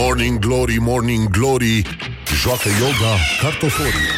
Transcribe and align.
Morning 0.00 0.38
Glory, 0.38 0.76
Morning 0.80 1.28
Glory 1.28 1.82
Joacă 2.42 2.68
yoga 2.80 3.14
cartoforii 3.42 4.08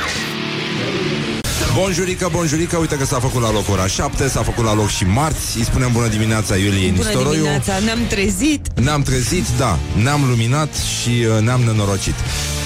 Bonjurică, 1.75 2.29
bonjurică, 2.33 2.77
uite 2.77 2.97
că 2.97 3.05
s-a 3.05 3.19
făcut 3.19 3.43
la 3.43 3.53
loc 3.53 3.69
ora 3.69 3.87
7, 3.87 4.29
s-a 4.29 4.43
făcut 4.43 4.65
la 4.65 4.75
loc 4.75 4.89
și 4.89 5.05
marți. 5.05 5.59
Îi 5.59 5.65
spunem 5.65 5.93
bună 5.93 6.07
dimineața 6.07 6.57
Iuliei 6.57 6.91
Bună 6.91 7.03
Nistoroiu. 7.03 7.33
dimineața, 7.33 7.79
ne-am 7.79 7.99
trezit 8.09 8.81
Ne-am 8.81 9.03
trezit, 9.03 9.45
da, 9.59 9.79
ne-am 10.03 10.21
luminat 10.29 10.75
și 10.75 11.09
uh, 11.09 11.43
ne-am 11.43 11.61
nenorocit. 11.61 12.15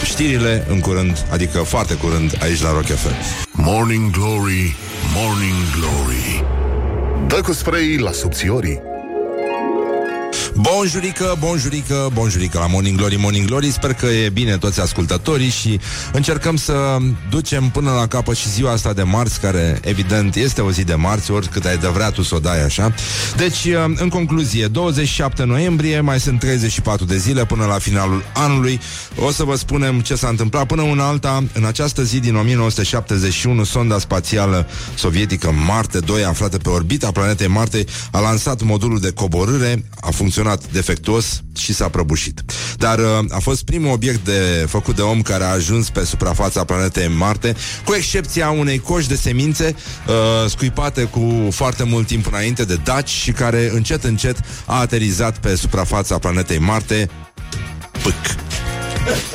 Știrile 0.05 0.67
în 0.69 0.81
curând, 0.81 1.27
adică 1.31 1.59
foarte 1.59 1.95
curând, 1.95 2.39
aici 2.43 2.62
la 2.62 2.73
Rock 2.73 2.87
FM. 2.87 3.15
Morning 3.53 4.11
Glory, 4.11 4.77
Morning 5.15 5.62
Glory 5.79 6.45
Dă 7.27 7.41
cu 7.41 7.53
spray 7.53 7.96
la 7.96 8.12
subțiorii 8.12 8.93
Bonjurică, 10.57 11.36
bonjurică, 11.39 12.11
bonjurică 12.12 12.59
la 12.59 12.66
Morning 12.66 12.96
Glory, 12.96 13.16
Morning 13.16 13.46
Glory. 13.46 13.70
Sper 13.70 13.93
că 13.93 14.07
e 14.07 14.29
bine 14.29 14.56
toți 14.56 14.80
ascultătorii 14.80 15.48
și 15.48 15.80
încercăm 16.12 16.56
să 16.56 16.96
ducem 17.30 17.69
până 17.69 17.91
la 17.91 18.06
capăt 18.06 18.37
și 18.37 18.51
ziua 18.51 18.73
asta 18.73 18.93
de 18.93 19.02
marți 19.02 19.41
Care 19.41 19.80
evident 19.84 20.34
este 20.34 20.60
o 20.60 20.70
zi 20.70 20.84
de 20.84 20.95
marți, 20.95 21.30
oricât 21.30 21.65
ai 21.65 21.77
de 21.77 21.87
vrea 21.87 22.10
tu 22.10 22.23
să 22.23 22.34
o 22.34 22.38
dai 22.38 22.65
așa. 22.65 22.95
Deci, 23.37 23.69
în 23.96 24.09
concluzie, 24.09 24.66
27 24.66 25.45
noiembrie, 25.45 26.01
mai 26.01 26.20
sunt 26.20 26.38
34 26.38 27.05
de 27.05 27.16
zile 27.16 27.45
până 27.45 27.65
la 27.65 27.79
finalul 27.79 28.23
anului. 28.34 28.80
O 29.16 29.30
să 29.30 29.45
vă 29.45 29.57
spunem 29.57 30.01
ce 30.01 30.15
s-a 30.15 30.29
întâmplat 30.29 30.66
până 30.66 30.82
în 30.82 30.98
alta. 30.98 31.45
În 31.52 31.65
această 31.65 32.02
zi 32.02 32.21
din 32.21 32.37
1971, 32.37 33.65
sonda 33.65 33.98
spațială 33.98 34.68
sovietică 34.95 35.52
Marte 35.66 35.98
2 35.98 36.24
aflată 36.24 36.59
pe 36.59 36.68
orbita 36.68 37.10
planetei 37.10 37.48
Marte 37.48 37.84
a 38.10 38.21
lansat 38.21 38.62
modulul 38.62 38.98
de 39.01 39.10
coborâre, 39.10 39.84
a 40.01 40.10
funcționat 40.10 40.43
defectuos 40.73 41.43
și 41.57 41.75
s-a 41.75 41.89
prăbușit. 41.89 42.43
Dar 42.77 42.98
uh, 42.98 43.05
a 43.29 43.39
fost 43.39 43.65
primul 43.65 43.93
obiect 43.93 44.25
de, 44.25 44.66
făcut 44.69 44.97
de 44.97 45.02
om 45.02 45.23
care 45.23 45.45
a 45.45 45.52
ajuns 45.52 45.91
pe 45.91 46.05
suprafața 46.05 46.65
planetei 46.65 47.09
Marte, 47.09 47.57
cu 47.85 47.95
excepția 47.95 48.51
unei 48.51 48.79
coși 48.79 49.09
de 49.09 49.16
semințe 49.16 49.74
uh, 50.07 50.51
scuipate 50.51 51.05
cu 51.05 51.49
foarte 51.51 51.85
mult 51.85 52.07
timp 52.07 52.27
înainte 52.27 52.65
de 52.65 52.79
daci 52.85 53.09
și 53.09 53.33
care 53.33 53.71
încet 53.73 54.05
încet 54.05 54.37
a 54.66 54.80
aterizat 54.80 55.38
pe 55.38 55.57
suprafața 55.57 56.18
planetei 56.18 56.59
Marte 56.59 57.11
pâc. 58.02 58.15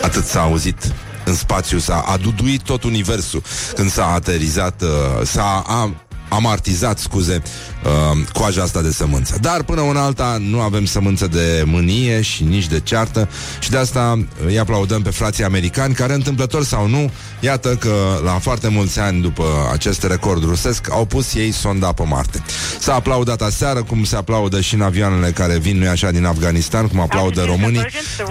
Atât 0.01 0.25
s-a 0.25 0.41
auzit 0.41 0.93
în 1.25 1.35
spațiu, 1.35 1.77
s-a 1.77 1.99
aduduit 1.99 2.61
tot 2.61 2.83
universul 2.83 3.43
când 3.75 3.91
s-a 3.91 4.13
aterizat, 4.13 4.81
uh, 4.81 5.25
s-a 5.25 5.63
a, 5.67 5.93
amartizat, 6.29 6.99
scuze, 6.99 7.41
uh, 7.83 8.27
coaja 8.33 8.61
asta 8.61 8.81
de 8.81 8.91
sămânță. 8.91 9.37
Dar 9.41 9.63
până 9.63 9.81
una 9.81 10.03
alta 10.03 10.37
nu 10.39 10.61
avem 10.61 10.85
sămânță 10.85 11.27
de 11.27 11.63
mânie 11.65 12.21
și 12.21 12.43
nici 12.43 12.67
de 12.67 12.79
ceartă 12.79 13.29
și 13.59 13.69
de 13.69 13.77
asta 13.77 14.25
îi 14.45 14.59
aplaudăm 14.59 15.01
pe 15.01 15.09
frații 15.09 15.43
americani 15.43 15.93
care, 15.93 16.13
întâmplător 16.13 16.63
sau 16.63 16.87
nu, 16.87 17.11
iată 17.39 17.75
că 17.75 17.93
la 18.23 18.31
foarte 18.31 18.67
mulți 18.67 18.99
ani 18.99 19.21
după 19.21 19.43
acest 19.71 20.03
record 20.03 20.43
rusesc 20.43 20.91
au 20.91 21.05
pus 21.05 21.33
ei 21.33 21.51
sonda 21.51 21.91
pe 21.91 22.03
Marte. 22.03 22.43
S-a 22.79 22.93
aplaudat 22.93 23.41
aseară, 23.41 23.83
cum 23.83 24.03
se 24.03 24.15
aplaudă 24.15 24.61
și 24.61 24.73
în 24.73 24.81
avioanele 24.81 25.31
care 25.31 25.57
vin, 25.57 25.77
nu 25.77 25.89
așa, 25.89 26.11
din 26.11 26.25
Afganistan, 26.25 26.87
cum 26.87 26.99
aplaudă 26.99 27.43
românii, 27.43 27.85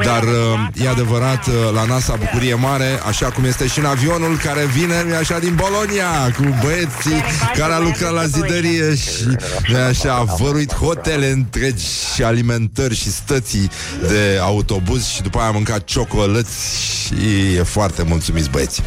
dar 0.05 0.22
uh, 0.22 0.84
e 0.84 0.88
adevărat, 0.88 1.46
uh, 1.46 1.55
la 1.74 1.84
NASA 1.84 2.14
bucurie 2.14 2.55
mare, 2.55 3.00
așa 3.06 3.27
cum 3.27 3.44
este 3.44 3.66
și 3.66 3.78
în 3.78 3.84
avionul 3.84 4.36
care 4.44 4.66
vine, 4.74 5.05
nu 5.08 5.14
așa, 5.14 5.38
din 5.38 5.55
Bolonia, 5.55 6.33
cu 6.36 6.42
băieții 6.62 7.22
care 7.56 7.72
a 7.72 7.78
lucrat 7.78 8.12
la 8.12 8.27
zidărie 8.27 8.94
și 8.94 9.24
nu 9.24 9.38
așa, 9.89 10.14
a 10.14 10.22
văruit 10.22 10.75
hotele 10.75 11.31
întregi 11.31 11.84
și 12.14 12.22
alimentări 12.22 12.94
și 12.94 13.11
stății 13.11 13.70
de 14.08 14.39
autobuz 14.41 15.06
și 15.06 15.22
după 15.22 15.39
aia 15.39 15.48
a 15.48 15.53
mâncat 15.53 15.84
ciocolăți 15.84 16.80
și 17.06 17.14
e 17.56 17.62
foarte 17.62 18.03
mulțumiți 18.03 18.50
băieți. 18.50 18.83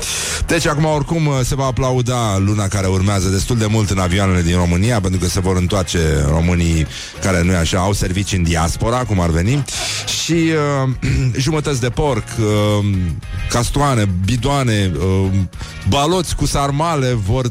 Deci 0.48 0.68
acum 0.68 0.86
oricum 0.86 1.30
se 1.44 1.56
va 1.56 1.66
aplauda 1.66 2.38
luna 2.38 2.68
care 2.68 2.88
urmează 2.88 3.28
destul 3.30 3.58
de 3.58 3.66
mult 3.66 3.90
în 3.90 4.00
avioanele 4.00 4.42
din 4.42 4.56
România 4.56 5.02
pentru 5.02 5.20
că 5.20 5.28
se 5.28 5.40
vor 5.40 5.58
întoarce 5.58 6.00
românii 6.28 6.88
care 7.22 7.44
nu 7.44 7.52
e 7.52 7.56
așa, 7.56 7.80
au 7.80 7.94
servicii 7.94 8.38
în 8.38 8.44
diaspora, 8.44 8.98
cum 8.98 9.20
ar 9.20 9.30
veni 9.30 9.64
și 10.24 10.32
uh, 10.84 10.90
jumătăți 11.44 11.82
de 11.82 11.90
porc, 11.90 12.24
uh, 12.40 12.86
castoane, 13.50 14.10
bidoane, 14.26 14.92
uh, 14.96 15.30
baloți 15.90 16.36
cu 16.36 16.46
sarmale 16.46 17.14
vor 17.14 17.48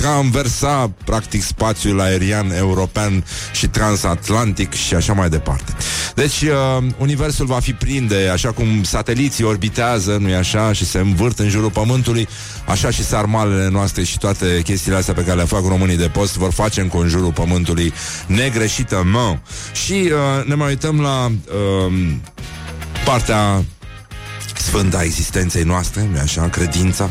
traversa 0.00 0.92
practic 1.04 1.42
spațiul 1.42 2.00
aerian 2.00 2.52
european 2.52 3.24
și 3.52 3.68
transatlantic 3.68 4.72
și 4.72 4.94
așa 4.94 5.12
mai 5.12 5.28
departe. 5.28 5.72
Deci 6.14 6.40
uh, 6.40 6.84
universul 6.98 7.46
va 7.46 7.60
fi 7.60 7.72
prinde, 7.72 8.28
așa 8.32 8.52
cum 8.52 8.82
sateliții 8.82 9.44
orbitează, 9.44 10.16
nu-i 10.20 10.34
așa, 10.34 10.72
și 10.72 10.84
se 10.84 10.98
învârt 10.98 11.38
în 11.38 11.48
jurul 11.48 11.70
pământului, 11.70 12.28
așa 12.66 12.90
și 12.90 13.04
sarmalele 13.04 13.68
noastre 13.68 14.02
și 14.02 14.18
toate 14.18 14.60
chestiile 14.64 14.96
astea 14.96 15.14
pe 15.14 15.24
care 15.24 15.36
le 15.36 15.44
fac 15.44 15.66
românii 15.66 15.96
de 15.96 16.08
post 16.08 16.36
vor 16.36 16.52
face 16.52 16.80
în 16.80 16.88
conjurul 16.88 17.32
pământului 17.32 17.92
negreșită 18.26 19.02
mă. 19.10 19.38
Și 19.72 19.92
uh, 19.92 20.46
ne 20.46 20.54
mai 20.54 20.68
uităm 20.68 21.00
la 21.00 21.26
uh, 21.26 21.92
partea 23.04 23.64
sfânta 24.56 25.02
existenței 25.02 25.62
noastre, 25.62 26.08
nu 26.12 26.18
așa, 26.18 26.48
credința, 26.48 27.10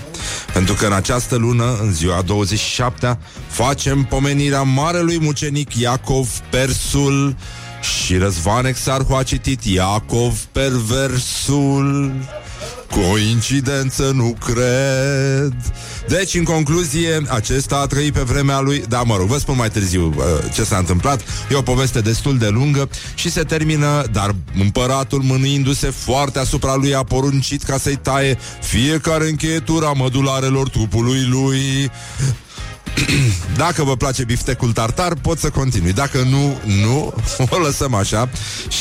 pentru 0.54 0.74
că 0.74 0.86
în 0.86 0.94
această 0.94 1.36
lună, 1.36 1.78
în 1.82 1.94
ziua 1.94 2.24
27-a, 2.24 3.18
facem 3.48 4.04
pomenirea 4.04 4.62
marelui 4.62 5.20
mucenic 5.20 5.76
Iacov 5.76 6.30
Persul 6.50 7.36
și 7.82 8.18
Răzvan 8.18 8.66
Exarhu 8.66 9.14
a 9.14 9.24
citit 9.24 9.64
Iacov 9.64 10.40
Perversul. 10.52 12.12
Coincidență 12.92 14.12
nu 14.16 14.36
cred. 14.46 15.54
Deci, 16.08 16.36
în 16.36 16.44
concluzie, 16.44 17.22
acesta 17.28 17.76
a 17.76 17.86
trăit 17.86 18.14
pe 18.14 18.20
vremea 18.20 18.60
lui. 18.60 18.84
Da, 18.88 19.02
mă 19.02 19.16
rog, 19.16 19.28
vă 19.28 19.38
spun 19.38 19.56
mai 19.56 19.70
târziu 19.70 20.14
uh, 20.18 20.24
ce 20.54 20.64
s-a 20.64 20.78
întâmplat. 20.78 21.22
E 21.52 21.56
o 21.56 21.62
poveste 21.62 22.02
destul 22.02 22.38
de 22.38 22.48
lungă 22.48 22.90
Și 23.16 23.32
se 23.32 23.44
termină, 23.44 24.04
dar 24.12 24.36
împăratul 24.60 25.22
mânuindu-se 25.22 25.90
foarte 25.90 26.40
asupra 26.40 26.76
lui 26.76 26.96
A 26.96 27.04
poruncit 27.04 27.64
ca 27.64 27.78
să-i 27.78 27.96
taie 27.96 28.38
fiecare 28.62 29.30
încheietură 29.30 29.86
a 29.86 29.94
mădularelor 29.94 30.70
trupului 30.70 31.26
lui 31.26 31.92
dacă 33.58 33.84
vă 33.84 33.96
place 33.96 34.24
biftecul 34.24 34.72
tartar, 34.72 35.14
pot 35.14 35.40
să 35.40 35.50
continui. 35.50 35.94
Dacă 35.94 36.18
nu, 36.30 36.58
nu, 36.84 37.14
o 37.56 37.58
lăsăm 37.58 37.94
așa. 37.94 38.30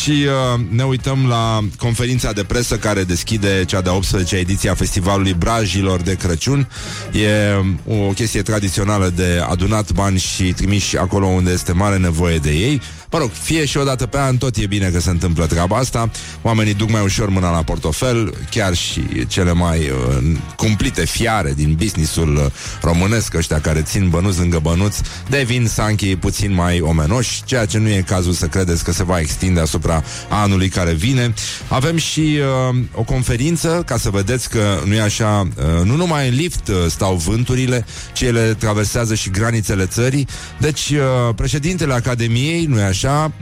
Și 0.03 0.11
uh, 0.11 0.61
ne 0.71 0.83
uităm 0.83 1.27
la 1.29 1.61
conferința 1.79 2.33
de 2.33 2.45
presă 2.45 2.77
care 2.77 3.05
deschide 3.05 3.65
cea 3.67 3.81
de-a 3.81 3.99
18-a 3.99 4.37
ediție 4.37 4.71
a 4.71 4.75
Festivalului 4.75 5.35
Brajilor 5.35 6.01
de 6.01 6.15
Crăciun. 6.15 6.69
E 7.13 7.55
o 7.87 8.13
chestie 8.13 8.43
tradițională 8.43 9.13
de 9.17 9.43
adunat 9.49 9.93
bani 9.93 10.19
și 10.19 10.53
trimiși 10.53 10.97
acolo 10.97 11.27
unde 11.27 11.51
este 11.51 11.73
mare 11.73 11.97
nevoie 11.97 12.39
de 12.39 12.51
ei. 12.51 12.81
Mă 13.11 13.19
rog, 13.19 13.31
fie 13.31 13.65
și 13.65 13.77
o 13.77 13.85
dată 13.85 14.07
pe 14.07 14.19
an, 14.19 14.37
tot 14.37 14.57
e 14.57 14.67
bine 14.67 14.89
că 14.89 15.01
se 15.01 15.11
întâmplă 15.11 15.47
treaba 15.47 15.77
asta. 15.77 16.11
Oamenii 16.43 16.75
duc 16.75 16.91
mai 16.91 17.03
ușor 17.03 17.29
mâna 17.29 17.51
la 17.51 17.63
portofel, 17.63 18.35
chiar 18.51 18.75
și 18.75 19.27
cele 19.27 19.53
mai 19.53 19.79
uh, 19.79 20.33
cumplite 20.57 21.05
fiare 21.05 21.53
din 21.57 21.75
businessul 21.75 22.37
uh, 22.37 22.45
românesc, 22.83 23.35
ăștia 23.35 23.61
care 23.61 23.83
țin 23.83 24.09
bănuți 24.09 24.39
lângă 24.39 24.59
bănuți, 24.59 25.03
devin 25.29 25.67
sanchii 25.67 26.17
puțin 26.17 26.55
mai 26.55 26.81
omenoși, 26.81 27.43
ceea 27.45 27.67
ce 27.67 27.79
nu 27.79 27.89
e 27.89 28.05
cazul 28.07 28.33
să 28.33 28.47
credeți 28.47 28.85
că 28.85 28.93
se 28.93 29.05
va 29.05 29.19
extinde 29.19 29.61
asupra 29.61 30.03
anului 30.29 30.69
care 30.69 30.93
vine. 30.93 31.35
Avem 31.69 31.97
și 31.97 32.39
uh, 32.71 32.77
o 32.95 33.03
conferință, 33.03 33.83
ca 33.87 33.97
să 33.97 34.11
vedeți 34.11 34.49
că 34.51 34.81
nu 34.85 34.95
e 34.95 35.01
așa, 35.01 35.49
uh, 35.57 35.85
nu 35.85 35.97
numai 35.97 36.29
în 36.29 36.35
lift 36.35 36.69
uh, 36.69 36.75
stau 36.89 37.17
vânturile, 37.17 37.87
ci 38.13 38.21
ele 38.21 38.55
traversează 38.59 39.15
și 39.15 39.31
granițele 39.31 39.87
țării. 39.87 40.27
Deci, 40.59 40.91
uh, 40.91 41.35
președintele 41.35 41.95
Academiei, 41.95 42.65
nu 42.65 42.79
e 42.79 42.83
așa, 42.83 42.97
așa, 43.05 43.33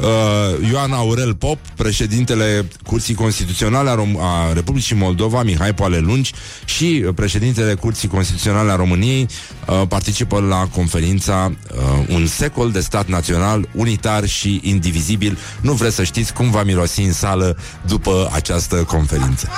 uh, 0.00 0.68
Ioan 0.70 0.92
Aurel 0.92 1.34
Pop, 1.34 1.58
președintele 1.76 2.68
Curții 2.86 3.14
Constituționale 3.14 3.90
a, 3.90 3.94
Rom- 3.94 4.18
a 4.20 4.52
Republicii 4.52 4.96
Moldova, 4.96 5.42
Mihai 5.42 5.74
Poale 5.74 5.98
Lungi 5.98 6.32
și 6.64 7.04
președintele 7.14 7.74
Curții 7.74 8.08
Constituționale 8.08 8.70
a 8.70 8.76
României 8.76 9.26
uh, 9.66 9.82
participă 9.88 10.40
la 10.40 10.68
conferința 10.74 11.52
uh, 11.74 12.06
Un 12.08 12.26
secol 12.26 12.70
de 12.70 12.80
stat 12.80 13.06
național, 13.06 13.68
unitar 13.74 14.26
și 14.26 14.60
indivizibil. 14.62 15.38
Nu 15.60 15.72
vreți 15.72 15.94
să 15.94 16.04
știți 16.04 16.32
cum 16.32 16.50
va 16.50 16.62
mirosi 16.62 17.00
în 17.00 17.12
sală 17.12 17.56
după 17.86 18.30
această 18.32 18.76
conferință. 18.76 19.48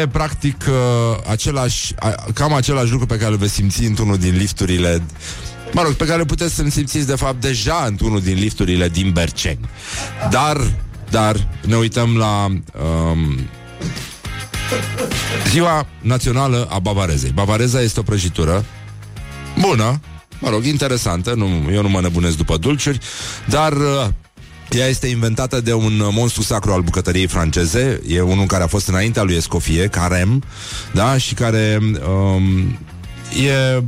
E 0.00 0.06
practic 0.06 0.64
uh, 0.68 1.30
același, 1.30 1.94
uh, 2.02 2.12
cam 2.34 2.52
același 2.52 2.90
lucru 2.90 3.06
pe 3.06 3.16
care 3.16 3.30
îl 3.30 3.36
veți 3.36 3.52
simți 3.52 3.84
într-unul 3.84 4.16
din 4.16 4.36
lifturile 4.36 5.02
Mă 5.76 5.82
rog, 5.82 5.92
pe 5.92 6.04
care 6.04 6.24
puteți 6.24 6.54
să-mi 6.54 6.70
simțiți 6.70 7.06
de 7.06 7.14
fapt 7.14 7.40
deja 7.40 7.84
într-unul 7.86 8.20
din 8.20 8.38
lifturile 8.38 8.88
din 8.88 9.10
Berceni. 9.12 9.68
Dar, 10.30 10.56
dar, 11.10 11.48
ne 11.66 11.76
uităm 11.76 12.16
la 12.16 12.44
um, 12.44 13.38
Ziua 15.48 15.86
Națională 16.00 16.68
a 16.70 16.78
Bavarezei. 16.78 17.30
Bavareza 17.30 17.80
este 17.80 18.00
o 18.00 18.02
prăjitură 18.02 18.64
bună, 19.58 20.00
mă 20.40 20.50
rog, 20.50 20.64
interesantă, 20.64 21.34
nu, 21.34 21.72
eu 21.72 21.82
nu 21.82 21.88
mă 21.88 22.00
nebunesc 22.00 22.36
după 22.36 22.56
dulciuri, 22.56 22.98
dar 23.48 23.72
uh, 23.72 24.06
Ea 24.70 24.86
este 24.86 25.06
inventată 25.06 25.60
de 25.60 25.72
un 25.72 26.08
monstru 26.10 26.42
sacru 26.42 26.72
al 26.72 26.80
bucătăriei 26.80 27.26
franceze. 27.26 28.00
E 28.08 28.20
unul 28.20 28.46
care 28.46 28.62
a 28.62 28.66
fost 28.66 28.88
înaintea 28.88 29.22
lui 29.22 29.34
Escoffier, 29.34 29.88
Carem, 29.88 30.42
da? 30.92 31.18
Și 31.18 31.34
care 31.34 31.78
um, 32.08 32.78
e 33.46 33.82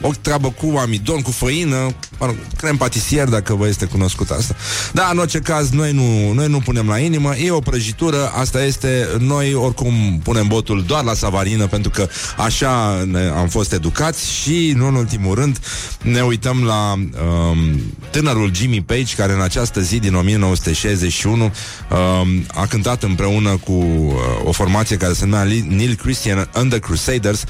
o 0.00 0.10
treabă 0.20 0.50
cu 0.50 0.78
amidon, 0.78 1.20
cu 1.20 1.30
făină, 1.30 1.76
mă 2.18 2.26
rog, 2.26 2.36
crem 2.56 2.76
patisier, 2.76 3.28
dacă 3.28 3.54
vă 3.54 3.68
este 3.68 3.84
cunoscut 3.84 4.30
asta. 4.30 4.54
Da, 4.92 5.08
în 5.12 5.18
orice 5.18 5.38
caz, 5.38 5.70
noi 5.70 5.92
nu, 5.92 6.32
noi 6.32 6.48
nu 6.48 6.58
punem 6.58 6.88
la 6.88 6.98
inimă, 6.98 7.36
e 7.36 7.50
o 7.50 7.58
prăjitură, 7.58 8.30
asta 8.34 8.64
este, 8.64 9.08
noi 9.18 9.54
oricum 9.54 10.20
punem 10.22 10.46
botul 10.46 10.84
doar 10.86 11.04
la 11.04 11.14
savarină, 11.14 11.66
pentru 11.66 11.90
că 11.90 12.08
așa 12.36 13.04
ne, 13.10 13.20
am 13.36 13.48
fost 13.48 13.72
educați 13.72 14.32
și, 14.32 14.72
nu 14.76 14.86
în 14.86 14.94
ultimul 14.94 15.34
rând, 15.34 15.58
ne 16.02 16.20
uităm 16.20 16.64
la 16.64 16.92
um, 16.92 17.80
tânărul 18.10 18.54
Jimmy 18.54 18.82
Page, 18.82 19.14
care 19.16 19.32
în 19.32 19.40
această 19.40 19.80
zi 19.80 19.98
din 19.98 20.14
1961 20.14 21.42
um, 21.44 21.50
a 22.54 22.66
cântat 22.66 23.02
împreună 23.02 23.56
cu 23.64 23.72
uh, 23.72 24.14
o 24.44 24.52
formație 24.52 24.96
care 24.96 25.12
se 25.12 25.24
numea 25.24 25.42
Neil 25.68 25.94
Christian 25.94 26.48
and 26.52 26.70
the 26.70 26.78
Crusaders 26.78 27.44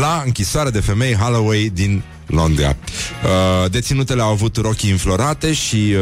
la 0.00 0.22
închisoare 0.24 0.70
de 0.70 0.80
femei 0.80 1.14
Holloway 1.14 1.70
din 1.74 1.83
din 1.86 2.02
Londra. 2.26 2.76
Uh, 3.24 3.70
deținutele 3.70 4.22
au 4.22 4.30
avut 4.30 4.56
rochii 4.56 4.90
înflorate 4.90 5.52
și 5.52 5.94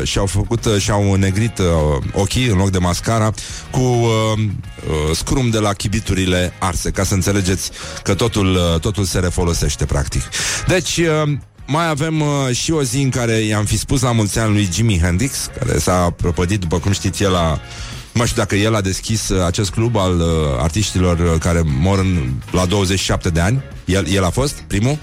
uh, 0.00 0.06
și-au 0.06 0.26
făcut 0.26 0.64
uh, 0.64 0.76
și-au 0.76 1.14
negrit 1.14 1.58
uh, 1.58 1.66
ochii 2.12 2.46
în 2.46 2.56
loc 2.56 2.70
de 2.70 2.78
mascara 2.78 3.32
cu 3.70 3.80
uh, 3.80 4.08
uh, 4.38 5.16
scrum 5.16 5.50
de 5.50 5.58
la 5.58 5.72
chibiturile 5.72 6.52
arse, 6.58 6.90
ca 6.90 7.04
să 7.04 7.14
înțelegeți 7.14 7.70
că 8.02 8.14
totul, 8.14 8.54
uh, 8.54 8.80
totul 8.80 9.04
se 9.04 9.18
refolosește 9.18 9.84
practic. 9.84 10.22
Deci, 10.66 10.96
uh, 10.96 11.32
mai 11.66 11.88
avem 11.88 12.20
uh, 12.20 12.28
și 12.52 12.72
o 12.72 12.82
zi 12.82 13.00
în 13.02 13.10
care 13.10 13.32
i-am 13.32 13.64
fi 13.64 13.78
spus 13.78 14.02
la 14.02 14.12
mulți 14.12 14.38
ani 14.38 14.52
lui 14.52 14.68
Jimi 14.72 14.98
Hendrix, 14.98 15.50
care 15.58 15.78
s-a 15.78 16.14
prăpădit, 16.16 16.60
după 16.60 16.78
cum 16.78 16.92
știți, 16.92 17.22
el 17.22 17.30
la 17.30 17.60
nu 18.12 18.26
știu 18.26 18.42
dacă 18.42 18.56
el 18.56 18.74
a 18.74 18.80
deschis 18.80 19.28
uh, 19.28 19.44
acest 19.44 19.70
club 19.70 19.96
al 19.96 20.18
uh, 20.18 20.26
artiștilor 20.58 21.18
uh, 21.18 21.38
care 21.38 21.62
mor 21.64 21.98
în, 21.98 22.32
la 22.50 22.64
27 22.64 23.28
de 23.28 23.40
ani. 23.40 23.62
El, 23.84 24.06
el 24.08 24.24
a 24.24 24.30
fost 24.30 24.60
primul. 24.66 24.98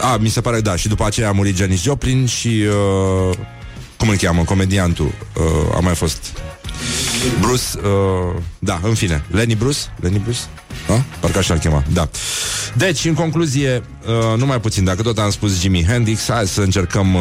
A, 0.00 0.16
mi 0.16 0.28
se 0.28 0.40
pare, 0.40 0.60
da, 0.60 0.76
și 0.76 0.88
după 0.88 1.04
aceea 1.04 1.28
a 1.28 1.32
murit 1.32 1.56
Janis 1.56 1.82
Joplin 1.82 2.26
și... 2.26 2.64
Uh, 3.28 3.36
cum 3.96 4.08
îl 4.08 4.16
cheamă, 4.16 4.44
comediantul 4.44 5.06
uh, 5.06 5.74
A 5.76 5.80
mai 5.80 5.94
fost 5.94 6.42
Bruce, 7.40 7.62
uh, 7.76 8.42
da, 8.58 8.80
în 8.82 8.94
fine. 8.94 9.24
Lenny 9.30 9.54
Bruce, 9.54 9.78
Lenny 10.00 10.18
Bruce? 10.18 10.38
Da? 10.88 11.02
Parcă 11.20 11.38
așa-l 11.38 11.58
chema, 11.58 11.84
da. 11.92 12.08
Deci, 12.74 13.04
în 13.04 13.14
concluzie, 13.14 13.82
uh, 14.06 14.38
numai 14.38 14.60
puțin. 14.60 14.84
Dacă 14.84 15.02
tot 15.02 15.18
am 15.18 15.30
spus 15.30 15.60
Jimi 15.60 15.84
Hendrix 15.84 16.28
Hai 16.28 16.46
să 16.46 16.60
încercăm 16.60 17.14
uh, 17.14 17.20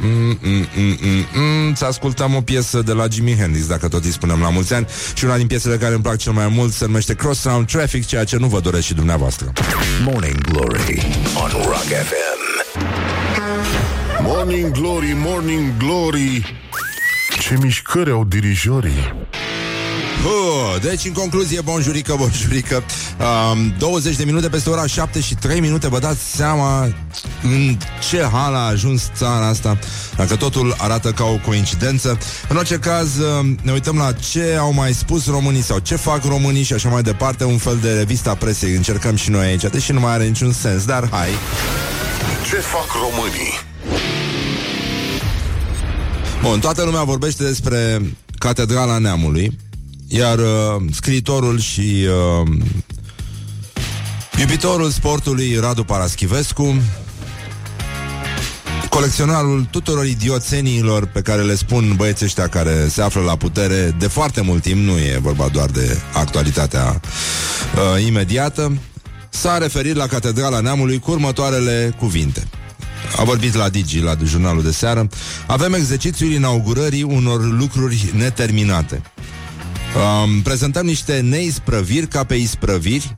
mm, 0.00 0.38
mm, 0.42 0.66
mm, 0.76 0.96
mm, 1.00 1.26
mm, 1.34 1.74
Să 1.74 1.84
ascultăm 1.84 2.34
o 2.34 2.40
piesă 2.40 2.82
de 2.82 2.92
la 2.92 3.06
Jimi 3.10 3.36
Hendrix 3.36 3.66
Dacă 3.66 3.88
tot 3.88 4.04
îi 4.04 4.10
spunem 4.10 4.40
la 4.40 4.50
mulți 4.50 4.74
ani. 4.74 4.86
Și 5.14 5.24
una 5.24 5.36
din 5.36 5.46
piesele 5.46 5.76
care 5.76 5.94
îmi 5.94 6.02
plac 6.02 6.16
cel 6.16 6.32
mai 6.32 6.48
mult 6.48 6.72
Se 6.72 6.86
numește 6.86 7.14
Cross 7.14 7.40
Sound 7.40 7.66
Traffic 7.66 8.06
Ceea 8.06 8.24
ce 8.24 8.36
nu 8.36 8.46
vă 8.46 8.60
doresc 8.60 8.84
și 8.84 8.94
dumneavoastră. 8.94 9.52
Morning 10.04 10.40
Glory 10.40 11.06
on 11.42 11.50
Rock 11.50 11.84
FM 11.84 12.40
Morning 14.22 14.70
Glory, 14.70 15.12
Morning 15.16 15.76
Glory 15.76 16.60
Ce 17.50 17.58
mișcări 17.62 18.10
au 18.10 18.24
dirijorii. 18.24 19.14
Uh, 20.24 20.80
deci, 20.82 21.04
în 21.04 21.12
concluzie, 21.12 21.60
bonjurică, 21.60 22.14
bonjurică 22.18 22.82
um, 23.52 23.74
20 23.78 24.16
de 24.16 24.24
minute 24.24 24.48
peste 24.48 24.70
ora 24.70 24.86
7 24.86 25.20
și 25.20 25.34
3 25.34 25.60
minute. 25.60 25.88
Vă 25.88 25.98
dați 25.98 26.36
seama 26.36 26.82
în 27.42 27.76
ce 28.08 28.28
hal 28.32 28.54
a 28.54 28.66
ajuns 28.66 29.10
țara 29.14 29.46
asta 29.46 29.78
Dacă 30.16 30.36
totul 30.36 30.74
arată 30.78 31.10
ca 31.12 31.24
o 31.24 31.36
coincidență. 31.46 32.18
În 32.48 32.56
orice 32.56 32.78
caz, 32.78 33.18
um, 33.18 33.58
ne 33.62 33.72
uităm 33.72 33.96
la 33.96 34.12
ce 34.12 34.56
au 34.58 34.72
mai 34.72 34.92
spus 34.92 35.26
românii 35.26 35.62
Sau 35.62 35.78
ce 35.78 35.96
fac 35.96 36.24
românii 36.24 36.62
și 36.62 36.72
așa 36.72 36.88
mai 36.88 37.02
departe. 37.02 37.44
Un 37.44 37.58
fel 37.58 37.78
de 37.82 37.92
revista 37.92 38.34
presei 38.34 38.74
Încercăm 38.74 39.16
și 39.16 39.30
noi 39.30 39.46
aici, 39.46 39.62
deși 39.62 39.92
nu 39.92 40.00
mai 40.00 40.12
are 40.12 40.24
niciun 40.24 40.52
sens 40.52 40.84
Dar 40.84 41.08
hai. 41.10 41.30
Ce 42.44 42.56
fac 42.56 42.86
românii? 42.92 43.69
Bun, 46.42 46.60
toată 46.60 46.84
lumea 46.84 47.02
vorbește 47.02 47.44
despre 47.44 48.00
Catedrala 48.38 48.98
Neamului 48.98 49.56
Iar 50.06 50.38
uh, 50.38 50.82
scriitorul 50.92 51.58
și 51.58 52.06
uh, 52.40 52.48
Iubitorul 54.38 54.90
sportului 54.90 55.56
Radu 55.60 55.84
Paraschivescu 55.84 56.74
Colecționarul 58.88 59.66
tuturor 59.70 60.04
idioțeniilor 60.04 61.06
pe 61.06 61.20
care 61.20 61.42
le 61.42 61.54
spun 61.54 61.94
băieții 61.96 62.26
ăștia 62.26 62.48
care 62.48 62.88
se 62.88 63.02
află 63.02 63.22
la 63.22 63.36
putere 63.36 63.94
de 63.98 64.06
foarte 64.06 64.40
mult 64.40 64.62
timp, 64.62 64.84
nu 64.84 64.98
e 64.98 65.18
vorba 65.22 65.48
doar 65.52 65.70
de 65.70 65.98
actualitatea 66.12 67.00
uh, 67.00 68.04
imediată, 68.06 68.78
s-a 69.28 69.58
referit 69.58 69.94
la 69.94 70.06
Catedrala 70.06 70.60
Neamului 70.60 70.98
cu 70.98 71.10
următoarele 71.10 71.94
cuvinte. 71.98 72.48
A 73.16 73.24
vorbit 73.24 73.54
la 73.54 73.68
Digi, 73.68 74.00
la 74.00 74.16
jurnalul 74.24 74.62
de 74.62 74.72
seară. 74.72 75.08
Avem 75.46 75.72
exercițiul 75.72 76.32
inaugurării 76.32 77.02
unor 77.02 77.44
lucruri 77.44 78.10
neterminate. 78.16 79.02
Um, 79.94 80.40
prezentăm 80.42 80.86
niște 80.86 81.20
neisprăviri 81.20 82.06
ca 82.06 82.24
pe 82.24 82.34
isprăviri 82.34 83.14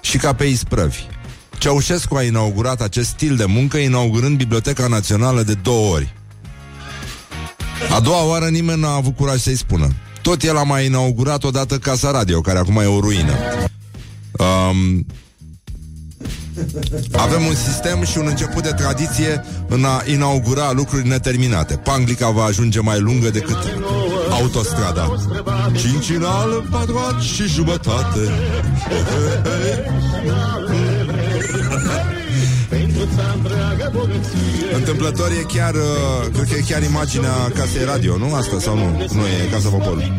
și 0.00 0.16
ca 0.16 0.34
pe 0.34 0.44
isprăvi. 0.44 0.98
Ceaușescu 1.58 2.16
a 2.16 2.22
inaugurat 2.22 2.80
acest 2.80 3.08
stil 3.08 3.36
de 3.36 3.44
muncă 3.44 3.76
inaugurând 3.76 4.36
Biblioteca 4.36 4.86
Națională 4.86 5.42
de 5.42 5.54
două 5.54 5.94
ori. 5.94 6.14
A 7.94 8.00
doua 8.00 8.24
oară 8.24 8.48
nimeni 8.48 8.80
n-a 8.80 8.94
avut 8.94 9.16
curaj 9.16 9.40
să-i 9.40 9.56
spună. 9.56 9.88
Tot 10.22 10.42
el 10.42 10.56
a 10.56 10.62
mai 10.62 10.86
inaugurat 10.86 11.44
odată 11.44 11.78
Casa 11.78 12.10
Radio, 12.10 12.40
care 12.40 12.58
acum 12.58 12.76
e 12.76 12.84
o 12.84 13.00
ruină. 13.00 13.32
Um, 14.38 15.06
avem 17.12 17.46
un 17.46 17.54
sistem 17.54 18.04
și 18.04 18.18
un 18.18 18.26
început 18.26 18.62
de 18.62 18.70
tradiție 18.70 19.44
în 19.68 19.84
a 19.84 20.02
inaugura 20.06 20.72
lucruri 20.72 21.08
neterminate. 21.08 21.76
Panglica 21.76 22.30
va 22.30 22.44
ajunge 22.44 22.80
mai 22.80 23.00
lungă 23.00 23.30
decât 23.30 23.58
autostrada. 24.30 25.16
Cincinal, 25.76 26.66
patru 26.70 27.18
și 27.20 27.42
jumătate. 27.42 28.20
Întâmplător 34.74 35.30
e 35.30 35.44
chiar, 35.54 35.74
uh, 35.74 35.80
cred 36.32 36.48
că 36.48 36.54
e 36.56 36.64
chiar 36.68 36.82
imaginea 36.82 37.32
casei 37.54 37.84
radio, 37.84 38.16
nu? 38.16 38.34
Asta 38.34 38.58
sau 38.58 38.76
nu? 38.76 39.06
Nu, 39.12 39.26
e 39.26 39.48
Casa 39.50 39.68
Poporului. 39.68 40.12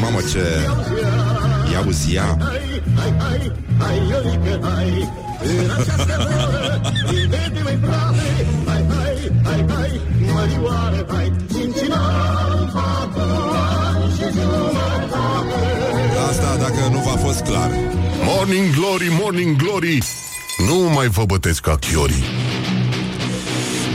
Mamă, 0.00 0.18
ce... 0.32 0.44
Ia 1.72 1.84
uzi, 1.86 2.12
ia. 2.12 2.38
Asta 16.28 16.56
dacă 16.60 16.88
nu 16.92 16.98
v-a 16.98 17.16
fost 17.16 17.40
clar. 17.40 17.70
Morning 18.22 18.74
Glory, 18.74 19.08
Morning 19.20 19.56
Glory 19.56 19.98
Nu 20.68 20.74
mai 20.74 21.06
vă 21.06 21.24
bătesc 21.24 21.60
ca 21.60 21.76
chiorii 21.76 22.24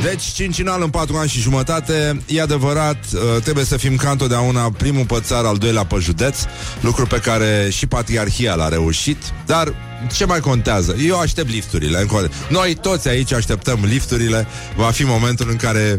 Deci, 0.03 0.23
cincinal 0.23 0.81
în 0.81 0.89
patru 0.89 1.15
ani 1.15 1.29
și 1.29 1.39
jumătate 1.39 2.21
E 2.27 2.41
adevărat, 2.41 2.97
uh, 3.13 3.41
trebuie 3.41 3.65
să 3.65 3.77
fim 3.77 3.95
ca 3.95 4.09
întotdeauna 4.09 4.71
Primul 4.71 5.05
pe 5.05 5.17
țară, 5.21 5.47
al 5.47 5.57
doilea 5.57 5.85
pe 5.85 5.95
județ 5.99 6.37
Lucru 6.79 7.05
pe 7.05 7.17
care 7.19 7.69
și 7.71 7.87
patriarhia 7.87 8.55
l-a 8.55 8.69
reușit 8.69 9.17
Dar 9.45 9.73
ce 10.13 10.25
mai 10.25 10.39
contează? 10.39 10.95
Eu 11.07 11.19
aștept 11.19 11.49
lifturile 11.49 12.07
Noi 12.49 12.73
toți 12.81 13.07
aici 13.07 13.33
așteptăm 13.33 13.79
lifturile 13.83 14.47
Va 14.75 14.91
fi 14.91 15.03
momentul 15.03 15.49
în 15.49 15.55
care 15.55 15.97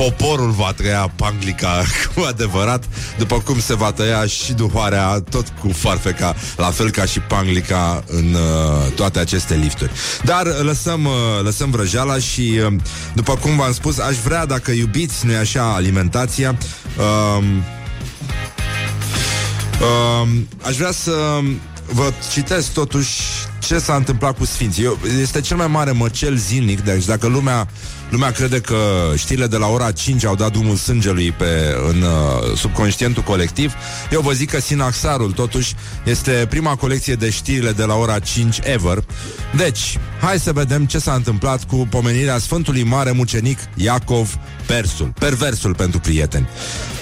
poporul 0.00 0.50
va 0.50 0.72
trăia 0.72 1.12
panglica 1.16 1.82
cu 2.14 2.20
adevărat, 2.28 2.84
după 3.18 3.38
cum 3.38 3.60
se 3.60 3.74
va 3.74 3.92
tăia 3.92 4.26
și 4.26 4.52
duhoarea 4.52 5.22
tot 5.30 5.52
cu 5.60 5.68
farfeca, 5.68 6.34
la 6.56 6.70
fel 6.70 6.90
ca 6.90 7.04
și 7.04 7.20
panglica 7.20 8.04
în 8.06 8.34
uh, 8.34 8.92
toate 8.94 9.18
aceste 9.18 9.54
lifturi. 9.54 9.90
Dar 10.24 10.46
lăsăm, 10.62 11.04
uh, 11.04 11.12
lăsăm 11.42 11.70
vrăjeala 11.70 12.18
și, 12.18 12.60
uh, 12.66 12.72
după 13.14 13.36
cum 13.36 13.56
v-am 13.56 13.72
spus, 13.72 13.98
aș 13.98 14.16
vrea, 14.16 14.46
dacă 14.46 14.70
iubiți, 14.70 15.26
nu 15.26 15.36
așa, 15.36 15.74
alimentația, 15.74 16.58
uh, 16.98 17.44
uh, 19.80 20.28
aș 20.62 20.76
vrea 20.76 20.92
să 20.92 21.40
vă 21.92 22.12
citesc 22.32 22.72
totuși 22.72 23.20
ce 23.58 23.78
s-a 23.78 23.94
întâmplat 23.94 24.36
cu 24.36 24.44
Sfinții. 24.44 24.84
Eu, 24.84 24.98
este 25.20 25.40
cel 25.40 25.56
mai 25.56 25.66
mare 25.66 25.90
măcel 25.90 26.36
zilnic, 26.36 26.80
deci 26.80 27.04
dacă 27.04 27.26
lumea 27.26 27.68
Lumea 28.10 28.30
crede 28.30 28.60
că 28.60 29.12
știrile 29.16 29.46
de 29.46 29.56
la 29.56 29.66
ora 29.66 29.92
5 29.92 30.24
au 30.24 30.34
dat 30.34 30.52
drumul 30.52 30.76
sângelui 30.76 31.32
pe, 31.32 31.76
în 31.88 32.02
uh, 32.02 32.56
subconștientul 32.56 33.22
colectiv. 33.22 33.74
Eu 34.12 34.20
vă 34.20 34.32
zic 34.32 34.50
că 34.50 34.60
Sinaxarul, 34.60 35.32
totuși, 35.32 35.74
este 36.04 36.46
prima 36.48 36.76
colecție 36.76 37.14
de 37.14 37.30
știrile 37.30 37.72
de 37.72 37.84
la 37.84 37.94
ora 37.94 38.18
5 38.18 38.58
ever. 38.62 39.04
Deci, 39.56 39.98
hai 40.20 40.38
să 40.38 40.52
vedem 40.52 40.86
ce 40.86 40.98
s-a 40.98 41.12
întâmplat 41.12 41.64
cu 41.64 41.86
pomenirea 41.90 42.38
Sfântului 42.38 42.82
Mare 42.82 43.10
Mucenic 43.10 43.58
Iacov 43.74 44.38
Persul, 44.70 45.12
perversul 45.18 45.74
pentru 45.74 46.00
prieteni. 46.00 46.48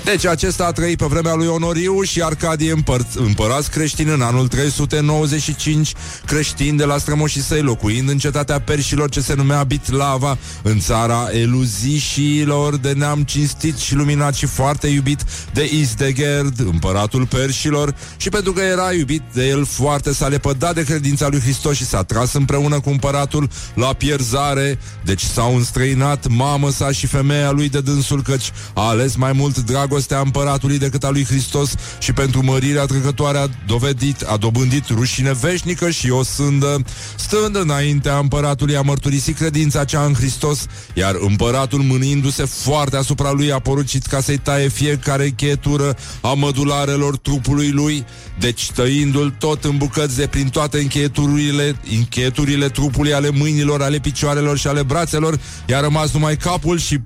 Deci 0.05 0.27
acesta 0.27 0.65
a 0.65 0.73
trăit 0.73 0.99
pe 0.99 1.07
vremea 1.09 1.35
lui 1.35 1.47
Onoriu 1.47 2.03
și 2.03 2.23
Arcadie 2.23 2.75
împăr- 2.75 3.15
împărați 3.15 3.71
creștini 3.71 4.11
în 4.11 4.21
anul 4.21 4.49
395, 4.49 5.93
creștini 6.27 6.79
de 6.79 6.85
la 6.85 6.99
strămoșii 6.99 7.41
săi, 7.41 7.63
locuind 7.63 8.09
în 8.09 8.19
cetatea 8.19 8.61
perșilor 8.61 9.09
ce 9.09 9.21
se 9.21 9.35
numea 9.35 9.63
Bitlava, 9.63 10.39
în 10.63 10.79
țara 10.79 11.29
eluzișilor 11.33 12.77
de 12.77 12.93
neam 12.93 13.23
cinstit 13.23 13.77
și 13.77 13.95
luminat 13.95 14.35
și 14.35 14.47
foarte 14.47 14.87
iubit 14.87 15.25
de 15.53 15.69
Isdegerd, 15.73 16.61
împăratul 16.61 17.27
perșilor, 17.27 17.95
și 18.17 18.29
pentru 18.29 18.53
că 18.53 18.61
era 18.61 18.93
iubit 18.93 19.23
de 19.33 19.47
el 19.47 19.65
foarte 19.65 20.13
s-a 20.13 20.29
lepădat 20.29 20.75
de 20.75 20.85
credința 20.85 21.29
lui 21.29 21.41
Hristos 21.41 21.77
și 21.77 21.87
s-a 21.87 22.03
tras 22.03 22.33
împreună 22.33 22.81
cu 22.81 22.91
împăratul 22.91 23.49
la 23.75 23.93
pierzare, 23.93 24.79
deci 25.05 25.23
s-au 25.23 25.57
înstrăinat 25.57 26.27
mamă 26.27 26.71
sa 26.71 26.93
și 26.93 27.07
femeia 27.07 27.51
lui 27.51 27.58
de 27.67 27.81
dânsul, 27.81 28.23
căci 28.23 28.53
a 28.75 28.89
ales 28.89 29.17
mai 29.17 29.33
mult 29.33 29.59
dragostea 29.59 30.21
împăratului 30.21 30.79
decât 30.79 31.05
a 31.05 31.11
lui 31.11 31.25
Hristos 31.25 31.75
și 31.99 32.13
pentru 32.13 32.45
mărirea 32.45 32.85
trecătoare 32.85 33.39
a 33.39 33.47
dovedit, 33.67 34.23
a 34.23 34.37
dobândit 34.37 34.89
rușine 34.89 35.33
veșnică 35.33 35.91
și 35.91 36.11
o 36.11 36.23
sândă, 36.23 36.85
stând 37.17 37.57
înaintea 37.57 38.19
împăratului 38.19 38.77
a 38.77 38.81
mărturisit 38.81 39.37
credința 39.37 39.85
cea 39.85 40.05
în 40.05 40.15
Hristos, 40.15 40.67
iar 40.95 41.17
împăratul 41.21 41.81
mânindu-se 41.81 42.45
foarte 42.45 42.97
asupra 42.97 43.33
lui 43.33 43.53
a 43.53 43.59
porucit 43.59 44.07
ca 44.07 44.21
să-i 44.21 44.39
taie 44.39 44.69
fiecare 44.69 45.29
chetură 45.29 45.97
a 46.21 46.33
mădularelor 46.33 47.17
trupului 47.17 47.71
lui, 47.71 48.05
deci 48.39 48.71
tăindu-l 48.71 49.35
tot 49.39 49.65
în 49.65 49.77
bucăți 49.77 50.17
de 50.17 50.27
prin 50.27 50.49
toate 50.49 50.79
încheieturile, 50.79 51.77
încheieturile 51.97 52.69
trupului 52.69 53.13
ale 53.13 53.31
mâinilor, 53.31 53.83
ale 53.83 53.99
picioarelor 53.99 54.59
și 54.59 54.67
ale 54.67 54.83
brațelor, 54.83 55.39
i-a 55.69 55.81
rămas 55.81 56.13
numai 56.13 56.37
capul 56.37 56.79
și 56.79 56.99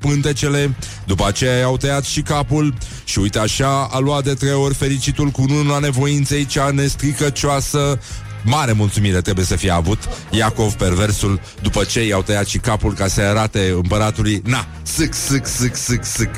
pântecele. 0.43 0.75
După 1.07 1.27
aceea 1.27 1.59
i-au 1.59 1.77
tăiat 1.77 2.05
și 2.05 2.23
capul 2.23 2.75
și 3.05 3.19
uite 3.19 3.39
așa 3.39 3.89
a 3.91 3.99
luat 3.99 4.25
de 4.25 4.35
trei 4.35 4.53
ori 4.53 4.75
fericitul 4.75 5.29
cu 5.29 5.45
a 5.75 5.79
nevoinței 5.79 6.47
cea 6.47 6.71
nestricăcioasă 6.71 8.01
Mare 8.43 8.73
mulțumire 8.73 9.21
trebuie 9.21 9.45
să 9.45 9.57
fie 9.57 9.71
avut. 9.71 9.99
Iacov 10.31 10.73
perversul 10.73 11.41
după 11.63 11.85
ce 11.85 12.07
i-au 12.07 12.23
tăiat 12.23 12.47
și 12.47 12.59
capul 12.59 12.93
ca 12.93 13.07
să 13.07 13.21
arate 13.21 13.73
împăratului. 13.75 14.43
Na, 14.45 14.67
sâc, 14.83 15.15
sâc, 15.15 15.47
sâc, 15.47 15.77
sâc, 15.77 16.05
sâc. 16.05 16.31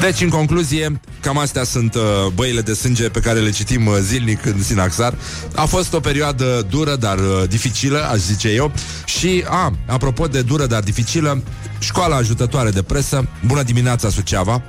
Deci, 0.00 0.20
în 0.20 0.28
concluzie, 0.28 1.00
cam 1.20 1.38
astea 1.38 1.64
sunt 1.64 1.94
uh, 1.94 2.02
băile 2.34 2.60
de 2.60 2.74
sânge 2.74 3.08
pe 3.08 3.20
care 3.20 3.40
le 3.40 3.50
citim 3.50 3.86
uh, 3.86 3.96
zilnic 4.00 4.44
în 4.44 4.62
Sinaxar. 4.62 5.14
A 5.54 5.64
fost 5.64 5.92
o 5.92 6.00
perioadă 6.00 6.66
dură, 6.70 6.96
dar 6.96 7.18
uh, 7.18 7.42
dificilă, 7.48 8.08
aș 8.12 8.18
zice 8.18 8.48
eu. 8.48 8.72
Și, 9.04 9.44
a, 9.48 9.72
apropo 9.86 10.26
de 10.26 10.42
dură, 10.42 10.66
dar 10.66 10.82
dificilă 10.82 11.42
Școala 11.78 12.16
ajutătoare 12.16 12.70
de 12.70 12.82
presă. 12.82 13.28
Bună 13.46 13.62
dimineața, 13.62 14.08
Suceava. 14.08 14.62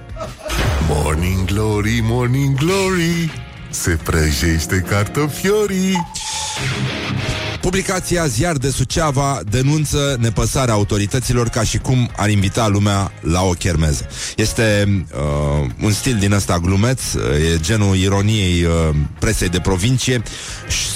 Morning 0.88 1.46
Glory, 1.46 2.00
Morning 2.04 2.56
Glory 2.56 3.47
Se 3.82 3.98
prăjește 4.04 4.80
cartofiorii 4.80 6.08
Publicația 7.68 8.28
Ziar 8.28 8.58
de 8.58 8.70
Suceava 8.70 9.40
denunță 9.50 10.18
nepăsarea 10.20 10.74
autorităților 10.74 11.48
ca 11.48 11.64
și 11.64 11.78
cum 11.78 12.12
ar 12.16 12.30
invita 12.30 12.68
lumea 12.68 13.12
la 13.22 13.42
o 13.42 13.52
chermeză. 13.52 14.08
Este 14.36 14.88
uh, 15.14 15.70
un 15.82 15.92
stil 15.92 16.18
din 16.20 16.32
ăsta 16.32 16.60
glumeț, 16.60 17.14
uh, 17.14 17.24
e 17.54 17.60
genul 17.60 17.96
ironiei 17.96 18.64
uh, 18.64 18.96
presei 19.20 19.50
de 19.50 19.60
provincie. 19.60 20.22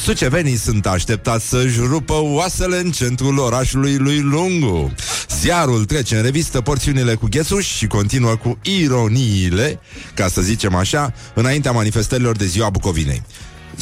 Sucevenii 0.04 0.56
sunt 0.56 0.88
așteptați 0.88 1.48
să-și 1.48 1.80
rupă 1.80 2.14
oasele 2.14 2.78
în 2.78 2.92
centrul 2.92 3.38
orașului 3.38 3.98
lui 3.98 4.20
Lungu. 4.20 4.94
Ziarul 5.40 5.86
trece 5.86 6.16
în 6.16 6.22
revistă 6.22 6.62
porțiunile 6.62 7.16
cu 7.16 7.28
ghețuș 7.30 7.68
și 7.68 7.88
continuă 7.88 8.36
cu 8.36 8.58
ironiile, 8.62 9.80
ca 10.14 10.28
să 10.28 10.42
zicem 10.42 10.76
așa, 10.76 11.14
înaintea 11.34 11.72
manifestărilor 11.72 12.36
de 12.36 12.46
ziua 12.46 12.70
Bucovinei. 12.70 13.22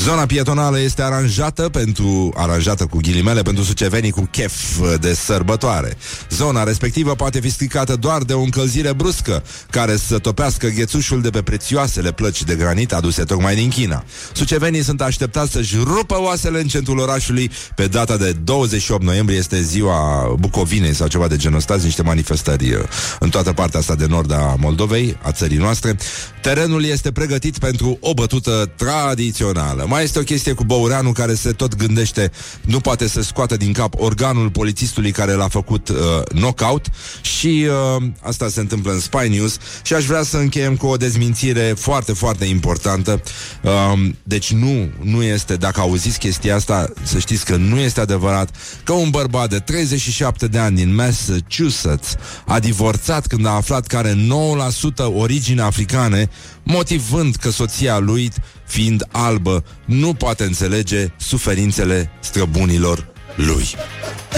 Zona 0.04 0.26
pietonală 0.26 0.80
este 0.80 1.02
aranjată 1.02 1.70
pentru 1.70 2.34
aranjată 2.36 2.86
cu 2.86 2.98
ghilimele 3.02 3.42
pentru 3.42 3.64
sucevenii 3.64 4.12
cu 4.12 4.28
chef 4.32 4.54
de 5.00 5.14
sărbătoare. 5.14 5.98
Zona 6.30 6.64
respectivă 6.64 7.16
poate 7.16 7.40
fi 7.40 7.50
stricată 7.50 7.96
doar 7.96 8.22
de 8.22 8.34
o 8.34 8.42
încălzire 8.42 8.94
bruscă 8.94 9.44
care 9.70 9.96
să 9.96 10.20
topească 10.20 10.68
ghețușul 10.68 11.22
de 11.22 11.30
pe 11.30 11.42
prețioasele 11.42 12.12
plăci 12.12 12.44
de 12.44 12.56
granit 12.56 12.94
aduse 12.94 13.24
tocmai 13.24 13.56
din 13.56 13.70
China. 13.70 14.04
Sucevenii 14.34 14.84
sunt 14.84 15.02
așteptați 15.02 15.52
să-și 15.52 15.76
rupă 15.84 16.22
oasele 16.22 16.60
în 16.60 16.68
centrul 16.68 17.00
orașului 17.00 17.52
pe 17.76 17.88
data 17.88 18.18
de 18.18 18.32
28 18.32 19.04
noiembrie 19.04 19.38
este 19.38 19.62
ziua 19.62 20.34
Bucovinei 20.40 20.94
sau 20.94 21.08
ceva 21.08 21.28
de 21.28 21.36
genul 21.36 21.58
ăsta, 21.58 21.76
niște 21.84 22.02
manifestări 22.02 22.74
uh, 22.74 22.82
în 23.20 23.30
toată 23.30 23.54
partea 23.54 23.80
asta 23.80 23.96
de 23.96 24.06
nord 24.06 24.32
a 24.32 24.56
Moldovei, 24.60 25.18
a 25.22 25.32
țării 25.32 25.58
noastre. 25.58 25.98
Terenul 26.42 26.84
este 26.84 27.12
pregătit 27.12 27.58
pentru 27.58 27.98
o 28.02 28.14
bătută 28.14 28.72
tradițională. 28.76 29.88
Mai 29.90 30.04
este 30.04 30.20
o 30.20 30.24
chestie 30.24 30.54
cu 30.54 30.64
Băureanu 30.64 31.12
care 31.12 31.34
se 31.34 31.52
tot 31.52 31.76
gândește, 31.76 32.32
nu 32.62 32.80
poate 32.80 33.08
să 33.08 33.22
scoată 33.22 33.58
din 33.58 33.74
cap 33.74 33.94
organul 33.98 34.50
polițistului 34.50 35.12
care 35.12 35.32
l-a 35.32 35.48
făcut 35.48 35.90
uh, 35.90 35.96
knockout 36.24 36.86
și 37.22 37.68
uh, 37.98 38.04
asta 38.22 38.50
se 38.50 38.60
întâmplă 38.60 38.92
în 38.92 39.00
Spy 39.00 39.28
News 39.28 39.58
și 39.84 39.94
aș 39.94 40.06
vrea 40.06 40.24
să 40.24 40.38
încheiem 40.38 40.76
cu 40.76 40.88
o 40.88 40.98
dezmințire 40.98 41.74
foarte, 41.78 42.14
foarte 42.14 42.46
importantă. 42.46 43.22
Uh, 43.62 44.10
deci 44.24 44.52
nu, 44.52 44.90
nu 45.02 45.24
este, 45.24 45.56
dacă 45.56 45.80
auziți 45.80 46.20
chestia 46.20 46.56
asta, 46.56 46.90
să 47.04 47.20
știți 47.20 47.46
că 47.46 47.56
nu 47.56 47.78
este 47.78 48.00
adevărat 48.00 48.50
că 48.84 48.94
un 48.94 49.10
bărbat 49.10 49.50
de 49.50 49.60
37 49.60 50.48
de 50.48 50.58
ani 50.58 50.76
din 50.76 50.96
Massachusetts 50.96 52.16
a 52.46 52.60
divorțat 52.60 53.28
când 53.28 53.46
a 53.46 53.50
aflat 53.50 53.88
că 53.88 53.98
are 53.98 54.14
9% 54.14 55.06
origine 55.16 55.62
africane, 55.62 56.30
motivând 56.70 57.36
că 57.36 57.50
soția 57.50 57.98
lui 57.98 58.32
fiind 58.66 59.08
albă, 59.12 59.64
nu 59.86 60.14
poate 60.14 60.44
înțelege 60.44 61.08
suferințele 61.18 62.12
străbunilor 62.20 63.08
lui. 63.36 63.66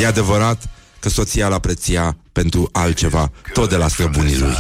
E 0.02 0.06
adevărat 0.06 0.70
că 1.00 1.10
soția 1.10 1.48
l 1.48 1.54
apreția 1.54 2.18
pentru 2.32 2.70
altceva, 2.72 3.32
tot 3.54 3.70
de 3.70 3.76
la 3.76 3.88
străbunii 3.88 4.38
lui. 4.38 4.54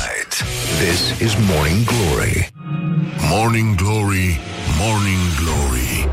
This 0.80 1.28
is 1.28 1.36
Morning 1.50 1.86
Glory. 1.86 2.51
Morning 3.30 3.75
Glory, 3.75 4.40
Morning 4.80 5.20
Glory 5.40 6.10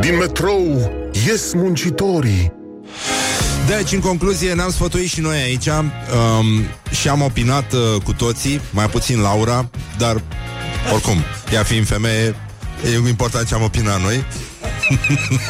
Din 0.00 0.16
metrou 0.16 0.92
ies 1.26 1.52
muncitorii 1.52 2.52
Deci, 3.66 3.92
în 3.92 4.00
concluzie, 4.00 4.54
ne-am 4.54 4.70
sfătuit 4.70 5.08
și 5.08 5.20
noi 5.20 5.36
aici 5.36 5.66
um, 5.66 5.86
și 6.90 7.08
am 7.08 7.22
opinat 7.22 7.72
uh, 7.72 8.02
cu 8.02 8.12
toții, 8.12 8.60
mai 8.72 8.86
puțin 8.86 9.20
Laura, 9.20 9.70
dar 9.98 10.22
oricum, 10.92 11.24
ea 11.52 11.62
fiind 11.62 11.86
femeie, 11.86 12.34
e 12.84 13.08
important 13.08 13.46
ce 13.46 13.54
am 13.54 13.62
opinat 13.62 14.00
noi. 14.00 14.24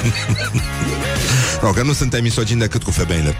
no, 1.62 1.70
că 1.70 1.82
nu 1.82 1.92
suntem 1.92 2.22
misogini 2.22 2.60
decât 2.60 2.82
cu 2.82 2.90
femeile. 2.90 3.34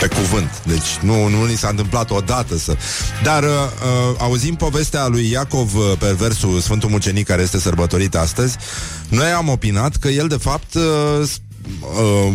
Pe 0.00 0.06
cuvânt. 0.06 0.62
Deci 0.66 0.98
nu, 1.00 1.28
nu 1.28 1.44
ni 1.44 1.56
s-a 1.56 1.68
întâmplat 1.68 2.10
odată 2.10 2.58
să... 2.58 2.76
Dar 3.22 3.42
uh, 3.42 3.48
uh, 3.48 4.16
auzim 4.18 4.54
povestea 4.54 5.06
lui 5.06 5.30
Iacov, 5.30 5.74
uh, 5.74 5.92
perversul 5.98 6.60
Sfântul 6.60 6.88
Mucenic, 6.88 7.26
care 7.26 7.42
este 7.42 7.58
sărbătorit 7.58 8.14
astăzi. 8.14 8.56
Noi 9.08 9.30
am 9.30 9.48
opinat 9.48 9.96
că 9.96 10.08
el, 10.08 10.28
de 10.28 10.36
fapt, 10.36 10.74
uh, 10.74 11.28
uh, 11.80 12.32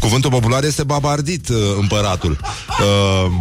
cuvântul 0.00 0.30
popular 0.30 0.64
este 0.64 0.82
babardit 0.82 1.48
uh, 1.48 1.56
împăratul. 1.80 2.38
Uh, 2.80 3.32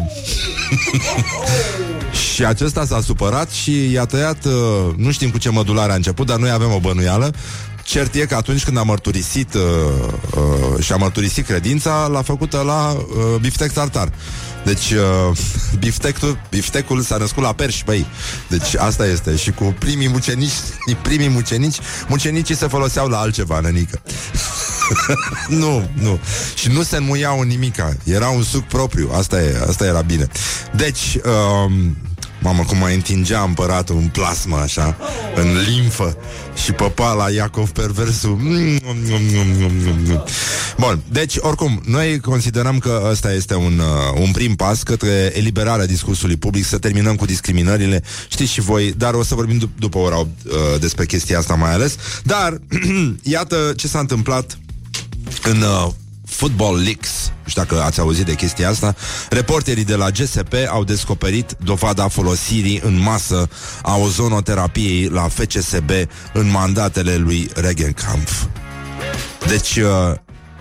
și 2.33 2.45
acesta 2.45 2.85
s-a 2.85 3.01
supărat 3.01 3.49
și 3.49 3.91
i-a 3.91 4.05
tăiat, 4.05 4.45
uh, 4.45 4.53
nu 4.95 5.11
știm 5.11 5.29
cu 5.29 5.37
ce 5.37 5.49
mădulare 5.49 5.91
a 5.91 5.95
început, 5.95 6.25
dar 6.27 6.37
noi 6.37 6.49
avem 6.49 6.71
o 6.71 6.79
bănuială. 6.79 7.33
Cert 7.83 8.13
e 8.15 8.25
că 8.25 8.35
atunci 8.35 8.63
când 8.63 8.77
a 8.77 8.83
mărturisit 8.83 9.53
uh, 9.53 9.61
uh, 10.35 10.83
și 10.83 10.91
a 10.91 10.95
mărturisit 10.95 11.45
credința, 11.45 12.07
l-a 12.07 12.21
făcut 12.21 12.51
la 12.51 12.91
uh, 12.91 13.39
biftec 13.39 13.71
tartar. 13.71 14.11
Deci, 14.63 14.91
uh, 14.91 15.37
biftecul, 15.79 16.39
biftecul 16.49 17.01
s-a 17.01 17.17
născut 17.17 17.43
la 17.43 17.53
perși, 17.53 17.83
băi. 17.83 18.05
Deci 18.47 18.75
asta 18.75 19.05
este. 19.05 19.35
Și 19.35 19.51
cu 19.51 19.75
primii 19.79 20.07
mucenici, 20.09 20.51
primii 21.01 21.29
mucenici, 21.29 21.77
mucenicii 22.07 22.55
se 22.55 22.67
foloseau 22.67 23.07
la 23.07 23.19
altceva, 23.19 23.59
nănică. 23.59 24.01
nu, 25.61 25.89
nu. 25.93 26.19
Și 26.55 26.69
nu 26.69 26.83
se 26.83 26.97
înmuiau 26.97 27.39
în 27.39 27.47
nimica. 27.47 27.95
Era 28.03 28.29
un 28.29 28.43
suc 28.43 28.63
propriu. 28.63 29.09
Asta, 29.13 29.41
e, 29.41 29.63
asta 29.67 29.85
era 29.85 30.01
bine. 30.01 30.27
Deci, 30.75 31.17
um, 31.65 31.97
Mamă, 32.41 32.63
cum 32.63 32.77
mai 32.77 32.93
întingea 32.93 33.41
împăratul 33.41 33.95
în 33.95 34.07
plasmă, 34.07 34.57
așa, 34.57 34.97
în 35.35 35.57
limfă 35.67 36.17
și 36.63 36.71
păpa 36.71 37.13
la 37.13 37.29
Iacov 37.29 37.69
perversul. 37.69 38.39
Bun, 40.77 41.01
deci, 41.11 41.35
oricum, 41.39 41.81
noi 41.85 42.19
considerăm 42.19 42.77
că 42.77 43.07
ăsta 43.11 43.33
este 43.33 43.55
un, 43.55 43.79
uh, 43.79 44.21
un 44.21 44.31
prim 44.31 44.55
pas 44.55 44.83
către 44.83 45.31
eliberarea 45.33 45.85
discursului 45.85 46.37
public, 46.37 46.65
să 46.65 46.77
terminăm 46.77 47.15
cu 47.15 47.25
discriminările, 47.25 48.03
știți 48.29 48.51
și 48.51 48.61
voi, 48.61 48.93
dar 48.97 49.13
o 49.13 49.23
să 49.23 49.35
vorbim 49.35 49.57
dup- 49.57 49.79
după 49.79 49.97
ora 49.97 50.17
uh, 50.17 50.27
despre 50.79 51.05
chestia 51.05 51.37
asta 51.37 51.53
mai 51.55 51.73
ales. 51.73 51.95
Dar, 52.23 52.61
iată 53.23 53.73
ce 53.75 53.87
s-a 53.87 53.99
întâmplat 53.99 54.59
în 55.43 55.61
uh, 55.61 55.87
Football 56.29 56.81
Leaks. 56.83 57.31
Nu 57.43 57.49
știu 57.49 57.61
dacă 57.61 57.83
ați 57.83 57.99
auzit 57.99 58.25
de 58.25 58.35
chestia 58.35 58.69
asta. 58.69 58.95
Reporterii 59.29 59.83
de 59.83 59.95
la 59.95 60.09
GSP 60.09 60.53
au 60.67 60.83
descoperit 60.83 61.55
dovada 61.63 62.07
folosirii 62.07 62.81
în 62.83 62.99
masă 62.99 63.49
a 63.81 63.95
ozonoterapiei 63.97 65.07
la 65.07 65.27
FCSB 65.27 65.89
în 66.33 66.51
mandatele 66.51 67.15
lui 67.15 67.49
Regenkampf. 67.55 68.45
Deci, 69.47 69.75
uh, 69.75 70.15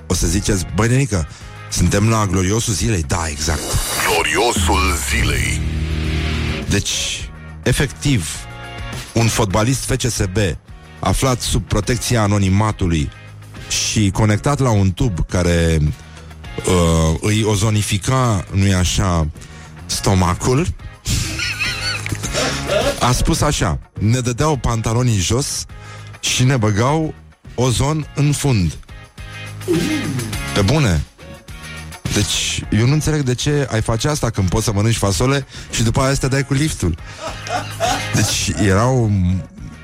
o 0.07 0.15
să 0.15 0.27
ziceți, 0.27 0.67
băi, 0.75 0.89
nenică, 0.89 1.29
suntem 1.71 2.09
la 2.09 2.27
gloriosul 2.27 2.75
zilei? 2.75 3.03
Da, 3.03 3.25
exact. 3.29 3.61
Gloriosul 4.07 4.95
zilei. 5.11 5.61
Deci, 6.69 7.31
efectiv, 7.63 8.29
un 9.13 9.27
fotbalist 9.27 9.85
FCSB 9.85 10.37
aflat 11.01 11.41
sub 11.41 11.63
protecția 11.63 12.23
anonimatului 12.23 13.11
și 13.69 14.11
conectat 14.11 14.59
la 14.59 14.71
un 14.71 14.93
tub 14.93 15.27
care 15.29 15.79
uh, 16.67 17.17
îi 17.21 17.43
ozonifica, 17.45 18.45
nu-i 18.53 18.75
așa, 18.75 19.27
stomacul, 19.87 20.67
a 23.01 23.13
spus 23.13 23.41
așa, 23.41 23.79
ne 23.99 24.21
dădeau 24.21 24.57
pantalonii 24.57 25.19
jos 25.19 25.65
și 26.21 26.45
ne 26.45 26.57
băgau 26.57 27.15
ozon 27.55 28.07
în 28.15 28.33
fund. 28.33 28.77
Pe 30.55 30.61
bune. 30.61 31.05
Deci, 32.15 32.63
eu 32.71 32.87
nu 32.87 32.93
înțeleg 32.93 33.21
de 33.21 33.35
ce 33.35 33.69
ai 33.71 33.83
face 33.83 34.09
asta 34.09 34.31
când 34.31 34.49
poți 34.49 34.65
să 34.65 34.73
mănânci 34.73 34.97
fasole 34.97 35.47
și 35.71 35.83
după 35.83 36.01
aia 36.01 36.15
să 36.15 36.21
te 36.21 36.29
dai 36.29 36.45
cu 36.45 36.55
liftul. 36.55 36.99
Deci, 38.15 38.53
era 38.67 38.89
o 38.89 39.09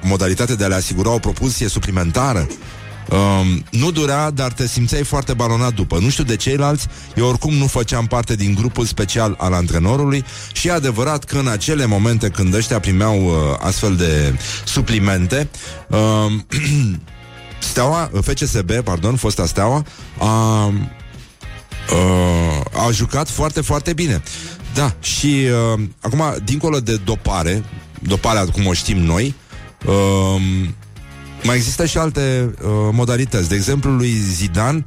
modalitate 0.03 0.55
de 0.55 0.65
a 0.65 0.67
le 0.67 0.75
asigura 0.75 1.11
o 1.11 1.19
propulsie 1.19 1.69
suplimentară. 1.69 2.47
Um, 3.11 3.65
nu 3.71 3.91
dura, 3.91 4.31
dar 4.31 4.53
te 4.53 4.67
simțeai 4.67 5.05
foarte 5.05 5.33
balonat 5.33 5.75
după. 5.75 5.99
Nu 5.99 6.09
știu 6.09 6.25
de 6.25 6.37
ceilalți, 6.37 6.87
eu 7.17 7.27
oricum 7.27 7.55
nu 7.55 7.67
făceam 7.67 8.07
parte 8.07 8.35
din 8.35 8.55
grupul 8.55 8.85
special 8.85 9.35
al 9.39 9.53
antrenorului 9.53 10.25
și 10.53 10.69
e 10.69 10.73
adevărat 10.73 11.25
că 11.25 11.39
în 11.39 11.49
acele 11.49 11.87
momente 11.87 12.29
când 12.29 12.55
ăștia 12.55 12.81
primeau 12.81 13.25
uh, 13.25 13.33
astfel 13.59 13.97
de 13.97 14.39
suplimente, 14.65 15.49
um, 15.89 16.47
Steaua, 17.59 18.11
FCSB, 18.21 18.73
pardon, 18.73 19.17
fosta 19.17 19.47
Steaua, 19.47 19.85
a, 20.19 20.67
uh, 20.67 20.75
a 22.87 22.91
jucat 22.91 23.29
foarte, 23.29 23.61
foarte 23.61 23.93
bine. 23.93 24.23
Da, 24.75 24.95
și 25.01 25.47
uh, 25.75 25.81
acum, 26.01 26.23
dincolo 26.45 26.81
de 26.81 26.97
dopare, 26.97 27.65
doparea 28.01 28.45
cum 28.45 28.67
o 28.67 28.73
știm 28.73 28.99
noi, 28.99 29.35
uh, 29.87 30.41
mai 31.45 31.57
există 31.57 31.87
și 31.87 31.99
alte 31.99 32.55
uh, 32.63 32.69
modalități. 32.93 33.49
De 33.49 33.55
exemplu, 33.55 33.91
lui 33.91 34.13
Zidane 34.13 34.85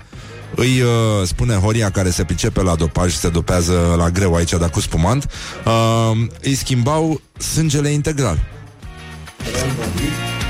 îi 0.55 0.81
uh, 0.81 0.89
spune 1.25 1.53
Horia 1.53 1.89
care 1.89 2.09
se 2.09 2.23
pricepe 2.23 2.61
la 2.61 2.75
dopaj 2.75 3.11
și 3.11 3.17
se 3.17 3.29
dopează 3.29 3.95
la 3.97 4.09
greu 4.09 4.35
aici, 4.35 4.53
dar 4.53 4.69
cu 4.69 4.79
spumant, 4.79 5.27
uh, 5.65 6.27
îi 6.41 6.55
schimbau 6.55 7.21
sângele 7.37 7.89
integral. 7.89 8.39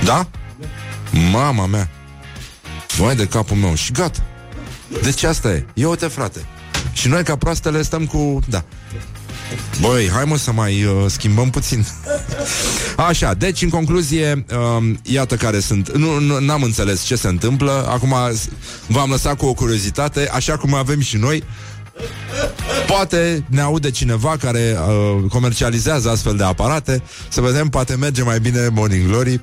Da? 0.04 0.28
Mama 1.32 1.66
mea! 1.66 1.90
Vai 2.98 3.16
de 3.16 3.28
capul 3.28 3.58
meu 3.58 3.76
și 3.76 3.92
gata. 3.92 4.24
Deci 5.02 5.24
asta 5.24 5.50
e. 5.50 5.66
Eu 5.74 5.96
te 5.96 6.08
frate. 6.08 6.46
Și 6.94 7.08
noi 7.08 7.24
ca 7.24 7.36
proastele 7.36 7.82
stăm 7.82 8.06
cu... 8.06 8.40
Da. 8.50 8.64
Băi, 9.82 10.10
hai 10.10 10.24
mă 10.26 10.38
să 10.38 10.52
mai 10.52 10.84
uh, 10.84 11.06
schimbăm 11.08 11.50
puțin. 11.50 11.86
Așa, 12.96 13.34
deci 13.34 13.62
în 13.62 13.70
concluzie, 13.70 14.46
uh, 14.52 14.94
iată 15.04 15.36
care 15.36 15.60
sunt. 15.60 15.98
Nu, 15.98 16.20
nu, 16.20 16.40
n-am 16.40 16.64
înțeles 16.64 17.04
ce 17.04 17.16
se 17.16 17.28
întâmplă. 17.28 17.88
Acum 17.90 18.16
v-am 18.88 19.10
lăsat 19.10 19.38
cu 19.38 19.46
o 19.46 19.54
curiozitate, 19.54 20.30
așa 20.30 20.58
cum 20.58 20.74
avem 20.74 21.00
și 21.00 21.18
noi. 21.18 21.44
Poate 22.88 23.44
ne 23.50 23.62
aude 23.62 23.92
cineva 23.92 24.36
care 24.40 24.78
uh, 24.88 25.30
comercializează 25.30 26.10
astfel 26.10 26.36
de 26.36 26.44
aparate. 26.44 27.02
Să 27.30 27.42
vedem, 27.42 27.70
poate 27.70 27.96
merge 27.96 28.24
mai 28.24 28.40
bine 28.40 28.68
Morning 28.74 29.08
Glory. 29.08 29.42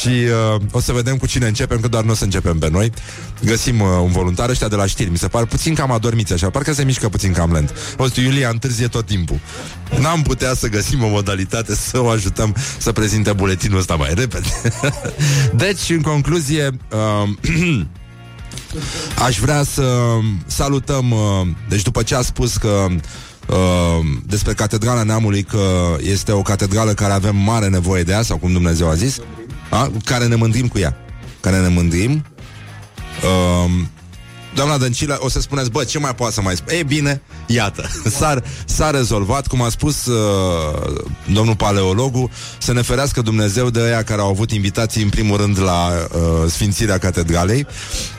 Și 0.00 0.08
uh, 0.08 0.60
o 0.72 0.80
să 0.80 0.92
vedem 0.92 1.16
cu 1.16 1.26
cine 1.26 1.46
începem 1.46 1.80
Că 1.80 1.88
doar 1.88 2.04
nu 2.04 2.10
o 2.10 2.14
să 2.14 2.24
începem 2.24 2.58
pe 2.58 2.68
noi. 2.70 2.92
Găsim 3.44 3.80
uh, 3.80 3.88
un 4.02 4.10
voluntar 4.10 4.48
ăștia 4.48 4.68
de 4.68 4.76
la 4.76 4.86
știri. 4.86 5.10
Mi 5.10 5.18
se 5.18 5.28
pare 5.28 5.44
puțin 5.44 5.74
cam 5.74 5.90
adormiți 5.90 6.32
așa. 6.32 6.50
Parcă 6.50 6.72
se 6.72 6.84
mișcă 6.84 7.08
puțin 7.08 7.32
cam 7.32 7.52
lent. 7.52 7.74
O 7.96 8.08
să 8.08 8.20
Iulia 8.20 8.48
întârzie 8.48 8.88
tot 8.88 9.06
timpul. 9.06 9.38
N-am 10.00 10.22
putea 10.22 10.54
să 10.54 10.68
găsim 10.68 11.02
o 11.02 11.08
modalitate 11.08 11.74
Să 11.74 12.00
o 12.00 12.08
ajutăm 12.08 12.56
să 12.78 12.92
prezinte 12.92 13.32
buletinul 13.32 13.78
ăsta 13.78 13.94
mai 13.94 14.14
repede. 14.14 14.48
Deci, 15.64 15.90
în 15.90 16.00
concluzie 16.00 16.70
uh, 16.90 17.82
Aș 19.24 19.38
vrea 19.38 19.62
să 19.62 20.18
salutăm, 20.46 21.10
uh, 21.10 21.46
deci 21.68 21.82
după 21.82 22.02
ce 22.02 22.14
a 22.14 22.22
spus 22.22 22.56
că 22.56 22.86
uh, 23.48 24.04
despre 24.26 24.52
Catedrala 24.52 25.02
Neamului 25.02 25.42
că 25.42 25.96
este 26.00 26.32
o 26.32 26.42
catedrală 26.42 26.92
care 26.92 27.12
avem 27.12 27.36
mare 27.36 27.68
nevoie 27.68 28.02
de 28.02 28.12
ea, 28.12 28.22
sau 28.22 28.36
cum 28.36 28.52
Dumnezeu 28.52 28.88
a 28.88 28.94
zis, 28.94 29.18
a? 29.70 29.90
care 30.04 30.26
ne 30.26 30.34
mândrim 30.34 30.68
cu 30.68 30.78
ea, 30.78 30.96
care 31.40 31.60
ne 31.60 31.68
mândrim. 31.68 32.24
Uh, 33.22 33.70
Doamna 34.54 34.78
Dăncilă, 34.78 35.16
o 35.20 35.28
să 35.28 35.40
spuneți, 35.40 35.70
bă, 35.70 35.84
ce 35.84 35.98
mai 35.98 36.14
poate 36.14 36.32
să 36.34 36.40
mai 36.40 36.56
spun? 36.56 36.74
E 36.74 36.82
bine, 36.82 37.22
iată, 37.46 37.88
s-a, 38.18 38.42
s-a 38.64 38.90
rezolvat, 38.90 39.46
cum 39.46 39.62
a 39.62 39.68
spus 39.68 40.06
uh, 40.06 41.02
domnul 41.32 41.56
paleologu, 41.56 42.30
să 42.58 42.72
ne 42.72 42.82
ferească 42.82 43.22
Dumnezeu 43.22 43.70
de 43.70 43.80
aia 43.80 44.02
care 44.02 44.20
au 44.20 44.28
avut 44.28 44.50
invitații 44.50 45.02
în 45.02 45.08
primul 45.08 45.36
rând 45.36 45.60
la 45.60 45.88
uh, 45.88 46.50
Sfințirea 46.50 46.98
Catedralei. 46.98 47.66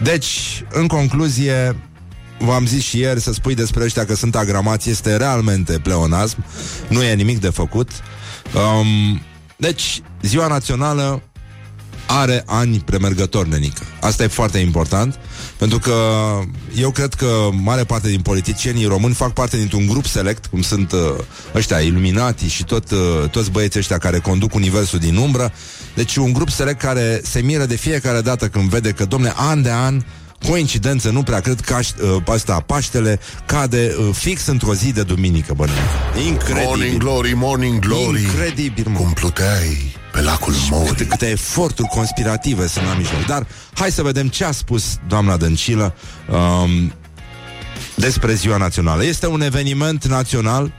Deci, 0.02 0.64
în 0.72 0.88
concluzie, 0.88 1.76
v-am 2.40 2.66
zis 2.66 2.84
și 2.84 3.00
ieri, 3.00 3.22
să 3.22 3.34
spui 3.34 3.56
despre 3.56 3.84
ăștia 3.84 4.06
că 4.06 4.16
sunt 4.16 4.36
agramați 4.36 4.90
este 4.90 5.18
realmente 5.18 5.80
pleonasm, 5.80 6.46
nu 6.88 7.04
e 7.04 7.14
nimic 7.14 7.40
de 7.40 7.50
făcut. 7.50 7.90
Um, 8.54 9.22
deci, 9.58 10.02
ziua 10.22 10.48
națională 10.48 11.22
are 12.20 12.44
ani 12.46 12.80
premergători, 12.86 13.50
nenică. 13.50 13.82
Asta 14.02 14.24
e 14.24 14.28
foarte 14.28 14.58
important, 14.58 15.20
pentru 15.58 15.80
că 15.80 15.94
eu 16.76 16.92
cred 16.92 17.14
că 17.14 17.50
mare 17.52 17.84
parte 17.84 18.08
din 18.10 18.22
politicienii 18.22 18.86
români 18.86 19.14
fac 19.14 19.34
parte 19.34 19.58
dintr-un 19.58 19.88
grup 19.88 20.06
select, 20.06 20.46
cum 20.46 20.62
sunt 20.62 20.92
uh, 20.92 21.00
ăștia 21.56 21.80
iluminati 21.80 22.48
și 22.48 22.64
tot, 22.64 22.92
uh, 22.92 23.30
toți 23.32 23.52
băieții 23.52 23.80
ăștia 23.80 23.98
care 23.98 24.20
conduc 24.20 24.54
universul 24.54 25.00
din 25.00 25.16
umbră. 25.16 25.52
Deci 25.96 26.16
un 26.16 26.34
grup 26.34 26.50
select 26.50 26.80
care 26.80 27.22
se 27.24 27.42
miră 27.42 27.66
de 27.66 27.76
fiecare 27.76 28.22
dată 28.22 28.48
când 28.48 28.70
vede 28.70 28.92
că, 28.92 29.06
domne, 29.06 29.34
an 29.36 29.62
de 29.62 29.72
an, 29.72 30.02
coincidență, 30.50 31.10
nu 31.10 31.24
prea 31.24 31.40
cred 31.40 31.60
că 31.60 31.80
uh, 32.02 32.24
asta, 32.26 32.60
Paștele 32.60 33.20
cade 33.46 33.96
uh, 34.00 34.10
fix 34.14 34.46
într-o 34.46 34.74
zi 34.74 34.92
de 34.92 35.04
duminică, 35.04 35.54
bă. 35.54 35.68
Incredibil. 36.26 36.66
Morning 36.66 36.98
glory, 36.98 37.34
morning 37.36 37.80
glory. 37.80 38.22
Incredibil, 38.22 38.86
mă. 38.90 38.98
Cum 38.98 39.12
pluteai 39.14 39.93
pe 40.14 40.22
lacul 40.22 40.54
Mori. 40.70 40.88
Câte, 40.88 41.06
câte 41.06 41.30
eforturi 41.30 41.88
conspirative 41.88 42.68
sunt 42.68 42.86
la 42.86 42.94
mijloc. 42.94 43.26
Dar 43.26 43.48
hai 43.74 43.92
să 43.92 44.04
vedem 44.04 44.28
ce 44.28 44.44
a 44.46 44.52
spus 44.52 44.98
doamna 45.08 45.38
Dăncilă 45.38 45.96
um, 46.30 46.94
despre 47.96 48.34
Ziua 48.34 48.58
Națională. 48.58 49.06
Este 49.06 49.28
un 49.28 49.42
eveniment 49.42 50.06
național, 50.06 50.72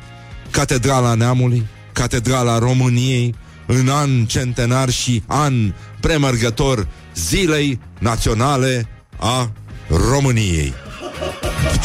Catedrala 0.50 1.14
Neamului, 1.14 1.66
Catedrala 1.92 2.58
României, 2.58 3.34
în 3.66 3.88
an 3.88 4.24
centenar 4.24 4.90
și 4.90 5.22
an 5.26 5.74
premergător 6.00 6.88
Zilei 7.14 7.80
Naționale 7.98 8.88
a 9.18 9.52
României. 9.88 10.74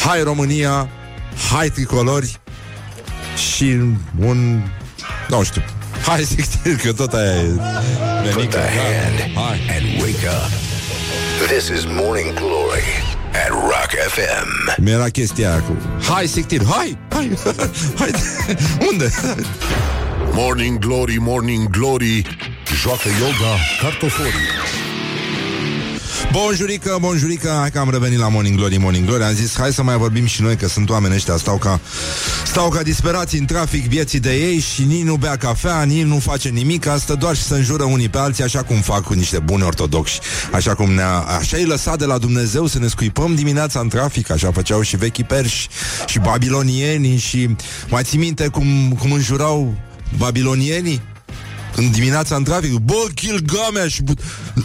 Hai 0.06 0.22
România, 0.22 0.88
hai 1.50 1.68
tricolori 1.68 2.40
și 3.36 3.76
un, 4.18 4.62
nu 5.28 5.42
știu, 5.42 5.62
hai 6.06 6.22
zic 6.22 6.46
că 6.84 6.92
tot 6.92 7.12
aia 7.12 7.34
e 7.34 7.48
Put 8.32 8.50
the 8.50 8.58
hand 8.58 9.34
Hai. 9.34 9.60
and 9.76 10.00
wake 10.02 10.26
up. 10.26 10.50
This 11.48 11.68
is 11.68 11.84
Morning 11.86 12.34
Glory 12.34 12.88
at 13.44 13.50
Rock 13.50 13.90
FM. 14.08 14.48
Mi-era 14.82 15.08
chestia 15.08 15.50
aia 15.50 15.60
cu 15.60 15.76
Hai, 16.12 16.26
Sictir, 16.26 16.62
hai, 16.64 16.98
hai, 17.08 17.30
hai 17.98 18.10
Unde? 18.90 19.10
Morning 20.32 20.78
glory, 20.78 21.16
morning 21.20 21.68
glory. 21.70 22.24
Joacă 22.82 23.08
yoga 23.20 23.54
cartoforii. 23.82 24.48
Bonjurică, 26.32 26.96
bonjurică, 27.00 27.56
hai 27.58 27.70
că 27.70 27.78
am 27.78 27.90
revenit 27.90 28.18
la 28.18 28.28
Morning 28.28 28.56
Glory, 28.56 28.76
Morning 28.76 29.06
Glory. 29.06 29.22
Am 29.22 29.34
zis, 29.34 29.56
hai 29.56 29.72
să 29.72 29.82
mai 29.82 29.96
vorbim 29.96 30.26
și 30.26 30.42
noi, 30.42 30.56
că 30.56 30.68
sunt 30.68 30.90
oameni 30.90 31.14
ăștia 31.14 31.36
Stau 31.36 31.56
ca, 31.56 31.80
stau 32.46 32.68
ca 32.68 32.82
disperați 32.82 33.36
în 33.36 33.44
trafic 33.44 33.88
vieții 33.88 34.20
de 34.20 34.34
ei 34.34 34.58
Și 34.58 34.82
nici 34.82 35.02
nu 35.02 35.16
bea 35.16 35.36
cafea, 35.36 35.82
nici 35.82 36.04
nu 36.04 36.18
face 36.18 36.48
nimic 36.48 36.86
Asta 36.86 37.14
doar 37.14 37.36
și 37.36 37.42
să 37.42 37.54
înjură 37.54 37.84
unii 37.84 38.08
pe 38.08 38.18
alții 38.18 38.44
Așa 38.44 38.62
cum 38.62 38.76
fac 38.76 39.02
cu 39.02 39.12
niște 39.12 39.38
buni 39.38 39.62
ortodoxi 39.62 40.20
Așa 40.52 40.74
cum 40.74 40.90
ne-a, 40.90 41.18
așa 41.18 41.56
i 41.56 41.64
lăsat 41.64 41.98
de 41.98 42.04
la 42.04 42.18
Dumnezeu 42.18 42.66
Să 42.66 42.78
ne 42.78 42.86
scuipăm 42.86 43.34
dimineața 43.34 43.80
în 43.80 43.88
trafic 43.88 44.30
Așa 44.30 44.52
făceau 44.52 44.82
și 44.82 44.96
vechii 44.96 45.24
perși 45.24 45.68
și 46.06 46.18
babilonienii 46.18 47.16
Și 47.16 47.56
mai 47.88 48.02
ții 48.02 48.18
minte 48.18 48.48
cum, 48.48 48.96
cum 48.98 49.12
înjurau 49.12 49.74
babilonienii 50.18 51.00
în 51.76 51.90
dimineața 51.90 52.36
în 52.36 52.44
trafic, 52.44 52.72
bă, 52.72 53.06
Gilgamesh 53.14 53.96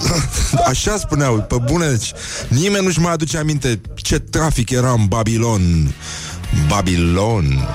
Așa 0.70 0.98
spuneau, 0.98 1.42
pe 1.42 1.56
bune 1.66 1.90
deci, 1.90 2.12
Nimeni 2.48 2.86
nu-și 2.86 3.00
mai 3.00 3.14
aduce 3.14 3.38
aminte 3.38 3.82
Ce 3.96 4.20
trafic 4.20 4.70
era 4.70 4.92
în 4.92 5.06
Babilon. 5.08 5.94
Babilon. 6.68 7.68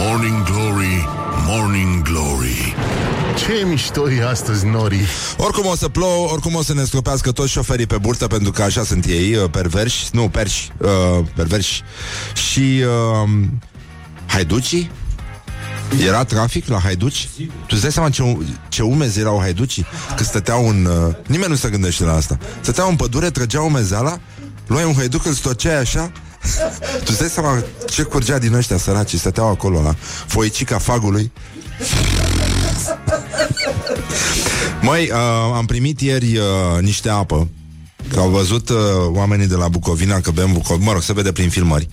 Morning 0.00 0.42
Glory, 0.44 1.08
Morning 1.46 2.02
Glory. 2.02 2.74
Ce 3.36 3.66
mișto 3.66 4.10
e 4.10 4.28
astăzi, 4.28 4.66
Nori? 4.66 5.06
Oricum 5.36 5.66
o 5.66 5.76
să 5.76 5.88
plouă, 5.88 6.30
oricum 6.30 6.54
o 6.54 6.62
să 6.62 6.74
ne 6.74 6.84
stropească 6.84 7.32
toți 7.32 7.50
șoferii 7.52 7.86
pe 7.86 7.98
burtă 7.98 8.26
Pentru 8.26 8.52
că 8.52 8.62
așa 8.62 8.84
sunt 8.84 9.04
ei, 9.04 9.34
uh, 9.34 9.50
perverși. 9.50 10.06
Nu, 10.12 10.28
perși, 10.28 10.70
uh, 10.78 11.24
perverși. 11.34 11.82
Și 12.50 12.60
uh, 12.60 13.28
haiducii 14.26 14.90
era 16.06 16.24
trafic 16.24 16.68
la 16.68 16.78
Haiduci? 16.78 17.28
Tu 17.36 17.68
îți 17.68 17.80
dai 17.80 17.92
seama 17.92 18.10
ce, 18.10 18.36
ce 18.68 18.82
umezi 18.82 19.20
erau 19.20 19.40
Haiducii? 19.40 19.86
Că 20.16 20.22
stăteau 20.22 20.68
în... 20.68 20.84
Uh, 20.84 21.14
nimeni 21.26 21.50
nu 21.50 21.56
se 21.56 21.68
gândește 21.68 22.04
la 22.04 22.14
asta. 22.14 22.38
Stăteau 22.60 22.88
în 22.88 22.96
pădure, 22.96 23.30
trăgeau 23.30 23.66
umezeala, 23.66 24.20
luai 24.66 24.84
un 24.84 24.94
haiduc, 24.94 25.26
îl 25.26 25.32
stoceai 25.32 25.80
așa 25.80 26.12
tu 27.04 27.06
îți 27.06 27.18
dai 27.18 27.28
seama 27.28 27.62
ce 27.90 28.02
curgea 28.02 28.38
din 28.38 28.54
ăștia 28.54 28.76
săraci 28.76 29.14
Stăteau 29.14 29.48
acolo 29.48 29.82
la 29.82 29.94
foicica 30.26 30.78
fagului 30.78 31.32
Măi, 34.80 35.10
uh, 35.12 35.54
am 35.54 35.66
primit 35.66 36.00
ieri 36.00 36.36
uh, 36.36 36.80
niște 36.80 37.08
apă 37.08 37.48
Că 38.12 38.18
au 38.18 38.28
văzut 38.28 38.68
uh, 38.68 38.76
oamenii 39.08 39.46
de 39.46 39.54
la 39.54 39.68
Bucovina 39.68 40.20
că 40.20 40.30
bem 40.30 40.52
Bucovina, 40.52 40.84
mă 40.84 40.92
rog, 40.92 41.02
se 41.02 41.12
vede 41.12 41.32
prin 41.32 41.48
filmări. 41.48 41.88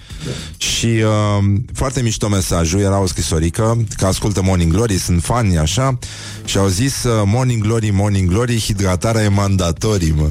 Și 0.57 0.85
uh, 0.85 1.43
foarte 1.73 2.01
mișto 2.01 2.29
mesajul, 2.29 2.79
era 2.79 2.99
o 2.99 3.05
scrisorică, 3.05 3.85
că 3.97 4.05
ascultă 4.05 4.41
Morning 4.41 4.71
Glory, 4.71 4.97
sunt 4.97 5.23
fani 5.23 5.57
așa, 5.57 5.99
și 6.45 6.57
au 6.57 6.67
zis 6.67 7.03
uh, 7.03 7.21
Morning 7.25 7.61
Glory, 7.61 7.89
Morning 7.89 8.29
Glory, 8.29 8.59
hidratarea 8.59 9.23
e 9.23 9.27
mandatorii, 9.27 10.13
mă. 10.17 10.27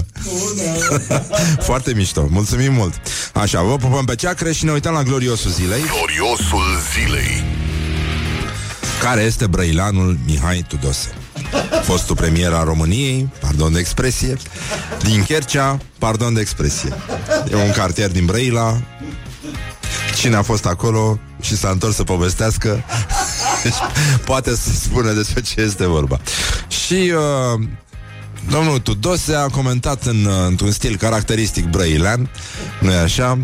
foarte 1.68 1.92
mișto, 1.94 2.26
mulțumim 2.30 2.72
mult. 2.72 2.94
Așa, 3.34 3.62
vă 3.62 3.76
pupăm 3.76 4.04
pe 4.04 4.14
ceacre 4.14 4.52
și 4.52 4.64
ne 4.64 4.72
uităm 4.72 4.92
la 4.92 5.02
gloriosul 5.02 5.50
zilei. 5.50 5.80
Gloriosul 5.80 6.64
zilei. 6.94 7.44
Care 9.02 9.22
este 9.22 9.46
brăilanul 9.46 10.18
Mihai 10.26 10.64
Tudose? 10.68 11.21
Fostul 11.82 12.16
premier 12.16 12.52
al 12.52 12.64
României, 12.64 13.32
pardon 13.40 13.72
de 13.72 13.78
expresie, 13.78 14.36
din 15.02 15.24
Chercea, 15.24 15.78
pardon 15.98 16.34
de 16.34 16.40
expresie. 16.40 16.92
E 17.50 17.56
un 17.56 17.72
cartier 17.72 18.10
din 18.10 18.24
Brăila. 18.24 18.80
Cine 20.16 20.36
a 20.36 20.42
fost 20.42 20.66
acolo 20.66 21.18
și 21.40 21.56
s-a 21.56 21.68
întors 21.68 21.94
să 21.94 22.04
povestească, 22.04 22.84
poate 24.24 24.50
să 24.50 24.70
spună 24.72 25.12
despre 25.12 25.40
ce 25.40 25.60
este 25.60 25.86
vorba. 25.86 26.20
Și 26.68 27.12
uh, 27.14 27.62
domnul 28.50 28.78
Tudose 28.78 29.34
a 29.34 29.46
comentat 29.46 30.04
în, 30.04 30.24
uh, 30.24 30.32
într-un 30.46 30.70
stil 30.70 30.96
caracteristic 30.96 31.64
brăilean, 31.64 32.30
nu-i 32.80 32.94
așa? 32.94 33.38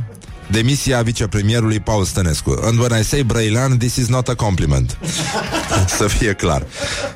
Demisia 0.50 1.02
vicepremierului 1.02 1.80
Paul 1.80 2.04
Stănescu. 2.04 2.58
And 2.62 2.78
when 2.78 3.00
I 3.00 3.04
say 3.04 3.22
Brăilan, 3.22 3.78
this 3.78 3.96
is 3.96 4.06
not 4.06 4.28
a 4.28 4.34
compliment. 4.34 4.98
Să 5.98 6.06
fie 6.06 6.32
clar. 6.32 6.66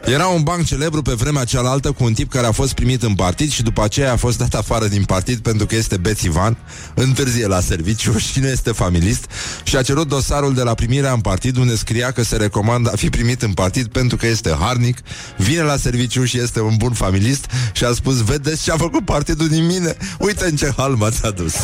Era 0.04 0.26
un 0.26 0.42
banc 0.42 0.64
celebru 0.64 1.02
pe 1.02 1.12
vremea 1.12 1.44
cealaltă 1.44 1.92
cu 1.92 2.04
un 2.04 2.12
tip 2.12 2.30
care 2.30 2.46
a 2.46 2.52
fost 2.52 2.72
primit 2.72 3.02
în 3.02 3.14
partid 3.14 3.50
și 3.50 3.62
după 3.62 3.82
aceea 3.82 4.12
a 4.12 4.16
fost 4.16 4.38
dat 4.38 4.54
afară 4.54 4.86
din 4.86 5.04
partid 5.04 5.38
pentru 5.38 5.66
că 5.66 5.74
este 5.74 5.96
bețivan, 5.96 6.56
întârzie 6.94 7.46
la 7.46 7.60
serviciu 7.60 8.18
și 8.18 8.40
nu 8.40 8.46
este 8.46 8.72
familist 8.72 9.24
și 9.62 9.76
a 9.76 9.82
cerut 9.82 10.08
dosarul 10.08 10.54
de 10.54 10.62
la 10.62 10.74
primirea 10.74 11.12
în 11.12 11.20
partid 11.20 11.56
unde 11.56 11.76
scria 11.76 12.10
că 12.10 12.22
se 12.24 12.36
recomandă 12.36 12.90
a 12.92 12.96
fi 12.96 13.10
primit 13.10 13.42
în 13.42 13.52
partid 13.52 13.86
pentru 13.86 14.16
că 14.16 14.26
este 14.26 14.56
harnic, 14.60 14.98
vine 15.36 15.62
la 15.62 15.76
serviciu 15.76 16.24
și 16.24 16.38
este 16.38 16.60
un 16.60 16.74
bun 16.76 16.92
familist 16.92 17.46
și 17.72 17.84
a 17.84 17.92
spus, 17.92 18.22
vedeți 18.22 18.62
ce 18.62 18.72
a 18.72 18.76
făcut 18.76 19.04
partidul 19.04 19.48
din 19.48 19.66
mine? 19.66 19.96
Uite 20.18 20.44
în 20.44 20.56
ce 20.56 20.72
hal 20.76 20.94
m-ați 20.94 21.24
adus. 21.24 21.54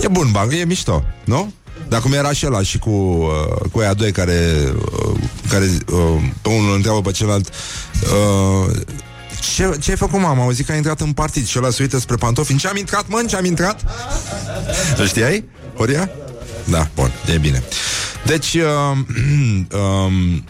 E 0.00 0.08
bun 0.08 0.28
banc, 0.30 0.52
e 0.52 0.64
mișto 0.64 0.85
mișto, 0.86 1.04
nu? 1.24 1.52
Dar 1.88 2.00
cum 2.00 2.12
era 2.12 2.32
și 2.32 2.46
ăla 2.46 2.62
și 2.62 2.78
cu, 2.78 2.90
uh, 2.90 3.70
cu 3.72 3.78
aia 3.78 3.94
doi 3.94 4.12
care, 4.12 4.72
uh, 4.74 5.18
care 5.48 5.64
uh, 5.64 6.22
pe 6.42 6.48
unul 6.48 6.74
întreabă 6.74 7.00
pe 7.00 7.10
celălalt 7.10 7.48
uh, 7.48 8.76
ce, 9.54 9.76
ce 9.80 9.90
ai 9.90 9.96
făcut, 9.96 10.20
mama? 10.20 10.42
Au 10.42 10.50
zis 10.50 10.66
că 10.66 10.72
a 10.72 10.76
intrat 10.76 11.00
în 11.00 11.12
partid 11.12 11.46
și 11.46 11.58
ăla 11.58 11.70
se 11.70 11.82
uită 11.82 11.98
spre 11.98 12.16
pantofi. 12.16 12.52
În 12.52 12.58
ce 12.58 12.68
am 12.68 12.76
intrat, 12.76 13.04
mă? 13.08 13.18
În 13.20 13.26
ce 13.26 13.36
am 13.36 13.44
intrat? 13.44 13.84
Știai, 15.06 15.44
Horia? 15.76 16.10
Da, 16.64 16.88
bun, 16.94 17.10
e 17.34 17.38
bine. 17.38 17.62
Deci, 18.26 18.54
uh, 18.54 18.62
um, 19.80 20.44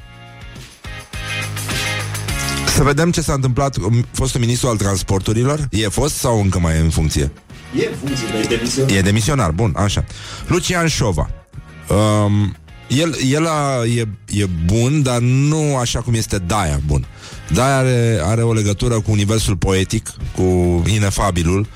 să 2.74 2.82
vedem 2.82 3.10
ce 3.10 3.20
s-a 3.20 3.32
întâmplat. 3.32 3.76
Fostul 4.12 4.40
ministru 4.40 4.68
al 4.68 4.76
transporturilor 4.76 5.68
e 5.70 5.88
fost 5.88 6.14
sau 6.14 6.40
încă 6.40 6.58
mai 6.58 6.74
e 6.74 6.78
în 6.78 6.90
funcție? 6.90 7.32
E 7.78 7.90
funcție, 8.00 8.26
dar 8.32 8.40
e 8.40 8.46
demisionar. 8.46 8.96
E 8.96 9.00
demisionar, 9.00 9.50
bun, 9.50 9.74
așa. 9.76 10.04
Lucian 10.46 10.86
Șova. 10.86 11.30
Um, 11.88 12.56
el 12.88 13.16
el 13.30 13.46
a, 13.46 13.84
e, 13.84 14.08
e 14.26 14.46
bun, 14.64 15.02
dar 15.02 15.18
nu 15.18 15.76
așa 15.76 16.00
cum 16.00 16.14
este 16.14 16.38
Daia 16.38 16.80
bun. 16.86 17.06
Daia 17.52 17.76
are, 17.76 18.20
are 18.22 18.42
o 18.42 18.52
legătură 18.52 18.94
cu 18.94 19.10
universul 19.10 19.56
poetic, 19.56 20.10
cu 20.34 20.42
inefabilul, 20.86 21.66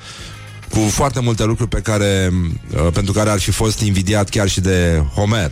cu 0.69 0.79
foarte 0.79 1.19
multe 1.19 1.43
lucruri 1.43 1.69
pe 1.69 1.79
care, 1.79 2.31
uh, 2.73 2.87
pentru 2.93 3.13
care 3.13 3.29
ar 3.29 3.39
fi 3.39 3.51
fost 3.51 3.79
invidiat 3.79 4.29
chiar 4.29 4.49
și 4.49 4.61
de 4.61 5.03
Homer, 5.15 5.51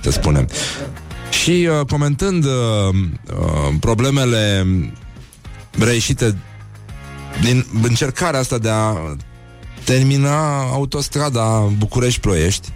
să 0.00 0.10
spunem. 0.10 0.48
Și 1.30 1.68
uh, 1.70 1.86
comentând 1.86 2.44
uh, 2.44 2.50
uh, 2.50 3.74
problemele 3.80 4.66
reieșite 5.78 6.36
din 7.40 7.66
încercarea 7.82 8.40
asta 8.40 8.58
de 8.58 8.68
a 8.68 8.94
termina 9.84 10.62
autostrada 10.62 11.72
București-Ploiești. 11.78 12.68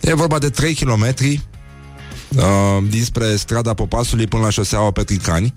E 0.00 0.14
vorba 0.14 0.38
de 0.38 0.50
3 0.50 0.74
km 0.74 1.02
uh, 1.02 2.42
dinspre 2.88 3.36
strada 3.36 3.74
Popasului 3.74 4.26
până 4.26 4.42
la 4.42 4.50
șoseaua 4.50 4.90
Petricani. 4.90 5.54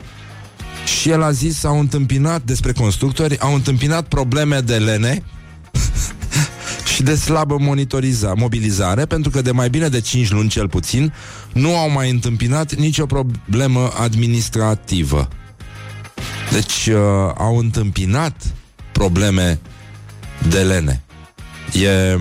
Și 0.86 1.10
el 1.10 1.24
a 1.24 1.32
zis, 1.32 1.64
au 1.64 1.80
întâmpinat 1.80 2.42
despre 2.42 2.72
constructori, 2.72 3.40
au 3.40 3.54
întâmpinat 3.54 4.08
probleme 4.08 4.60
de 4.60 4.78
lene 4.78 5.24
și 6.94 7.04
de 7.04 7.16
slabă 7.16 7.58
monitoriza, 7.60 8.34
mobilizare, 8.34 9.06
pentru 9.06 9.32
că 9.32 9.42
de 9.42 9.52
mai 9.52 9.70
bine 9.70 9.88
de 9.88 10.02
5 10.02 10.32
luni 10.32 10.50
cel 10.50 10.70
puțin 10.70 11.14
nu 11.54 11.78
au 11.78 11.90
mai 11.90 12.10
întâmpinat 12.10 12.76
nicio 12.76 13.06
problemă 13.06 13.92
administrativă. 13.98 15.28
Deci 16.52 16.88
uh, 16.88 17.34
au 17.38 17.58
întâmpinat 17.58 18.36
probleme 18.92 19.60
de 20.48 20.60
lene. 20.60 21.02
E... 21.74 22.18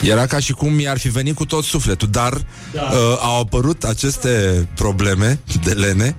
Era 0.00 0.26
ca 0.26 0.38
și 0.38 0.52
cum 0.52 0.80
i-ar 0.80 0.98
fi 0.98 1.08
venit 1.08 1.34
cu 1.34 1.44
tot 1.44 1.64
sufletul, 1.64 2.08
dar 2.08 2.32
da. 2.72 2.80
uh, 2.80 3.18
au 3.20 3.40
apărut 3.40 3.84
aceste 3.84 4.68
probleme 4.74 5.40
de 5.64 5.72
lene 5.72 6.16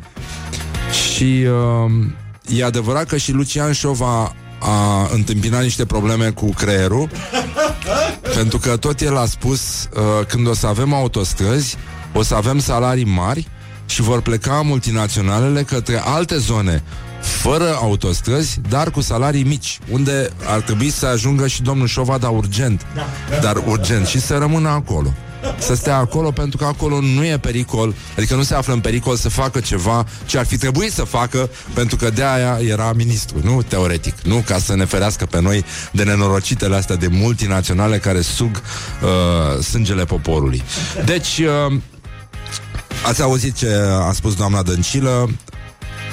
și 0.92 1.46
uh, 2.44 2.58
e 2.58 2.64
adevărat 2.64 3.08
că 3.08 3.18
și 3.18 3.32
Lucian 3.32 3.72
Șova 3.72 4.36
a 4.60 5.10
întâmpinat 5.14 5.62
niște 5.62 5.86
probleme 5.86 6.30
cu 6.30 6.50
creierul 6.50 7.10
pentru 8.36 8.58
că 8.58 8.78
tot 8.78 9.02
el 9.02 9.18
a 9.18 9.26
spus 9.26 9.90
uh, 9.94 10.26
când 10.28 10.48
o 10.48 10.54
să 10.54 10.68
avem 10.68 10.94
autostrăzi 10.94 11.78
o 12.14 12.24
să 12.24 12.36
avem 12.36 12.60
salarii 12.60 13.06
mari 13.06 13.48
și 13.86 14.02
vor 14.02 14.22
pleca 14.22 14.62
multinaționalele 14.62 15.64
către 15.64 16.02
alte 16.06 16.38
zone 16.38 16.84
fără 17.22 17.78
autostrăzi, 17.82 18.60
dar 18.70 18.92
cu 18.92 19.02
salarii 19.02 19.44
mici, 19.44 19.80
unde 19.90 20.30
ar 20.46 20.62
trebui 20.62 20.90
să 20.90 21.06
ajungă 21.06 21.48
și 21.48 21.62
domnul 21.62 21.88
Șovada 21.88 22.30
urgent, 22.30 22.86
da, 22.96 23.06
da. 23.30 23.38
dar 23.38 23.64
urgent, 23.68 24.06
și 24.08 24.20
să 24.20 24.38
rămână 24.38 24.70
acolo. 24.70 25.14
Să 25.58 25.76
stea 25.76 25.98
acolo 25.98 26.32
pentru 26.32 26.58
că 26.58 26.66
acolo 26.66 27.00
nu 27.00 27.26
e 27.26 27.38
pericol, 27.38 27.96
adică 28.18 28.36
nu 28.36 28.44
se 28.44 28.56
află 28.56 28.74
în 28.74 28.80
pericol 28.80 29.16
să 29.16 29.30
facă 29.30 29.60
ceva 29.60 30.06
ce 30.26 30.38
ar 30.38 30.46
fi 30.46 30.58
trebuit 30.58 30.92
să 30.92 31.04
facă 31.04 31.50
pentru 31.74 31.96
că 31.96 32.10
de 32.10 32.24
aia 32.24 32.60
era 32.68 32.94
ministru, 32.94 33.40
nu 33.44 33.62
teoretic, 33.62 34.16
nu 34.24 34.44
ca 34.46 34.58
să 34.58 34.76
ne 34.76 34.86
ferească 34.86 35.26
pe 35.26 35.42
noi 35.42 35.66
de 35.92 36.04
nenorocitele 36.04 36.76
astea 36.76 36.96
de 36.96 37.08
multinaționale 37.08 37.98
care 37.98 38.22
sug 38.22 38.52
uh, 38.56 39.64
sângele 39.64 40.06
poporului. 40.06 40.64
Deci, 41.06 41.38
uh, 41.68 41.78
ați 43.08 43.22
auzit 43.22 43.56
ce 43.56 43.68
a 44.08 44.12
spus 44.12 44.36
doamna 44.36 44.62
Dăncilă, 44.62 45.30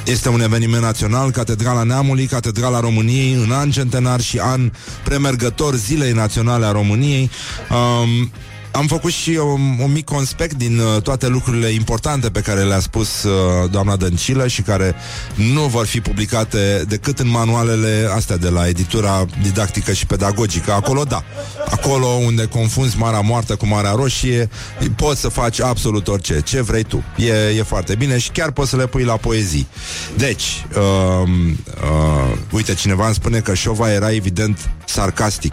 Este 0.08 0.28
un 0.28 0.40
eveniment 0.40 0.82
național, 0.82 1.30
Catedrala 1.30 1.82
Neamului, 1.82 2.26
Catedrala 2.26 2.80
României, 2.80 3.32
în 3.32 3.52
an 3.52 3.70
centenar 3.70 4.20
și 4.20 4.38
an 4.38 4.72
premergător 5.04 5.74
Zilei 5.74 6.12
Naționale 6.12 6.66
a 6.66 6.72
României. 6.72 7.30
Um, 7.70 8.30
am 8.78 8.86
făcut 8.86 9.12
și 9.12 9.30
un, 9.30 9.78
un 9.78 9.92
mic 9.92 10.04
conspect 10.04 10.54
din 10.54 10.78
uh, 10.78 11.02
toate 11.02 11.28
lucrurile 11.28 11.68
importante 11.68 12.30
pe 12.30 12.40
care 12.40 12.62
le-a 12.62 12.80
spus 12.80 13.22
uh, 13.22 13.70
doamna 13.70 13.96
Dăncilă 13.96 14.46
și 14.46 14.62
care 14.62 14.94
nu 15.34 15.60
vor 15.60 15.86
fi 15.86 16.00
publicate 16.00 16.84
decât 16.88 17.18
în 17.18 17.28
manualele 17.28 18.08
astea 18.14 18.36
de 18.36 18.48
la 18.48 18.68
editura 18.68 19.24
didactică 19.42 19.92
și 19.92 20.06
pedagogică. 20.06 20.72
Acolo, 20.72 21.02
da. 21.02 21.24
Acolo 21.70 22.06
unde 22.06 22.44
confunzi 22.44 22.98
Marea 22.98 23.20
Moartă 23.20 23.56
cu 23.56 23.66
Marea 23.66 23.90
Roșie, 23.90 24.48
poți 24.96 25.20
să 25.20 25.28
faci 25.28 25.60
absolut 25.60 26.08
orice, 26.08 26.40
ce 26.40 26.60
vrei 26.60 26.82
tu. 26.82 27.04
E, 27.16 27.32
e 27.56 27.62
foarte 27.62 27.94
bine 27.94 28.18
și 28.18 28.30
chiar 28.30 28.50
poți 28.50 28.70
să 28.70 28.76
le 28.76 28.86
pui 28.86 29.04
la 29.04 29.16
poezii. 29.16 29.68
Deci, 30.16 30.66
uh, 30.76 31.28
uh, 31.28 32.38
uite, 32.50 32.74
cineva 32.74 33.06
îmi 33.06 33.14
spune 33.14 33.38
că 33.38 33.54
Șova 33.54 33.92
era 33.92 34.12
evident 34.12 34.70
sarcastic. 34.84 35.52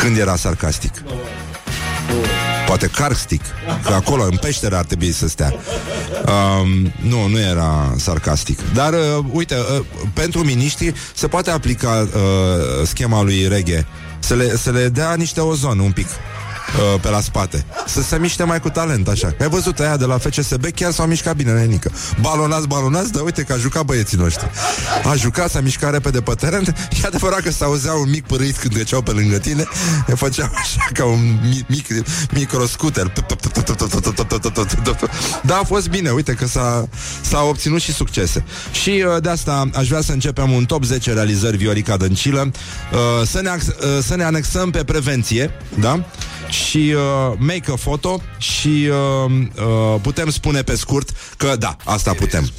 Când 0.00 0.16
era 0.16 0.36
sarcastic? 0.36 0.92
Poate 2.66 2.86
carstic 2.86 3.42
Că 3.84 3.92
acolo, 3.92 4.22
în 4.22 4.36
peșteră, 4.40 4.76
ar 4.76 4.84
trebui 4.84 5.12
să 5.12 5.28
stea. 5.28 5.54
Um, 6.26 6.92
Nu, 7.08 7.26
nu 7.26 7.40
era 7.40 7.94
sarcastic. 7.96 8.58
Dar, 8.74 8.92
uh, 8.92 9.24
uite, 9.30 9.54
uh, 9.54 9.84
pentru 10.12 10.44
miniștri 10.44 10.92
Se 11.14 11.28
poate 11.28 11.50
aplica 11.50 12.08
uh, 12.14 12.86
schema 12.86 13.22
lui 13.22 13.48
Reghe. 13.48 13.86
Să 14.18 14.34
le, 14.34 14.56
să 14.56 14.70
le 14.70 14.88
dea 14.88 15.14
niște 15.14 15.40
ozon 15.40 15.78
un 15.78 15.92
pic 15.92 16.06
uh, 16.76 17.00
pe 17.00 17.08
la 17.08 17.20
spate. 17.20 17.64
Să 17.86 18.02
se 18.02 18.18
miște 18.18 18.44
mai 18.44 18.60
cu 18.60 18.68
talent, 18.68 19.08
așa. 19.08 19.34
Ai 19.40 19.48
văzut 19.48 19.78
aia 19.78 19.96
de 19.96 20.04
la 20.04 20.18
FCSB, 20.18 20.66
chiar 20.74 20.92
s-au 20.92 21.06
mișcat 21.06 21.36
bine, 21.36 21.52
nenică. 21.52 21.90
Balonați, 22.20 22.66
balonați, 22.66 23.12
dar 23.12 23.22
uite 23.22 23.42
că 23.42 23.52
a 23.52 23.56
jucat 23.56 23.84
băieții 23.84 24.18
noștri. 24.18 24.50
A 25.04 25.14
jucat, 25.14 25.50
s-a 25.50 25.60
mișcat 25.60 25.92
repede 25.92 26.20
pe 26.20 26.34
teren. 26.34 26.64
E 27.02 27.06
adevărat 27.06 27.40
că 27.40 27.50
s-auzea 27.50 27.92
un 27.92 28.10
mic 28.10 28.26
părâit 28.26 28.56
când 28.56 28.72
treceau 28.74 29.02
pe 29.02 29.10
lângă 29.10 29.38
tine. 29.38 29.64
Ne 30.06 30.14
făceau 30.14 30.50
așa 30.54 30.88
ca 30.92 31.04
un 31.04 31.38
mic, 31.48 31.68
mic 31.68 31.86
microscuter. 32.32 33.12
Da, 35.42 35.56
a 35.56 35.64
fost 35.64 35.88
bine, 35.88 36.10
uite 36.10 36.32
că 36.32 36.46
s-a, 36.46 36.88
s-a 37.20 37.42
obținut 37.42 37.80
și 37.80 37.92
succese. 37.92 38.44
Și 38.72 39.04
uh, 39.06 39.22
de 39.22 39.28
asta 39.28 39.70
aș 39.74 39.88
vrea 39.88 40.00
să 40.00 40.12
începem 40.12 40.50
un 40.50 40.64
top 40.64 40.84
10 40.84 41.12
realizări 41.12 41.56
Viorica 41.56 41.96
Dăncilă. 41.96 42.50
Uh, 42.92 43.26
să, 43.26 43.40
ne, 43.42 43.50
uh, 43.50 44.02
să 44.02 44.16
ne 44.16 44.24
anexăm 44.24 44.70
pe 44.70 44.84
prevenție, 44.84 45.50
da? 45.78 46.04
Și 46.52 46.94
uh, 46.96 47.34
make 47.38 47.70
a 47.70 47.74
photo 47.74 48.22
și 48.38 48.88
uh, 49.26 49.32
uh, 49.56 50.00
putem 50.02 50.30
spune 50.30 50.62
pe 50.62 50.76
scurt 50.76 51.10
că 51.36 51.56
da, 51.58 51.76
asta 51.84 52.12
putem. 52.12 52.50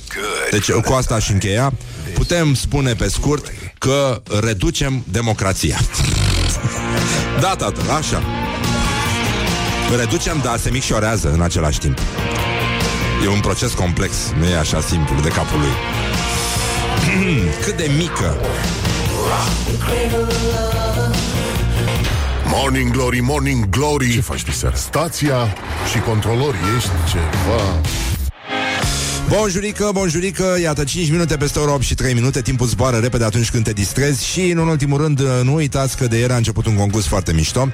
Deci 0.51 0.71
cu 0.71 0.93
asta 0.93 1.15
aș 1.15 1.29
încheia. 1.29 1.73
Putem 2.13 2.53
spune 2.53 2.93
pe 2.93 3.10
scurt 3.10 3.51
că 3.77 4.21
reducem 4.41 5.03
democrația. 5.12 5.77
da, 7.41 7.56
tată, 7.56 7.82
așa. 7.97 8.23
Reducem, 9.97 10.39
dar 10.43 10.58
se 10.60 10.69
micșorează 10.69 11.32
în 11.32 11.41
același 11.41 11.79
timp. 11.79 11.97
E 13.23 13.27
un 13.27 13.39
proces 13.39 13.71
complex, 13.71 14.13
nu 14.39 14.45
e 14.45 14.58
așa 14.58 14.82
simplu 14.82 15.21
de 15.21 15.29
capul 15.29 15.60
lui. 15.60 15.73
Cât 17.63 17.77
de 17.77 17.91
mică 17.97 18.38
Morning 22.56 22.92
Glory, 22.92 23.20
Morning 23.20 23.70
Glory 23.70 24.12
Ce 24.12 24.22
faci 24.22 24.44
diseară? 24.44 24.76
Stația 24.76 25.56
și 25.92 26.00
controlori 26.00 26.58
Ești 26.78 26.89
ceva 27.12 27.82
Bonjurică, 29.28 29.89
bonjurică, 29.94 30.58
iată 30.62 30.84
5 30.84 31.10
minute 31.10 31.38
peste 31.38 31.60
ora 31.60 31.74
8 31.74 31.84
și 31.84 31.96
3 31.96 32.13
minute 32.13 32.42
Timpul 32.42 32.68
zboară 32.68 32.98
repede 32.98 33.24
atunci 33.24 33.52
când 33.52 33.63
te 33.63 33.74
distrezi 33.74 34.26
Și 34.26 34.50
în 34.50 34.58
ultimul 34.58 35.02
rând 35.02 35.22
nu 35.44 35.54
uitați 35.54 35.98
că 35.98 36.08
de 36.08 36.18
ieri 36.18 36.34
a 36.34 36.36
început 36.36 36.66
un 36.66 36.76
concurs 36.76 37.06
foarte 37.06 37.34
mișto 37.34 37.72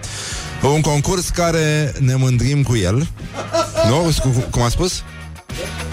Un 0.61 0.81
concurs 0.81 1.29
care 1.29 1.93
ne 1.99 2.15
mândrim 2.15 2.63
cu 2.63 2.75
el 2.75 3.07
Nu? 3.87 4.11
Cum 4.49 4.61
a 4.61 4.69
spus? 4.69 5.03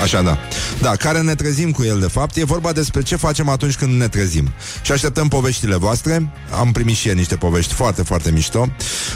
Așa, 0.02 0.22
da. 0.22 0.38
Da, 0.80 0.90
care 0.90 1.20
ne 1.20 1.35
trezim 1.35 1.70
cu 1.70 1.82
el, 1.82 2.00
de 2.00 2.06
fapt. 2.06 2.37
E 2.37 2.44
vorba 2.44 2.72
despre 2.72 3.02
ce 3.02 3.16
facem 3.16 3.48
atunci 3.48 3.76
când 3.76 3.92
ne 4.00 4.09
trezim. 4.09 4.52
Și 4.82 4.92
așteptăm 4.92 5.28
poveștile 5.28 5.76
voastre. 5.76 6.32
Am 6.59 6.72
primit 6.72 6.96
și 6.96 7.09
eu 7.09 7.14
niște 7.14 7.37
povești 7.37 7.74
foarte, 7.74 8.02
foarte 8.02 8.30
mișto 8.30 8.68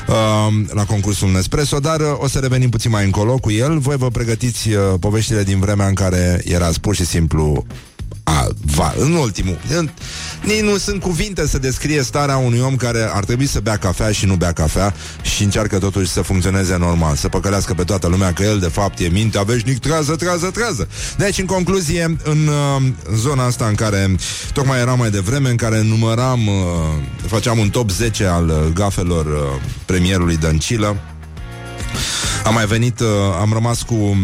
uh, 0.09 0.15
la 0.73 0.85
concursul 0.85 1.31
Nespresso, 1.31 1.79
dar 1.79 2.01
uh, 2.01 2.07
o 2.19 2.29
să 2.29 2.39
revenim 2.39 2.69
puțin 2.69 2.91
mai 2.91 3.05
încolo 3.05 3.39
cu 3.39 3.51
el. 3.51 3.79
Voi 3.79 3.97
vă 3.97 4.09
pregătiți 4.09 4.69
uh, 4.69 4.83
poveștile 5.01 5.43
din 5.43 5.61
vremea 5.61 5.87
în 5.87 5.95
care 5.95 6.43
erați 6.45 6.81
pur 6.81 6.95
și 6.95 7.05
simplu 7.05 7.65
a, 8.39 8.49
va, 8.65 8.95
în 8.99 9.13
ultimul 9.13 9.59
în, 9.77 9.91
Nici 10.45 10.61
nu 10.61 10.77
sunt 10.77 11.01
cuvinte 11.01 11.47
să 11.47 11.59
descrie 11.59 12.03
starea 12.03 12.37
unui 12.37 12.61
om 12.61 12.77
care 12.77 13.11
ar 13.13 13.25
trebui 13.25 13.47
să 13.47 13.61
bea 13.61 13.77
cafea 13.77 14.13
și 14.13 14.27
nu 14.27 14.35
bea 14.35 14.53
cafea 14.53 14.95
și 15.23 15.43
încearcă 15.43 15.79
totuși 15.79 16.11
să 16.11 16.23
funcționeze 16.23 16.77
normal, 16.77 17.17
să 17.17 17.29
păcălească 17.29 17.75
pe 17.75 17.85
toată 17.85 18.07
lumea 18.09 18.33
că 18.33 18.43
el 18.43 18.59
de 18.59 18.69
fapt 18.69 18.99
e 18.99 19.09
mintea 19.09 19.43
veșnic, 19.43 19.79
trează, 19.79 20.17
trează, 20.17 20.51
trează. 20.51 20.89
Deci, 21.17 21.39
în 21.39 21.47
concluzie, 21.47 22.17
în 22.25 22.47
uh, 22.47 22.83
zona 23.15 23.45
asta 23.45 23.67
în 23.67 23.75
care 23.75 24.15
tocmai 24.53 24.81
era 24.81 24.95
mai 24.95 25.11
devreme, 25.11 25.51
în 25.51 25.57
care 25.57 25.83
număram, 25.83 26.47
uh, 26.47 26.55
făceam 27.27 27.59
un 27.59 27.71
top 27.71 27.91
10 27.91 28.25
al 28.25 28.49
uh, 28.49 28.73
gafelor 28.75 29.27
uh, 29.27 29.63
premierului 29.85 30.37
Dăncilă, 30.37 30.97
am 32.45 32.55
mai 32.55 32.67
venit, 32.67 33.01
uh, 33.01 33.07
am 33.41 33.53
rămas 33.53 33.83
cu 33.83 34.17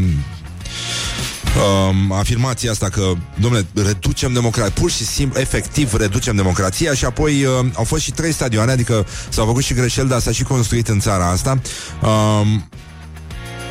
um, 1.56 2.12
afirmația 2.12 2.70
asta 2.70 2.88
că, 2.88 3.12
domnule, 3.40 3.66
reducem 3.74 4.32
democrația, 4.32 4.72
pur 4.80 4.90
și 4.90 5.04
simplu, 5.04 5.40
efectiv, 5.40 5.94
reducem 5.94 6.36
democrația 6.36 6.94
și 6.94 7.04
apoi 7.04 7.44
uh, 7.44 7.66
au 7.74 7.84
fost 7.84 8.02
și 8.02 8.10
trei 8.10 8.32
stadioane, 8.32 8.72
adică 8.72 9.06
s-au 9.28 9.46
făcut 9.46 9.62
și 9.62 9.74
greșeli, 9.74 10.08
dar 10.08 10.20
s-a 10.20 10.32
și 10.32 10.42
construit 10.42 10.88
în 10.88 11.00
țara 11.00 11.30
asta. 11.30 11.60
Um, 12.02 12.68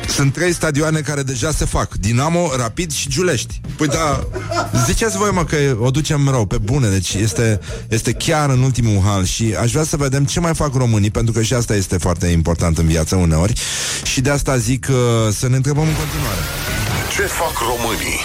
sunt 0.08 0.32
trei 0.32 0.52
stadioane 0.52 1.00
care 1.00 1.22
deja 1.22 1.50
se 1.50 1.64
fac 1.64 1.94
Dinamo, 1.94 2.50
Rapid 2.56 2.92
și 2.92 3.08
Giulești. 3.08 3.60
Păi 3.76 3.86
da, 3.86 4.26
ziceți 4.86 5.16
voi 5.16 5.30
mă 5.32 5.44
că 5.44 5.56
o 5.80 5.90
ducem 5.90 6.28
rău 6.28 6.46
Pe 6.46 6.58
bune, 6.58 6.88
deci 6.88 7.14
este, 7.14 7.60
este 7.88 8.12
chiar 8.12 8.50
în 8.50 8.62
ultimul 8.62 9.02
hal 9.04 9.24
Și 9.24 9.54
aș 9.60 9.70
vrea 9.70 9.84
să 9.84 9.96
vedem 9.96 10.24
ce 10.24 10.40
mai 10.40 10.54
fac 10.54 10.74
românii 10.74 11.10
Pentru 11.10 11.32
că 11.32 11.42
și 11.42 11.54
asta 11.54 11.74
este 11.74 11.98
foarte 11.98 12.26
important 12.26 12.78
în 12.78 12.86
viață 12.86 13.16
uneori. 13.16 13.52
Și 14.04 14.20
de 14.20 14.30
asta 14.30 14.56
zic 14.56 14.86
uh, 14.90 15.32
să 15.32 15.48
ne 15.48 15.56
întrebăm 15.56 15.84
în 15.86 15.94
continuare 15.94 16.75
Ce 17.16 17.22
fac 17.22 17.52
românii? 17.58 18.20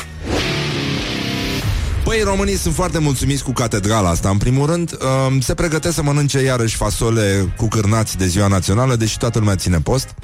Păi, 2.03 2.21
românii 2.23 2.55
sunt 2.55 2.73
foarte 2.73 2.99
mulțumiți 2.99 3.43
cu 3.43 3.51
catedrala 3.51 4.09
asta. 4.09 4.29
În 4.29 4.37
primul 4.37 4.65
rând, 4.65 4.97
um, 5.27 5.39
se 5.39 5.53
pregătesc 5.53 5.95
să 5.95 6.03
mănânce 6.03 6.39
iarăși 6.39 6.75
fasole 6.75 7.53
cu 7.57 7.67
cârnați 7.67 8.17
de 8.17 8.27
ziua 8.27 8.47
națională, 8.47 8.95
deși 8.95 9.17
toată 9.17 9.39
lumea 9.39 9.55
ține 9.55 9.79
post. 9.79 10.15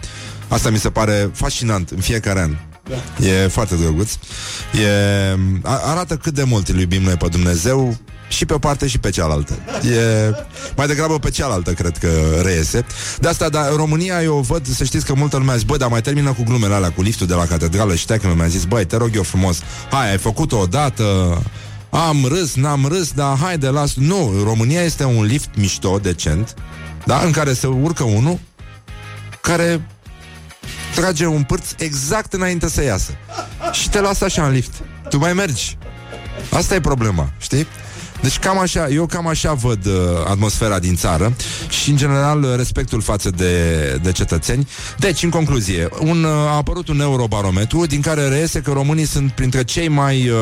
Asta 0.47 0.69
mi 0.69 0.77
se 0.77 0.89
pare 0.89 1.30
fascinant 1.34 1.89
în 1.89 1.99
fiecare 1.99 2.39
an. 2.39 2.56
Da. 2.89 3.25
E 3.27 3.47
foarte 3.47 3.75
drăguț. 3.75 4.12
E, 4.13 4.89
arată 5.63 6.17
cât 6.17 6.34
de 6.34 6.43
mult 6.43 6.67
îl 6.67 6.80
iubim 6.80 7.01
noi 7.01 7.15
pe 7.15 7.27
Dumnezeu 7.27 7.97
și 8.28 8.46
pe 8.46 8.54
o 8.54 8.60
parte 8.60 8.88
și 8.88 8.98
pe 8.98 9.10
cealaltă. 9.10 9.54
E 9.82 10.32
mai 10.76 10.88
degrabă 10.88 11.20
pe 11.20 11.30
cealaltă, 11.30 11.72
cred 11.72 11.98
că 11.98 12.10
reiese. 12.44 12.86
De 13.20 13.28
asta, 13.28 13.50
dar 13.50 13.74
România, 13.76 14.24
eu 14.24 14.40
văd, 14.40 14.68
să 14.68 14.84
știți 14.84 15.06
că 15.06 15.13
multă 15.13 15.38
lume 15.38 15.52
a 15.52 15.56
zis, 15.56 15.63
băi, 15.63 15.78
dar 15.78 15.90
mai 15.90 16.02
termină 16.02 16.34
cu 16.34 16.44
glumele 16.44 16.74
alea, 16.74 16.92
cu 16.92 17.02
liftul 17.02 17.28
de 17.28 17.34
la 17.34 17.46
catedrală 17.46 17.96
și 17.96 18.06
că 18.06 18.34
mi-a 18.36 18.48
zis, 18.48 18.63
băi, 18.63 18.86
te 18.86 18.98
rog 18.98 19.10
eu 19.16 19.24
frumos, 19.24 19.60
hai, 19.90 20.12
ai 20.12 20.18
făcut-o 20.18 20.58
odată, 20.58 21.38
am 21.90 22.26
râs, 22.26 22.56
n-am 22.56 22.86
râs, 22.88 23.12
dar 23.12 23.38
haide, 23.38 23.68
las... 23.68 23.94
Nu, 23.96 24.42
România 24.44 24.82
este 24.82 25.04
un 25.04 25.24
lift 25.24 25.50
mișto, 25.56 26.00
decent, 26.02 26.54
da, 27.06 27.22
în 27.26 27.32
care 27.32 27.54
se 27.54 27.68
urcă 27.68 28.04
unul 28.04 28.40
care 29.42 29.88
trage 30.96 31.26
un 31.26 31.44
pârț 31.44 31.70
exact 31.78 32.34
înainte 32.34 32.70
să 32.70 32.84
iasă. 32.84 33.12
Și 33.72 33.90
te 33.90 34.00
lasă 34.00 34.26
așa 34.26 34.46
în 34.46 34.52
lift. 34.52 34.74
Tu 35.10 35.18
mai 35.18 35.34
mergi. 35.34 35.78
Asta 36.52 36.76
e 36.76 36.80
problema, 36.80 37.30
știi? 37.38 37.68
Deci 38.21 38.39
cam 38.39 38.60
așa, 38.60 38.88
eu 38.88 39.06
cam 39.06 39.27
așa 39.27 39.53
văd 39.53 39.86
uh, 39.86 39.93
atmosfera 40.27 40.80
din 40.80 40.95
țară 40.95 41.34
și 41.69 41.89
în 41.89 41.95
general 41.97 42.53
respectul 42.56 43.01
față 43.01 43.30
de, 43.30 43.99
de 44.01 44.12
cetățeni. 44.12 44.67
Deci, 44.97 45.23
în 45.23 45.30
concluzie, 45.30 45.89
un, 45.99 46.23
uh, 46.23 46.32
a 46.32 46.56
apărut 46.56 46.88
un 46.88 46.99
eurobarometru 46.99 47.86
din 47.86 48.01
care 48.01 48.27
reiese 48.27 48.62
că 48.62 48.71
românii 48.71 49.06
sunt 49.06 49.32
printre 49.32 49.63
cei 49.63 49.88
mai 49.88 50.30
uh, 50.30 50.38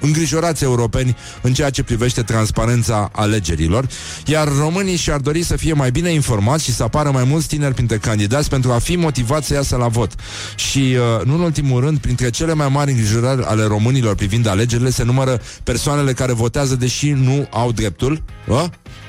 îngrijorați 0.00 0.64
europeni 0.64 1.16
în 1.42 1.52
ceea 1.54 1.70
ce 1.70 1.82
privește 1.82 2.22
transparența 2.22 3.10
alegerilor, 3.12 3.88
iar 4.26 4.48
românii 4.58 4.96
și-ar 4.96 5.20
dori 5.20 5.42
să 5.42 5.56
fie 5.56 5.72
mai 5.72 5.90
bine 5.90 6.10
informați 6.10 6.64
și 6.64 6.74
să 6.74 6.82
apară 6.82 7.10
mai 7.10 7.24
mulți 7.24 7.48
tineri 7.48 7.74
printre 7.74 7.96
candidați 7.96 8.48
pentru 8.48 8.72
a 8.72 8.78
fi 8.78 8.96
motivați 8.96 9.46
să 9.46 9.54
iasă 9.54 9.76
la 9.76 9.88
vot. 9.88 10.12
Și, 10.54 10.78
uh, 10.78 11.24
nu 11.24 11.34
în 11.34 11.40
ultimul 11.40 11.80
rând, 11.80 11.98
printre 11.98 12.30
cele 12.30 12.54
mai 12.54 12.68
mari 12.68 12.90
îngrijorări 12.90 13.44
ale 13.44 13.64
românilor 13.64 14.14
privind 14.14 14.46
alegerile 14.46 14.90
se 14.90 15.04
numără 15.04 15.40
persoanele 15.62 16.12
care 16.12 16.32
votează 16.32 16.76
deși 16.76 17.10
nu 17.10 17.48
au 17.50 17.72
dreptul, 17.72 18.22
uh? 18.46 18.64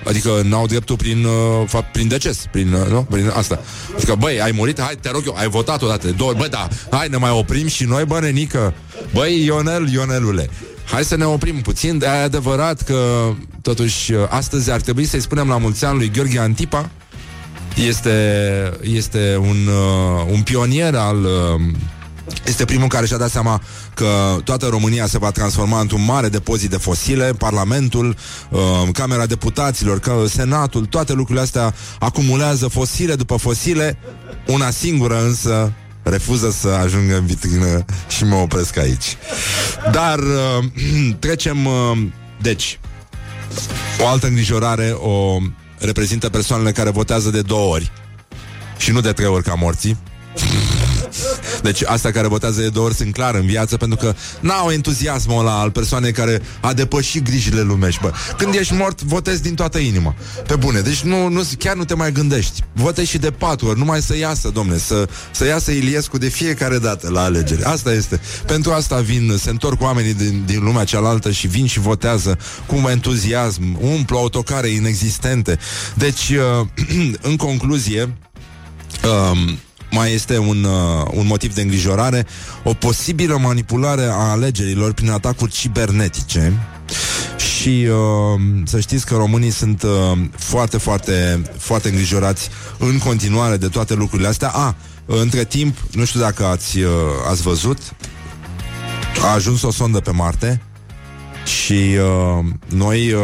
Adică 0.06 0.42
n-au 0.44 0.66
dreptul 0.66 0.96
prin, 0.96 1.24
uh, 1.24 1.32
fapt, 1.68 1.92
prin 1.92 2.08
deces, 2.08 2.46
prin, 2.52 2.74
uh, 2.74 2.88
nu? 2.90 3.08
prin 3.10 3.32
asta. 3.36 3.60
Adică, 3.96 4.16
băi, 4.16 4.42
ai 4.42 4.52
murit, 4.52 4.82
hai, 4.82 4.96
te 5.02 5.10
rog 5.12 5.24
eu, 5.26 5.36
ai 5.38 5.48
votat 5.48 5.82
odată, 5.82 6.08
două, 6.18 6.34
băi, 6.34 6.50
da, 6.50 6.68
hai, 6.90 7.08
ne 7.10 7.18
mai 7.18 7.32
oprim 7.32 7.68
și 7.68 7.84
noi, 7.84 8.06
bă, 8.06 8.20
nenică. 8.20 8.74
Băi, 9.14 9.46
Ionel, 9.46 9.92
Ionelule, 9.94 10.50
hai 10.86 11.04
să 11.04 11.16
ne 11.16 11.26
oprim 11.26 11.62
puțin. 11.62 11.98
De 11.98 12.06
e 12.06 12.10
adevărat 12.10 12.82
că, 12.82 13.32
totuși, 13.62 14.14
astăzi 14.30 14.72
ar 14.72 14.82
trebui 14.82 15.06
să-i 15.06 15.22
spunem 15.22 15.48
la 15.48 15.58
mulți 15.58 15.86
ani 15.86 15.98
lui 15.98 16.12
Gheorghe 16.12 16.40
Antipa. 16.40 16.90
Este, 17.76 18.80
este 18.82 19.38
un, 19.40 19.68
uh, 19.68 20.32
un 20.32 20.42
pionier 20.42 20.96
al... 20.96 21.24
Uh, 21.24 21.62
este 22.46 22.66
primul 22.66 22.88
care 22.88 23.06
și-a 23.06 23.18
dat 23.18 23.30
seama 23.30 23.62
că 23.94 24.38
toată 24.44 24.66
România 24.66 25.08
se 25.08 25.18
va 25.18 25.32
transforma 25.32 25.80
într-un 25.80 26.06
mare 26.06 26.30
depozit 26.30 26.70
de 26.70 26.78
fosile, 26.78 27.34
Parlamentul, 27.38 28.16
uh, 28.50 28.60
Camera 28.94 29.26
Deputaților, 29.26 30.00
că 30.00 30.24
Senatul, 30.28 30.86
toate 30.86 31.14
lucrurile 31.14 31.44
astea 31.44 31.74
acumulează 32.00 32.68
fosile 32.68 33.16
după 33.16 33.36
fosile, 33.36 33.98
una 34.48 34.70
singură 34.70 35.24
însă 35.24 35.74
refuză 36.04 36.52
să 36.52 36.68
ajungă 36.68 37.18
în 37.18 37.26
vitrină 37.26 37.86
și 38.08 38.24
mă 38.24 38.36
opresc 38.36 38.78
aici. 38.78 39.18
Dar 39.92 40.20
uh, 40.20 40.66
trecem, 41.20 41.66
uh, 41.66 41.98
deci, 42.42 42.80
o 44.00 44.08
altă 44.08 44.28
îngrijorare 44.28 44.90
o 44.90 45.38
reprezintă 45.78 46.30
persoanele 46.30 46.72
care 46.72 46.90
votează 46.90 47.30
de 47.30 47.42
două 47.42 47.74
ori 47.74 47.92
și 48.78 48.92
nu 48.92 49.02
de 49.02 49.12
trei 49.12 49.28
ori 49.28 49.44
ca 49.44 49.54
morții. 49.54 49.98
Deci 51.62 51.84
asta 51.84 52.12
care 52.12 52.28
votează 52.28 52.62
de 52.62 52.70
două 52.70 52.86
ori 52.86 52.96
sunt 52.96 53.14
clar 53.14 53.36
în 53.36 53.46
viață 53.46 53.78
pentru 53.78 53.98
că 53.98 54.14
n-au 54.40 54.70
entuziasmul 54.70 55.40
ăla 55.40 55.60
al 55.60 55.72
persoanei 55.72 56.12
care 56.12 56.42
a 56.62 56.74
depășit 56.74 57.24
grijile 57.24 57.62
lumești, 57.62 58.02
bă. 58.02 58.12
Când 58.38 58.54
ești 58.54 58.74
mort, 58.74 59.02
votezi 59.02 59.42
din 59.42 59.56
toată 59.56 59.78
inima. 59.78 60.16
Pe 60.48 60.56
bune. 60.56 60.80
Deci 60.80 61.02
nu, 61.02 61.28
nu, 61.28 61.42
chiar 61.58 61.76
nu 61.76 61.86
te 61.86 61.94
mai 61.94 62.12
gândești. 62.12 62.64
Votezi 62.74 63.10
și 63.10 63.18
de 63.18 63.32
patru 63.32 63.68
ori, 63.68 63.80
numai 63.80 64.02
să 64.02 64.18
iasă, 64.18 64.50
domne, 64.50 64.78
să, 64.78 65.08
să 65.32 65.46
iasă 65.46 65.72
Iliescu 65.72 66.18
de 66.18 66.28
fiecare 66.28 66.78
dată 66.78 67.10
la 67.10 67.22
alegeri. 67.22 67.64
Asta 67.64 67.92
este. 67.92 68.22
Pentru 68.46 68.72
asta 68.72 69.00
vin, 69.00 69.36
se 69.40 69.50
întorc 69.50 69.82
oamenii 69.82 70.14
din, 70.14 70.44
din 70.46 70.64
lumea 70.64 70.84
cealaltă 70.84 71.32
și 71.32 71.48
vin 71.48 71.66
și 71.66 71.80
votează 71.80 72.38
cu 72.66 72.76
entuziasm, 72.90 73.78
umplu 73.82 74.18
autocare 74.18 74.68
inexistente. 74.68 75.60
Deci, 75.96 76.30
uh, 76.30 76.68
în 77.30 77.36
concluzie, 77.36 78.02
um, 79.04 79.60
mai 79.92 80.14
este 80.14 80.38
un, 80.38 80.64
uh, 80.64 81.08
un 81.14 81.28
motiv 81.28 81.54
de 81.54 81.62
îngrijorare, 81.62 82.26
o 82.64 82.74
posibilă 82.74 83.38
manipulare 83.38 84.04
a 84.04 84.30
alegerilor 84.30 84.94
prin 84.94 85.10
atacuri 85.10 85.52
cibernetice. 85.52 86.54
Și 87.38 87.88
uh, 87.90 88.42
să 88.66 88.80
știți 88.80 89.06
că 89.06 89.16
românii 89.16 89.52
sunt 89.52 89.84
uh, 89.84 90.18
foarte, 90.38 90.78
foarte, 90.78 91.42
foarte 91.58 91.90
îngrijorați 91.90 92.50
în 92.78 92.98
continuare 92.98 93.58
de 93.58 93.68
toate 93.68 93.94
lucrurile 93.94 94.28
astea. 94.28 94.50
A, 94.50 94.76
între 95.06 95.44
timp, 95.44 95.78
nu 95.92 96.06
știu 96.06 96.20
dacă 96.20 96.46
ați, 96.46 96.80
uh, 96.80 96.92
ați 97.30 97.42
văzut, 97.42 97.78
a 99.24 99.34
ajuns 99.34 99.62
o 99.62 99.72
sondă 99.72 100.00
pe 100.00 100.12
Marte 100.12 100.62
și 101.46 101.74
uh, 101.74 102.46
noi 102.68 103.12
uh, 103.12 103.22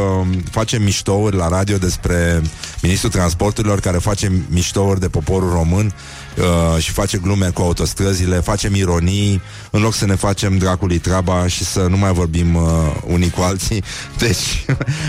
facem 0.51 0.83
miștouri 0.83 1.35
la 1.35 1.47
radio 1.47 1.77
despre 1.77 2.41
ministrul 2.81 3.11
transporturilor 3.11 3.79
care 3.79 3.97
face 3.97 4.45
miștouri 4.49 4.99
de 4.99 5.07
poporul 5.07 5.49
român 5.49 5.93
uh, 6.37 6.81
și 6.81 6.91
face 6.91 7.17
glume 7.17 7.49
cu 7.49 7.61
autostrăzile, 7.61 8.39
facem 8.39 8.75
ironii, 8.75 9.41
în 9.71 9.81
loc 9.81 9.93
să 9.93 10.05
ne 10.05 10.15
facem 10.15 10.57
dracului 10.57 10.97
treaba 10.97 11.47
și 11.47 11.63
să 11.63 11.79
nu 11.89 11.97
mai 11.97 12.13
vorbim 12.13 12.55
uh, 12.55 12.63
unii 13.05 13.29
cu 13.29 13.41
alții. 13.41 13.83
Deci, 14.23 14.65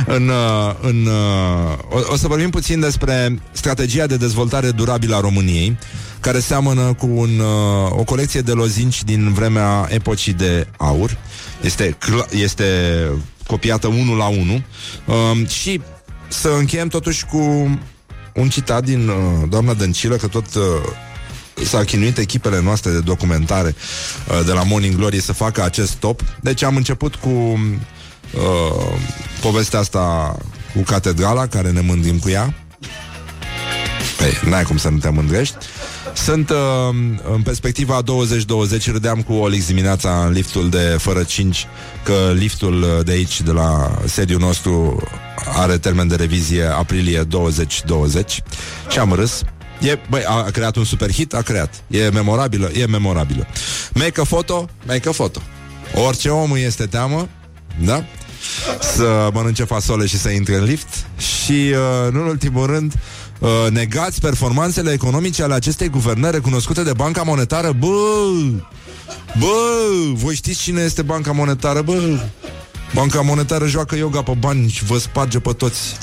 în, 0.06 0.28
uh, 0.28 0.74
în, 0.80 1.06
uh, 1.06 1.78
o, 1.90 2.12
o 2.12 2.16
să 2.16 2.26
vorbim 2.28 2.50
puțin 2.50 2.80
despre 2.80 3.38
strategia 3.52 4.06
de 4.06 4.16
dezvoltare 4.16 4.70
durabilă 4.70 5.16
a 5.16 5.20
României, 5.20 5.78
care 6.20 6.38
seamănă 6.38 6.94
cu 6.98 7.06
un, 7.14 7.38
uh, 7.38 7.90
o 7.90 8.04
colecție 8.04 8.40
de 8.40 8.52
lozinci 8.52 9.04
din 9.04 9.32
vremea 9.32 9.86
epocii 9.90 10.32
de 10.32 10.66
aur. 10.76 11.18
Este, 11.62 11.96
cl- 11.98 12.36
este 12.42 12.64
copiată 13.46 13.86
unul 13.86 14.16
la 14.16 14.26
unul 14.26 14.62
uh, 15.04 15.48
și 15.48 15.80
să 16.28 16.48
încheiem 16.48 16.88
totuși 16.88 17.24
cu 17.24 17.38
un 18.34 18.48
citat 18.48 18.84
din 18.84 19.08
uh, 19.08 19.14
doamna 19.48 19.74
Dăncilă, 19.74 20.16
că 20.16 20.26
tot 20.26 20.54
uh, 20.54 20.62
s-a 21.64 21.84
chinuit 21.84 22.18
echipele 22.18 22.60
noastre 22.60 22.90
de 22.90 23.00
documentare 23.00 23.74
uh, 24.28 24.44
de 24.46 24.52
la 24.52 24.62
Morning 24.62 24.96
Glory 24.96 25.20
să 25.20 25.32
facă 25.32 25.62
acest 25.62 25.94
top. 25.94 26.20
Deci 26.40 26.62
am 26.62 26.76
început 26.76 27.14
cu 27.14 27.28
uh, 27.28 28.98
povestea 29.40 29.78
asta 29.78 30.36
cu 30.74 30.82
catedrala, 30.82 31.46
care 31.46 31.70
ne 31.70 31.80
mândim 31.80 32.18
cu 32.18 32.28
ea. 32.28 32.54
Păi, 34.16 34.50
n-ai 34.50 34.62
cum 34.62 34.76
să 34.76 34.88
nu 34.88 34.98
te 34.98 35.08
mândrești. 35.08 35.56
Sunt 36.14 36.50
uh, 36.50 36.56
în 37.34 37.42
perspectiva 37.42 38.00
2020 38.00 38.90
Râdeam 38.90 39.22
cu 39.22 39.32
Olix 39.32 39.66
dimineața 39.66 40.24
în 40.26 40.32
liftul 40.32 40.68
de 40.68 40.96
fără 40.98 41.22
5 41.22 41.66
Că 42.02 42.32
liftul 42.34 43.02
de 43.04 43.12
aici, 43.12 43.40
de 43.40 43.50
la 43.50 43.98
sediul 44.06 44.40
nostru 44.40 45.02
Are 45.56 45.78
termen 45.78 46.08
de 46.08 46.14
revizie 46.14 46.64
aprilie 46.64 47.22
2020 47.22 48.42
Și 48.88 48.98
am 48.98 49.12
râs 49.12 49.42
E, 49.80 49.98
băi, 50.10 50.22
a, 50.24 50.32
a 50.32 50.50
creat 50.50 50.76
un 50.76 50.84
super 50.84 51.12
hit, 51.12 51.34
a 51.34 51.42
creat. 51.42 51.82
E 51.88 52.08
memorabilă, 52.08 52.70
e 52.74 52.86
memorabilă. 52.86 53.46
Make 53.94 54.20
a 54.20 54.24
photo, 54.24 54.68
make 54.86 55.08
a 55.08 55.12
photo. 55.12 55.42
Orice 55.94 56.28
om 56.28 56.54
este 56.56 56.86
teamă, 56.86 57.28
da? 57.84 58.04
Să 58.80 59.30
mănânce 59.32 59.64
fasole 59.64 60.06
și 60.06 60.18
să 60.18 60.28
intre 60.28 60.56
în 60.56 60.64
lift 60.64 61.06
și, 61.16 61.52
uh, 61.52 62.12
nu 62.12 62.20
în 62.20 62.26
ultimul 62.26 62.66
rând, 62.66 62.94
uh, 63.38 63.48
negați 63.70 64.20
performanțele 64.20 64.92
economice 64.92 65.42
ale 65.42 65.54
acestei 65.54 65.88
guvernări 65.88 66.34
recunoscute 66.34 66.82
de 66.82 66.92
Banca 66.92 67.22
Monetară. 67.22 67.72
Bă! 67.72 67.96
Bă! 69.38 69.46
Voi 70.12 70.34
știți 70.34 70.62
cine 70.62 70.82
este 70.82 71.02
Banca 71.02 71.32
Monetară? 71.32 71.82
Bă! 71.82 72.18
Banca 72.94 73.20
Monetară 73.20 73.66
joacă 73.66 73.96
yoga 73.96 74.22
pe 74.22 74.32
bani 74.38 74.68
și 74.68 74.84
vă 74.84 74.98
sparge 74.98 75.38
pe 75.38 75.52
toți. 75.52 75.96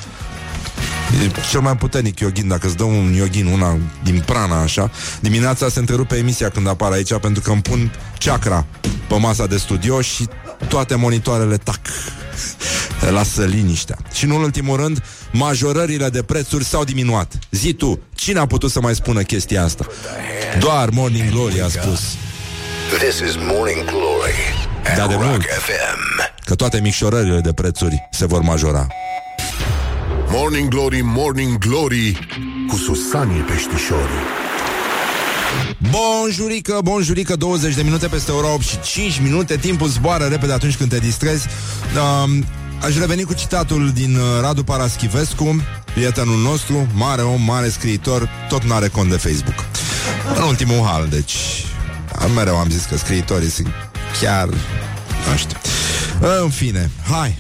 E 1.24 1.32
cel 1.50 1.60
mai 1.60 1.76
puternic 1.78 2.20
yogin, 2.20 2.48
dacă 2.48 2.68
îți 2.68 2.76
dă 2.78 2.84
un 2.84 3.14
yogin, 3.14 3.46
una 3.46 3.78
din 4.04 4.24
prana, 4.26 4.62
așa. 4.62 4.92
Dimineața 5.20 5.70
se 5.70 5.80
întrerupe 5.80 6.16
emisia 6.16 6.50
când 6.50 6.68
apar 6.68 6.92
aici, 6.92 7.18
pentru 7.18 7.42
că 7.42 7.52
îmi 7.52 7.62
pun 7.62 7.92
chakra 8.20 8.66
pe 9.08 9.16
masa 9.16 9.46
de 9.46 9.58
studio 9.58 10.02
și 10.02 10.28
toate 10.68 10.96
monitoarele 10.96 11.58
tac. 11.58 11.80
Lasă 13.18 13.44
liniștea. 13.44 13.98
Și 14.14 14.26
nu 14.26 14.36
în 14.36 14.42
ultimul 14.42 14.78
rând, 14.78 15.04
majorările 15.32 16.10
de 16.10 16.24
prețuri 16.24 16.66
s-au 16.66 16.84
diminuat. 16.84 17.34
Zi 17.52 17.74
tu, 17.74 18.00
cine 18.16 18.40
a 18.40 18.46
putut 18.46 18.72
să 18.72 18.82
mai 18.82 18.96
spună 18.96 19.22
chestia 19.22 19.64
asta? 19.64 19.86
Doar 20.60 20.90
Morning 20.90 21.30
Glory 21.30 21.62
a 21.62 21.68
spus. 21.68 22.00
This 23.00 23.30
is 23.30 23.36
Morning 23.36 23.84
Glory 23.86 24.34
at 24.86 24.96
Da, 24.98 25.08
de 25.08 25.14
Rock 25.14 25.26
mult. 25.26 25.42
FM. 25.42 26.34
Că 26.46 26.56
toate 26.56 26.80
micșorările 26.80 27.40
de 27.40 27.54
prețuri 27.54 28.08
se 28.12 28.26
vor 28.26 28.42
majora. 28.42 28.88
Morning 30.38 30.70
Glory, 30.70 31.02
Morning 31.04 31.58
Glory 31.58 32.28
Cu 32.68 32.76
Susanii 32.76 33.42
Peștișorii 33.42 34.24
Bonjurică, 35.90 36.80
bonjurică, 36.84 37.36
20 37.36 37.76
de 37.76 37.82
minute 37.82 38.08
peste 38.08 38.32
ora 38.32 38.54
8 38.54 38.64
și 38.64 38.80
5 38.80 39.20
minute. 39.20 39.58
Timpul 39.58 39.88
zboară 39.88 40.26
repede 40.26 40.54
atunci 40.54 40.78
când 40.78 40.90
te 40.90 41.00
distrezi. 41.00 41.48
Um, 42.24 42.46
Aș 42.82 42.98
reveni 42.98 43.24
cu 43.24 43.34
citatul 43.34 43.92
din 43.94 44.16
uh, 44.16 44.22
Radu 44.42 44.64
Paraschivescu 44.64 45.62
Prietenul 45.94 46.38
nostru, 46.42 46.88
mare 46.94 47.22
om, 47.22 47.42
mare 47.42 47.70
scriitor 47.70 48.30
Tot 48.50 48.64
n-are 48.64 48.88
cont 48.88 49.10
de 49.10 49.18
Facebook. 49.18 49.66
În 50.36 50.44
ultimul 50.44 50.86
hal, 50.86 51.08
deci 51.10 51.36
Mereu 52.36 52.56
am 52.56 52.70
zis 52.70 52.86
că 52.86 52.98
scriitorii 52.98 53.50
sunt 53.50 53.68
chiar 54.22 54.48
Nu 55.30 55.38
știu. 55.38 55.58
În 56.42 56.50
fine, 56.50 56.92
hai 57.12 57.38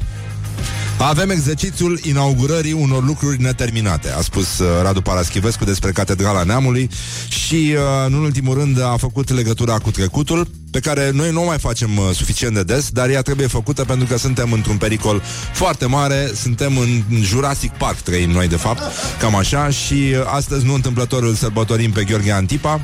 avem 0.97 1.29
exercițiul 1.29 1.99
inaugurării 2.03 2.71
unor 2.71 3.03
lucruri 3.03 3.41
neterminate, 3.41 4.11
a 4.11 4.21
spus 4.21 4.59
uh, 4.59 4.67
Radu 4.81 5.01
Paraschivescu 5.01 5.65
despre 5.65 5.91
Catedrala 5.91 6.43
Neamului 6.43 6.89
și, 7.27 7.75
uh, 7.75 7.79
în 8.05 8.13
ultimul 8.13 8.53
rând, 8.57 8.81
a 8.81 8.95
făcut 8.97 9.31
legătura 9.31 9.77
cu 9.77 9.91
trecutul, 9.91 10.47
pe 10.71 10.79
care 10.79 11.11
noi 11.13 11.31
nu 11.31 11.41
o 11.41 11.45
mai 11.45 11.59
facem 11.59 11.97
uh, 11.97 12.03
suficient 12.13 12.53
de 12.53 12.63
des, 12.63 12.89
dar 12.89 13.09
ea 13.09 13.21
trebuie 13.21 13.47
făcută 13.47 13.83
pentru 13.83 14.07
că 14.07 14.17
suntem 14.17 14.51
într-un 14.51 14.77
pericol 14.77 15.21
foarte 15.53 15.85
mare, 15.85 16.31
suntem 16.35 16.77
în 16.77 17.03
Jurassic 17.21 17.71
Park, 17.71 17.97
trăim 17.97 18.29
noi, 18.29 18.47
de 18.47 18.55
fapt, 18.55 18.81
cam 19.19 19.35
așa, 19.35 19.69
și 19.69 19.93
uh, 19.93 20.23
astăzi, 20.25 20.65
nu 20.65 20.73
întâmplător, 20.73 21.23
îl 21.23 21.33
sărbătorim 21.33 21.91
pe 21.91 22.03
Gheorghe 22.03 22.31
Antipa, 22.31 22.81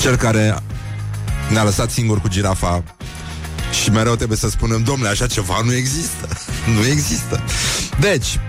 cel 0.00 0.16
care 0.16 0.62
ne-a 1.50 1.64
lăsat 1.64 1.90
singur 1.90 2.20
cu 2.20 2.28
girafa 2.28 2.84
și 3.82 3.90
mereu 3.90 4.14
trebuie 4.14 4.38
să 4.38 4.48
spunem, 4.48 4.82
domnule, 4.82 5.08
așa 5.08 5.26
ceva 5.26 5.60
nu 5.64 5.74
există. 5.74 6.28
Nu 6.66 6.86
există. 6.86 7.40
Deci, 8.00 8.40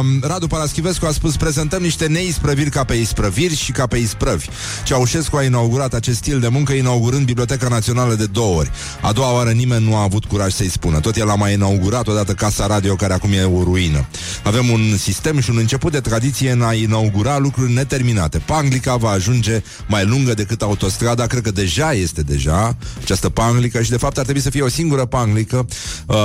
um, 0.00 0.20
Radu 0.20 0.46
Paraschivescu 0.46 1.06
a 1.06 1.10
spus 1.10 1.36
prezentăm 1.36 1.82
niște 1.82 2.06
neisprăviri 2.06 2.70
ca 2.70 2.84
pe 2.84 2.94
isprăviri 2.94 3.56
și 3.56 3.72
ca 3.72 3.86
pe 3.86 3.96
isprăvi. 3.96 4.48
Ceaușescu 4.84 5.36
a 5.36 5.42
inaugurat 5.42 5.94
acest 5.94 6.16
stil 6.16 6.40
de 6.40 6.48
muncă 6.48 6.72
inaugurând 6.72 7.24
Biblioteca 7.24 7.68
Națională 7.68 8.14
de 8.14 8.26
două 8.26 8.56
ori. 8.56 8.70
A 9.00 9.12
doua 9.12 9.32
oară 9.32 9.50
nimeni 9.50 9.84
nu 9.84 9.96
a 9.96 10.02
avut 10.02 10.24
curaj 10.24 10.52
să-i 10.52 10.70
spună. 10.70 11.00
Tot 11.00 11.16
el 11.16 11.30
a 11.30 11.34
mai 11.34 11.52
inaugurat 11.52 12.08
odată 12.08 12.32
Casa 12.32 12.66
Radio, 12.66 12.94
care 12.94 13.12
acum 13.12 13.32
e 13.32 13.42
o 13.42 13.62
ruină. 13.62 14.06
Avem 14.44 14.68
un 14.68 14.96
sistem 14.96 15.40
și 15.40 15.50
un 15.50 15.56
început 15.56 15.92
de 15.92 16.00
tradiție 16.00 16.50
în 16.50 16.62
a 16.62 16.72
inaugura 16.72 17.38
lucruri 17.38 17.72
neterminate. 17.72 18.38
Panglica 18.38 18.96
va 18.96 19.10
ajunge 19.10 19.62
mai 19.86 20.04
lungă 20.06 20.34
decât 20.34 20.62
autostrada, 20.62 21.26
cred 21.26 21.42
că 21.42 21.50
deja 21.50 21.92
este 21.92 22.22
deja 22.22 22.76
această 23.02 23.28
panglică 23.28 23.82
și 23.82 23.90
de 23.90 23.96
fapt 23.96 24.18
ar 24.18 24.22
trebui 24.22 24.42
să 24.42 24.50
fie 24.50 24.62
o 24.62 24.68
singură 24.68 25.04
panglică 25.04 25.66
uh, 26.06 26.16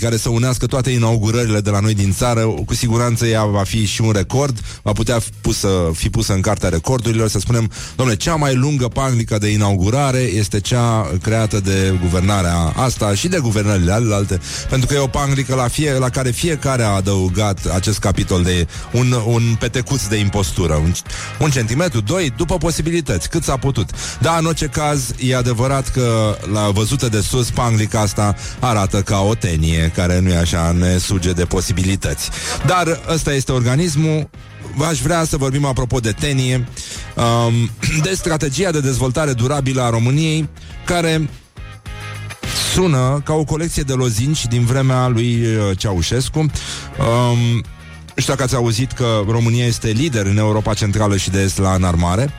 care 0.00 0.16
să 0.16 0.28
unească 0.28 0.66
toate 0.66 0.90
inaugurările 0.90 1.60
de 1.60 1.70
la 1.70 1.80
noi 1.80 1.94
din 1.94 2.12
țară. 2.18 2.40
Cu 2.66 2.74
siguranță 2.74 3.26
ea 3.26 3.44
va 3.44 3.62
fi 3.62 3.86
și 3.86 4.00
un 4.00 4.10
record, 4.10 4.58
va 4.82 4.92
putea 4.92 5.18
pusă, 5.40 5.68
fi 5.94 6.10
pusă 6.10 6.32
în 6.32 6.40
cartea 6.40 6.68
recordurilor, 6.68 7.28
să 7.28 7.38
spunem, 7.38 7.70
domnule, 7.96 8.18
cea 8.18 8.34
mai 8.34 8.54
lungă 8.54 8.88
panglică 8.88 9.38
de 9.38 9.48
inaugurare 9.48 10.18
este 10.18 10.60
cea 10.60 11.10
creată 11.22 11.60
de 11.60 11.98
guvernarea 12.00 12.72
asta 12.76 13.14
și 13.14 13.28
de 13.28 13.38
guvernările 13.38 13.92
alte, 13.92 14.40
pentru 14.68 14.86
că 14.86 14.94
e 14.94 14.98
o 14.98 15.06
panglică 15.06 15.54
la, 15.54 15.68
fie, 15.68 15.92
la 15.92 16.08
care 16.08 16.30
fiecare 16.30 16.82
a 16.82 16.88
adăugat 16.88 17.58
acest 17.74 17.98
capitol 17.98 18.42
de 18.42 18.66
un, 18.92 19.12
un 19.26 19.42
petecuț 19.58 20.06
de 20.06 20.16
impostură, 20.16 20.74
un, 20.74 20.92
un 21.38 21.50
centimetru, 21.50 22.00
doi, 22.00 22.32
după 22.36 22.56
posibilități, 22.56 23.28
cât 23.28 23.42
s-a 23.42 23.56
putut. 23.56 23.90
Da, 24.20 24.36
în 24.38 24.44
orice 24.44 24.66
caz, 24.66 25.14
e 25.18 25.36
adevărat 25.36 25.88
că 25.88 26.36
la 26.52 26.70
văzută 26.70 27.08
de 27.08 27.20
sus, 27.20 27.50
panglica 27.50 28.00
asta 28.00 28.34
arată 28.60 29.02
ca 29.02 29.20
o 29.20 29.34
tenie, 29.34 29.92
care 29.94 30.20
nu 30.20 30.28
e 30.28 30.36
așa, 30.36 30.72
ne 30.78 30.98
suge 30.98 31.32
de 31.32 31.44
posibilități. 31.44 32.07
Dar 32.66 33.00
ăsta 33.08 33.32
este 33.32 33.52
organismul, 33.52 34.30
aș 34.88 35.00
vrea 35.00 35.24
să 35.24 35.36
vorbim 35.36 35.64
apropo 35.64 35.98
de 35.98 36.12
tenie, 36.12 36.68
um, 37.16 37.70
de 38.02 38.14
strategia 38.14 38.70
de 38.70 38.80
dezvoltare 38.80 39.32
durabilă 39.32 39.82
a 39.82 39.90
României, 39.90 40.48
care 40.84 41.28
sună 42.72 43.20
ca 43.24 43.32
o 43.32 43.44
colecție 43.44 43.82
de 43.82 43.92
lozinci 43.92 44.46
din 44.46 44.64
vremea 44.64 45.08
lui 45.08 45.34
uh, 45.34 45.78
Ceaușescu. 45.78 46.38
Um, 46.38 47.64
știu 48.16 48.32
dacă 48.32 48.42
ați 48.42 48.54
auzit 48.54 48.92
că 48.92 49.24
România 49.28 49.66
este 49.66 49.88
lider 49.88 50.26
în 50.26 50.36
Europa 50.36 50.74
Centrală 50.74 51.16
și 51.16 51.30
de 51.30 51.40
Est 51.40 51.58
la 51.58 51.74
înarmare. 51.74 52.32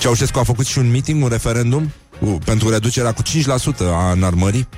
Ceaușescu 0.00 0.38
a 0.38 0.42
făcut 0.42 0.66
și 0.66 0.78
un 0.78 0.90
meeting, 0.90 1.22
un 1.22 1.28
referendum 1.28 1.92
uh, 2.18 2.34
pentru 2.44 2.70
reducerea 2.70 3.12
cu 3.12 3.22
5% 3.22 3.26
a 3.80 4.10
înarmării. 4.10 4.68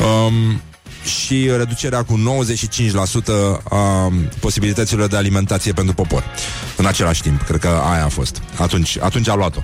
Um, 0.00 0.60
și 1.04 1.50
reducerea 1.56 2.02
cu 2.02 2.20
95% 3.62 3.62
a 3.68 4.12
posibilităților 4.40 5.08
de 5.08 5.16
alimentație 5.16 5.72
pentru 5.72 5.94
popor. 5.94 6.24
În 6.76 6.86
același 6.86 7.22
timp, 7.22 7.42
cred 7.42 7.60
că 7.60 7.68
aia 7.68 8.04
a 8.04 8.08
fost. 8.08 8.42
Atunci, 8.58 8.98
atunci 9.00 9.28
a 9.28 9.34
luat-o. 9.34 9.60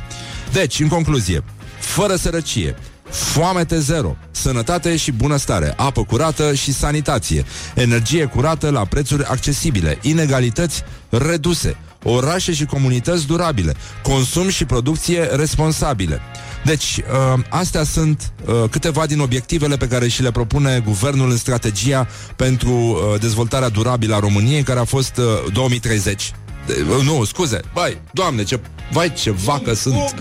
Deci, 0.52 0.80
în 0.80 0.88
concluzie, 0.88 1.44
fără 1.78 2.16
sărăcie, 2.16 2.76
foamete 3.10 3.78
zero, 3.78 4.16
sănătate 4.30 4.96
și 4.96 5.12
bunăstare, 5.12 5.74
apă 5.76 6.04
curată 6.04 6.54
și 6.54 6.72
sanitație, 6.72 7.44
energie 7.74 8.24
curată 8.24 8.70
la 8.70 8.84
prețuri 8.84 9.24
accesibile, 9.24 9.98
inegalități 10.02 10.82
reduse, 11.08 11.76
orașe 12.04 12.52
și 12.52 12.64
comunități 12.64 13.26
durabile, 13.26 13.74
consum 14.02 14.48
și 14.48 14.64
producție 14.64 15.22
responsabile. 15.22 16.20
Deci, 16.64 16.96
uh, 16.96 17.42
astea 17.48 17.84
sunt 17.84 18.32
uh, 18.44 18.54
câteva 18.70 19.06
din 19.06 19.20
obiectivele 19.20 19.76
pe 19.76 19.88
care 19.88 20.08
și 20.08 20.22
le 20.22 20.30
propune 20.30 20.82
guvernul 20.84 21.30
în 21.30 21.36
strategia 21.36 22.08
pentru 22.36 22.70
uh, 22.70 23.20
dezvoltarea 23.20 23.68
durabilă 23.68 24.14
a 24.14 24.18
României, 24.18 24.62
care 24.62 24.78
a 24.78 24.84
fost 24.84 25.16
uh, 25.16 25.52
2030. 25.52 26.32
De, 26.66 26.86
uh, 26.96 27.04
nu, 27.04 27.24
scuze, 27.24 27.60
băi, 27.74 28.00
doamne, 28.12 28.42
ce, 28.42 28.60
vai, 28.92 29.12
ce 29.12 29.30
vacă 29.30 29.74
sunt 29.74 30.14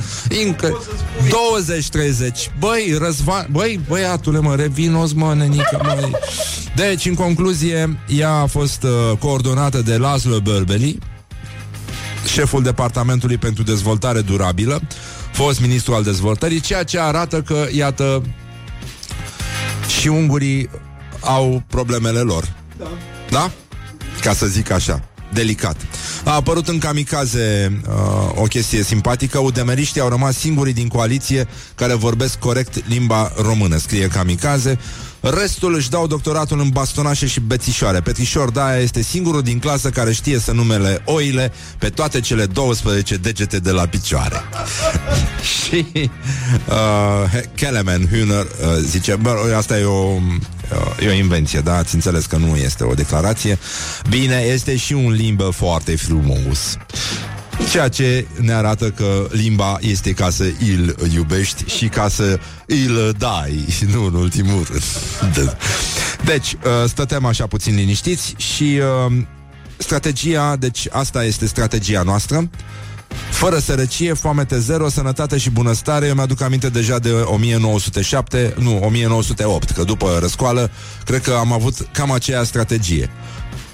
Incă, 0.44 0.84
20-30 1.28 2.52
Băi, 2.60 2.96
răzva, 3.00 3.48
băi, 3.52 3.80
băiatule, 3.88 4.40
mă, 4.40 4.56
revinos, 4.56 5.14
mă, 5.14 5.34
nenică, 5.34 5.80
mă 5.84 6.10
Deci, 6.76 7.06
în 7.06 7.14
concluzie, 7.14 8.00
ea 8.08 8.32
a 8.32 8.46
fost 8.46 8.84
uh, 8.84 9.18
coordonată 9.18 9.82
de 9.82 9.98
Laszlo 9.98 10.40
Berbeli 10.40 10.98
Șeful 12.26 12.64
Departamentului 12.64 13.38
pentru 13.38 13.64
Dezvoltare 13.64 14.22
Durabilă 14.22 14.82
fost 15.46 15.62
ministru 15.62 15.94
al 15.94 16.04
dezvoltării, 16.04 16.60
ceea 16.60 16.84
ce 16.84 17.00
arată 17.00 17.42
că, 17.42 17.68
iată, 17.72 18.24
și 20.00 20.08
ungurii 20.08 20.70
au 21.20 21.64
problemele 21.68 22.20
lor. 22.20 22.54
Da. 22.78 22.88
Da? 23.30 23.52
Ca 24.22 24.34
să 24.34 24.46
zic 24.46 24.72
așa, 24.72 25.04
delicat. 25.34 25.78
A 26.24 26.34
apărut 26.34 26.68
în 26.68 26.78
Kamikaze 26.78 27.80
uh, 27.88 27.96
o 28.36 28.44
chestie 28.44 28.84
simpatică. 28.84 29.40
Udemeriștii 29.40 30.02
au 30.02 30.10
rămas 30.10 30.38
singurii 30.38 30.74
din 30.74 30.88
coaliție 30.88 31.48
care 31.76 31.94
vorbesc 31.94 32.40
corect 32.40 32.88
limba 32.88 33.32
română. 33.42 33.78
Scrie 33.78 34.08
Kamikaze. 34.08 34.80
Restul 35.22 35.76
își 35.76 35.90
dau 35.90 36.08
doctoratul 36.08 36.60
în 36.60 36.70
bastonașe 36.70 37.28
și 37.28 37.40
bețișoare. 37.40 38.00
Petișor 38.00 38.50
Daia 38.50 38.80
este 38.80 39.02
singurul 39.02 39.42
din 39.42 39.60
clasă 39.60 39.90
care 39.90 40.14
știe 40.14 40.40
să 40.40 40.52
numele 40.52 41.02
oile 41.06 41.52
pe 41.78 41.90
toate 41.90 42.20
cele 42.20 42.46
12 42.46 43.16
degete 43.16 43.60
de 43.60 43.72
la 43.72 43.86
picioare. 43.86 44.44
și 45.64 45.86
uh, 45.96 47.42
Kelemen 47.56 48.08
Hühner 48.08 48.46
uh, 48.46 48.78
zice, 48.86 49.16
bă, 49.16 49.54
asta 49.58 49.80
e 49.80 49.84
o, 49.84 49.92
uh, 49.92 50.22
e 51.00 51.08
o 51.08 51.14
invenție, 51.14 51.60
da? 51.60 51.78
Ați 51.78 51.96
înțeles 51.96 52.26
că 52.26 52.38
nu 52.38 52.56
este 52.56 52.84
o 52.84 52.94
declarație. 52.94 53.58
Bine, 54.10 54.36
este 54.36 54.78
și 54.78 54.94
un 54.94 55.12
limbă 55.12 55.44
foarte 55.44 55.96
frumos. 55.96 56.78
Ceea 57.72 57.88
ce 57.88 58.28
ne 58.42 58.54
arată 58.54 58.90
că 58.90 59.28
limba 59.32 59.78
este 59.82 60.12
ca 60.12 60.30
să 60.30 60.44
îl 60.44 61.12
iubești 61.14 61.64
și 61.78 61.88
ca 61.88 62.08
să 62.08 62.40
îl 62.66 63.16
dai, 63.18 63.66
nu 63.94 64.06
în 64.06 64.14
ultimul 64.14 64.68
rând. 64.70 65.58
Deci, 66.26 66.54
uh, 66.54 66.90
stătem 66.90 67.26
așa 67.26 67.48
puțin 67.48 67.76
liniștiți 67.76 68.34
și 68.38 68.80
uh, 69.08 69.14
strategia, 69.78 70.56
deci 70.56 70.88
asta 70.92 71.24
este 71.24 71.46
strategia 71.46 72.02
noastră. 72.02 72.50
Fără 73.32 73.60
sărăcie, 73.60 74.14
foamete 74.14 74.60
zero, 74.60 74.90
sănătate 74.90 75.38
și 75.38 75.50
bunăstare 75.50 76.08
Eu 76.08 76.14
mi-aduc 76.14 76.42
aminte 76.42 76.70
deja 76.70 77.00
de 77.00 77.12
1907 77.12 78.54
Nu, 78.58 78.80
1908 78.84 79.72
Că 79.72 79.84
după 79.84 80.18
răscoală, 80.20 80.72
cred 81.06 81.22
că 81.22 81.34
am 81.40 81.54
avut 81.54 81.88
cam 81.92 82.12
aceea 82.12 82.44
strategie 82.44 83.10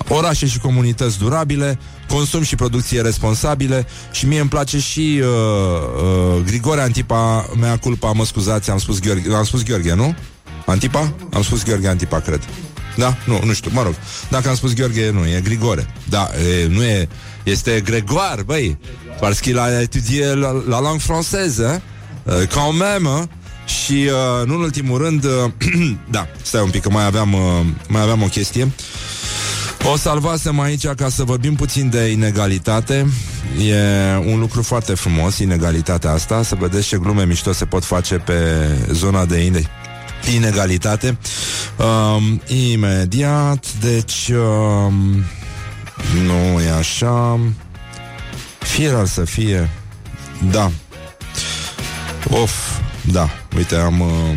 orașe 0.08 0.48
și 0.48 0.60
comunități 0.60 1.18
durabile, 1.18 1.80
consum 2.08 2.44
și 2.44 2.56
producție 2.56 3.02
responsabile 3.02 3.88
și 4.12 4.28
mie 4.28 4.40
îmi 4.40 4.50
place 4.50 4.80
și 4.80 5.22
uh, 5.22 5.28
uh, 6.36 6.44
Grigore 6.46 6.82
Antipa, 6.82 7.50
mea 7.60 7.78
culpa, 7.78 8.12
mă 8.12 8.26
scuzați, 8.26 8.72
am 8.72 8.78
spus 8.78 9.00
Gheorghe, 9.00 9.34
am 9.34 9.44
spus 9.44 9.64
Gheorghe, 9.64 9.94
nu? 9.94 10.16
Antipa? 10.66 11.14
Am 11.34 11.42
spus 11.42 11.64
Gheorghe 11.64 11.88
Antipa, 11.88 12.20
cred. 12.20 12.42
Da? 12.96 13.18
Nu, 13.26 13.42
nu 13.44 13.54
știu, 13.54 13.72
mă 13.74 13.82
rog. 13.82 13.94
Dacă 14.30 14.50
am 14.50 14.56
spus 14.56 14.74
Gheorghe, 14.74 15.10
nu, 15.10 15.28
e 15.28 15.42
Grigore. 15.44 15.94
Da, 16.10 16.30
e, 16.62 16.68
nu 16.68 16.84
e, 16.84 17.08
este 17.46 17.82
Gregoire, 17.86 18.44
băi. 18.46 18.78
Parce 19.20 19.40
qu'il 19.42 19.58
a 19.58 19.82
étudié 19.82 20.26
la, 20.34 20.52
la 20.68 20.80
langue 20.80 21.02
française, 21.02 21.60
hein? 21.60 21.82
Uh, 22.24 22.48
quand 22.48 22.74
même, 22.74 23.08
hein? 23.08 23.30
Și, 23.66 24.10
uh, 24.10 24.48
nu 24.48 24.54
în 24.54 24.62
ultimul 24.62 24.98
rând, 24.98 25.24
uh, 25.24 25.52
da, 26.12 26.28
stai 26.42 26.62
un 26.62 26.70
pic, 26.70 26.82
că 26.82 26.90
mai 26.90 27.06
aveam, 27.06 27.34
uh, 27.34 27.42
mai 27.88 28.02
aveam 28.02 28.22
o 28.22 28.26
chestie. 28.26 28.72
O 29.92 29.98
salvasem 29.98 30.60
aici 30.60 30.88
ca 30.88 31.10
să 31.10 31.24
vorbim 31.24 31.56
puțin 31.56 31.90
de 31.90 32.06
inegalitate. 32.06 33.08
E 33.68 33.76
un 34.32 34.40
lucru 34.40 34.62
foarte 34.62 34.94
frumos, 34.94 35.38
inegalitatea 35.38 36.12
asta. 36.12 36.44
Să 36.44 36.56
vedeți 36.60 36.88
ce 36.88 36.98
glume 36.98 37.26
mișto 37.26 37.52
se 37.52 37.66
pot 37.66 37.84
face 37.84 38.16
pe 38.16 38.34
zona 38.92 39.26
de 39.26 39.38
ine- 39.38 39.70
inegalitate. 40.36 41.18
Um, 41.78 42.42
imediat, 42.48 43.66
deci... 43.80 44.32
Um, 44.88 45.24
nu 46.24 46.62
e 46.62 46.70
așa... 46.70 47.40
Fie 48.60 48.90
ar 48.90 49.06
să 49.06 49.26
fie... 49.26 49.70
Da. 50.52 50.72
Of, 52.30 52.80
da. 53.02 53.30
Uite, 53.56 53.76
am... 53.76 54.00
Uh, 54.00 54.36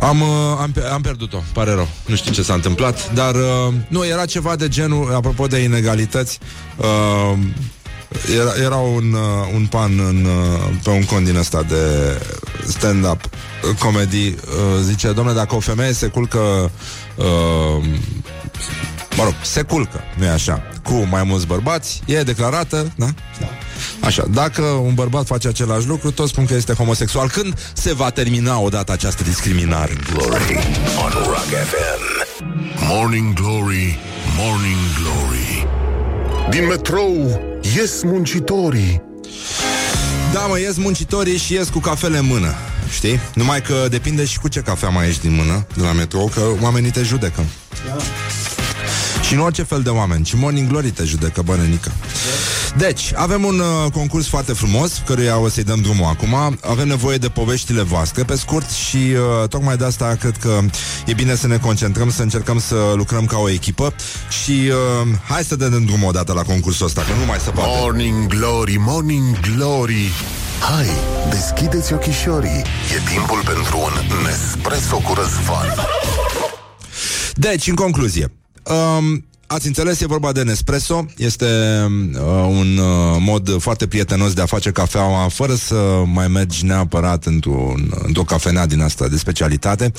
am, 0.00 0.20
uh, 0.20 0.28
am, 0.60 0.74
am 0.92 1.00
pierdut-o, 1.00 1.42
pare 1.52 1.72
rău. 1.72 1.88
Nu 2.06 2.14
știu 2.14 2.32
ce 2.32 2.42
s-a 2.42 2.54
întâmplat, 2.54 3.12
dar 3.12 3.34
uh, 3.34 3.74
nu, 3.88 4.06
era 4.06 4.24
ceva 4.24 4.56
de 4.56 4.68
genul, 4.68 5.14
apropo 5.14 5.46
de 5.46 5.58
inegalități, 5.58 6.38
uh, 6.76 7.38
era, 8.40 8.64
era 8.64 8.76
un, 8.76 9.12
uh, 9.12 9.54
un 9.54 9.66
pan 9.66 9.98
în, 9.98 10.24
uh, 10.24 10.76
pe 10.82 10.90
un 10.90 11.04
cont 11.04 11.24
din 11.24 11.36
ăsta 11.36 11.62
de 11.62 11.76
stand-up 12.66 13.24
uh, 13.24 13.76
comedy. 13.78 14.26
Uh, 14.26 14.34
zice, 14.82 15.12
domnule, 15.12 15.36
dacă 15.36 15.54
o 15.54 15.60
femeie 15.60 15.92
se 15.92 16.06
culcă 16.06 16.70
uh, 17.16 17.84
mă 19.16 19.24
rog, 19.24 19.34
se 19.42 19.62
culcă, 19.62 20.00
nu 20.16 20.24
e 20.24 20.28
așa, 20.28 20.62
cu 20.82 21.06
mai 21.10 21.22
mulți 21.22 21.46
bărbați, 21.46 22.02
e 22.06 22.22
declarată, 22.22 22.92
da? 22.96 23.06
Da. 23.40 23.48
Așa, 24.00 24.24
dacă 24.30 24.62
un 24.62 24.94
bărbat 24.94 25.26
face 25.26 25.48
același 25.48 25.86
lucru, 25.86 26.10
toți 26.10 26.30
spun 26.30 26.46
că 26.46 26.54
este 26.54 26.72
homosexual. 26.72 27.30
Când 27.30 27.72
se 27.72 27.94
va 27.94 28.10
termina 28.10 28.58
odată 28.58 28.92
această 28.92 29.22
discriminare? 29.22 29.96
Glory 30.12 30.58
on 31.04 31.10
Rock 31.10 31.50
Morning 32.88 33.32
Glory, 33.34 33.98
Morning 34.38 34.78
Glory 35.02 35.66
Din 36.50 36.66
metrou 36.66 37.40
ies 37.76 38.02
muncitorii 38.02 39.02
Da, 40.32 40.40
mă, 40.40 40.58
ies 40.58 40.76
muncitorii 40.76 41.36
și 41.36 41.54
ies 41.54 41.68
cu 41.68 41.78
cafele 41.78 42.18
în 42.18 42.26
mână 42.26 42.54
Știi? 42.94 43.20
Numai 43.34 43.62
că 43.62 43.86
depinde 43.90 44.24
și 44.24 44.38
cu 44.38 44.48
ce 44.48 44.60
cafea 44.60 44.88
mai 44.88 45.08
ești 45.08 45.20
din 45.20 45.34
mână 45.34 45.66
De 45.76 45.82
la 45.82 45.92
metrou, 45.92 46.30
că 46.34 46.40
oamenii 46.60 46.90
te 46.90 47.02
judecă 47.02 47.44
da. 47.86 47.96
Și 49.30 49.36
nu 49.36 49.44
orice 49.44 49.62
fel 49.62 49.82
de 49.82 49.88
oameni, 49.88 50.24
ci 50.24 50.34
Morning 50.34 50.68
Glory 50.68 50.90
te 50.90 51.04
judecă, 51.04 51.42
bănănică. 51.42 51.92
Deci, 52.76 53.12
avem 53.14 53.44
un 53.44 53.58
uh, 53.58 53.92
concurs 53.92 54.26
foarte 54.26 54.52
frumos, 54.52 55.02
căruia 55.06 55.38
o 55.38 55.48
să-i 55.48 55.62
dăm 55.64 55.80
drumul 55.80 56.04
acum. 56.04 56.58
Avem 56.60 56.88
nevoie 56.88 57.16
de 57.16 57.28
poveștile 57.28 57.82
voastre, 57.82 58.24
pe 58.24 58.36
scurt, 58.36 58.70
și 58.70 58.96
uh, 58.96 59.48
tocmai 59.48 59.76
de 59.76 59.84
asta 59.84 60.16
cred 60.20 60.36
că 60.36 60.60
e 61.06 61.12
bine 61.12 61.34
să 61.34 61.46
ne 61.46 61.56
concentrăm, 61.56 62.10
să 62.10 62.22
încercăm 62.22 62.58
să 62.58 62.92
lucrăm 62.96 63.24
ca 63.24 63.38
o 63.38 63.50
echipă 63.50 63.94
și 64.42 64.50
uh, 64.50 65.08
hai 65.28 65.42
să 65.42 65.56
dăm 65.56 65.84
drumul 65.84 66.08
o 66.08 66.12
dată 66.12 66.32
la 66.32 66.42
concursul 66.42 66.86
ăsta, 66.86 67.00
că 67.00 67.12
nu 67.18 67.24
mai 67.24 67.38
se 67.38 67.50
poate. 67.50 67.70
Morning 67.80 68.26
Glory, 68.26 68.76
Morning 68.78 69.40
Glory 69.40 70.10
Hai, 70.60 70.86
deschideți 71.30 71.92
ochișorii 71.92 72.64
E 72.96 73.10
timpul 73.14 73.42
pentru 73.44 73.78
un 73.78 74.22
Nespresso 74.24 74.96
cu 74.96 75.14
răzvan 75.14 75.74
Deci, 77.34 77.66
în 77.66 77.74
concluzie, 77.74 78.39
um, 78.70 79.24
Ați 79.52 79.66
înțeles, 79.66 80.00
e 80.00 80.06
vorba 80.06 80.32
de 80.32 80.42
Nespresso. 80.42 81.06
Este 81.16 81.46
uh, 82.14 82.20
un 82.48 82.78
uh, 82.78 83.16
mod 83.18 83.60
foarte 83.60 83.86
prietenos 83.86 84.32
de 84.32 84.40
a 84.40 84.46
face 84.46 84.70
cafeaua 84.70 85.28
Fără 85.28 85.54
să 85.54 86.02
mai 86.06 86.28
mergi 86.28 86.64
neapărat 86.64 87.24
într-o, 87.24 87.74
într-o 88.06 88.22
cafenea 88.22 88.66
din 88.66 88.80
asta 88.80 89.08
de 89.08 89.16
specialitate 89.16 89.92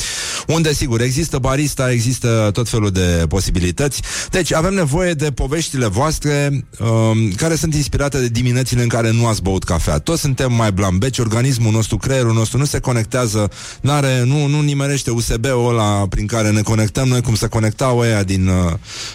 Unde, 0.48 0.74
sigur, 0.74 1.02
există 1.02 1.38
barista, 1.38 1.92
există 1.92 2.50
tot 2.54 2.70
felul 2.70 2.92
de 2.92 3.26
posibilități. 3.28 4.02
Deci 4.30 4.54
avem 4.54 4.74
nevoie 4.74 5.14
de 5.14 5.32
poveștile 5.32 5.88
voastre 5.88 6.66
uh, 6.80 6.88
Care 7.36 7.56
sunt 7.56 7.74
inspirate 7.74 8.20
de 8.20 8.28
diminețile 8.28 8.82
în 8.82 8.88
care 8.88 9.12
nu 9.12 9.28
ați 9.28 9.42
băut 9.42 9.64
cafea. 9.64 10.00
Toți 10.00 10.22
suntem 10.22 10.54
mai 10.54 10.72
blambeci, 10.72 11.18
organismul 11.18 11.72
nostru, 11.72 11.98
creierul 11.98 12.34
nostru 12.34 12.58
Nu 12.58 12.66
se 12.66 12.80
conectează, 12.80 13.50
n-are, 13.82 14.24
nu, 14.26 14.48
nu 14.48 14.62
nimerește 14.62 15.12
USB-ul 15.12 15.70
ăla 15.70 16.08
prin 16.10 16.28
care 16.28 16.52
ne 16.52 16.62
conectăm 16.62 17.08
noi 17.08 17.22
Cum 17.22 17.36
se 17.36 17.48
conectau 17.48 17.98
ăia 17.98 18.24
din... 18.24 18.48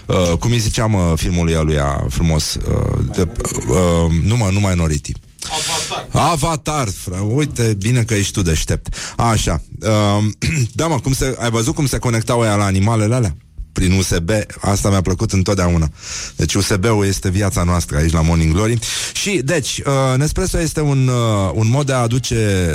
Uh, 0.06 0.24
uh, 0.26 0.32
Uh, 0.32 0.38
cum 0.38 0.50
îi 0.50 0.58
ziceam 0.58 0.94
uh, 0.94 1.12
filmul 1.16 1.44
lui 1.64 1.76
frumos, 2.08 2.54
uh, 2.54 2.98
de, 3.14 3.28
uh, 3.68 4.12
nu 4.24 4.36
mă, 4.36 4.48
nu 4.52 4.58
Minority. 4.58 5.12
Avatar. 5.48 6.30
Avatar, 6.30 6.88
fră. 6.88 7.16
Uite, 7.16 7.76
bine 7.78 8.02
că 8.02 8.14
ești 8.14 8.32
tu 8.32 8.42
deștept. 8.42 8.94
Așa. 9.16 9.62
Uh, 9.80 10.24
da, 10.72 10.86
mă, 10.86 11.00
cum 11.00 11.12
se, 11.12 11.36
ai 11.38 11.50
văzut 11.50 11.74
cum 11.74 11.86
se 11.86 11.98
conectau 11.98 12.42
ea 12.42 12.54
la 12.54 12.64
animalele 12.64 13.14
alea? 13.14 13.36
prin 13.72 13.92
USB. 13.92 14.30
Asta 14.60 14.88
mi-a 14.88 15.00
plăcut 15.00 15.32
întotdeauna. 15.32 15.88
Deci 16.36 16.54
USB-ul 16.54 17.06
este 17.06 17.30
viața 17.30 17.62
noastră 17.62 17.96
aici 17.96 18.12
la 18.12 18.20
Morning 18.20 18.52
Glory. 18.52 18.78
Și, 19.12 19.40
deci, 19.44 19.82
uh, 19.86 20.18
Nespresso 20.18 20.60
este 20.60 20.80
un, 20.80 21.08
uh, 21.08 21.50
un 21.54 21.68
mod 21.70 21.86
de 21.86 21.92
a 21.92 21.96
aduce 21.96 22.68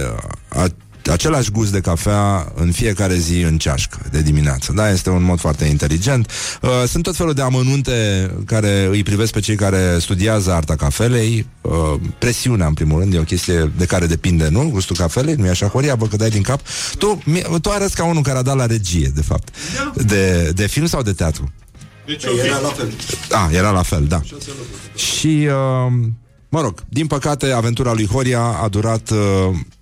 uh, 0.55 0.65
același 1.09 1.51
gust 1.51 1.71
de 1.71 1.79
cafea 1.79 2.51
în 2.55 2.71
fiecare 2.71 3.15
zi 3.15 3.41
în 3.41 3.57
ceașcă 3.57 3.97
de 4.11 4.21
dimineață. 4.21 4.71
Da, 4.75 4.91
este 4.91 5.09
un 5.09 5.23
mod 5.23 5.39
foarte 5.39 5.65
inteligent. 5.65 6.31
Uh, 6.61 6.69
sunt 6.87 7.03
tot 7.03 7.15
felul 7.15 7.33
de 7.33 7.41
amănunte 7.41 8.29
care 8.45 8.87
îi 8.91 9.03
privesc 9.03 9.31
pe 9.31 9.39
cei 9.39 9.55
care 9.55 9.97
studiază 9.99 10.51
arta 10.51 10.75
cafelei. 10.75 11.47
Uh, 11.61 11.73
presiunea, 12.17 12.67
în 12.67 12.73
primul 12.73 12.99
rând, 12.99 13.13
e 13.13 13.19
o 13.19 13.23
chestie 13.23 13.71
de 13.77 13.85
care 13.85 14.05
depinde, 14.05 14.47
nu? 14.47 14.69
Gustul 14.69 14.95
cafelei, 14.95 15.33
nu 15.33 15.45
e 15.45 15.49
așa, 15.49 15.67
Horia, 15.67 15.95
bă, 15.95 16.07
că 16.07 16.15
dai 16.15 16.29
din 16.29 16.41
cap. 16.41 16.61
Tu, 16.97 17.23
tu 17.61 17.69
arăți 17.69 17.95
ca 17.95 18.05
unul 18.05 18.21
care 18.21 18.37
a 18.37 18.41
dat 18.41 18.55
la 18.55 18.65
regie, 18.65 19.11
de 19.15 19.21
fapt. 19.21 19.49
De, 19.95 20.51
de 20.55 20.67
film 20.67 20.85
sau 20.85 21.01
de 21.01 21.13
teatru? 21.13 21.51
Deci 22.05 22.23
era 22.45 22.59
la 22.59 22.67
fel. 22.69 22.91
Ah, 23.29 23.55
era 23.55 23.71
la 23.71 23.81
fel, 23.81 24.05
da. 24.07 24.21
Și, 24.95 25.47
uh, 25.47 25.93
mă 26.51 26.61
rog, 26.61 26.83
din 26.89 27.07
păcate, 27.07 27.51
aventura 27.51 27.93
lui 27.93 28.07
Horia 28.07 28.41
a 28.41 28.67
durat 28.67 29.09
uh, 29.09 29.17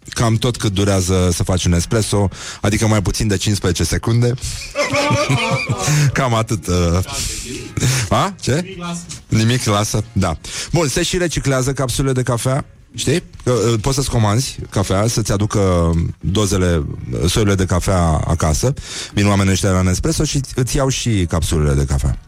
cam 0.10 0.36
tot 0.36 0.58
cât 0.58 0.74
durează 0.74 1.30
să 1.34 1.44
faci 1.44 1.66
un 1.66 1.74
espresso, 1.74 2.30
adică 2.62 2.88
mai 2.88 3.02
puțin 3.02 3.28
de 3.28 3.38
15 3.38 3.84
secunde. 3.84 4.34
cam 6.14 6.34
atât. 6.34 6.68
Uh... 6.68 7.00
A? 8.10 8.36
Ce? 8.42 8.62
Nimic 8.62 8.78
lasă. 8.78 9.02
Nimic 9.28 9.64
lasă, 9.64 10.04
da. 10.12 10.38
Bun, 10.72 10.88
se 10.88 11.04
și 11.04 11.18
reciclează 11.18 11.74
capsulele 11.74 12.14
de 12.14 12.24
cafea. 12.24 12.66
Știi? 12.96 13.24
Că, 13.44 13.52
uh, 13.52 13.80
poți 13.82 13.96
să-ți 13.96 14.10
comanzi 14.10 14.60
cafea, 14.70 15.08
să-ți 15.08 15.32
aducă 15.32 15.92
dozele, 16.20 16.86
soiurile 17.28 17.56
de 17.56 17.66
cafea 17.66 18.02
acasă. 18.08 18.74
Vin 19.14 19.28
oamenii 19.28 19.52
ăștia 19.52 19.72
la 19.72 19.82
Nespresso 19.82 20.24
și 20.24 20.40
îți 20.56 20.76
iau 20.76 20.90
și 20.90 21.26
capsulele 21.30 21.74
de 21.74 21.86
cafea. 21.86 22.20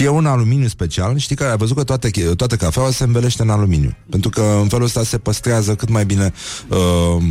Și 0.00 0.06
e 0.06 0.08
un 0.08 0.26
aluminiu 0.26 0.68
special. 0.68 1.18
Știi 1.18 1.36
că 1.36 1.44
ai 1.44 1.56
văzut 1.56 1.76
că 1.76 1.84
toate, 1.84 2.10
toată 2.36 2.56
cafeaua 2.56 2.90
se 2.90 3.04
învelește 3.04 3.42
în 3.42 3.50
aluminiu. 3.50 3.96
Pentru 4.10 4.30
că 4.30 4.58
în 4.60 4.68
felul 4.68 4.84
ăsta 4.84 5.04
se 5.04 5.18
păstrează 5.18 5.74
cât 5.74 5.88
mai 5.88 6.04
bine 6.04 6.32
uh, 6.68 7.22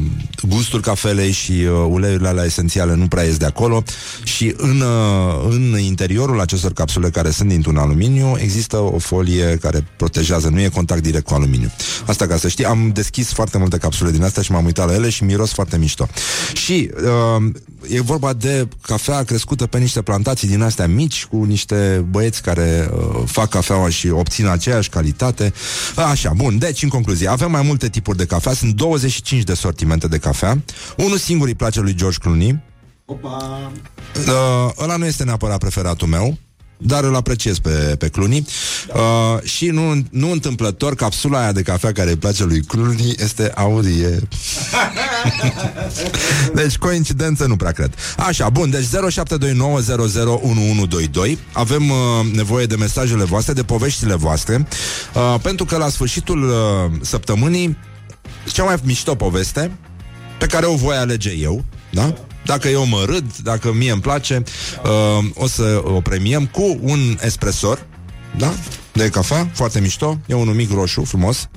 gustul 0.48 0.82
cafelei 0.82 1.32
și 1.32 1.52
uh, 1.52 1.88
uleiurile 1.90 2.28
alea 2.28 2.44
esențiale 2.44 2.96
nu 2.96 3.08
prea 3.08 3.24
ies 3.24 3.38
de 3.38 3.46
acolo. 3.46 3.84
Și 4.24 4.54
în, 4.58 4.82
uh, 4.82 5.46
în 5.50 5.80
interiorul 5.80 6.40
acestor 6.40 6.74
capsule 6.74 7.10
care 7.10 7.30
sunt 7.30 7.50
dintr-un 7.50 7.78
aluminiu 7.78 8.36
există 8.38 8.78
o 8.78 8.98
folie 8.98 9.58
care 9.62 9.88
protejează, 9.96 10.50
nu 10.50 10.62
e 10.62 10.68
contact 10.68 11.02
direct 11.02 11.26
cu 11.26 11.34
aluminiu. 11.34 11.72
Asta 12.06 12.28
ca 12.28 12.38
să 12.38 12.48
știi, 12.48 12.66
am 12.66 12.92
deschis 12.94 13.34
foarte 13.34 13.58
multe 13.58 13.78
capsule 13.78 14.12
din 14.12 14.24
astea 14.24 14.44
și 14.44 14.52
m-am 14.52 14.66
uitat 14.66 14.88
la 14.88 14.94
ele 14.94 15.10
și 15.10 15.24
miros 15.24 15.52
foarte 15.52 15.78
mișto. 15.78 16.08
Și 16.54 16.92
uh, 17.04 17.52
e 17.88 18.02
vorba 18.02 18.34
de 18.34 18.68
cafea 18.82 19.24
crescută 19.24 19.66
pe 19.68 19.78
niște 19.78 20.02
plantații 20.02 20.48
din 20.48 20.62
astea 20.62 20.88
mici 20.88 21.26
cu 21.26 21.44
niște 21.44 22.06
băieți 22.10 22.42
care 22.42 22.90
uh, 22.94 23.22
fac 23.26 23.50
cafeaua 23.50 23.90
și 23.90 24.10
obțin 24.10 24.48
aceeași 24.48 24.90
calitate. 24.90 25.54
Așa, 25.96 26.34
bun. 26.36 26.58
Deci, 26.58 26.84
în 26.84 26.90
concluzie, 26.90 27.28
avem 27.28 27.52
mai 27.52 27.62
multe 27.62 27.90
tipuri 27.90 28.18
de 28.18 28.26
cafea. 28.26 28.54
Sunt 28.54 28.74
25 28.74 29.44
de 29.44 29.54
sortimente 29.54 30.08
de 30.08 30.18
cafea. 30.18 30.62
Unul 30.98 31.18
singur 31.18 31.48
îi 31.48 31.56
place 31.56 31.80
lui 31.80 31.96
George 31.96 32.18
Clooney. 32.18 32.60
Opa! 33.06 33.72
Uh, 34.18 34.84
ăla 34.84 34.96
nu 34.96 35.06
este 35.06 35.24
neapărat 35.24 35.58
preferatul 35.58 36.08
meu 36.08 36.38
dar 36.82 37.04
îl 37.04 37.16
apreciez 37.16 37.60
pe, 37.60 37.96
pe 38.00 38.08
Cluny. 38.08 38.46
Uh, 38.94 39.38
și 39.44 39.68
nu, 39.68 40.04
nu 40.10 40.32
întâmplător, 40.32 40.96
capsula 40.96 41.40
aia 41.40 41.52
de 41.52 41.62
cafea 41.62 41.92
care 41.92 42.10
îi 42.10 42.16
place 42.16 42.44
lui 42.44 42.62
Cluny 42.62 43.14
este 43.18 43.52
aurie. 43.56 44.20
deci, 46.56 46.78
coincidență, 46.78 47.46
nu 47.46 47.56
prea 47.56 47.72
cred. 47.72 47.94
Așa, 48.18 48.50
bun, 48.50 48.70
deci 48.70 48.86
0729001122 48.86 48.88
Avem 51.52 51.90
uh, 51.90 51.98
nevoie 52.34 52.66
de 52.66 52.76
mesajele 52.76 53.24
voastre, 53.24 53.54
de 53.54 53.64
poveștile 53.64 54.16
voastre, 54.16 54.68
uh, 55.14 55.36
pentru 55.42 55.66
că 55.66 55.78
la 55.78 55.90
sfârșitul 55.90 56.44
uh, 56.44 56.52
săptămânii 57.02 57.78
cea 58.52 58.64
mai 58.64 58.76
mișto 58.84 59.16
poveste 59.16 59.72
pe 60.40 60.46
care 60.46 60.66
o 60.66 60.76
voi 60.76 60.96
alege 60.96 61.32
eu, 61.32 61.64
da? 61.92 62.14
Dacă 62.50 62.68
eu 62.68 62.86
mă 62.86 63.04
râd, 63.06 63.38
dacă 63.44 63.74
mie 63.74 63.92
îmi 63.92 64.02
place, 64.02 64.44
uh, 64.84 65.26
o 65.34 65.48
să 65.48 65.82
o 65.84 66.02
premiem 66.02 66.46
cu 66.46 66.78
un 66.82 67.18
espresor, 67.22 67.86
da? 68.38 68.54
De 68.92 69.10
cafea, 69.10 69.50
foarte 69.54 69.80
mișto. 69.80 70.20
E 70.26 70.34
unul 70.34 70.54
mic 70.54 70.72
roșu, 70.72 71.04
frumos. 71.04 71.50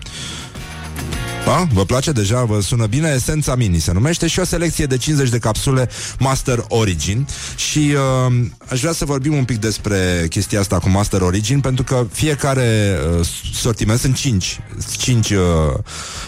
Da? 1.44 1.66
Vă 1.72 1.84
place 1.84 2.12
deja? 2.12 2.44
Vă 2.44 2.60
sună 2.60 2.86
bine? 2.86 3.12
Esența 3.14 3.54
Mini 3.54 3.78
se 3.78 3.92
numește 3.92 4.26
și 4.26 4.38
o 4.38 4.44
selecție 4.44 4.86
de 4.86 4.96
50 4.96 5.28
de 5.28 5.38
capsule 5.38 5.88
Master 6.18 6.64
Origin 6.68 7.26
și 7.56 7.94
uh, 8.28 8.34
aș 8.68 8.80
vrea 8.80 8.92
să 8.92 9.04
vorbim 9.04 9.34
un 9.34 9.44
pic 9.44 9.56
despre 9.56 10.26
chestia 10.28 10.60
asta 10.60 10.78
cu 10.78 10.88
Master 10.88 11.20
Origin 11.20 11.60
pentru 11.60 11.84
că 11.84 12.06
fiecare 12.12 12.98
uh, 13.18 13.26
sortiment, 13.54 13.98
sunt 13.98 14.16
5 14.16 14.60
5 14.96 15.30
uh, 15.30 15.38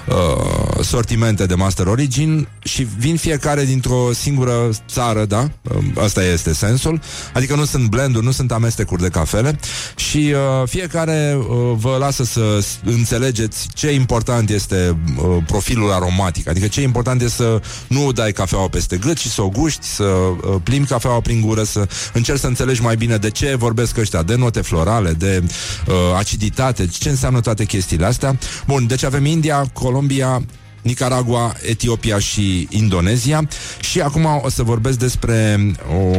uh, 0.09 0.85
sortimente 0.85 1.47
de 1.47 1.55
Master 1.55 1.87
Origin 1.87 2.49
și 2.63 2.87
vin 2.99 3.17
fiecare 3.17 3.65
dintr-o 3.65 4.13
singură 4.13 4.69
țară, 4.89 5.25
da? 5.25 5.51
Uh, 5.63 5.85
asta 6.03 6.25
este 6.25 6.55
sensul. 6.55 7.01
Adică 7.35 7.55
nu 7.55 7.65
sunt 7.65 7.89
blenduri, 7.89 8.25
nu 8.25 8.31
sunt 8.31 8.53
amestecuri 8.53 9.03
de 9.03 9.09
cafele 9.09 9.59
și 9.97 10.35
uh, 10.63 10.69
fiecare 10.69 11.37
uh, 11.39 11.47
vă 11.77 11.97
lasă 11.99 12.25
să 12.25 12.65
înțelegeți 12.85 13.69
ce 13.75 13.93
important 13.93 14.51
este 14.51 14.97
uh, 15.17 15.37
profilul 15.47 15.93
aromatic. 15.93 16.49
Adică 16.49 16.67
ce 16.67 16.83
important 16.83 17.23
este 17.23 17.37
să 17.37 17.61
nu 17.89 18.13
dai 18.13 18.33
cafeaua 18.33 18.69
peste 18.69 18.97
gât, 18.97 19.17
ci 19.17 19.27
să 19.27 19.43
o 19.43 19.49
guști, 19.49 19.87
să 19.87 20.05
uh, 20.05 20.55
plimbi 20.63 20.89
cafeaua 20.89 21.21
prin 21.21 21.41
gură, 21.41 21.63
să 21.63 21.89
încerci 22.13 22.41
să 22.41 22.47
înțelegi 22.47 22.83
mai 22.83 22.97
bine 22.97 23.17
de 23.17 23.31
ce 23.31 23.55
vorbesc 23.55 23.97
ăștia, 23.97 24.23
de 24.23 24.35
note 24.35 24.61
florale, 24.61 25.13
de 25.13 25.43
uh, 25.87 25.95
aciditate, 26.17 26.87
ce 26.87 27.09
înseamnă 27.09 27.41
toate 27.41 27.65
chestiile 27.65 28.07
astea. 28.07 28.39
Bun, 28.67 28.87
deci 28.87 29.03
avem 29.03 29.25
India, 29.25 29.71
Colombia, 29.73 30.43
Nicaragua, 30.83 31.55
Etiopia 31.63 32.19
și 32.19 32.67
Indonezia. 32.71 33.49
Și 33.81 34.01
acum 34.01 34.41
o 34.43 34.49
să 34.49 34.63
vorbesc 34.63 34.99
despre... 34.99 35.59
O... 35.91 36.17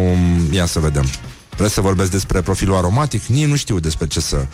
Ia 0.52 0.66
să 0.66 0.80
vedem. 0.80 1.06
Vreți 1.58 1.74
să 1.74 1.82
vorbesc 1.82 2.12
despre 2.12 2.42
profilul 2.42 2.76
aromatic? 2.76 3.26
Nici 3.26 3.46
nu 3.46 3.56
știu 3.56 3.80
despre 3.80 4.08
ce 4.08 4.20
să... 4.20 4.46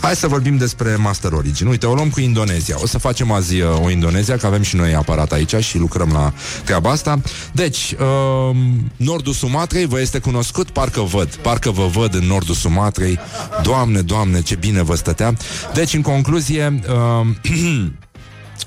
Hai 0.00 0.16
să 0.16 0.28
vorbim 0.28 0.56
despre 0.56 0.96
Master 0.96 1.32
Origin. 1.32 1.66
Uite, 1.66 1.86
o 1.86 1.94
luăm 1.94 2.10
cu 2.10 2.20
Indonezia. 2.20 2.76
O 2.78 2.86
să 2.86 2.98
facem 2.98 3.30
azi 3.30 3.60
uh, 3.60 3.84
o 3.84 3.90
Indonezia, 3.90 4.36
că 4.36 4.46
avem 4.46 4.62
și 4.62 4.76
noi 4.76 4.94
aparat 4.94 5.32
aici 5.32 5.54
și 5.54 5.78
lucrăm 5.78 6.10
la 6.12 6.32
treaba 6.64 6.90
asta. 6.90 7.20
Deci, 7.52 7.94
uh, 7.98 8.56
nordul 8.96 9.32
Sumatrei 9.32 9.86
vă 9.86 10.00
este 10.00 10.18
cunoscut? 10.18 10.70
Parcă 10.70 11.00
văd. 11.00 11.34
Parcă 11.34 11.70
vă 11.70 11.86
văd 11.86 12.14
în 12.14 12.24
nordul 12.24 12.54
Sumatrei. 12.54 13.18
Doamne, 13.62 14.00
doamne, 14.00 14.42
ce 14.42 14.54
bine 14.54 14.82
vă 14.82 14.94
stătea. 14.94 15.36
Deci, 15.74 15.94
în 15.94 16.02
concluzie, 16.02 16.80
uh, 16.88 17.26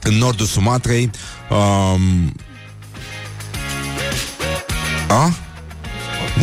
în 0.09 0.13
nordul 0.17 0.45
Sumatrei, 0.45 1.09
uh, 1.49 1.99
a? 5.07 5.33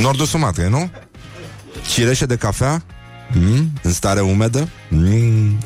Nordul 0.01 0.27
Sumatrei, 0.27 0.69
nu? 0.69 0.91
Cireșe 1.89 2.27
de 2.27 2.37
cafea? 2.37 2.83
Mm, 3.35 3.71
În 3.83 3.93
stare 3.93 4.21
umedă? 4.21 4.69
Mm. 4.89 5.59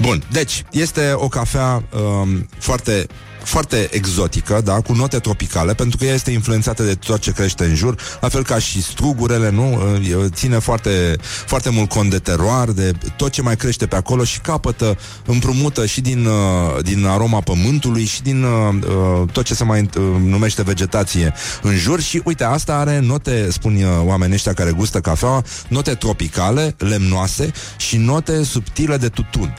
Bun, 0.00 0.22
deci 0.32 0.64
Este 0.70 1.12
o 1.14 1.28
cafea 1.28 1.84
um, 2.22 2.48
foarte 2.58 3.06
foarte 3.48 3.88
exotică, 3.90 4.60
da, 4.64 4.80
cu 4.80 4.92
note 4.92 5.18
tropicale, 5.18 5.74
pentru 5.74 5.96
că 5.98 6.04
ea 6.04 6.14
este 6.14 6.30
influențată 6.30 6.82
de 6.82 6.94
tot 6.94 7.18
ce 7.18 7.32
crește 7.32 7.64
în 7.64 7.74
jur, 7.74 7.96
la 8.20 8.28
fel 8.28 8.44
ca 8.44 8.58
și 8.58 8.82
strugurele, 8.82 9.50
nu? 9.50 9.80
Ține 10.28 10.58
foarte, 10.58 11.16
foarte 11.46 11.70
mult 11.70 11.88
cont 11.88 12.10
de 12.10 12.18
teroar, 12.18 12.70
de 12.70 12.92
tot 13.16 13.30
ce 13.30 13.42
mai 13.42 13.56
crește 13.56 13.86
pe 13.86 13.96
acolo 13.96 14.24
și 14.24 14.40
capătă, 14.40 14.98
împrumută 15.26 15.86
și 15.86 16.00
din, 16.00 16.26
uh, 16.26 16.82
din 16.82 17.06
aroma 17.06 17.40
pământului 17.40 18.04
și 18.04 18.22
din 18.22 18.42
uh, 18.42 18.74
uh, 18.74 19.30
tot 19.32 19.44
ce 19.44 19.54
se 19.54 19.64
mai 19.64 19.88
numește 20.24 20.62
vegetație 20.62 21.34
în 21.62 21.76
jur 21.76 22.00
și 22.00 22.20
uite, 22.24 22.44
asta 22.44 22.76
are 22.76 22.98
note, 22.98 23.50
spun 23.50 23.76
oamenii 24.04 24.34
ăștia 24.34 24.52
care 24.52 24.70
gustă 24.70 25.00
cafeaua, 25.00 25.42
note 25.68 25.94
tropicale, 25.94 26.74
lemnoase 26.78 27.52
și 27.76 27.96
note 27.96 28.42
subtile 28.42 28.96
de 28.96 29.08
tutun 29.08 29.54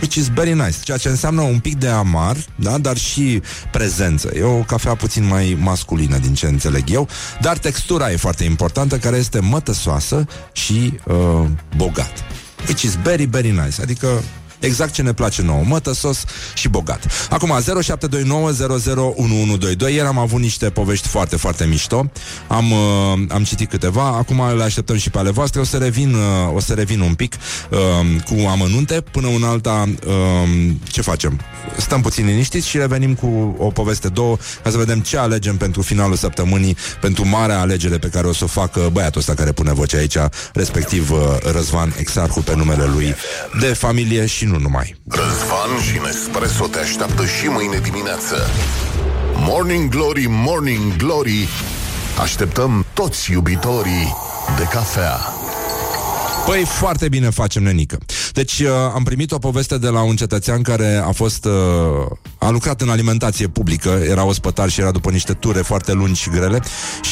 which 0.00 0.14
is 0.14 0.28
very 0.28 0.52
nice, 0.52 0.76
ceea 0.82 0.96
ce 0.96 1.08
înseamnă 1.08 1.40
un 1.40 1.58
pic 1.58 1.78
de 1.78 1.88
amar, 1.88 2.36
da, 2.54 2.78
dar 2.78 2.96
și 2.96 3.42
prezență. 3.70 4.30
E 4.34 4.42
o 4.42 4.58
cafea 4.58 4.94
puțin 4.94 5.26
mai 5.26 5.56
masculină, 5.60 6.18
din 6.18 6.34
ce 6.34 6.46
înțeleg 6.46 6.90
eu, 6.90 7.08
dar 7.40 7.58
textura 7.58 8.10
e 8.10 8.16
foarte 8.16 8.44
importantă, 8.44 8.98
care 8.98 9.16
este 9.16 9.40
mătăsoasă 9.40 10.26
și 10.52 10.98
uh, 11.04 11.44
bogat. 11.76 12.24
Which 12.66 12.82
is 12.82 12.94
very, 13.02 13.24
very 13.24 13.50
nice. 13.50 13.82
Adică 13.82 14.22
Exact 14.58 14.92
ce 14.92 15.02
ne 15.02 15.12
place 15.12 15.42
nouă, 15.42 15.62
mătă, 15.64 15.92
sos 15.92 16.24
și 16.54 16.68
bogat. 16.68 17.28
Acum, 17.30 17.58
0729001122. 17.62 17.66
Ieri 19.78 20.06
am 20.06 20.18
avut 20.18 20.40
niște 20.40 20.70
povești 20.70 21.08
foarte, 21.08 21.36
foarte 21.36 21.64
mișto. 21.64 22.10
Am, 22.46 22.70
uh, 22.70 22.78
am 23.28 23.44
citit 23.44 23.70
câteva. 23.70 24.02
Acum 24.02 24.56
le 24.56 24.62
așteptăm 24.62 24.96
și 24.96 25.10
pe 25.10 25.18
ale 25.18 25.30
voastre. 25.30 25.60
O 25.60 25.64
să 25.64 25.76
revin, 25.76 26.14
uh, 26.14 26.54
o 26.54 26.60
să 26.60 26.74
revin 26.74 27.00
un 27.00 27.14
pic 27.14 27.34
uh, 27.70 27.78
cu 28.24 28.48
amănunte. 28.48 29.00
Până 29.10 29.26
un 29.26 29.42
alta, 29.42 29.88
uh, 30.06 30.14
ce 30.84 31.02
facem? 31.02 31.40
Stăm 31.76 32.00
puțin 32.00 32.26
liniștiți 32.26 32.68
și 32.68 32.78
revenim 32.78 33.14
cu 33.14 33.56
o 33.58 33.70
poveste 33.70 34.08
două 34.08 34.36
ca 34.62 34.70
să 34.70 34.76
vedem 34.76 35.00
ce 35.00 35.18
alegem 35.18 35.56
pentru 35.56 35.82
finalul 35.82 36.16
săptămânii, 36.16 36.76
pentru 37.00 37.28
marea 37.28 37.60
alegere 37.60 37.98
pe 37.98 38.08
care 38.08 38.26
o 38.26 38.32
să 38.32 38.44
o 38.44 38.46
facă 38.46 38.88
băiatul 38.92 39.20
ăsta 39.20 39.34
care 39.34 39.52
pune 39.52 39.72
voce 39.72 39.96
aici, 39.96 40.16
respectiv 40.52 41.10
uh, 41.10 41.18
Răzvan 41.52 41.94
Exarhu 41.98 42.40
pe 42.40 42.54
numele 42.54 42.84
lui 42.84 43.14
de 43.60 43.66
familie 43.66 44.26
și 44.26 44.44
nu 44.46 44.58
numai. 44.58 44.96
Răzvan 45.08 45.80
și 45.90 45.98
Nespresso 46.02 46.66
te 46.66 46.78
așteaptă 46.78 47.26
și 47.26 47.46
mâine 47.46 47.78
dimineață. 47.78 48.36
Morning 49.34 49.90
Glory, 49.90 50.26
Morning 50.28 50.96
Glory, 50.96 51.48
așteptăm 52.20 52.86
toți 52.94 53.30
iubitorii 53.32 54.16
de 54.56 54.62
cafea. 54.62 55.18
Păi 56.46 56.64
foarte 56.64 57.08
bine 57.08 57.30
facem, 57.30 57.62
nenică. 57.62 57.98
Deci 58.32 58.58
uh, 58.58 58.68
am 58.94 59.02
primit 59.02 59.32
o 59.32 59.38
poveste 59.38 59.78
de 59.78 59.88
la 59.88 60.02
un 60.02 60.16
cetățean 60.16 60.62
care 60.62 61.02
a 61.06 61.10
fost 61.12 61.44
uh, 61.44 61.52
a 62.38 62.50
lucrat 62.50 62.80
în 62.80 62.88
alimentație 62.88 63.46
publică, 63.46 63.88
era 63.88 64.24
ospătar 64.24 64.68
și 64.68 64.80
era 64.80 64.90
după 64.90 65.10
niște 65.10 65.32
ture 65.32 65.60
foarte 65.60 65.92
lungi 65.92 66.20
și 66.20 66.30
grele 66.30 66.60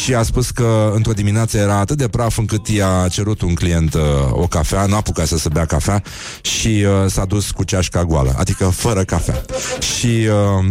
și 0.05 0.15
a 0.15 0.23
spus 0.23 0.51
că 0.51 0.93
într-o 0.95 1.13
dimineață 1.13 1.59
era 1.59 1.79
atât 1.79 1.97
de 1.97 2.09
praf 2.09 2.39
încât 2.39 2.69
i-a 2.69 3.09
cerut 3.11 3.41
un 3.41 3.55
client 3.55 3.95
uh, 3.95 4.03
o 4.31 4.47
cafea, 4.47 4.87
n-a 4.87 4.97
apucat 4.97 5.27
să 5.27 5.39
se 5.39 5.49
bea 5.49 5.65
cafea 5.65 6.03
și 6.41 6.69
uh, 6.87 7.11
s-a 7.11 7.25
dus 7.25 7.51
cu 7.51 7.65
ceașca 7.65 8.05
goală, 8.05 8.35
adică 8.39 8.65
fără 8.65 9.05
cafea. 9.05 9.45
Și 9.81 10.07
uh, 10.07 10.65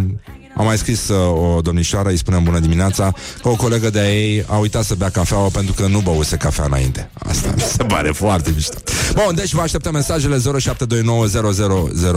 am 0.56 0.66
mai 0.66 0.78
scris 0.78 1.08
uh, 1.08 1.56
o 1.56 1.62
domnișoară, 1.62 2.10
îi 2.10 2.18
spunem 2.18 2.44
bună 2.44 2.60
dimineața, 2.60 3.14
că 3.42 3.50
o 3.50 3.56
colegă 3.56 3.90
de 3.90 4.00
ei 4.00 4.46
a 4.48 4.58
uitat 4.58 4.84
să 4.84 4.96
bea 4.96 5.10
cafeaua 5.10 5.48
pentru 5.48 5.74
că 5.74 5.88
nu 5.88 6.00
băuse 6.00 6.38
cafea 6.38 6.66
înainte. 6.66 7.10
Asta 7.14 7.52
mi 7.56 7.62
se 7.62 7.84
pare 7.84 8.12
foarte 8.12 8.52
mișto. 8.56 8.78
Bun, 9.14 9.36
deci 9.36 9.54
vă 9.54 9.62
așteptăm 9.62 9.94
mesajele 9.94 10.38
072900 10.60 12.08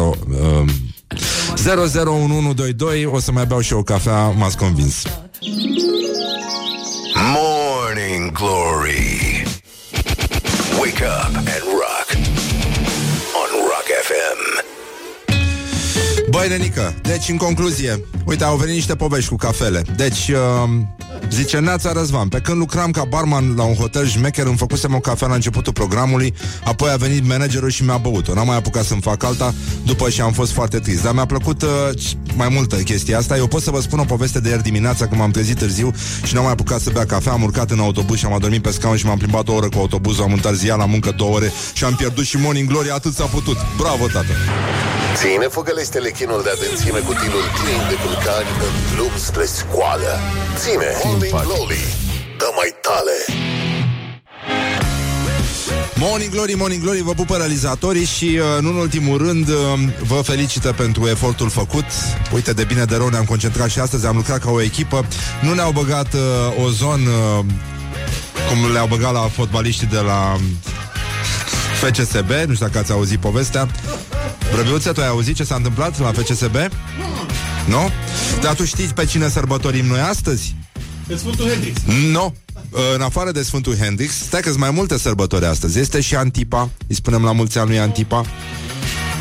um, 0.47 0.69
001122 1.57 3.07
O 3.07 3.21
să 3.21 3.33
mai 3.33 3.47
beau 3.47 3.61
și 3.61 3.73
o 3.73 3.83
cafea, 3.83 4.29
m-ați 4.29 4.57
convins. 4.57 5.03
Morning 7.35 8.33
Glory. 8.33 9.45
Wake 10.81 11.05
up 11.05 11.36
Băi, 16.31 16.49
nenică, 16.49 16.95
deci 17.03 17.29
în 17.29 17.37
concluzie 17.37 18.01
Uite, 18.25 18.45
au 18.45 18.57
venit 18.57 18.75
niște 18.75 18.95
povești 18.95 19.29
cu 19.29 19.37
cafele. 19.37 19.83
Deci, 19.97 20.29
uh, 20.29 20.71
zice 21.31 21.59
Neața 21.59 21.93
Răzvan 21.93 22.29
Pe 22.29 22.41
când 22.41 22.59
lucram 22.59 22.91
ca 22.91 23.05
barman 23.05 23.55
la 23.57 23.63
un 23.63 23.75
hotel 23.75 24.07
șmecher 24.07 24.47
Îmi 24.47 24.57
făcusem 24.57 24.95
o 24.95 24.99
cafea 24.99 25.29
la 25.29 25.35
începutul 25.35 25.73
programului 25.73 26.35
Apoi 26.65 26.91
a 26.91 26.97
venit 26.97 27.27
managerul 27.27 27.71
și 27.71 27.85
mi-a 27.85 27.97
băut-o. 27.97 28.35
N-am 28.35 28.47
mai 28.47 28.57
apucat 28.57 28.85
să-mi 28.85 29.01
fac 29.01 29.23
alta 29.23 29.55
După 29.85 30.09
și 30.09 30.21
am 30.21 30.33
fost 30.33 30.53
foarte 30.53 30.79
trist. 30.79 31.03
Dar 31.03 31.13
mi-a 31.13 31.27
plăcut 31.27 31.63
uh, 31.63 31.69
mai 32.37 32.49
multă 32.49 32.77
chestia 32.77 33.19
asta. 33.19 33.37
Eu 33.37 33.47
pot 33.47 33.63
să 33.63 33.71
vă 33.71 33.81
spun 33.81 33.99
o 33.99 34.05
poveste 34.05 34.41
de 34.41 34.49
ieri 34.49 34.63
dimineața 34.63 35.07
Când 35.07 35.21
m-am 35.21 35.31
trezit 35.31 35.59
târziu 35.59 35.93
și 36.25 36.35
n-am 36.35 36.43
mai 36.43 36.53
apucat 36.53 36.81
să 36.81 36.91
bea 36.93 37.07
cafea. 37.07 37.33
Am 37.33 37.43
urcat 37.43 37.71
în 37.71 37.79
autobuz 37.79 38.19
și 38.19 38.25
am 38.25 38.33
adormit 38.33 38.63
pe 38.63 38.71
scaun 38.71 38.97
Și 38.97 39.07
m-am 39.07 39.19
plimbat 39.19 39.49
o 39.49 39.53
oră 39.53 39.69
cu 39.69 39.79
autobuzul. 39.79 40.25
Am 40.25 40.33
întârziat 40.33 40.79
la 40.79 40.87
muncă 40.87 41.13
două 41.17 41.35
ore 41.35 41.53
Și 41.73 41.85
am 41.85 41.95
pierdut 41.95 42.25
și 42.25 42.37
morning 42.37 42.69
glory. 42.69 42.91
Atât 42.91 43.15
s-a 43.15 43.25
putut. 43.25 43.57
Bravo, 43.77 44.07
tată! 44.07 44.33
Ține 45.21 45.47
făgălește 45.47 45.99
lechinul 45.99 46.43
de 46.43 46.51
adânțime 46.51 46.99
cu 46.99 47.13
tilul 47.13 47.47
plin 47.61 47.81
de 47.89 47.97
vulcani 48.05 48.49
în 48.67 48.75
drum 48.95 49.11
spre 49.17 49.45
scoală. 49.45 50.13
Ține, 50.57 50.89
Morning 51.05 51.31
Glory, 51.31 51.85
dă 52.39 52.49
mai 52.57 52.71
tale. 52.87 53.17
Morning 55.95 56.31
Glory, 56.31 56.53
Morning 56.53 56.83
Glory, 56.83 57.01
vă 57.01 57.13
pupă 57.13 57.37
realizatorii 57.37 58.05
și, 58.05 58.25
uh, 58.25 58.63
nu 58.63 58.69
în 58.69 58.77
ultimul 58.77 59.19
rând, 59.19 59.49
uh, 59.49 59.55
vă 60.07 60.15
felicită 60.15 60.73
pentru 60.73 61.09
efortul 61.09 61.49
făcut. 61.51 61.85
Uite, 62.33 62.53
de 62.53 62.65
bine 62.65 62.85
de 62.85 62.97
rău 62.97 63.09
ne-am 63.09 63.25
concentrat 63.25 63.69
și 63.69 63.79
astăzi, 63.79 64.07
am 64.07 64.17
lucrat 64.17 64.39
ca 64.39 64.51
o 64.51 64.63
echipă. 64.63 65.07
Nu 65.43 65.55
ne-au 65.55 65.71
băgat 65.71 66.15
uh, 66.15 66.65
o 66.65 66.69
zonă 66.69 67.11
uh, 67.11 67.45
cum 68.49 68.73
le-au 68.73 68.87
băgat 68.87 69.13
la 69.13 69.29
fotbaliștii 69.33 69.87
de 69.87 69.99
la 69.99 70.37
FCSB, 71.81 72.31
nu 72.31 72.55
știu 72.55 72.67
dacă 72.67 72.79
ați 72.79 72.93
auzit 72.93 73.19
povestea. 73.21 73.69
Brăbiuță, 74.53 74.93
tu 74.93 75.01
ai 75.01 75.09
auzit 75.09 75.37
ce 75.37 75.45
s-a 75.45 75.55
întâmplat 75.55 76.01
la 76.01 76.13
FCSB? 76.13 76.57
Nu? 77.67 77.91
Dar 78.41 78.55
tu 78.55 78.65
știți 78.65 78.95
pe 78.95 79.05
cine 79.05 79.29
sărbătorim 79.29 79.87
noi 79.87 80.01
astăzi? 80.01 80.55
Pe 81.07 81.17
Sfântul 81.17 81.49
Hendrix. 81.49 81.81
Nu. 82.11 82.35
În 82.95 83.01
afară 83.01 83.31
de 83.31 83.43
Sfântul 83.43 83.77
Hendrix, 83.77 84.15
stai 84.15 84.41
că 84.41 84.49
sunt 84.49 84.61
mai 84.61 84.71
multe 84.71 84.99
sărbători 84.99 85.45
astăzi. 85.45 85.79
Este 85.79 86.01
și 86.01 86.17
Antipa, 86.17 86.71
îi 86.87 86.95
spunem 86.95 87.25
la 87.25 87.33
mulți 87.33 87.59
ani 87.59 87.69
lui 87.69 87.79
Antipa. 87.79 88.25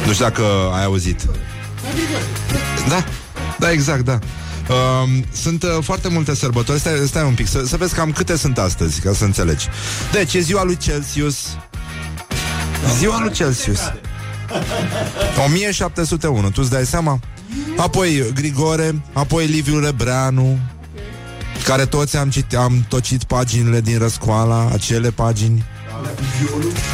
Nu 0.05 0.13
știu 0.13 0.25
dacă 0.25 0.43
ai 0.73 0.83
auzit. 0.83 1.21
Da, 2.87 3.05
da, 3.59 3.71
exact, 3.71 4.05
da. 4.05 4.19
Uh, 4.69 5.09
sunt 5.31 5.63
uh, 5.63 5.69
foarte 5.81 6.07
multe 6.07 6.35
sărbători 6.35 6.79
stai, 6.79 6.93
stai 7.07 7.23
un 7.23 7.33
pic, 7.33 7.47
să, 7.47 7.65
să 7.65 7.77
vezi 7.77 7.93
cam 7.93 8.11
câte 8.11 8.37
sunt 8.37 8.57
astăzi 8.57 8.99
Ca 8.99 9.13
să 9.13 9.23
înțelegi 9.23 9.67
Deci 10.11 10.33
e 10.33 10.39
ziua 10.39 10.63
lui 10.63 10.77
Celsius 10.77 11.37
Ziua 12.97 13.19
lui 13.19 13.31
Celsius 13.31 13.79
1701, 15.45 16.49
tu 16.49 16.61
îți 16.61 16.69
dai 16.69 16.85
seama? 16.85 17.19
Apoi 17.77 18.31
Grigore, 18.33 19.01
apoi 19.13 19.45
Liviu 19.45 19.79
Rebreanu, 19.79 20.59
care 21.65 21.85
toți 21.85 22.17
am, 22.17 22.29
cit- 22.29 22.55
am 22.57 22.85
tocit 22.89 23.23
paginile 23.23 23.81
din 23.81 23.97
răscoala, 23.97 24.69
acele 24.73 25.11
pagini. 25.11 25.63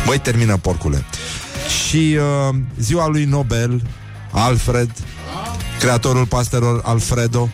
Băi, 0.05 0.19
termină, 0.19 0.57
porcule. 0.57 1.05
Și 1.87 2.17
uh, 2.49 2.55
ziua 2.79 3.07
lui 3.07 3.25
Nobel, 3.25 3.81
Alfred, 4.31 4.91
creatorul 5.79 6.25
pastelor 6.25 6.81
Alfredo, 6.83 7.49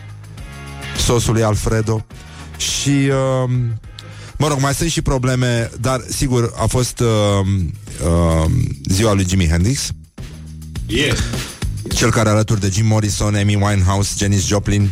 sosului 1.04 1.42
Alfredo. 1.42 2.06
Și, 2.56 2.88
uh, 2.90 3.50
mă 4.36 4.48
rog, 4.48 4.60
mai 4.60 4.74
sunt 4.74 4.90
și 4.90 5.02
probleme, 5.02 5.70
dar 5.80 6.00
sigur 6.08 6.52
a 6.56 6.66
fost 6.66 7.00
uh, 7.00 7.46
uh, 8.04 8.50
ziua 8.84 9.12
lui 9.12 9.26
Jimi 9.28 9.48
Hendrix, 9.48 9.90
Yeah. 10.90 11.16
cel 11.94 12.10
care 12.10 12.28
alături 12.28 12.60
de 12.60 12.70
Jim 12.72 12.86
Morrison, 12.86 13.34
Amy 13.34 13.54
Winehouse, 13.54 14.14
Janis 14.18 14.46
Joplin 14.46 14.90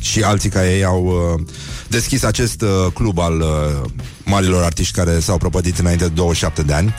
și 0.00 0.22
alții 0.22 0.50
ca 0.50 0.70
ei 0.70 0.84
au 0.84 1.04
uh, 1.04 1.46
deschis 1.88 2.22
acest 2.22 2.62
uh, 2.62 2.92
club 2.94 3.18
al 3.18 3.40
uh, 3.40 3.90
marilor 4.24 4.62
artiști 4.62 4.94
care 4.94 5.20
s-au 5.20 5.38
prăpădit 5.38 5.78
înainte 5.78 6.04
de 6.04 6.10
27 6.14 6.62
de 6.62 6.72
ani. 6.72 6.94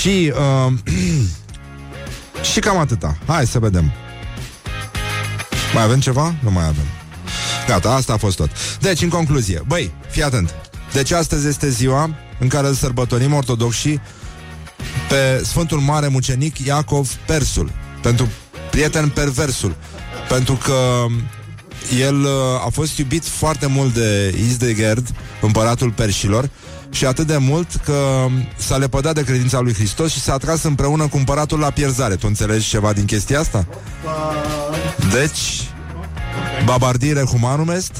Și 0.00 0.32
uh, 0.66 0.72
și 2.52 2.60
cam 2.60 2.78
atâta. 2.78 3.18
Hai 3.26 3.46
să 3.46 3.58
vedem. 3.58 3.92
Mai 5.74 5.82
avem 5.82 6.00
ceva? 6.00 6.34
Nu 6.42 6.50
mai 6.50 6.64
avem. 6.64 6.84
Gata, 7.66 7.90
asta 7.90 8.12
a 8.12 8.16
fost 8.16 8.36
tot. 8.36 8.50
Deci, 8.80 9.02
în 9.02 9.08
concluzie, 9.08 9.62
băi, 9.66 9.90
fii 10.10 10.22
atent. 10.22 10.54
Deci 10.92 11.10
astăzi 11.10 11.46
este 11.46 11.70
ziua 11.70 12.10
în 12.38 12.48
care 12.48 12.66
îl 12.66 12.74
sărbătorim 12.74 13.32
ortodoxii 13.32 14.00
pe 15.08 15.42
Sfântul 15.44 15.78
Mare 15.78 16.08
Mucenic 16.08 16.58
Iacov 16.58 17.10
Persul, 17.26 17.70
pentru 18.02 18.28
prieten 18.70 19.08
perversul, 19.08 19.76
pentru 20.28 20.54
că 20.54 21.06
el 22.00 22.14
uh, 22.14 22.30
a 22.64 22.68
fost 22.72 22.98
iubit 22.98 23.24
foarte 23.24 23.66
mult 23.66 23.94
de 23.94 24.34
Isdegerd, 24.48 25.08
împăratul 25.40 25.90
perșilor, 25.90 26.50
și 26.90 27.06
atât 27.06 27.26
de 27.26 27.36
mult 27.36 27.68
că 27.84 28.26
s-a 28.56 28.76
lepădat 28.76 29.14
de 29.14 29.24
credința 29.24 29.60
lui 29.60 29.74
Hristos 29.74 30.12
și 30.12 30.20
s-a 30.20 30.32
atras 30.32 30.62
împreună 30.62 31.08
cu 31.08 31.16
împăratul 31.16 31.58
la 31.58 31.70
pierzare. 31.70 32.14
Tu 32.14 32.26
înțelegi 32.28 32.68
ceva 32.68 32.92
din 32.92 33.04
chestia 33.04 33.40
asta? 33.40 33.66
Deci, 35.12 35.70
babardire 36.64 37.20
humanum 37.20 37.68
est? 37.68 37.92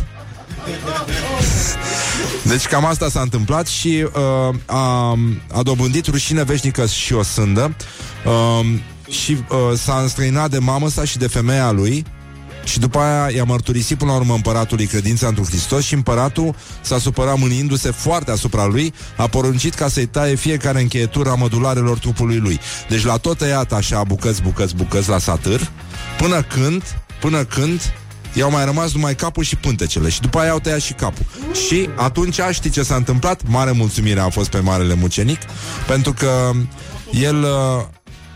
Deci 2.42 2.66
cam 2.66 2.84
asta 2.84 3.08
s-a 3.08 3.20
întâmplat 3.20 3.66
și 3.66 4.06
uh, 4.12 4.54
a, 4.66 5.18
a 5.52 5.62
dobândit 5.62 6.06
rușine 6.06 6.42
veșnică 6.42 6.86
și 6.86 7.12
o 7.12 7.22
sândă 7.22 7.76
uh, 8.24 8.66
și 9.10 9.36
uh, 9.50 9.78
s-a 9.78 9.98
înstrăinat 10.00 10.50
de 10.50 10.58
mamă 10.58 10.88
sa 10.88 11.04
și 11.04 11.18
de 11.18 11.26
femeia 11.26 11.70
lui 11.70 12.04
și 12.64 12.78
după 12.78 12.98
aia 12.98 13.30
i-a 13.30 13.44
mărturisit 13.44 13.98
până 13.98 14.10
la 14.10 14.16
urmă 14.16 14.34
împăratului 14.34 14.86
credința 14.86 15.26
într 15.26 15.42
Hristos 15.42 15.84
și 15.84 15.94
împăratul 15.94 16.54
s-a 16.80 16.98
supărat 16.98 17.38
mânindu-se 17.38 17.90
foarte 17.90 18.30
asupra 18.30 18.64
lui, 18.64 18.94
a 19.16 19.26
poruncit 19.26 19.74
ca 19.74 19.88
să-i 19.88 20.06
taie 20.06 20.34
fiecare 20.34 20.80
încheietură 20.80 21.30
a 21.30 21.34
mădularelor 21.34 21.98
trupului 21.98 22.38
lui. 22.38 22.60
Deci 22.88 23.04
la 23.04 23.16
tot 23.16 23.38
tăiat 23.38 23.72
așa 23.72 24.04
bucăți, 24.04 24.42
bucăți, 24.42 24.74
bucăți 24.74 25.08
la 25.08 25.18
satâr, 25.18 25.70
până 26.18 26.42
când, 26.42 26.82
până 27.20 27.44
când 27.44 27.80
i-au 28.36 28.50
mai 28.50 28.64
rămas 28.64 28.92
numai 28.92 29.14
capul 29.14 29.42
și 29.42 29.56
pântecele 29.56 30.08
și 30.08 30.20
după 30.20 30.38
aia 30.38 30.50
au 30.50 30.58
tăiat 30.60 30.80
și 30.80 30.92
capul. 30.92 31.24
Și 31.66 31.88
atunci 31.94 32.40
știi 32.50 32.70
ce 32.70 32.82
s-a 32.82 32.94
întâmplat? 32.94 33.40
Mare 33.46 33.70
mulțumire 33.70 34.20
a 34.20 34.28
fost 34.28 34.50
pe 34.50 34.58
Marele 34.58 34.94
Mucenic, 34.94 35.40
pentru 35.86 36.12
că 36.12 36.50
el 37.12 37.42
uh, 37.42 37.84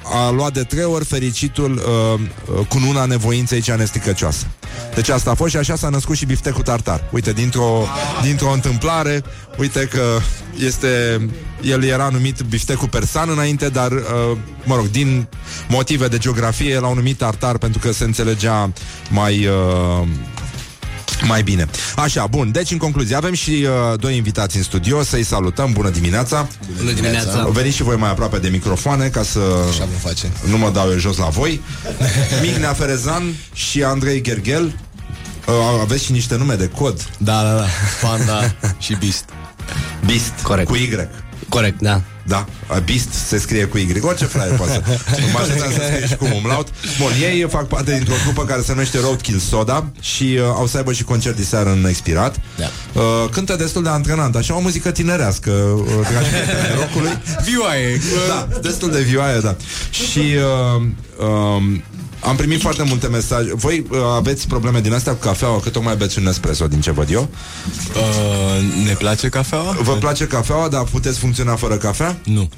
a 0.02 0.30
luat 0.30 0.52
de 0.52 0.62
trei 0.62 0.84
ori 0.84 1.04
fericitul 1.04 1.72
uh, 1.72 2.20
uh, 2.20 2.66
cununa 2.66 3.04
nevoinței 3.04 3.60
cea 3.60 3.74
nesticăcioasă. 3.76 4.46
Deci 4.94 5.08
asta 5.08 5.30
a 5.30 5.34
fost 5.34 5.50
și 5.50 5.56
așa 5.56 5.76
s-a 5.76 5.88
născut 5.88 6.16
și 6.16 6.26
biftecul 6.26 6.62
tartar. 6.62 7.04
Uite, 7.10 7.32
dintr-o, 7.32 7.86
dintr-o 8.22 8.50
întâmplare, 8.52 9.22
uite 9.58 9.88
că 9.92 10.18
este, 10.58 10.88
el 11.62 11.84
era 11.84 12.08
numit 12.08 12.40
biftecul 12.40 12.88
persan 12.88 13.28
înainte, 13.28 13.68
dar, 13.68 13.92
uh, 13.92 14.36
mă 14.64 14.74
rog, 14.74 14.90
din 14.90 15.26
motive 15.68 16.08
de 16.08 16.18
geografie 16.18 16.78
l-au 16.78 16.94
numit 16.94 17.16
tartar 17.16 17.58
pentru 17.58 17.80
că 17.80 17.92
se 17.92 18.04
înțelegea 18.04 18.72
mai... 19.10 19.46
Uh, 19.46 20.06
mai 21.26 21.42
bine. 21.42 21.66
Așa, 21.96 22.26
bun. 22.26 22.50
Deci, 22.52 22.70
în 22.70 22.78
concluzie, 22.78 23.16
avem 23.16 23.32
și 23.34 23.50
uh, 23.50 23.98
doi 24.00 24.16
invitați 24.16 24.56
în 24.56 24.62
studio. 24.62 25.02
Să-i 25.02 25.22
salutăm. 25.24 25.72
Bună 25.72 25.88
dimineața! 25.90 26.48
Bună 26.78 26.92
dimineața! 26.92 27.48
Veniți 27.52 27.76
și 27.76 27.82
voi 27.82 27.96
mai 27.96 28.10
aproape 28.10 28.38
de 28.38 28.48
microfoane 28.48 29.08
ca 29.08 29.22
să 29.22 29.38
Așa 29.68 29.84
vom 29.84 30.10
face. 30.10 30.30
nu 30.48 30.58
mă 30.58 30.70
dau 30.70 30.90
eu 30.90 30.98
jos 30.98 31.16
la 31.16 31.28
voi. 31.28 31.60
Mignea 32.42 32.72
Ferezan 32.72 33.34
și 33.52 33.82
Andrei 33.82 34.22
Gergel. 34.22 34.64
Uh, 35.46 35.54
aveți 35.80 36.04
și 36.04 36.12
niște 36.12 36.36
nume 36.36 36.54
de 36.54 36.66
cod. 36.68 37.08
Da, 37.18 37.42
da, 37.42 37.54
da. 37.54 37.64
Panda 38.08 38.54
și 38.84 38.96
Beast. 39.00 39.24
Beast. 40.06 40.32
Corect. 40.42 40.68
Cu 40.68 40.74
Y. 40.74 41.08
Corect, 41.50 41.80
da. 41.80 42.00
Da, 42.22 42.44
Beast 42.84 43.12
se 43.28 43.38
scrie 43.38 43.64
cu 43.64 43.76
Y 43.78 43.92
Orice 44.00 44.24
fraier 44.24 44.54
poate 44.56 44.72
să 44.72 44.82
În 45.26 45.30
majoritatea 45.32 45.76
se 45.76 45.92
scrie 45.92 46.06
și 46.06 46.16
cu 46.16 46.26
umlaut 46.36 46.68
Bun, 46.98 47.10
ei 47.20 47.46
fac 47.48 47.66
parte 47.66 47.92
dintr-o 47.94 48.14
grupă 48.24 48.44
care 48.44 48.62
se 48.62 48.72
numește 48.72 48.98
Roadkill 49.00 49.38
Soda 49.38 49.84
Și 50.00 50.24
uh, 50.24 50.42
au 50.42 50.66
să 50.66 50.76
aibă 50.76 50.92
și 50.92 51.04
concert 51.04 51.36
de 51.36 51.42
seară 51.42 51.70
în 51.70 51.86
Expirat 51.88 52.36
Da. 52.58 53.00
uh, 53.00 53.28
Cântă 53.30 53.56
destul 53.56 53.82
de 53.82 53.88
antrenant 53.88 54.36
Așa 54.36 54.56
o 54.56 54.60
muzică 54.60 54.90
tinerească 54.90 55.50
uh, 55.50 55.84
Dragi 56.10 56.28
prieteni 56.28 56.68
ai 56.68 56.74
rockului 56.74 57.18
Vioaie. 57.44 58.00
Da, 58.28 58.48
destul 58.60 58.90
de 58.90 59.00
vioaie, 59.00 59.38
da 59.40 59.56
Și 59.90 60.18
uh, 60.18 60.82
uh, 61.18 61.62
am 62.24 62.36
primit 62.36 62.60
foarte 62.60 62.82
multe 62.82 63.06
mesaje 63.08 63.50
Voi 63.54 63.86
uh, 63.90 63.98
aveți 64.16 64.46
probleme 64.46 64.80
din 64.80 64.92
astea 64.92 65.12
cu 65.12 65.18
cafeaua 65.18 65.60
Că 65.60 65.68
tocmai 65.68 65.96
beți 65.96 66.18
un 66.18 66.26
espresso 66.26 66.66
din 66.66 66.80
ce 66.80 66.90
văd 66.90 67.10
eu 67.10 67.28
Uh, 67.94 68.84
ne 68.86 68.92
place 68.92 69.28
cafeaua? 69.28 69.76
Vă 69.82 69.92
place 69.92 70.26
cafeaua, 70.26 70.68
dar 70.68 70.82
puteți 70.84 71.18
funcționa 71.18 71.56
fără 71.56 71.76
cafea? 71.76 72.18
Nu, 72.24 72.48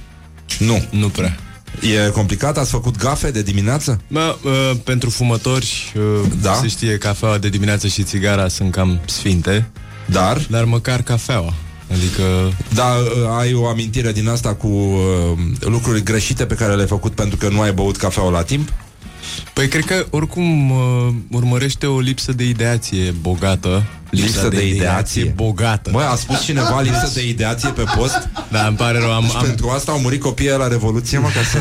Nu 0.59 0.85
nu 0.91 1.09
prea. 1.09 1.37
E 1.81 2.11
complicat? 2.11 2.59
Ați 2.59 2.71
făcut 2.71 2.97
gafe 2.97 3.31
de 3.31 3.43
dimineață? 3.43 4.01
Bă, 4.09 4.37
uh, 4.45 4.71
pentru 4.85 5.11
fumători, 5.11 5.93
uh, 5.97 6.29
Da. 6.43 6.55
se 6.55 6.69
știe 6.69 6.99
cafeaua 6.99 7.39
de 7.39 7.49
dimineață 7.49 7.87
și 7.87 8.03
țigara 8.03 8.49
sunt 8.49 8.73
cam 8.73 9.01
sfinte, 9.05 9.71
Dar? 10.07 10.47
dar 10.51 10.65
măcar 10.65 11.03
cafeaua. 11.03 11.55
Adică, 11.93 12.23
Da, 12.75 12.85
uh, 12.85 13.39
ai 13.39 13.55
o 13.55 13.67
amintire 13.67 14.13
din 14.13 14.29
asta 14.29 14.55
cu 14.55 14.67
uh, 14.67 15.39
lucruri 15.61 16.03
greșite 16.03 16.47
pe 16.47 16.55
care 16.55 16.75
le-ai 16.75 16.87
făcut 16.89 17.13
pentru 17.15 17.37
că 17.37 17.49
nu 17.49 17.61
ai 17.61 17.73
băut 17.73 17.97
cafeaua 17.97 18.31
la 18.31 18.43
timp? 18.43 18.73
Păi 19.53 19.68
cred 19.68 19.85
că 19.85 20.07
oricum 20.11 20.70
uh, 20.70 21.14
urmărește 21.31 21.87
o 21.87 22.01
lipsă 22.01 22.33
de 22.33 22.45
ideație 22.45 23.11
bogată. 23.20 23.87
Lipsă 24.13 24.49
de 24.49 24.67
ideație? 24.67 25.33
bogată. 25.37 25.91
Băi, 25.93 26.05
a 26.11 26.15
spus 26.15 26.43
cineva 26.45 26.81
lipsă 26.81 27.11
de 27.15 27.29
ideație 27.29 27.69
pe 27.69 27.85
post? 27.97 28.29
Da, 28.51 28.67
îmi 28.67 28.77
pare 28.77 28.99
rău, 28.99 29.13
am, 29.13 29.25
Și 29.25 29.37
am, 29.37 29.43
pentru 29.43 29.69
asta 29.69 29.93
au 29.93 29.99
murit 29.99 30.21
copiii 30.21 30.49
la 30.59 30.69
Revoluție, 30.69 31.19
mă, 31.19 31.27
ca 31.35 31.43
să 31.53 31.59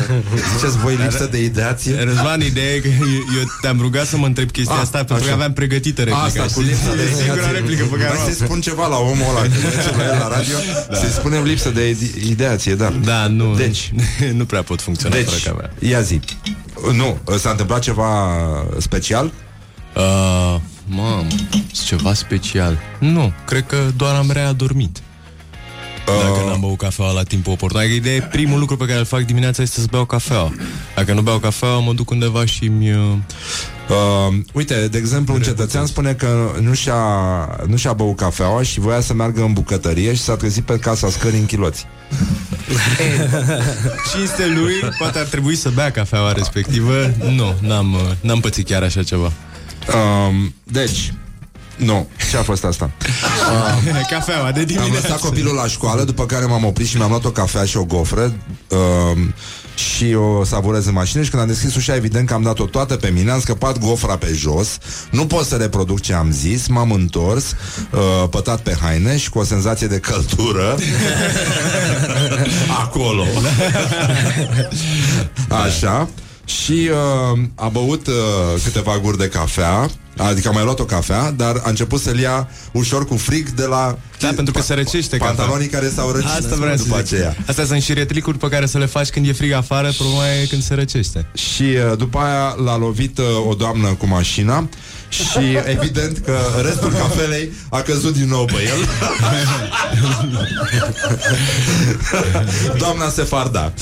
ziceți 0.56 0.78
voi 0.78 0.96
lipsă 1.02 1.28
de 1.30 1.42
ideație? 1.42 2.02
Răzvan, 2.04 2.40
ideea 2.40 2.74
e 2.74 2.78
că 2.78 2.88
eu, 2.88 3.38
eu 3.38 3.44
te-am 3.60 3.78
rugat 3.80 4.06
să 4.06 4.16
mă 4.16 4.26
întreb 4.26 4.50
chestia 4.50 4.74
Ah, 4.74 4.80
asta 4.82 4.96
pentru 4.98 5.14
așa. 5.16 5.24
că 5.26 5.32
aveam 5.32 5.52
pregătită 5.52 6.00
replica. 6.02 6.24
Asta, 6.26 6.42
cu 6.42 6.48
știi? 6.48 6.62
lipsa 6.64 6.94
de 6.94 7.02
E 7.02 7.14
singura 7.20 7.32
ideație. 7.34 7.58
replică 7.58 7.84
pe 7.84 7.96
care 7.96 8.08
Hai 8.08 8.16
o 8.16 8.20
am. 8.20 8.26
să-i 8.32 8.44
spun 8.44 8.60
ceva 8.60 8.86
la 8.86 8.96
omul 8.96 9.26
ăla 9.30 9.40
Când 9.40 9.52
mergem 9.62 9.94
la 9.96 10.04
el 10.04 10.18
la 10.18 10.28
radio 10.28 10.56
da. 10.90 10.96
Să-i 10.96 11.08
spunem 11.10 11.42
lipsă 11.42 11.70
de 11.70 11.88
ide- 11.88 12.20
ideație, 12.30 12.74
da 12.74 12.92
Da, 13.04 13.26
nu, 13.26 13.54
Deci, 13.54 13.92
nu 14.38 14.44
prea 14.44 14.62
pot 14.62 14.80
funcționa 14.80 15.14
deci 15.14 15.28
fără 15.28 15.54
cafea. 15.56 15.88
ia 15.90 16.00
zi 16.00 16.20
Nu, 16.92 17.18
s-a 17.38 17.50
întâmplat 17.50 17.80
ceva 17.80 18.10
special? 18.78 19.32
Uh, 19.96 20.56
mamă, 20.94 21.26
ceva 21.84 22.14
special. 22.14 22.78
Nu, 22.98 23.32
cred 23.44 23.66
că 23.66 23.76
doar 23.96 24.14
am 24.14 24.30
readormit. 24.30 25.00
Dacă 26.06 26.46
n-am 26.46 26.60
băut 26.60 26.78
cafeaua 26.78 27.12
la 27.12 27.22
timpul 27.22 27.52
oportun. 27.52 27.80
Adică 27.80 27.94
ideea 27.94 28.14
e 28.14 28.20
primul 28.20 28.58
lucru 28.58 28.76
pe 28.76 28.84
care 28.84 28.98
îl 28.98 29.04
fac 29.04 29.20
dimineața 29.20 29.62
este 29.62 29.80
să 29.80 29.86
beau 29.90 30.04
cafeaua. 30.04 30.52
Dacă 30.94 31.12
nu 31.12 31.22
beau 31.22 31.38
cafeaua, 31.38 31.78
mă 31.78 31.92
duc 31.92 32.10
undeva 32.10 32.44
și 32.44 32.64
mi 32.64 32.92
uh, 32.92 33.16
Uh, 33.88 34.34
uite, 34.52 34.88
de 34.88 34.98
exemplu, 34.98 35.34
un 35.34 35.40
cetățean 35.40 35.86
spune 35.86 36.12
că 36.12 36.50
nu 36.60 36.74
și-a, 36.74 36.96
nu 37.66 37.76
și-a 37.76 37.92
băut 37.92 38.16
cafeaua 38.16 38.62
și 38.62 38.80
voia 38.80 39.00
să 39.00 39.14
meargă 39.14 39.42
în 39.42 39.52
bucătărie 39.52 40.14
și 40.14 40.20
s-a 40.20 40.36
trezit 40.36 40.64
pe 40.64 40.78
casa 40.78 41.10
scării 41.10 41.38
în 41.38 41.46
chiloți. 41.46 41.86
cinste 44.12 44.46
lui, 44.46 44.74
poate 44.98 45.18
ar 45.18 45.24
trebui 45.24 45.56
să 45.56 45.70
bea 45.74 45.90
cafeaua 45.90 46.32
respectivă. 46.32 46.92
Nu, 47.30 47.54
n-am, 47.60 47.92
uh, 47.92 48.00
n-am 48.20 48.40
pățit 48.40 48.66
chiar 48.66 48.82
așa 48.82 49.02
ceva. 49.02 49.32
Uh, 49.88 50.34
deci, 50.64 51.12
nu, 51.76 52.08
ce 52.30 52.36
a 52.36 52.42
fost 52.42 52.64
asta? 52.64 52.90
cafeaua 54.10 54.52
de 54.52 54.60
Am 54.60 54.66
dimineață. 54.66 54.92
lăsat 55.02 55.20
copilul 55.20 55.54
la 55.54 55.66
școală, 55.66 56.04
după 56.04 56.26
care 56.26 56.44
m-am 56.44 56.64
oprit 56.64 56.86
și 56.86 56.96
mi-am 56.96 57.08
luat 57.08 57.24
o 57.24 57.30
cafea 57.30 57.64
și 57.64 57.76
o 57.76 57.84
gofră 57.84 58.32
uh, 58.68 58.78
și 59.74 60.14
o 60.14 60.44
savurez 60.44 60.86
în 60.86 60.92
mașină 60.92 61.22
și 61.22 61.30
când 61.30 61.42
am 61.42 61.48
deschis 61.48 61.74
ușa, 61.74 61.94
evident 61.94 62.26
că 62.28 62.34
am 62.34 62.42
dat-o 62.42 62.64
toată 62.64 62.96
pe 62.96 63.08
mine, 63.08 63.30
am 63.30 63.40
scăpat 63.40 63.78
gofra 63.78 64.16
pe 64.16 64.32
jos, 64.34 64.78
nu 65.10 65.26
pot 65.26 65.46
să 65.46 65.56
reproduc 65.56 66.00
ce 66.00 66.14
am 66.14 66.30
zis, 66.30 66.66
m-am 66.66 66.92
întors, 66.92 67.44
uh, 67.90 68.28
pătat 68.30 68.60
pe 68.60 68.76
haine 68.80 69.16
și 69.16 69.30
cu 69.30 69.38
o 69.38 69.44
senzație 69.44 69.86
de 69.86 69.98
căldură 69.98 70.76
acolo. 72.84 73.24
Așa. 75.66 76.08
Și 76.44 76.90
uh, 77.32 77.38
a 77.54 77.68
băut 77.68 78.06
uh, 78.06 78.14
câteva 78.64 78.98
guri 78.98 79.18
de 79.18 79.28
cafea 79.28 79.90
Adică 80.16 80.48
a 80.48 80.52
mai 80.52 80.64
luat 80.64 80.78
o 80.78 80.84
cafea 80.84 81.30
Dar 81.30 81.60
a 81.64 81.68
început 81.68 82.00
să-l 82.00 82.18
ia 82.18 82.48
ușor 82.72 83.06
cu 83.06 83.16
frig 83.16 83.48
De 83.48 83.64
la 83.64 83.98
Da, 84.20 84.30
pentru 84.34 84.52
că 84.52 84.62
se 84.62 84.74
răcește 84.74 85.16
Pantalonii 85.16 85.66
care 85.68 85.88
s-au 85.94 86.10
răcit 86.10 86.28
Asta 86.28 86.56
vreau 86.56 86.76
să 86.76 86.82
după 86.82 86.96
zic. 86.96 87.04
aceea 87.14 87.36
Astea 87.46 87.64
sunt 87.64 87.82
și 87.82 87.92
retlicuri 87.92 88.38
pe 88.38 88.48
care 88.48 88.66
să 88.66 88.78
le 88.78 88.86
faci 88.86 89.08
când 89.08 89.28
e 89.28 89.32
frig 89.32 89.52
afară, 89.52 89.92
problema 89.96 90.28
e 90.42 90.46
când 90.46 90.62
se 90.62 90.74
răcește. 90.74 91.26
Și 91.34 91.62
uh, 91.62 91.96
după 91.98 92.18
aia 92.18 92.54
l-a 92.64 92.76
lovit 92.76 93.18
uh, 93.18 93.24
o 93.48 93.54
doamnă 93.54 93.88
cu 93.88 94.06
mașina 94.06 94.68
și 95.12 95.58
evident 95.64 96.18
că 96.18 96.38
restul 96.64 96.92
cafelei 96.92 97.52
a 97.68 97.80
căzut 97.80 98.16
din 98.16 98.28
nou 98.28 98.44
pe 98.44 98.52
el. 98.62 98.88
Doamna 102.78 103.08
Sefarda. 103.08 103.72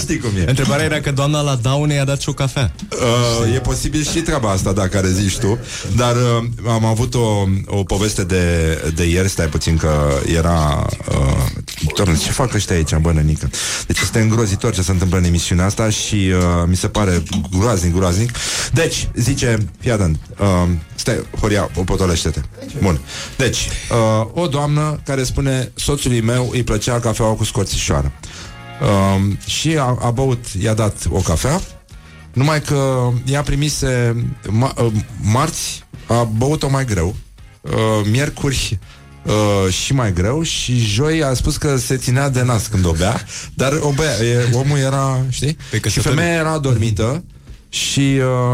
Știi 0.00 0.18
cum 0.18 0.30
e. 0.36 0.44
Întrebarea 0.48 0.84
era 0.84 1.00
că 1.00 1.12
doamna 1.12 1.40
la 1.40 1.54
daune 1.54 1.94
i-a 1.94 2.04
dat 2.04 2.20
și 2.20 2.28
o 2.28 2.32
cafea. 2.32 2.72
Uh, 2.90 3.54
e 3.54 3.58
posibil 3.58 4.04
și 4.04 4.20
treaba 4.20 4.50
asta, 4.50 4.72
da, 4.72 4.88
care 4.88 5.10
zici 5.10 5.38
tu 5.38 5.58
Dar 5.96 6.16
uh, 6.16 6.70
am 6.72 6.84
avut 6.84 7.14
o, 7.14 7.44
o 7.66 7.82
poveste 7.82 8.24
de, 8.24 8.76
de 8.94 9.04
ieri 9.04 9.28
Stai 9.28 9.46
puțin 9.46 9.76
că 9.76 10.20
era 10.36 10.86
uh, 11.08 11.40
doamne, 11.96 12.16
ce 12.16 12.30
fac 12.30 12.54
ăștia 12.54 12.76
aici, 12.76 12.94
bă, 12.94 13.12
nănică? 13.12 13.50
Deci 13.86 14.00
este 14.00 14.20
îngrozitor 14.20 14.74
ce 14.74 14.82
se 14.82 14.90
întâmplă 14.90 15.18
în 15.18 15.24
emisiunea 15.24 15.64
asta 15.64 15.90
Și 15.90 16.14
uh, 16.14 16.42
mi 16.66 16.76
se 16.76 16.88
pare 16.88 17.22
groaznic, 17.58 17.94
groaznic 17.94 18.30
Deci, 18.72 19.08
zice, 19.14 19.58
fii 19.80 19.90
atent 19.90 20.18
uh, 20.38 20.68
Stai, 20.94 21.26
Horia, 21.40 21.70
o 21.74 21.84
potolește-te. 21.84 22.40
Bun, 22.82 23.00
deci 23.36 23.68
uh, 23.90 24.26
O 24.32 24.46
doamnă 24.46 25.00
care 25.04 25.22
spune 25.22 25.72
Soțului 25.74 26.20
meu 26.20 26.48
îi 26.52 26.62
plăcea 26.62 27.00
cafeaua 27.00 27.32
cu 27.34 27.44
scorțișoară. 27.44 28.12
Uh, 28.82 29.32
Și 29.46 29.76
a, 29.78 29.98
a 30.00 30.10
băut, 30.10 30.44
i-a 30.62 30.74
dat 30.74 30.96
o 31.10 31.18
cafea. 31.20 31.60
Numai 32.32 32.60
că 32.62 33.10
ea 33.24 33.42
primise 33.42 34.24
ma- 34.42 34.74
uh, 34.84 34.92
marți, 35.22 35.84
a 36.06 36.22
băut-o 36.22 36.68
mai 36.68 36.84
greu, 36.84 37.16
uh, 37.60 37.70
miercuri 38.10 38.78
uh, 39.24 39.72
și 39.72 39.92
mai 39.92 40.12
greu. 40.12 40.42
Și 40.42 40.78
joi 40.78 41.22
a 41.22 41.34
spus 41.34 41.56
că 41.56 41.76
se 41.76 41.96
ținea 41.96 42.28
de 42.28 42.42
nas 42.42 42.66
când 42.66 42.84
o 42.86 42.92
bea, 42.92 43.24
dar 43.54 43.72
o 43.80 43.90
bea, 43.90 44.24
e, 44.24 44.48
omul 44.52 44.78
era, 44.78 45.18
știi? 45.28 45.56
Pe 45.70 45.76
și 45.76 45.80
căsătorie. 45.82 46.18
femeia 46.18 46.34
era 46.38 46.50
adormită. 46.52 47.24
Și 47.68 48.00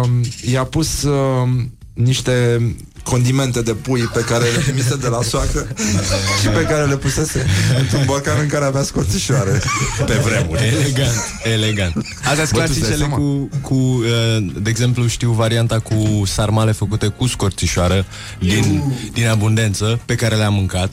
uh, 0.02 0.08
i-a 0.52 0.64
pus 0.64 1.02
uh, 1.02 1.48
niște 1.96 2.60
condimente 3.02 3.62
de 3.62 3.72
pui 3.72 4.00
pe 4.00 4.20
care 4.20 4.44
le 4.44 4.58
primise 4.58 4.96
de 4.96 5.08
la 5.08 5.22
soacră 5.22 5.66
și 6.40 6.48
pe 6.48 6.62
care 6.62 6.84
le 6.84 6.96
pusese 6.96 7.46
într-un 7.78 8.02
borcan 8.04 8.40
în 8.40 8.48
care 8.48 8.64
avea 8.64 8.82
scorțișoare 8.82 9.60
pe 10.06 10.14
vremuri. 10.14 10.62
Elegant, 10.66 11.16
elegant. 11.42 11.94
Astea 12.24 12.44
sunt 12.44 12.60
Bă, 12.60 12.64
tu 12.64 12.70
îți 12.70 12.80
dai 12.80 12.88
clasicele 12.88 12.96
seama? 12.96 13.16
cu, 13.16 13.48
cu 13.60 13.74
uh, 13.74 14.46
de 14.62 14.70
exemplu, 14.70 15.06
știu 15.06 15.30
varianta 15.30 15.78
cu 15.78 16.22
sarmale 16.24 16.72
făcute 16.72 17.06
cu 17.06 17.26
scorțișoară 17.26 18.04
din, 18.38 18.82
din 19.12 19.26
abundență, 19.26 20.00
pe 20.04 20.14
care 20.14 20.36
le-am 20.36 20.54
mâncat. 20.54 20.92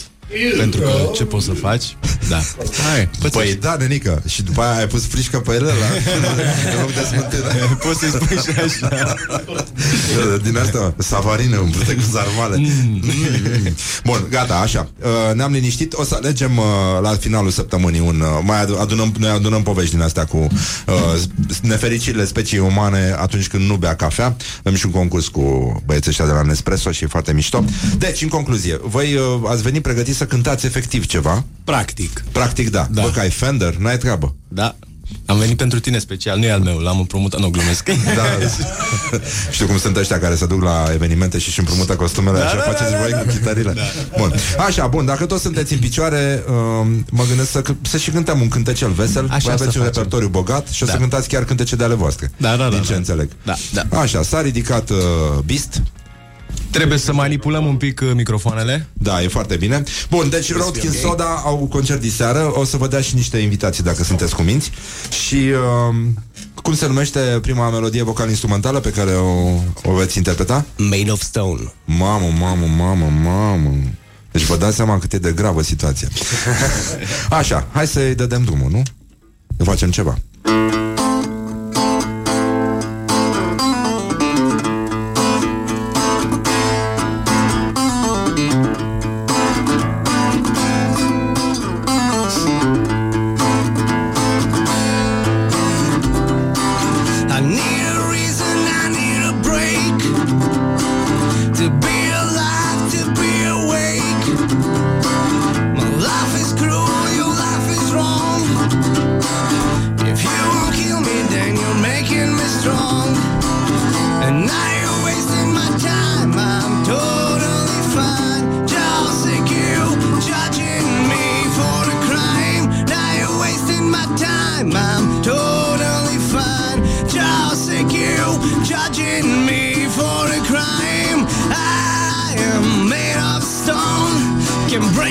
Pentru 0.58 0.82
că 0.82 0.92
ce 1.16 1.24
poți 1.24 1.46
să 1.46 1.52
faci? 1.52 1.98
Da. 2.30 2.42
Hai, 2.92 3.10
Păi 3.32 3.58
da, 3.62 3.76
nenică. 3.80 4.22
Și 4.28 4.44
după 4.44 4.62
aia 4.62 4.78
ai 4.80 4.88
pus 4.88 5.06
frișcă 5.06 5.40
pe 5.40 5.52
ele 5.54 5.66
la 5.66 5.88
În 6.76 6.82
loc 6.82 6.94
de 6.94 7.02
smântână 7.02 7.54
poți 7.86 8.00
să-i 8.00 8.10
spui 8.10 8.38
și 8.38 8.60
așa. 8.60 9.16
Din 10.44 10.58
asta 10.58 10.94
Savarină 10.98 11.58
umplute 11.58 11.94
cu 11.96 12.02
zarmale. 12.12 12.56
Mm. 12.58 13.02
Bun, 14.04 14.28
gata, 14.30 14.56
așa. 14.56 14.90
Uh, 15.04 15.36
Ne-am 15.36 15.52
liniștit. 15.52 15.94
O 15.94 16.04
să 16.04 16.16
alegem 16.16 16.58
uh, 16.58 16.64
la 17.02 17.10
finalul 17.10 17.50
săptămânii 17.52 18.00
un, 18.00 18.20
uh, 18.20 18.28
Mai 18.44 18.62
adu- 18.62 18.78
adunăm, 18.80 19.14
Noi 19.20 19.30
adunăm 19.30 19.64
povești 19.64 19.92
din 19.96 20.02
astea 20.04 20.26
Cu 20.26 20.38
uh, 20.38 21.22
nefericirile 21.62 22.26
speciei 22.26 22.60
umane 22.60 23.16
Atunci 23.20 23.48
când 23.48 23.70
nu 23.70 23.76
bea 23.76 23.96
cafea. 23.96 24.36
Avem 24.60 24.76
și 24.76 24.86
un 24.86 24.92
concurs 24.92 25.28
cu 25.28 25.42
băieții 25.86 26.10
ăștia 26.10 26.26
de 26.26 26.32
la 26.32 26.42
Nespresso 26.42 26.92
Și 26.92 27.04
e 27.04 27.08
foarte 27.08 27.34
mișto. 27.34 27.64
Deci, 27.98 28.22
în 28.22 28.28
concluzie 28.28 28.80
Voi 28.84 29.14
uh, 29.16 29.50
ați 29.50 29.62
venit 29.62 29.82
pregătiți 29.82 30.18
să 30.24 30.30
cântați 30.30 30.66
efectiv 30.66 31.06
ceva 31.06 31.44
Practic. 31.64 32.24
Practic, 32.32 32.70
da, 32.70 32.88
Da. 32.92 33.02
Bă, 33.02 33.10
că 33.14 33.20
ai 33.20 33.30
Fender, 33.30 33.76
n-ai 33.76 33.98
treabă 33.98 34.36
Da. 34.48 34.76
Am 35.26 35.38
venit 35.38 35.58
pentru 35.58 35.80
tine 35.80 36.00
special, 36.00 36.38
nu 36.38 36.46
e 36.46 36.52
al 36.52 36.60
meu, 36.60 36.78
l-am 36.78 37.00
împrumutat, 37.00 37.40
nu 37.40 37.50
glumesc. 37.50 37.90
Da. 38.16 38.24
Știu 39.52 39.66
cum 39.66 39.78
sunt 39.78 39.98
ăștia 39.98 40.20
care 40.20 40.36
se 40.36 40.46
duc 40.46 40.64
la 40.64 40.86
evenimente 40.94 41.38
și 41.38 41.48
își 41.48 41.60
împrumută 41.60 41.96
costumele 41.96 42.38
da, 42.38 42.46
Așa 42.46 42.56
da, 42.56 42.62
faceți 42.62 42.92
da, 42.92 42.98
voi 42.98 43.12
da, 43.12 43.18
cu 43.18 43.28
chitarile 43.28 43.72
da. 43.74 43.82
Bun, 44.18 44.34
așa, 44.68 44.88
bun, 44.88 45.06
dacă 45.06 45.26
toți 45.26 45.42
sunteți 45.42 45.74
în 45.74 45.80
picioare 45.80 46.44
uh, 46.48 46.88
Mă 47.12 47.24
gândesc 47.28 47.52
să, 47.52 47.62
c- 47.62 47.82
să 47.82 47.98
și 47.98 48.10
cântăm 48.12 48.42
un 48.42 48.48
cântecel 48.48 48.92
vesel 48.92 49.24
Așa 49.24 49.32
Voi 49.32 49.42
să 49.42 49.50
aveți 49.52 49.64
un 49.64 49.72
facem. 49.72 49.84
repertoriu 49.84 50.28
bogat 50.28 50.68
Și 50.68 50.84
o 50.84 50.86
să 50.86 50.92
Da. 50.92 50.98
cântați 50.98 51.28
chiar 51.28 51.44
cântece 51.44 51.76
de 51.76 51.84
ale 51.84 51.94
voastre 51.94 52.32
Da, 52.38 52.50
da, 52.56 52.64
da, 52.64 52.70
Din 52.70 52.82
ce 52.82 52.92
da. 52.92 52.98
înțeleg 52.98 53.30
Da, 53.44 53.54
da. 53.74 54.00
Așa, 54.00 54.24
s-a 54.24 54.42
ridicat 54.42 54.90
uh, 54.90 54.98
Beast 55.46 55.82
Trebuie 56.74 56.98
să 56.98 57.14
manipulăm 57.14 57.66
un 57.66 57.76
pic 57.76 58.02
uh, 58.02 58.12
microfoanele. 58.14 58.88
Da, 58.94 59.24
e 59.24 59.28
foarte 59.28 59.56
bine 59.56 59.84
Bun, 60.10 60.30
deci 60.30 60.54
Roadkin 60.54 60.90
okay. 60.90 61.02
Soda 61.02 61.42
au 61.46 61.68
concert 61.72 62.02
diseară 62.02 62.52
O 62.60 62.64
să 62.64 62.78
vă 62.78 62.88
dea 62.88 63.02
și 63.02 63.16
niște 63.16 63.38
invitații 63.38 63.84
dacă 63.84 64.04
sunteți 64.04 64.36
cuminți 64.36 64.72
Și 65.26 65.36
uh, 65.36 65.96
cum 66.56 66.76
se 66.76 66.88
numește 66.88 67.20
prima 67.42 67.70
melodie 67.70 68.04
vocal-instrumentală 68.04 68.80
Pe 68.80 68.90
care 68.90 69.12
o, 69.12 69.60
o 69.84 69.94
veți 69.94 70.18
interpreta? 70.18 70.66
Made 70.78 71.12
of 71.12 71.22
Stone. 71.22 71.74
Mamă, 71.86 72.28
mamă, 72.40 72.66
mamă, 72.78 73.12
mamă 73.24 73.74
Deci 74.32 74.44
vă 74.44 74.58
dați 74.58 74.76
seama 74.76 75.00
cât 75.00 75.14
e 75.14 75.18
de 75.18 75.32
gravă 75.32 75.64
situația 75.64 76.08
Așa, 77.40 77.68
hai 77.72 77.88
să-i 77.88 78.16
dădem 78.16 78.44
drumul, 78.44 78.72
nu? 78.72 78.82
Să 79.58 79.64
facem 79.64 79.92
ceva 79.92 80.18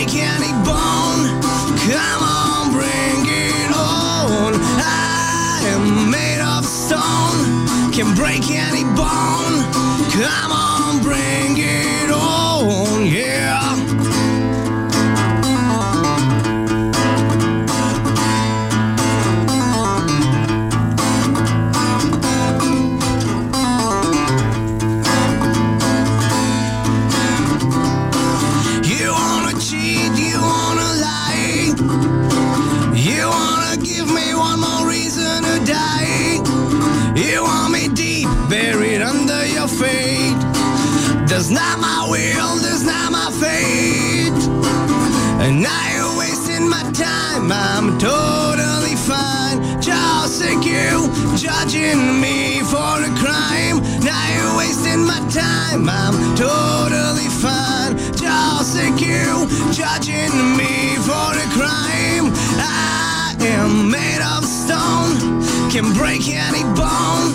break 0.04 0.16
any 0.16 0.52
bone. 0.64 1.40
Come 1.78 2.22
on, 2.22 2.72
bring 2.72 3.24
it 3.24 3.70
on. 3.70 4.52
I 4.54 5.62
am 5.66 6.10
made 6.10 6.40
of 6.40 6.64
stone, 6.64 7.92
can 7.92 8.12
break 8.16 8.50
any 8.50 8.82
bone. 8.96 9.62
Come 10.10 10.50
on, 10.50 10.61
can 65.72 65.90
break 65.94 66.28
any 66.28 66.64
bone. 66.76 67.32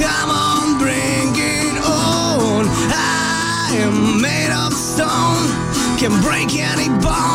Come 0.00 0.28
on, 0.28 0.76
bring 0.80 1.30
it 1.36 1.78
on. 1.86 2.66
I 2.66 3.70
am 3.78 4.20
made 4.20 4.50
of 4.50 4.72
stone, 4.72 5.46
can 5.96 6.20
break 6.20 6.58
any 6.58 6.88
bone. 7.00 7.29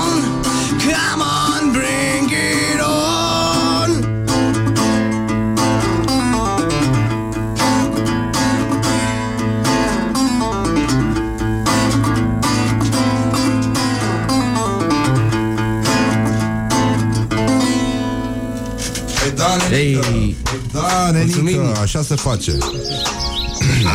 Da, 21.11 21.17
nenică, 21.17 21.77
așa 21.81 22.03
se 22.03 22.15
face 22.15 22.57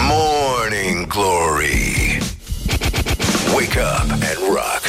Morning 0.08 1.06
Glory. 1.06 2.18
Wake 3.54 3.78
up 3.78 4.10
and 4.10 4.38
rock. 4.48 4.82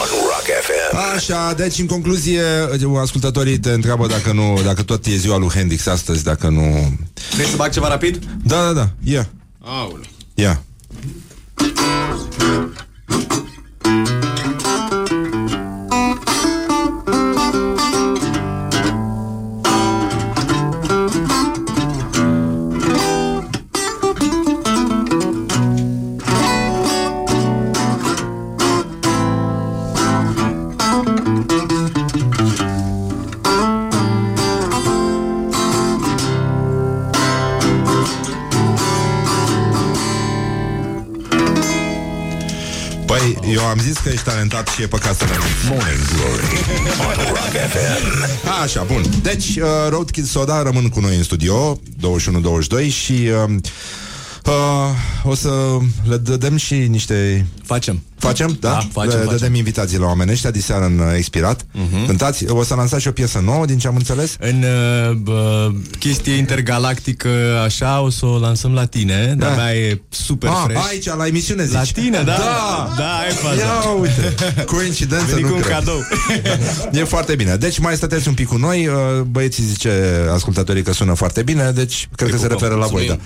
On 0.00 0.08
Rock 0.10 0.46
FM. 0.62 0.96
Așa, 1.14 1.52
deci 1.56 1.78
în 1.78 1.86
concluzie 1.86 2.42
Ascultătorii 3.00 3.58
te 3.58 3.70
întreabă 3.70 4.06
dacă 4.06 4.32
nu 4.32 4.60
Dacă 4.64 4.82
tot 4.82 5.06
e 5.06 5.16
ziua 5.16 5.38
lui 5.38 5.48
Hendrix 5.48 5.86
astăzi 5.86 6.24
Dacă 6.24 6.48
nu... 6.48 6.92
Vrei 7.34 7.46
să 7.46 7.56
bag 7.56 7.70
ceva 7.70 7.88
rapid? 7.88 8.18
Da, 8.42 8.62
da, 8.62 8.72
da, 8.72 8.90
ia, 9.02 9.28
Aoleu. 9.60 10.00
ia 10.34 10.52
Păi, 10.52 10.62
și 44.74 44.82
e 44.82 44.86
păcat 44.86 45.16
să 45.16 45.24
renunți 45.24 45.64
Morning 45.68 46.08
Glory. 46.14 46.46
On 46.98 47.24
Rock 47.28 47.54
FM. 47.72 48.48
Așa, 48.62 48.82
bun. 48.82 49.02
Deci, 49.22 49.46
uh, 49.56 49.62
Roadkill 49.88 50.26
Soda 50.26 50.62
rămân 50.62 50.88
cu 50.88 51.00
noi 51.00 51.16
în 51.16 51.22
studio 51.22 51.80
21-22 52.86 52.92
și 52.92 53.12
uh, 53.12 53.54
uh, 54.44 54.52
o 55.24 55.34
să 55.34 55.78
le 56.08 56.16
dădem 56.16 56.56
și 56.56 56.74
niște... 56.74 57.46
Facem. 57.64 58.02
Facem? 58.24 58.56
Da? 58.60 58.68
Da, 58.70 58.78
facem, 58.92 59.10
le 59.10 59.16
facem. 59.24 59.30
dădem 59.38 59.54
invitații 59.54 59.98
la 59.98 60.06
oameni 60.06 60.30
ăștia 60.30 60.50
diseară 60.50 60.84
în 60.84 60.98
uh, 60.98 61.04
Expirat. 61.16 61.62
Uh-huh. 61.62 62.06
Cântați, 62.06 62.44
o 62.48 62.62
să 62.64 62.74
lansați 62.74 63.02
și 63.02 63.08
o 63.08 63.12
piesă 63.12 63.40
nouă, 63.44 63.64
din 63.66 63.78
ce 63.78 63.86
am 63.88 63.94
înțeles? 63.96 64.36
În 64.40 64.62
uh, 65.08 65.12
bă, 65.16 65.70
chestie 65.98 66.34
intergalactică 66.34 67.28
așa 67.64 68.00
o 68.00 68.10
să 68.10 68.26
o 68.26 68.38
lansăm 68.38 68.72
la 68.74 68.84
tine, 68.86 69.34
Da. 69.38 69.46
dar 69.46 69.56
da. 69.56 69.74
e 69.74 70.00
super 70.08 70.48
Ah, 70.50 70.62
fresh. 70.66 70.86
aici, 70.88 71.06
la 71.06 71.26
emisiune, 71.26 71.64
zici. 71.64 71.74
La 71.74 71.82
tine, 71.82 72.16
da. 72.16 72.22
Da, 72.36 72.94
Da, 72.96 73.10
ai 73.18 73.30
faza. 73.30 73.54
Ia 73.60 73.90
uite, 74.00 74.34
coincidență 74.66 75.24
Veni 75.34 75.40
nu 75.40 75.48
cu 75.48 75.54
un 75.54 75.60
cred. 75.60 75.72
cadou. 75.74 76.00
E 77.00 77.04
foarte 77.04 77.34
bine. 77.34 77.56
Deci 77.56 77.78
mai 77.78 77.94
stăteți 77.96 78.28
un 78.28 78.34
pic 78.34 78.46
cu 78.48 78.56
noi. 78.56 78.86
uh, 78.86 78.94
Băieții 79.20 79.64
zice 79.64 79.90
ascultătorii 80.32 80.82
că 80.82 80.92
sună 80.92 81.14
foarte 81.14 81.42
bine, 81.42 81.70
deci 81.74 82.08
cred 82.16 82.30
că 82.30 82.36
se 82.36 82.42
pupăm. 82.46 82.58
referă 82.60 82.80
la 82.80 82.86
voi, 82.86 83.06
da. 83.06 83.18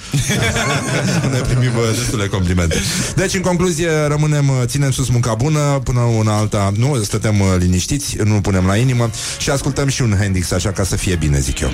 ne 1.33 1.39
primim 1.39 1.77
uh, 1.77 1.97
destule 1.99 2.27
complimente. 2.27 2.77
Deci, 3.17 3.35
în 3.35 3.41
concluzie, 3.41 3.89
rămânem, 4.09 4.49
uh, 4.49 4.55
ținem 4.91 5.05
sus 5.05 5.13
munca 5.13 5.35
bună, 5.35 5.81
până 5.85 6.01
una 6.01 6.37
alta, 6.37 6.73
nu, 6.77 7.03
stătem 7.03 7.41
uh, 7.41 7.47
liniștiți, 7.59 8.17
nu 8.25 8.41
punem 8.41 8.67
la 8.67 8.77
inimă 8.77 9.11
și 9.39 9.51
ascultăm 9.51 9.89
și 9.89 10.03
un 10.03 10.15
Hendrix, 10.21 10.51
așa 10.51 10.73
ca 10.73 10.85
să 10.85 10.97
fie 10.97 11.17
bine, 11.17 11.39
zic 11.39 11.61
eu. 11.61 11.71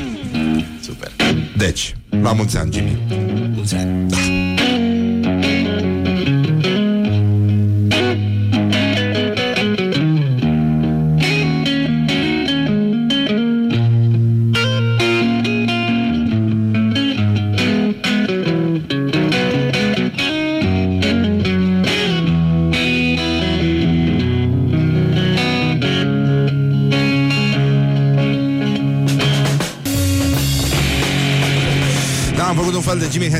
Super. 0.82 1.12
Deci, 1.56 1.96
la 2.08 2.32
mulți 2.32 2.56
ani, 2.56 2.72
Jimmy. 2.72 2.98
Mulți 3.54 3.74
ani. 3.74 4.08
Da, 4.08 4.16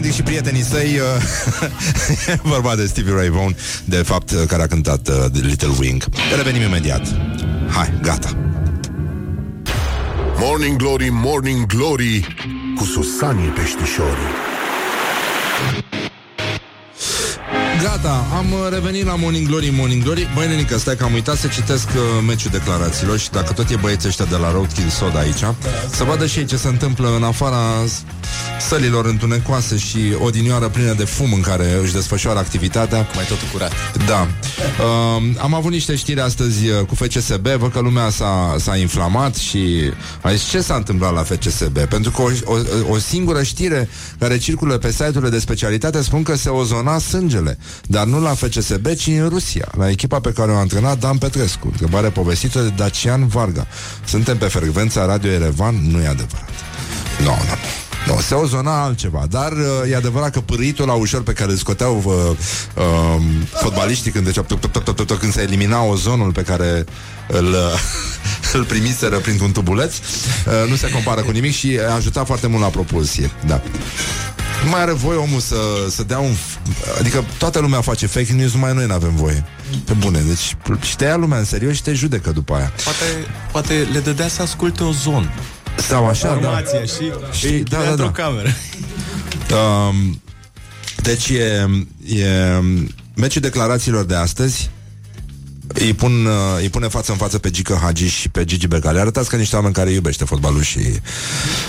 fel 0.05 0.11
de 0.11 0.11
Jimi 0.11 0.13
Hendrix 0.13 0.15
și 0.15 0.23
prietenii 0.23 0.63
săi 0.63 0.99
uh, 0.99 2.29
E 2.35 2.39
vorba 2.43 2.75
de 2.77 2.87
Stevie 2.87 3.13
Ray 3.15 3.29
Vaughan 3.29 3.57
De 3.85 3.97
fapt, 3.97 4.31
uh, 4.31 4.43
care 4.47 4.63
a 4.63 4.67
cântat 4.67 5.09
uh, 5.09 5.15
The 5.33 5.43
Little 5.47 5.73
Wing. 5.79 6.05
Revenim 6.37 6.63
imediat. 6.63 7.03
Hai, 7.71 7.93
gata. 8.03 8.37
Morning 10.39 10.77
Glory, 10.77 11.09
Morning 11.11 11.67
Glory 11.67 12.35
Cu 12.77 12.85
Susanii 12.85 13.49
Peștișorii. 13.49 14.33
Gata, 17.83 18.27
am 18.37 18.47
uh, 18.53 18.59
revenit 18.71 19.05
la 19.07 19.15
Morning 19.15 19.47
Glory, 19.47 19.73
Morning 19.77 20.03
Glory. 20.03 20.29
Băi, 20.35 20.47
nenică, 20.49 20.79
stai 20.79 20.97
că 20.97 21.05
am 21.05 21.13
uitat 21.13 21.37
să 21.37 21.47
citesc 21.47 21.89
uh, 21.89 22.03
meciul 22.27 22.51
declarațiilor 22.51 23.19
Și 23.19 23.31
dacă 23.31 23.53
tot 23.53 23.71
e 23.71 23.77
băieții 23.77 24.09
ăștia 24.09 24.25
de 24.25 24.37
la 24.37 24.51
Roadkill 24.51 24.89
Soda 24.89 25.19
aici 25.19 25.45
Să 25.91 26.05
vadă 26.05 26.27
și 26.27 26.39
ei 26.39 26.45
ce 26.45 26.57
se 26.57 26.69
întâmplă 26.69 27.13
în 27.17 27.23
afara 27.23 27.59
s- 27.87 28.03
sălilor 28.69 29.07
întunecoase 29.07 29.79
Și 29.79 29.99
odinioară 30.19 30.69
plină 30.69 30.93
de 30.93 31.05
fum 31.05 31.33
în 31.33 31.41
care 31.41 31.79
își 31.83 31.93
desfășoară 31.93 32.39
activitatea 32.39 33.07
Mai 33.15 33.25
totul 33.25 33.49
curat. 33.53 33.73
Da. 34.07 34.29
Uh, 34.85 35.23
am 35.39 35.55
avut 35.55 35.71
niște 35.71 35.97
știri 35.97 36.21
astăzi 36.21 36.69
uh, 36.69 36.87
cu 36.87 36.95
FCSB, 36.95 37.47
văd 37.47 37.73
că 37.73 37.81
lumea 37.81 38.11
s-a, 38.11 38.57
s-a 38.59 38.77
inflamat 38.77 39.35
și 39.35 39.91
a 40.21 40.31
zis 40.33 40.43
ce 40.43 40.61
s-a 40.61 40.75
întâmplat 40.75 41.15
la 41.15 41.23
FCSB. 41.23 41.79
Pentru 41.79 42.11
că 42.11 42.23
o, 42.23 42.31
o, 42.45 42.57
o 42.89 42.99
singură 42.99 43.43
știre 43.43 43.89
care 44.19 44.39
circulă 44.39 44.79
pe 44.79 44.91
site-urile 44.91 45.29
de 45.29 45.39
specialitate 45.39 46.03
spun 46.03 46.23
că 46.23 46.37
se 46.37 46.49
ozona 46.49 46.99
sângele, 46.99 47.59
dar 47.87 48.07
nu 48.07 48.21
la 48.21 48.35
FCSB, 48.35 48.87
ci 48.95 49.07
în 49.07 49.29
Rusia, 49.29 49.69
la 49.77 49.91
echipa 49.91 50.21
pe 50.21 50.33
care 50.33 50.51
o 50.51 50.57
antrenat 50.57 50.99
Dan 50.99 51.19
Petrescu. 51.19 51.67
Întrebare 51.71 52.09
povestită 52.09 52.61
de 52.61 52.73
Dacian 52.77 53.27
Varga. 53.27 53.67
Suntem 54.07 54.37
pe 54.37 54.47
frecvența 54.47 55.07
Radio 55.07 55.31
Erevan? 55.31 55.75
Nu 55.91 56.01
e 56.03 56.07
adevărat. 56.07 56.49
Nu, 57.19 57.25
no, 57.25 57.31
nu, 57.31 57.45
no. 57.45 57.84
Nu, 58.07 58.21
se 58.21 58.35
ozona 58.35 58.83
altceva, 58.83 59.27
dar 59.31 59.53
uh, 59.53 59.91
e 59.91 59.97
adevărat 59.97 60.31
că 60.31 60.41
pârâitul 60.41 60.87
la 60.87 60.93
ușor 60.93 61.23
pe 61.23 61.33
care 61.33 61.51
îl 61.51 61.57
scoteau 61.57 62.03
uh, 62.05 62.37
uh, 62.85 63.23
fotbaliștii 63.63 64.11
când, 64.11 64.25
deci, 64.25 64.35
tup, 64.35 64.61
tup, 64.61 64.73
tup, 64.73 64.85
tup, 64.85 65.07
tup, 65.07 65.19
când 65.19 65.33
se 65.33 65.43
elimina 65.43 65.83
ozonul 65.83 66.33
pe 66.33 66.43
care 66.43 66.85
îl, 67.29 67.47
uh, 67.53 67.81
îl 68.57 68.65
primiseră 68.65 69.17
printr-un 69.19 69.53
tubuleț, 69.53 69.95
uh, 69.95 70.71
nu 70.71 70.77
se 70.77 70.91
compară 70.91 71.21
cu 71.21 71.31
nimic 71.31 71.55
și 71.55 71.79
ajuta 71.97 72.25
foarte 72.25 72.47
mult 72.47 72.63
la 72.63 72.69
propulsie. 72.69 73.31
Da. 73.47 73.63
Nu 74.65 74.71
mai 74.71 74.81
are 74.81 74.93
voie 74.93 75.19
omul 75.19 75.41
să, 75.41 75.57
să 75.91 76.03
dea 76.03 76.19
un... 76.19 76.33
f- 76.33 76.99
Adică 76.99 77.25
toată 77.39 77.59
lumea 77.59 77.81
face 77.81 78.07
fake 78.07 78.33
news, 78.33 78.53
numai 78.53 78.75
noi 78.75 78.87
nu 78.87 78.93
avem 78.95 79.15
voie. 79.17 79.45
Pe 79.85 79.93
bune, 79.93 80.21
deci 80.29 80.57
și 80.87 80.97
te 80.97 81.05
ia 81.05 81.17
lumea 81.17 81.39
în 81.39 81.45
serios 81.45 81.75
și 81.75 81.83
te 81.83 81.93
judecă 81.93 82.31
după 82.31 82.55
aia. 82.55 82.73
Poate, 82.85 83.05
poate 83.53 83.89
le 83.93 83.99
dădea 83.99 84.29
să 84.29 84.43
asculte 84.43 84.83
ozon. 84.83 85.35
Sau 85.77 86.07
așa, 86.07 86.29
da. 86.29 86.35
Formația 86.35 86.81
și, 86.81 87.13
Și- 87.39 87.47
și 87.47 87.53
da, 87.53 87.77
da, 87.77 87.83
da, 87.85 87.91
într-o 87.91 88.05
da. 88.05 88.11
cameră. 88.11 88.49
Um, 89.89 90.21
deci 91.03 91.29
e, 91.29 91.69
e 92.17 92.29
meciul 93.15 93.43
declarațiilor 93.43 94.05
de 94.05 94.15
astăzi 94.15 94.71
îi, 95.67 95.93
pun, 95.95 96.25
uh, 96.27 96.33
îi 96.61 96.69
pune 96.69 96.89
față 96.89 97.13
în 97.13 97.19
față 97.19 97.39
pe 97.39 97.51
Gică 97.51 97.79
Hagi 97.83 98.07
și 98.07 98.29
pe 98.29 98.45
Gigi 98.45 98.67
Becali. 98.67 98.99
Arătați 98.99 99.29
ca 99.29 99.37
niște 99.37 99.57
oameni 99.57 99.75
care 99.75 99.91
iubește 99.91 100.25
fotbalul 100.25 100.63
și... 100.63 100.79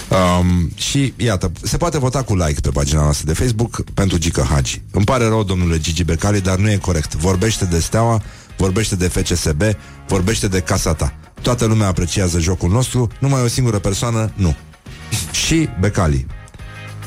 Um, 0.10 0.72
și 0.76 1.14
iată, 1.18 1.52
se 1.62 1.78
poate 1.78 1.98
vota 2.00 2.24
cu 2.24 2.36
like 2.36 2.60
pe 2.62 2.70
pagina 2.70 3.02
noastră 3.02 3.26
de 3.28 3.34
Facebook 3.34 3.84
pentru 3.94 4.18
Gică 4.18 4.48
Hagi. 4.50 4.82
Îmi 4.92 5.06
pare 5.06 5.28
rău, 5.28 5.44
domnule 5.44 5.80
Gigi 5.80 6.04
Becali, 6.04 6.42
dar 6.42 6.58
nu 6.58 6.72
e 6.72 6.76
corect. 6.78 7.16
Vorbește 7.16 7.66
de 7.66 7.80
Steaua, 7.80 8.22
vorbește 8.58 8.96
de 8.96 9.08
FCSB, 9.08 9.62
vorbește 10.08 10.48
de 10.48 10.60
casa 10.60 10.94
ta. 10.94 11.14
Toată 11.42 11.66
lumea 11.66 11.88
apreciază 11.88 12.40
jocul 12.40 12.70
nostru, 12.70 13.08
numai 13.20 13.42
o 13.42 13.48
singură 13.48 13.80
persoană, 13.80 14.32
nu. 14.36 14.56
și 15.32 15.70
Becali 15.80 16.26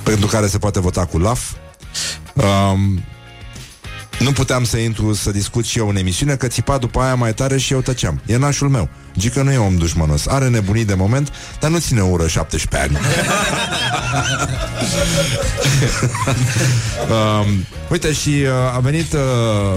pentru 0.03 0.27
care 0.27 0.47
se 0.47 0.59
poate 0.59 0.81
vota 0.81 1.05
cu 1.05 1.19
LAF. 1.19 1.53
Um, 2.35 3.05
nu 4.19 4.33
puteam 4.33 4.65
să 4.65 4.77
intru 4.77 5.13
să 5.13 5.31
discut 5.31 5.65
și 5.65 5.79
eu 5.79 5.89
în 5.89 5.97
emisiune 5.97 6.35
Că 6.35 6.47
țipa 6.47 6.79
după 6.79 7.01
aia 7.01 7.15
mai 7.15 7.35
tare 7.35 7.59
și 7.59 7.73
eu 7.73 7.81
tăceam. 7.81 8.21
E 8.27 8.37
nașul 8.37 8.69
meu. 8.69 8.89
Gică 9.19 9.43
nu 9.43 9.53
e 9.53 9.57
om 9.57 9.77
dușmanos 9.77 10.27
Are 10.27 10.49
nebunii 10.49 10.85
de 10.85 10.95
moment 10.95 11.33
Dar 11.61 11.71
nu 11.71 11.79
ține 11.79 12.01
ură 12.01 12.27
17 12.27 12.89
ani. 12.89 12.99
Um, 17.09 17.67
Uite 17.91 18.13
și 18.13 18.29
uh, 18.29 18.75
a 18.75 18.79
venit 18.79 19.13
uh, 19.13 19.21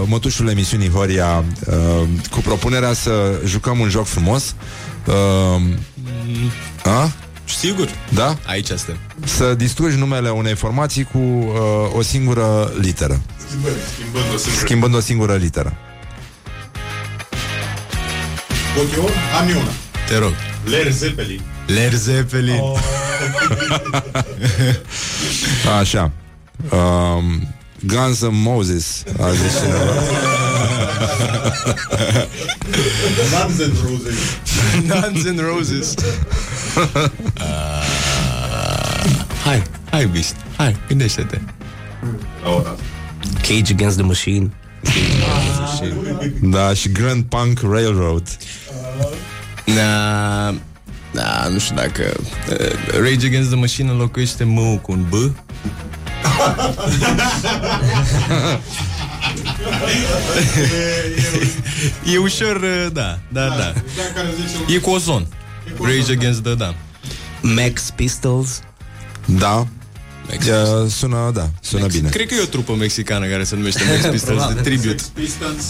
Mătușul 0.06 0.48
emisiunii 0.48 0.90
Horia 0.90 1.44
uh, 1.66 2.08
Cu 2.30 2.38
propunerea 2.40 2.92
să 2.92 3.40
jucăm 3.44 3.78
un 3.78 3.88
joc 3.88 4.06
frumos. 4.06 4.54
Uh, 5.06 5.62
a? 6.84 7.12
Sigur. 7.58 7.88
Da? 8.08 8.36
Aici 8.46 8.66
suntem. 8.66 8.96
Să 9.24 9.54
distrugi 9.54 9.96
numele 9.96 10.30
unei 10.30 10.54
formații 10.54 11.04
cu 11.04 11.18
uh, 11.18 11.54
o 11.96 12.02
singură 12.02 12.72
literă 12.80 13.20
Schimbând 13.94 14.24
o 14.34 14.36
singură. 14.36 14.64
Schimbând 14.64 14.94
o 14.94 15.00
singură 15.00 15.34
literă 15.34 15.76
Pot 18.74 18.94
eu? 18.94 19.08
Am 19.40 19.48
eu 19.48 19.58
una. 19.58 19.70
Te 20.08 20.16
rog. 20.16 20.32
Ler 20.64 20.92
Zeppelin. 20.92 21.40
Led 21.66 21.94
Zeppelin. 21.94 22.58
Oh. 22.60 22.78
Așa. 25.80 26.10
Um, 26.70 27.48
Guns 27.80 28.20
N' 28.22 28.30
Moses, 28.30 29.02
a 29.20 29.30
zis 29.30 29.58
cineva. 29.60 29.92
Guns 33.30 33.58
N' 33.58 33.72
Roses. 33.84 34.18
Guns 34.86 35.24
N' 35.24 35.40
Roses. 35.40 35.94
uh, 36.76 37.84
hai, 39.44 39.62
hai, 39.90 40.06
Beast. 40.06 40.36
Hai, 40.56 40.76
gândește-te. 40.88 41.40
Cage 43.42 43.72
Against 43.72 43.96
the 43.96 44.06
Machine. 44.06 44.50
Da, 46.40 46.74
și 46.74 46.88
Grand 46.92 47.24
Punk 47.24 47.60
Railroad. 47.62 48.28
Na, 49.64 50.50
da, 51.12 51.48
nu 51.50 51.58
știu 51.58 51.74
dacă 51.74 52.12
uh, 52.50 52.72
Rage 53.00 53.26
Against 53.26 53.48
the 53.48 53.58
Machine 53.58 53.90
înlocuiește 53.90 54.44
M 54.44 54.78
cu 54.82 54.92
un 54.92 55.04
B. 55.08 55.12
e 62.14 62.18
ușor, 62.18 62.56
uh, 62.56 62.92
da, 62.92 63.18
da, 63.28 63.46
da. 63.48 63.72
E 64.68 64.78
cu 64.78 64.90
ozon. 64.90 65.26
Rage 65.80 66.12
Against 66.12 66.42
the, 66.42 66.54
da. 66.54 66.74
Max 67.40 67.90
Pistols. 67.96 68.60
Da. 69.24 69.66
Uh, 70.28 70.90
sună, 70.90 71.30
da, 71.34 71.50
sună 71.60 71.86
bine. 71.86 72.08
Cred 72.08 72.26
că 72.26 72.34
e 72.34 72.40
o 72.40 72.44
trupă 72.44 72.72
mexicană 72.72 73.26
care 73.26 73.44
se 73.44 73.56
numește 73.56 73.82
Max 73.88 74.06
Pistols 74.14 74.54
de 74.54 74.60
tribute. 74.60 75.02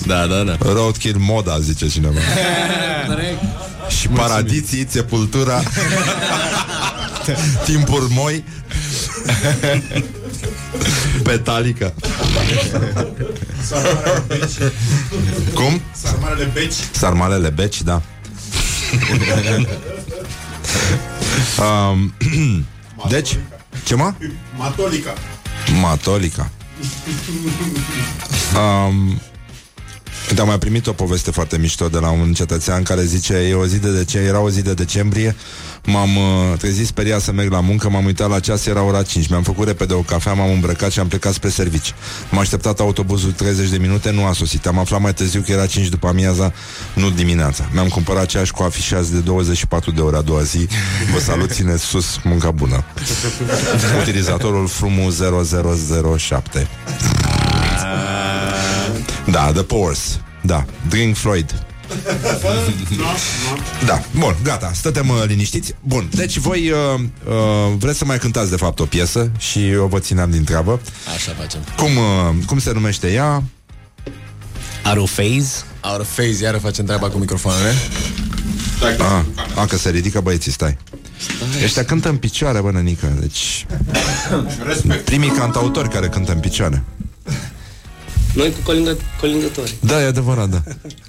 Da, 0.07 0.27
da, 0.27 0.43
da. 0.43 0.57
Roadkill 0.61 1.19
Moda, 1.19 1.61
zice 1.61 1.89
cineva. 1.89 2.19
și 4.01 4.09
Paradiții, 4.09 4.87
Sepultura, 4.89 5.63
Timpuri 7.65 8.07
Moi, 8.11 8.45
Petalica. 11.25 11.95
Cum? 15.55 15.81
Sarmarele 15.93 16.45
beci. 16.45 16.75
Sarmalele 16.93 17.49
Beci, 17.49 17.83
da. 17.83 18.03
um, 21.65 22.15
deci, 23.09 23.39
ce 23.85 23.95
mă? 23.95 24.15
Matolica. 24.57 25.15
Matolica. 25.81 26.51
Um, 28.53 29.21
Uite, 30.33 30.45
am 30.45 30.51
mai 30.51 30.59
primit 30.59 30.87
o 30.87 30.93
poveste 30.93 31.31
foarte 31.31 31.59
mișto 31.59 31.89
de 31.89 31.99
la 31.99 32.11
un 32.11 32.33
cetățean 32.33 32.83
care 32.83 33.05
zice 33.05 33.35
e 33.35 33.55
o 33.55 33.67
zi 33.67 33.79
de 33.79 33.91
decembrie, 33.91 34.29
era 34.29 34.41
o 34.41 34.51
zi 34.51 34.63
de 34.63 34.75
decembrie, 34.75 35.37
m-am 35.85 36.17
uh, 36.17 36.59
trezit 36.59 36.87
speriat 36.87 37.21
să 37.21 37.33
merg 37.33 37.51
la 37.51 37.61
muncă, 37.61 37.89
m-am 37.89 38.05
uitat 38.05 38.29
la 38.29 38.41
ceas, 38.41 38.67
era 38.67 38.83
ora 38.83 39.03
5, 39.03 39.29
mi-am 39.29 39.43
făcut 39.43 39.67
repede 39.67 39.95
o 39.95 40.01
cafea, 40.01 40.33
m-am 40.33 40.51
îmbrăcat 40.51 40.91
și 40.91 40.99
am 40.99 41.09
plecat 41.09 41.33
spre 41.33 41.49
servici. 41.49 41.95
M-a 42.31 42.41
așteptat 42.41 42.81
autobuzul 42.81 43.33
30 43.33 43.69
de 43.69 43.79
minute, 43.79 44.11
nu 44.11 44.25
a 44.25 44.33
sosit. 44.33 44.67
Am 44.67 44.79
aflat 44.79 45.01
mai 45.01 45.15
târziu 45.15 45.41
că 45.41 45.53
era 45.53 45.67
5 45.67 45.89
după 45.89 46.09
amiaza, 46.09 46.53
nu 46.95 47.11
dimineața. 47.11 47.69
Mi-am 47.73 47.89
cumpărat 47.89 48.27
ceaș 48.27 48.51
cu 48.51 48.63
afișați 48.63 49.13
de 49.13 49.19
24 49.19 49.91
de 49.91 50.01
ore 50.01 50.17
a 50.17 50.23
doua 50.23 50.43
zi. 50.43 50.69
Vă 51.13 51.21
salut, 51.21 51.53
țineți 51.53 51.85
sus, 51.85 52.19
munca 52.25 52.51
bună. 52.51 52.85
Utilizatorul 54.01 54.69
Frumu 54.69 55.11
0007. 56.19 56.69
Da, 59.31 59.53
The 59.53 59.63
Pores. 59.63 60.21
Da, 60.41 60.65
Drink 60.89 61.17
Floyd. 61.17 61.65
Da, 63.87 64.03
bun, 64.19 64.37
gata, 64.43 64.71
stătem 64.75 65.09
uh, 65.09 65.23
liniștiți 65.27 65.75
Bun, 65.81 66.09
deci 66.15 66.39
voi 66.39 66.71
uh, 66.71 67.01
uh, 67.29 67.75
vreți 67.79 67.99
să 67.99 68.05
mai 68.05 68.19
cântați 68.19 68.51
de 68.51 68.57
fapt 68.57 68.81
o 68.81 68.85
piesă 68.85 69.31
Și 69.39 69.69
eu 69.69 69.87
vă 69.87 69.99
țineam 69.99 70.31
din 70.31 70.45
treabă 70.45 70.81
Așa 71.15 71.33
facem. 71.41 71.61
Cum, 71.77 71.97
uh, 71.97 72.45
cum 72.47 72.59
se 72.59 72.73
numește 72.73 73.13
ea? 73.13 73.43
Out 74.87 74.99
of 74.99 75.15
Phase. 75.15 75.65
Out 75.81 76.01
of 76.01 76.15
phase, 76.15 76.43
iară 76.43 76.59
facem 76.59 76.85
treaba 76.85 77.09
cu 77.09 77.19
microfoanele. 77.19 77.75
A, 78.99 79.25
a 79.55 79.67
că 79.67 79.77
se 79.77 79.91
ridică 79.91 80.21
băieții, 80.21 80.53
stai 80.53 80.77
Ăștia 81.65 81.85
cântă 81.85 82.09
în 82.09 82.17
picioare, 82.17 82.61
bă, 82.61 82.71
nănică 82.71 83.17
Deci, 83.21 83.67
primii 85.05 85.31
cantautori 85.31 85.89
care 85.89 86.09
cântă 86.09 86.33
în 86.33 86.41
picioare 86.41 86.83
Noi 88.35 88.51
cu 88.51 88.59
colindă, 88.65 88.97
colindători. 89.21 89.75
Da, 89.81 90.03
e 90.03 90.07
adevărat, 90.07 90.49
da 90.49 90.63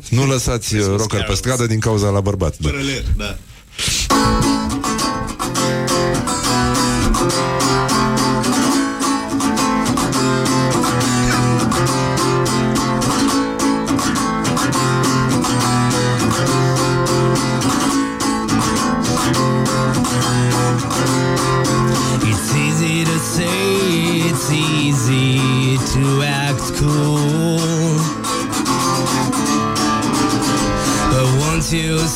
Nu 0.10 0.26
lăsați 0.26 0.76
uh, 0.76 0.86
rocker 0.98 1.24
pe 1.24 1.34
stradă 1.34 1.66
din 1.68 1.80
cauza 1.80 2.10
la 2.10 2.22
bărbat 2.22 2.58
da. 2.58 2.70
da. 3.18 3.38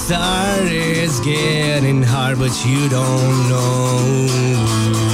Start, 0.08 0.72
it's 0.72 1.20
getting 1.20 2.02
hard, 2.02 2.40
but 2.40 2.66
you 2.66 2.88
don't 2.88 3.50
know. 3.50 5.07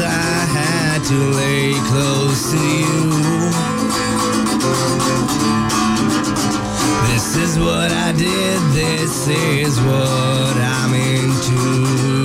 I 0.00 0.46
had 0.58 1.04
to 1.04 1.14
lay 1.14 1.72
close 1.90 2.50
to 2.52 2.58
you. 2.58 3.46
This 7.08 7.36
is 7.36 7.58
what 7.58 7.90
I 7.92 8.12
did, 8.12 8.60
this 8.72 9.28
is 9.28 9.80
what 9.80 10.56
I'm 10.56 10.92
into. 10.94 12.15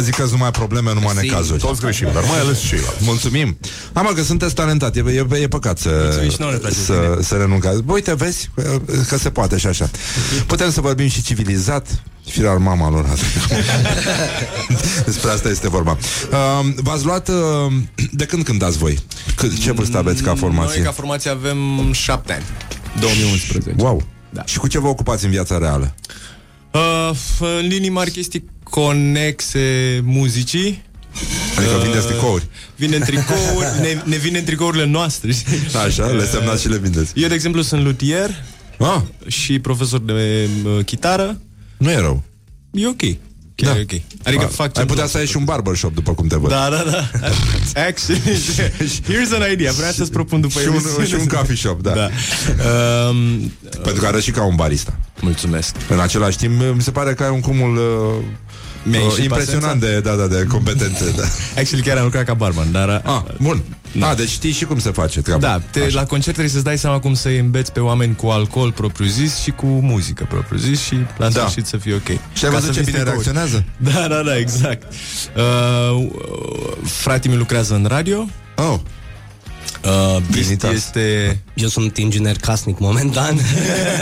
Vă 0.00 0.06
zic 0.06 0.14
că 0.14 0.26
numai 0.30 0.50
probleme, 0.50 0.94
numai 0.94 1.14
necazuri 1.14 1.60
Toți 1.60 1.80
greșim, 1.80 2.08
dar 2.12 2.24
mai 2.28 2.38
ales 2.38 2.60
ceilalți. 2.60 3.04
Mulțumim. 3.04 3.58
Am 3.92 4.12
că 4.14 4.22
sunteți 4.22 4.54
talentat, 4.54 4.96
e, 4.96 5.26
e, 5.32 5.36
e 5.36 5.48
păcat 5.48 5.78
să, 5.78 5.88
Mulțumim 6.02 6.30
și 6.30 6.36
nouă 6.38 6.52
ne 6.52 6.58
place 6.58 6.74
să, 6.74 7.18
să 7.20 7.34
renuncați. 7.34 7.82
Bă, 7.82 7.92
uite, 7.92 8.14
vezi 8.14 8.50
că, 8.54 8.80
că 9.08 9.16
se 9.16 9.30
poate 9.30 9.58
și 9.58 9.66
așa. 9.66 9.90
Putem 10.46 10.70
să 10.70 10.80
vorbim 10.80 11.08
și 11.08 11.22
civilizat, 11.22 12.02
firar 12.24 12.56
mama 12.56 12.90
lor. 12.90 13.06
Despre 15.06 15.30
asta 15.30 15.48
este 15.48 15.68
vorba. 15.68 15.98
Uh, 16.30 16.72
v-ați 16.76 17.04
luat... 17.04 17.28
Uh, 17.28 17.34
de 18.10 18.24
când 18.24 18.44
cântați 18.44 18.78
voi? 18.78 18.98
C- 19.32 19.62
ce 19.62 19.72
vârstă 19.72 19.98
aveți 19.98 20.22
ca 20.22 20.34
formație? 20.34 20.76
Noi 20.76 20.86
ca 20.86 20.92
formație 20.92 21.30
avem 21.30 21.92
șapte 21.92 22.32
ani. 22.32 22.44
2011. 23.00 23.82
Wow. 23.82 24.02
Da. 24.30 24.44
Și 24.44 24.58
cu 24.58 24.68
ce 24.68 24.78
vă 24.78 24.88
ocupați 24.88 25.24
în 25.24 25.30
viața 25.30 25.58
reală? 25.58 25.94
Uh, 26.72 27.10
în 27.60 27.66
linii 27.66 27.90
mari 27.90 28.10
chestii 28.10 28.44
conexe 28.70 30.00
muzicii. 30.04 30.82
Adică 31.56 31.74
Uh, 31.76 31.82
vindeți 31.82 32.06
tricouri. 32.06 32.46
Vindem 32.76 33.00
tricouri, 33.00 33.66
ne, 33.82 34.02
ne 34.04 34.16
vindem 34.16 34.44
tricourile 34.44 34.84
noastre. 34.86 35.32
știi? 35.32 35.58
Așa, 35.86 36.06
le 36.06 36.24
semnați 36.26 36.62
și 36.62 36.68
le 36.68 36.78
vindeți. 36.78 37.12
Eu, 37.14 37.28
de 37.28 37.34
exemplu, 37.34 37.62
sunt 37.62 37.82
luthier 37.84 38.30
Ah, 38.78 39.00
și 39.26 39.58
profesor 39.58 40.00
de 40.00 40.48
uh, 40.64 40.84
chitară. 40.84 41.40
nu 41.76 41.90
e 41.90 41.96
rău. 41.98 42.22
E 42.70 42.86
ok. 42.86 43.00
Chiar 43.54 43.72
Da. 43.72 43.78
e 43.78 43.82
ok. 43.90 44.00
Adică 44.22 44.42
Ah, 44.44 44.50
fac 44.50 44.76
Ai 44.76 44.82
ce 44.82 44.88
putea 44.88 45.06
să 45.06 45.16
ai 45.16 45.26
și 45.26 45.36
un 45.36 45.44
barbershop 45.44 45.94
după 45.94 46.14
cum 46.14 46.26
te 46.26 46.36
văd. 46.36 46.50
Da, 46.50 46.68
da, 46.70 46.84
da. 46.90 47.08
Actually, 47.88 48.20
here's 49.02 49.32
an 49.40 49.52
idea. 49.52 49.72
Vreau 49.72 49.92
să-ți 49.92 50.10
propun 50.10 50.40
după 50.40 50.60
și, 50.60 50.66
un, 50.66 50.72
emisiune. 50.72 51.06
și 51.06 51.14
un 51.14 51.26
coffee 51.26 51.56
shop, 51.56 51.82
da. 51.82 51.92
Da. 51.94 52.08
Um, 53.08 53.52
Pentru 53.82 54.00
că 54.00 54.06
arăți 54.06 54.24
și 54.24 54.30
ca 54.30 54.44
un 54.44 54.54
barista. 54.56 54.98
mulțumesc. 55.20 55.74
În 55.88 56.00
același 56.00 56.36
timp, 56.36 56.60
mi 56.74 56.82
se 56.82 56.90
pare 56.90 57.14
că 57.14 57.22
ai 57.22 57.30
un 57.30 57.40
cumul 57.40 57.76
uh, 57.76 58.24
Mi-a 58.24 58.49
uh, 58.88 58.94
ieșit 59.02 59.18
impresionant 59.24 59.80
de, 59.80 60.00
da, 60.00 60.14
da, 60.14 60.26
de 60.26 60.44
competențe. 60.48 61.10
Da. 61.16 61.22
Actually, 61.60 61.86
chiar 61.86 61.96
am 61.96 62.04
lucrat 62.04 62.24
ca 62.24 62.34
barman, 62.34 62.72
dar... 62.72 63.02
Ah, 63.04 63.20
bun. 63.40 63.62
Da. 63.98 64.08
Ah, 64.08 64.16
deci 64.16 64.28
știi 64.28 64.52
și 64.52 64.64
cum 64.64 64.78
se 64.78 64.90
face 64.90 65.20
treaba. 65.22 65.40
Da, 65.46 65.60
te, 65.70 65.80
la 65.90 66.04
concert 66.04 66.22
trebuie 66.36 66.48
să-ți 66.48 66.64
dai 66.64 66.78
seama 66.78 66.98
cum 67.00 67.14
să-i 67.14 67.38
îmbeți 67.38 67.72
pe 67.72 67.80
oameni 67.80 68.14
cu 68.16 68.26
alcool 68.26 68.72
propriu-zis 68.72 69.38
și 69.38 69.50
cu 69.50 69.66
muzică 69.66 70.26
propriu-zis 70.28 70.80
și 70.80 70.94
la 71.18 71.28
Da. 71.28 71.40
sfârșit 71.40 71.66
să 71.66 71.76
fie 71.76 71.94
ok. 71.94 72.06
Și 72.06 72.44
ai 72.44 72.50
Ca 72.50 72.50
văzut 72.50 72.64
să 72.64 72.72
ce 72.72 72.80
vinzi 72.80 72.90
bine 72.90 73.02
tricouri. 73.02 73.32
reacționează? 73.34 73.64
Da, 73.94 74.08
da, 74.08 74.22
da, 74.22 74.36
exact. 74.36 74.92
Uh, 75.36 76.06
fratele 76.84 77.28
meu 77.32 77.38
lucrează 77.38 77.74
în 77.74 77.84
radio. 77.88 78.26
Oh, 78.56 78.78
Uh, 79.84 80.16
Bisti 80.16 80.56
Trinitas. 80.56 80.72
este 80.72 81.38
Eu 81.54 81.68
sunt 81.68 81.96
inginer 81.96 82.36
casnic 82.36 82.78
momentan. 82.78 83.38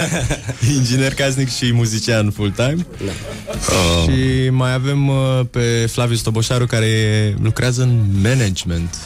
inginer 0.76 1.14
casnic 1.14 1.56
și 1.56 1.72
muzician 1.72 2.30
full-time. 2.30 2.86
Da. 3.04 3.10
Uh. 3.54 4.12
Și 4.12 4.50
mai 4.50 4.72
avem 4.72 5.08
uh, 5.08 5.40
pe 5.50 5.88
Flavius 5.90 6.20
Toboșaru 6.20 6.66
care 6.66 7.34
lucrează 7.42 7.82
în 7.82 8.04
management. 8.22 8.96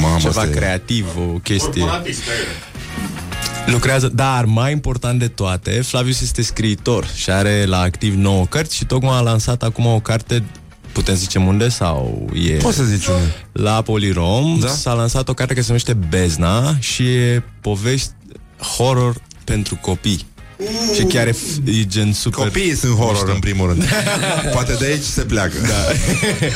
Mamă, 0.00 0.16
ceva 0.18 0.28
asta 0.28 0.46
e- 0.46 0.54
creativ, 0.54 1.06
o 1.16 1.38
chestie. 1.38 1.80
Corporatist, 1.80 2.20
Lucrează, 3.66 4.08
dar 4.14 4.44
mai 4.44 4.72
important 4.72 5.18
de 5.18 5.28
toate, 5.28 5.70
Flavius 5.70 6.20
este 6.20 6.42
scriitor 6.42 7.06
și 7.14 7.30
are 7.30 7.64
la 7.64 7.78
activ 7.80 8.14
9 8.14 8.46
cărți 8.46 8.76
și 8.76 8.84
tocmai 8.84 9.16
a 9.16 9.20
lansat 9.20 9.62
acum 9.62 9.86
o 9.86 10.00
carte 10.00 10.44
Putem 10.92 11.14
zice 11.14 11.38
unde 11.38 11.68
sau 11.68 12.28
e 12.34 12.52
Poți 12.52 12.76
să 12.76 12.82
zici 12.84 13.06
unde. 13.06 13.34
la 13.52 13.82
Polirom 13.82 14.58
Da? 14.60 14.68
s-a 14.68 14.92
lansat 14.92 15.28
o 15.28 15.34
carte 15.34 15.52
care 15.52 15.60
se 15.66 15.66
numește 15.66 15.94
Bezna 16.08 16.76
și 16.78 17.02
e 17.14 17.42
povești 17.60 18.08
horror 18.76 19.14
pentru 19.44 19.74
copii. 19.80 20.26
Și 20.94 21.02
chiar 21.02 21.26
e, 21.26 21.30
f- 21.32 21.64
e 21.66 21.84
gen 21.86 22.12
super 22.12 22.44
Copiii 22.44 22.74
sunt 22.76 22.96
horror 22.96 23.28
în 23.28 23.38
primul 23.38 23.66
rând. 23.68 23.84
Poate 24.54 24.74
de 24.78 24.84
aici 24.84 25.02
se 25.02 25.22
pleacă. 25.22 25.54
Da. 25.62 25.84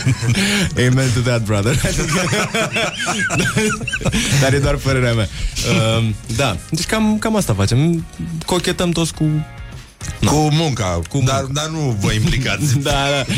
Amen 0.87 1.11
to 1.15 1.21
that, 1.21 1.45
brother. 1.45 1.81
Dar 4.41 4.53
e 4.53 4.59
doar 4.59 4.75
părerea 4.75 5.13
mea. 5.15 5.29
Uh, 5.99 6.09
da, 6.37 6.57
deci 6.71 6.85
cam, 6.87 7.19
cam 7.19 7.37
asta 7.37 7.55
facem. 7.55 8.07
Cochetăm 8.47 8.91
toți 8.91 9.15
cu... 9.15 9.25
Cu 10.25 10.49
munca, 10.53 11.01
Cu 11.09 11.23
dar, 11.25 11.43
munca. 11.45 11.61
dar 11.61 11.71
nu 11.71 11.97
vă 12.01 12.13
implicați. 12.13 12.79
Da, 12.87 12.91
da. 12.91 13.35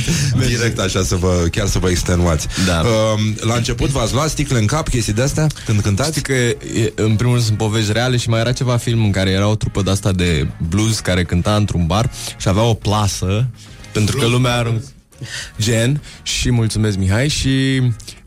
Direct 0.47 0.79
așa 0.79 1.03
să 1.03 1.15
vă, 1.15 1.47
chiar 1.51 1.67
să 1.67 1.79
vă 1.79 1.89
extenuați. 1.91 2.47
Da. 2.67 2.81
Um, 2.81 3.37
la 3.41 3.55
început 3.55 3.89
v-ați 3.89 4.15
luat 4.15 4.29
sticle 4.29 4.59
în 4.59 4.67
cap, 4.67 4.89
chestii 4.89 5.13
de 5.13 5.23
astea, 5.23 5.47
când 5.65 5.81
cântați? 5.81 6.11
Știi 6.11 6.23
că, 6.23 6.33
e, 6.33 6.57
în 6.95 7.17
primul 7.17 7.33
rând, 7.35 7.47
sunt 7.47 7.59
povești 7.59 7.93
reale 7.93 8.17
și 8.17 8.29
mai 8.29 8.41
era 8.41 8.53
ceva 8.53 8.77
film 8.77 9.05
în 9.05 9.11
care 9.11 9.31
era 9.31 9.49
o 9.49 9.55
trupă 9.55 9.83
de 9.83 9.91
asta 9.91 10.13
de 10.13 10.47
blues 10.69 10.99
care 10.99 11.25
cânta 11.25 11.55
într-un 11.57 11.87
bar 11.87 12.11
și 12.37 12.49
avea 12.49 12.63
o 12.63 12.75
plasă 12.75 13.47
pentru 13.93 14.17
că 14.17 14.27
lumea 14.27 14.55
arunca 14.57 14.85
gen 15.61 16.03
și 16.23 16.51
mulțumesc 16.51 16.97
Mihai 16.97 17.29
și 17.29 17.83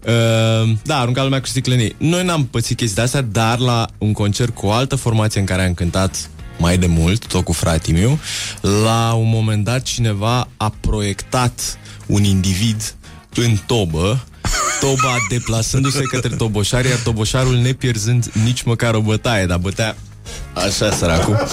uh, 0.05 0.73
da, 0.83 0.97
arunca 0.99 1.23
lumea 1.23 1.39
cu 1.39 1.47
sticlenii. 1.47 1.95
Noi 1.97 2.23
n-am 2.23 2.45
pățit 2.45 2.77
chestii 2.77 2.95
de 2.95 3.01
astea, 3.01 3.21
dar 3.21 3.59
la 3.59 3.87
un 3.97 4.13
concert 4.13 4.53
cu 4.55 4.65
o 4.65 4.71
altă 4.71 4.95
formație 4.95 5.39
în 5.39 5.45
care 5.45 5.65
am 5.65 5.73
cântat 5.73 6.29
mai 6.57 6.77
de 6.77 6.87
mult, 6.87 7.27
tot 7.27 7.43
cu 7.43 7.51
fratii 7.51 7.93
meu, 7.93 8.19
la 8.61 9.13
un 9.13 9.29
moment 9.29 9.63
dat 9.63 9.81
cineva 9.81 10.47
a 10.57 10.73
proiectat 10.79 11.77
un 12.05 12.23
individ 12.23 12.95
în 13.35 13.57
tobă 13.65 14.23
toba 14.79 15.15
deplasându-se 15.29 16.01
către 16.01 16.35
toboșar, 16.35 16.85
iar 16.85 16.99
toboșarul 16.99 17.55
nepierzând 17.55 18.31
nici 18.43 18.61
măcar 18.61 18.93
o 18.93 19.01
bătaie, 19.01 19.45
dar 19.45 19.57
bătea 19.57 19.95
așa 20.53 20.91
săracul. 20.91 21.47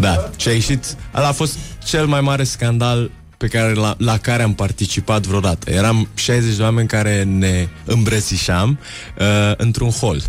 Da, 0.00 0.30
și 0.36 0.48
a 0.48 0.52
ieșit, 0.52 0.96
ăla 1.14 1.28
a 1.28 1.32
fost 1.32 1.58
cel 1.84 2.06
mai 2.06 2.20
mare 2.20 2.44
scandal 2.44 3.10
pe 3.36 3.46
care, 3.46 3.72
la, 3.72 3.94
la 3.98 4.18
care 4.18 4.42
am 4.42 4.54
participat 4.54 5.26
vreodată. 5.26 5.70
Eram 5.70 6.08
60 6.14 6.56
de 6.56 6.62
oameni 6.62 6.88
care 6.88 7.22
ne 7.22 7.68
îmbrățișam 7.84 8.78
uh, 9.18 9.52
într-un 9.56 9.90
hol. 9.90 10.22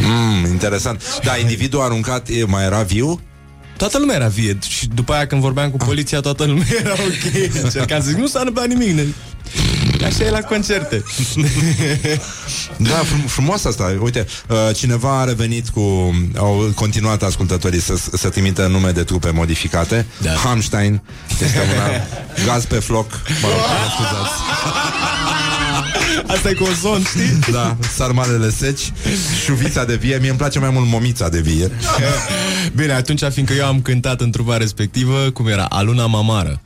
Mm, 0.00 0.46
interesant. 0.50 1.02
Da, 1.24 1.36
individul 1.36 1.80
aruncat 1.80 2.28
e, 2.28 2.44
mai 2.44 2.64
era 2.64 2.82
viu? 2.82 3.20
Toată 3.76 3.98
lumea 3.98 4.16
era 4.16 4.26
vie 4.26 4.58
și 4.68 4.86
după 4.94 5.12
aia 5.12 5.26
când 5.26 5.40
vorbeam 5.40 5.70
cu 5.70 5.76
poliția, 5.76 6.20
toată 6.20 6.44
lumea 6.44 6.66
era 6.80 6.92
ok. 6.92 7.62
Încercam 7.62 8.00
să 8.02 8.08
zic, 8.08 8.16
nu 8.18 8.26
s-a 8.26 8.38
întâmplat 8.38 8.66
nimic. 8.66 8.90
Ne... 8.94 9.04
Așa 10.04 10.24
e 10.24 10.30
la 10.30 10.40
concerte. 10.40 11.02
Da, 12.76 13.02
frum- 13.04 13.26
frumos 13.26 13.64
asta. 13.64 13.96
Uite, 14.00 14.26
uh, 14.48 14.56
cineva 14.74 15.20
a 15.20 15.24
revenit 15.24 15.68
cu... 15.68 16.14
Au 16.36 16.72
continuat 16.74 17.22
ascultătorii 17.22 17.80
să, 17.80 17.98
să 18.12 18.28
trimită 18.28 18.66
nume 18.66 18.90
de 18.90 19.02
trupe 19.04 19.30
modificate. 19.30 20.06
Da. 20.22 20.30
Hamstein 20.30 21.02
este 21.42 21.58
una. 21.74 21.86
Gaz 22.46 22.64
pe 22.64 22.74
floc. 22.78 23.10
Mă 23.42 23.48
rog, 23.48 23.58
mă 23.58 23.88
scuzați. 23.94 24.32
Asta 26.26 26.48
e 26.48 26.52
cu 26.52 26.64
ozon, 26.64 27.02
știi? 27.02 27.38
Da, 27.52 27.76
sarmalele 27.96 28.50
seci, 28.50 28.92
șuvița 29.44 29.84
de 29.84 29.94
vie. 29.94 30.18
Mie 30.20 30.28
îmi 30.28 30.38
place 30.38 30.58
mai 30.58 30.70
mult 30.70 30.86
momița 30.88 31.28
de 31.28 31.40
vie. 31.40 31.70
Bine, 32.74 32.92
atunci, 32.92 33.22
fiindcă 33.32 33.54
eu 33.54 33.66
am 33.66 33.80
cântat 33.80 34.20
în 34.20 34.30
trupa 34.30 34.56
respectivă, 34.56 35.30
cum 35.30 35.46
era? 35.46 35.66
Aluna 35.68 36.06
Mamară. 36.06 36.60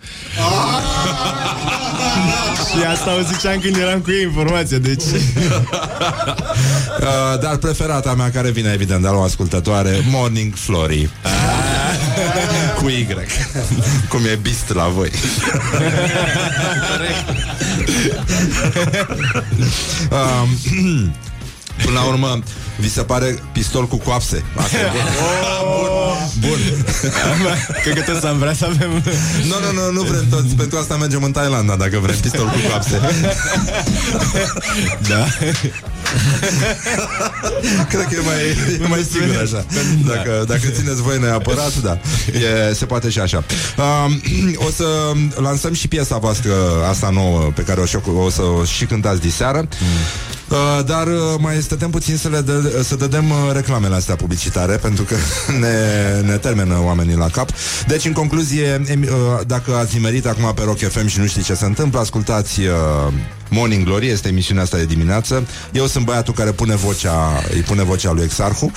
Și 2.71 2.85
asta 2.85 3.17
o 3.19 3.23
ziceam 3.33 3.61
când 3.61 3.77
eram 3.77 4.01
cu 4.01 4.11
ei 4.11 4.23
informația, 4.23 4.79
deci... 4.79 5.03
Uh, 7.01 7.41
dar 7.41 7.57
preferata 7.57 8.15
mea 8.15 8.31
care 8.31 8.51
vine 8.51 8.71
evident 8.75 9.03
de 9.03 9.09
la 9.09 9.17
o 9.17 9.23
ascultătoare 9.23 10.05
Morning 10.11 10.55
Flory 10.55 11.11
Cu 12.79 12.89
Y 12.89 13.07
Cum 14.09 14.25
e 14.25 14.39
bist 14.43 14.75
la 14.75 14.85
voi 14.85 15.11
um, 20.13 21.13
Până 21.85 21.99
la 22.01 22.05
urmă 22.07 22.39
Vi 22.79 22.91
se 22.91 23.03
pare 23.03 23.39
pistol 23.53 23.87
cu 23.87 23.97
coapse? 23.97 24.45
Asta 24.57 24.77
e 24.87 24.91
bun. 24.93 26.49
Bun 26.49 26.59
Cred 27.83 28.05
că 28.05 28.13
toți 28.13 28.27
am 28.27 28.39
vrea 28.39 28.53
să 28.55 28.65
avem... 28.65 28.91
Nu, 29.49 29.55
nu, 29.73 29.81
nu, 29.81 29.93
nu 29.93 30.03
vrem 30.03 30.27
toți. 30.31 30.55
Pentru 30.55 30.79
asta 30.79 30.97
mergem 30.97 31.23
în 31.23 31.33
Thailanda 31.33 31.77
Dacă 31.77 31.99
vrem 32.03 32.17
pistol 32.21 32.45
cu 32.47 32.69
coapse. 32.69 33.01
Da? 35.09 35.27
Cred 37.89 38.07
că 38.07 38.15
e 38.15 38.21
mai, 38.25 38.43
e 38.83 38.87
mai 38.87 39.07
sigur 39.11 39.37
așa. 39.43 39.65
Dacă, 40.07 40.45
dacă 40.47 40.69
țineți 40.69 41.03
voi 41.03 41.19
neapărat 41.19 41.75
Da, 41.77 41.99
e, 42.69 42.73
se 42.75 42.85
poate 42.85 43.11
și 43.11 43.19
așa. 43.19 43.45
Um, 44.07 44.21
O 44.55 44.71
să 44.77 44.85
lansăm 45.41 45.73
și 45.75 45.89
piesa 45.89 46.17
voastră 46.19 46.53
Asta 46.89 47.11
nouă 47.11 47.51
Pe 47.55 47.63
care 47.63 47.81
o, 47.81 47.85
și- 47.85 47.97
o 48.17 48.31
să 48.31 48.43
o 48.43 48.65
și 48.65 48.85
cântați 48.85 49.21
diseară 49.21 49.69
Uh, 50.51 50.85
dar 50.85 51.07
uh, 51.07 51.15
mai 51.39 51.57
stătem 51.63 51.91
puțin 51.91 52.17
să, 52.17 52.29
le 52.29 52.41
dă, 52.41 52.83
să 52.83 52.97
dădem 52.97 53.31
uh, 53.31 53.37
reclamele 53.53 53.95
astea 53.95 54.17
publicitare 54.17 54.77
Pentru 54.77 55.05
că 55.05 55.15
ne, 55.63 56.21
ne 56.29 56.37
termină 56.37 56.81
oamenii 56.85 57.17
la 57.17 57.29
cap. 57.29 57.51
Deci, 57.87 58.05
în 58.05 58.13
concluzie, 58.13 58.83
em, 58.87 59.03
uh, 59.03 59.41
dacă 59.47 59.77
ați 59.77 59.95
nimerit 59.95 60.27
acum 60.27 60.53
pe 60.55 60.63
Rock 60.65 60.79
FM 60.79 61.07
și 61.07 61.19
nu 61.19 61.27
știți 61.27 61.47
ce 61.47 61.55
se 61.55 61.65
întâmplă 61.65 61.99
Ascultați 62.01 62.61
uh, 62.61 63.13
Morning 63.51 63.85
Glory, 63.85 64.07
este 64.07 64.29
emisiunea 64.29 64.63
asta 64.63 64.77
de 64.77 64.85
dimineață 64.85 65.47
Eu 65.73 65.87
sunt 65.87 66.05
băiatul 66.05 66.35
care 66.35 66.51
pune 66.51 66.75
vocea, 66.75 67.43
îi 67.55 67.61
pune 67.61 67.83
vocea 67.83 68.13
lui 68.13 68.25
Exarhu 68.25 68.73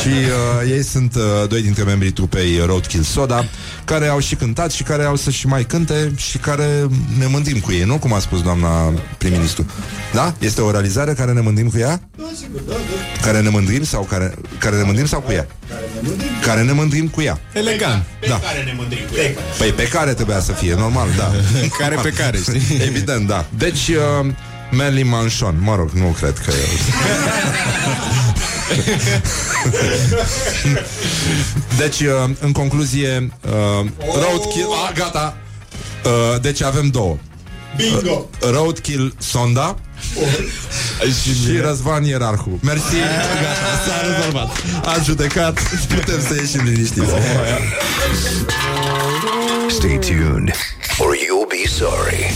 Și 0.00 0.08
uh, 0.08 0.70
ei 0.70 0.82
sunt 0.82 1.14
uh, 1.14 1.48
doi 1.48 1.62
dintre 1.62 1.82
membrii 1.82 2.10
trupei 2.10 2.62
Roadkill 2.66 3.02
Soda 3.02 3.44
Care 3.84 4.06
au 4.06 4.18
și 4.18 4.34
cântat 4.34 4.70
și 4.72 4.82
care 4.82 5.04
au 5.04 5.16
să 5.16 5.30
și 5.30 5.46
mai 5.46 5.64
cânte 5.64 6.12
Și 6.16 6.38
care 6.38 6.86
ne 7.18 7.26
mândrim 7.26 7.58
cu 7.58 7.72
ei, 7.72 7.82
nu? 7.84 7.98
Cum 7.98 8.12
a 8.12 8.18
spus 8.18 8.42
doamna 8.42 8.92
prim-ministru 9.18 9.66
Da? 10.12 10.34
Este 10.38 10.60
o 10.60 10.70
realizare 10.70 11.12
care 11.12 11.32
ne 11.32 11.40
mândrim 11.40 11.68
cu 11.68 11.78
ea? 11.78 12.00
Care 13.22 13.40
ne 13.40 13.48
mândrim 13.48 13.84
sau 13.84 14.02
care, 14.02 14.34
care 14.58 14.76
ne 14.76 14.82
mândrim 14.82 15.06
sau 15.06 15.20
cu 15.20 15.32
ea? 15.32 15.46
Care 16.46 16.62
ne 16.62 16.72
mândrim 16.72 17.08
cu 17.08 17.20
ea 17.20 17.40
Elegant. 17.52 18.02
Da. 18.28 18.38
Care 18.38 18.62
ne 18.64 18.72
mândrim 18.76 19.02
cu 19.10 19.16
ei? 19.16 19.36
Păi 19.58 19.68
pe 19.68 19.88
care 19.88 20.14
trebuia 20.14 20.40
să 20.40 20.52
fie, 20.52 20.74
normal, 20.74 21.08
da 21.16 21.32
Care 21.78 21.98
pe 22.02 22.10
care, 22.10 22.38
știi? 22.38 22.80
Evident, 22.86 23.26
da 23.26 23.46
Deci, 23.58 23.88
uh, 23.88 24.01
Merlin 24.70 25.08
Manson 25.08 25.56
Mă 25.60 25.74
rog, 25.74 25.90
nu 25.90 26.16
cred 26.18 26.38
că 26.38 26.50
e 26.50 26.68
Deci, 31.78 32.00
uh, 32.00 32.30
în 32.40 32.52
concluzie, 32.52 33.30
uh, 33.44 33.50
Roadkill... 33.98 34.68
Ah, 34.86 34.92
gata! 34.94 35.36
Uh, 36.04 36.40
deci 36.40 36.62
avem 36.62 36.88
două. 36.88 37.16
Bingo! 37.76 38.28
Roadkill 38.40 39.14
Sonda 39.18 39.76
și 41.22 41.58
Răzvan 41.60 42.04
Ierarhu. 42.04 42.58
Mersi, 42.62 42.94
gata, 42.94 43.80
s-a 43.86 44.00
rezolvat. 44.06 44.62
Am 44.84 45.02
judecat, 45.04 45.60
putem 45.88 46.20
să 46.28 46.34
ieșim 46.34 46.64
liniștiți. 46.64 47.10
Stay 49.68 49.98
tuned, 49.98 50.52
or 50.98 51.14
you'll 51.14 51.48
be 51.48 51.68
sorry. 51.68 52.34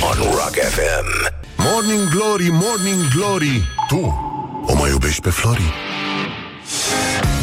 On 0.00 0.16
Rock 0.18 0.54
FM. 0.54 1.34
Morning 1.56 2.08
Glory, 2.08 2.48
Morning 2.50 3.08
Glory 3.14 3.62
Tu 3.88 4.24
o 4.66 4.74
mai 4.74 4.90
iubești 4.90 5.20
pe 5.20 5.30
Flori? 5.30 5.72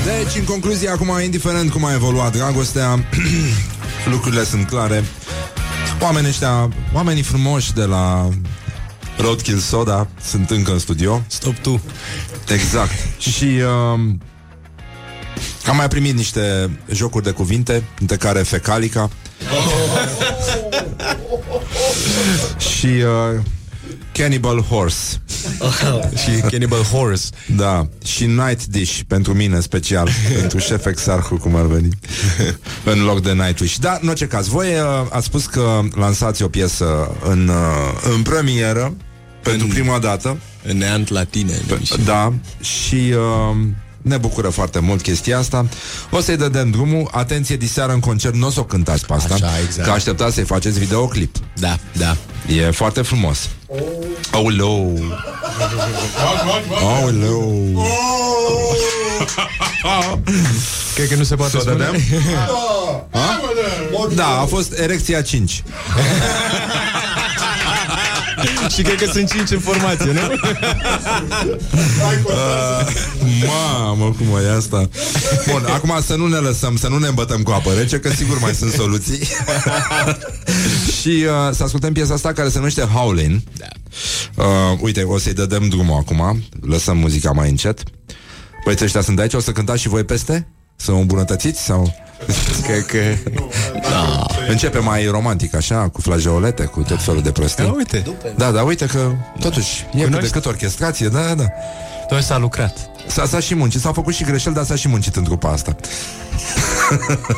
Deci, 0.04 0.36
în 0.36 0.44
concluzie, 0.44 0.90
acum, 0.90 1.20
indiferent 1.24 1.72
cum 1.72 1.86
a 1.86 1.94
evoluat 1.94 2.36
dragostea, 2.36 3.06
lucrurile 4.12 4.44
sunt 4.44 4.68
clare. 4.68 5.04
Oamenii 6.02 6.30
ăștia, 6.30 6.70
oamenii 6.94 7.24
frumoși 7.24 7.74
de 7.74 7.84
la 7.84 8.30
Roadkill 9.18 9.60
Soda 9.60 10.08
sunt 10.30 10.50
încă 10.50 10.72
în 10.72 10.80
studio. 10.80 11.22
Stop 11.28 11.56
tu. 11.56 11.82
Exact. 12.48 12.92
Și 13.32 13.46
um, 13.46 14.22
am 15.66 15.76
mai 15.76 15.88
primit 15.88 16.16
niște 16.16 16.70
jocuri 16.92 17.24
de 17.24 17.32
cuvinte, 17.32 17.84
între 18.00 18.16
care 18.16 18.40
fecalica. 18.40 19.10
și 22.58 22.86
uh, 22.86 23.42
Cannibal 24.12 24.62
Horse. 24.62 25.22
Și 26.16 26.42
Cannibal 26.50 26.82
Horse. 26.82 27.30
Da, 27.56 27.88
și 28.06 28.26
Night 28.26 28.66
Dish 28.66 29.00
pentru 29.08 29.34
mine 29.34 29.60
special, 29.60 30.10
pentru 30.40 30.58
șef 30.58 30.86
exarhu 30.86 31.38
cum 31.38 31.56
ar 31.56 31.66
veni, 31.66 31.90
în 32.94 33.04
loc 33.04 33.22
de 33.22 33.32
Nightwish. 33.32 33.76
Da, 33.76 33.98
în 34.02 34.08
orice 34.08 34.28
caz, 34.28 34.48
voi 34.48 34.68
uh, 34.68 35.08
ați 35.10 35.26
spus 35.26 35.46
că 35.46 35.82
lansați 35.96 36.44
o 36.44 36.48
piesă 36.48 37.16
în, 37.30 37.48
uh, 37.48 38.12
în 38.16 38.22
premieră, 38.22 38.94
pentru 39.42 39.68
prima 39.68 40.00
dată. 40.00 40.38
În 40.66 40.78
neant 40.78 41.10
la 41.10 41.24
tine. 41.24 41.62
Da, 42.06 42.34
și 42.62 42.96
uh, 42.96 43.58
ne 44.04 44.18
bucură 44.18 44.50
foarte 44.50 44.80
mult 44.80 45.02
chestia 45.02 45.38
asta. 45.38 45.66
O 46.12 46.22
să-i 46.22 46.38
dăm 46.38 46.70
drumul. 46.70 47.08
Atenție, 47.12 47.56
diseară 47.56 47.92
în 47.94 48.00
concert 48.00 48.36
nu 48.36 48.48
o 48.48 48.50
să 48.50 48.60
o 48.60 48.64
cântați 48.64 49.06
pe 49.06 49.14
asta, 49.14 49.34
Așa, 49.34 49.52
exact. 49.66 49.88
că 49.88 49.94
așteptați 49.94 50.34
să-i 50.36 50.44
faceți 50.44 50.80
videoclip. 50.80 51.36
Da, 51.54 51.78
da. 51.92 52.16
E 52.56 52.72
foarte 52.72 53.02
frumos. 53.02 53.50
Aoleu! 54.32 55.00
Aoleu! 56.82 57.72
Cred 60.96 61.08
că 61.08 61.16
nu 61.16 61.24
se 61.24 61.36
poate 61.36 61.52
Să 61.52 61.58
o 61.58 61.60
spune. 61.60 61.76
dădem? 61.76 62.02
Da, 64.16 64.40
a 64.40 64.46
fost 64.46 64.80
erecția 64.80 65.22
5. 65.22 65.64
Și 68.76 68.82
cred 68.82 68.96
că 68.96 69.12
sunt 69.12 69.32
cinci 69.32 69.50
în 69.52 69.60
formație, 69.60 70.12
nu? 70.12 70.22
Mamă, 73.46 74.16
cum 74.18 74.28
e 74.46 74.56
asta 74.56 74.90
Bun, 75.52 75.66
acum 75.74 76.00
să 76.06 76.16
nu 76.16 76.28
ne 76.28 76.38
lăsăm 76.38 76.78
Să 76.78 76.88
nu 76.88 76.98
ne 76.98 77.08
îmbătăm 77.08 77.42
cu 77.42 77.52
apă 77.52 77.74
rece 77.74 78.00
Că 78.00 78.10
sigur 78.10 78.40
mai 78.40 78.54
sunt 78.54 78.72
soluții 78.72 79.20
Și 81.02 81.26
uh, 81.26 81.56
să 81.56 81.64
ascultăm 81.64 81.94
piesa 81.94 82.14
asta 82.14 82.34
Care 82.34 82.50
se 82.50 82.58
numește 82.58 82.82
Howlin 82.82 83.44
da. 83.58 83.68
uh, 84.44 84.78
Uite, 84.80 85.04
o 85.04 85.18
să-i 85.18 85.34
dăm 85.34 85.68
drumul 85.68 85.98
acum 85.98 86.44
Lăsăm 86.62 86.98
muzica 86.98 87.32
mai 87.32 87.50
încet 87.50 87.84
Băieții 88.64 88.86
ăștia 88.86 89.02
sunt 89.02 89.16
de 89.16 89.22
aici 89.22 89.34
O 89.34 89.40
să 89.40 89.52
cântați 89.52 89.82
și 89.82 89.88
voi 89.88 90.04
peste? 90.04 90.48
Să 90.76 90.92
o 90.92 90.96
îmbunătățiți? 90.98 91.64
Sau... 91.64 91.94
Cred 92.68 92.86
că... 92.86 92.98
Da. 93.90 94.26
Începe 94.48 94.80
mai 94.80 95.06
romantic, 95.06 95.56
așa, 95.56 95.90
cu 95.90 96.02
flageolete, 96.02 96.64
cu 96.64 96.82
tot 96.82 97.02
felul 97.04 97.22
de 97.22 97.32
prostii. 97.32 97.64
Da, 97.64 97.72
uite. 97.72 98.04
Da, 98.36 98.52
da, 98.52 98.62
uite 98.62 98.86
că 98.86 99.12
totuși 99.40 99.82
e 99.82 99.86
cât 99.90 99.98
de 100.00 100.04
Cunoști? 100.04 100.32
cât 100.32 100.46
orchestrație, 100.46 101.08
da, 101.08 101.34
da. 101.36 101.46
Toi 102.08 102.22
s-a 102.22 102.38
lucrat. 102.38 102.78
S-a, 103.08 103.26
s-a 103.26 103.40
și 103.40 103.56
muncit, 103.56 103.82
s-au 103.82 103.94
făcut 103.94 104.14
și 104.14 104.24
greșeli, 104.24 104.56
dar 104.56 104.64
s-a 104.64 104.76
și 104.76 104.88
muncit 104.88 105.16
în 105.16 105.24
trupa 105.24 105.50
asta. 105.52 105.76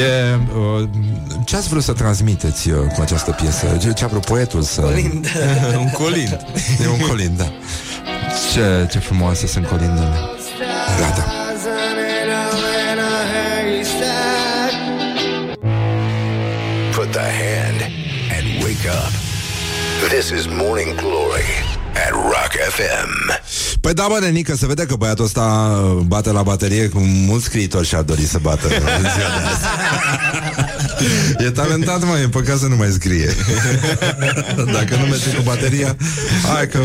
e, 0.00 0.34
uh, 0.34 0.88
ce 1.44 1.56
ați 1.56 1.68
vrut 1.68 1.82
să 1.82 1.92
transmiteți 1.92 2.70
uh, 2.70 2.78
cu 2.94 3.00
această 3.00 3.30
piesă? 3.30 3.66
Ce, 3.80 3.92
ce 3.92 4.04
a 4.04 4.06
vrut 4.06 4.24
poetul 4.24 4.62
să... 4.62 4.80
Un 5.78 5.90
colind. 5.90 6.38
E 6.82 6.88
un 6.88 7.06
colind, 7.08 7.36
da. 7.38 7.52
Ce, 8.52 8.88
ce 8.90 8.98
frumoase 8.98 9.46
sunt 9.46 9.66
colindele. 9.66 10.14
Gata. 10.98 11.22
Put 11.22 11.41
This 20.22 20.40
is 20.40 20.46
Morning 20.46 20.94
Glory 20.94 21.50
at 22.06 22.12
Rock 22.12 22.52
FM. 22.76 23.40
Păi 23.80 23.94
da, 23.94 24.06
bă, 24.08 24.18
nenică, 24.20 24.54
se 24.54 24.66
vede 24.66 24.86
că 24.86 24.94
băiatul 24.94 25.24
ăsta 25.24 25.42
uh, 25.42 26.02
bate 26.06 26.30
la 26.30 26.42
baterie 26.42 26.88
cu 26.88 26.98
mulți 26.98 27.44
scriitori 27.44 27.86
și-ar 27.86 28.02
dori 28.02 28.22
să 28.22 28.38
bată 28.42 28.66
în 28.66 28.80
ziua 29.00 29.28
de 29.36 29.42
azi. 29.50 29.64
E 31.38 31.50
talentat, 31.50 32.04
mă, 32.04 32.18
e 32.18 32.28
păcat 32.28 32.58
să 32.58 32.66
nu 32.66 32.76
mai 32.76 32.88
scrie 32.90 33.34
Dacă 34.76 34.96
nu 34.96 35.06
merge 35.06 35.30
cu 35.30 35.42
bateria 35.42 35.96
Hai 36.54 36.68
că 36.68 36.78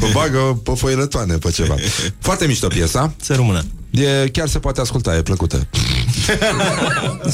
o 0.00 0.06
bagă 0.12 0.38
pe 0.38 0.72
foilătoane, 0.76 1.34
pe 1.34 1.50
ceva 1.50 1.74
Foarte 2.20 2.46
mișto 2.46 2.68
piesa 2.68 3.14
Să 3.22 3.34
rămână. 3.34 3.64
E, 3.90 4.28
chiar 4.28 4.48
se 4.48 4.58
poate 4.58 4.80
asculta, 4.80 5.16
e 5.16 5.22
plăcută 5.22 5.56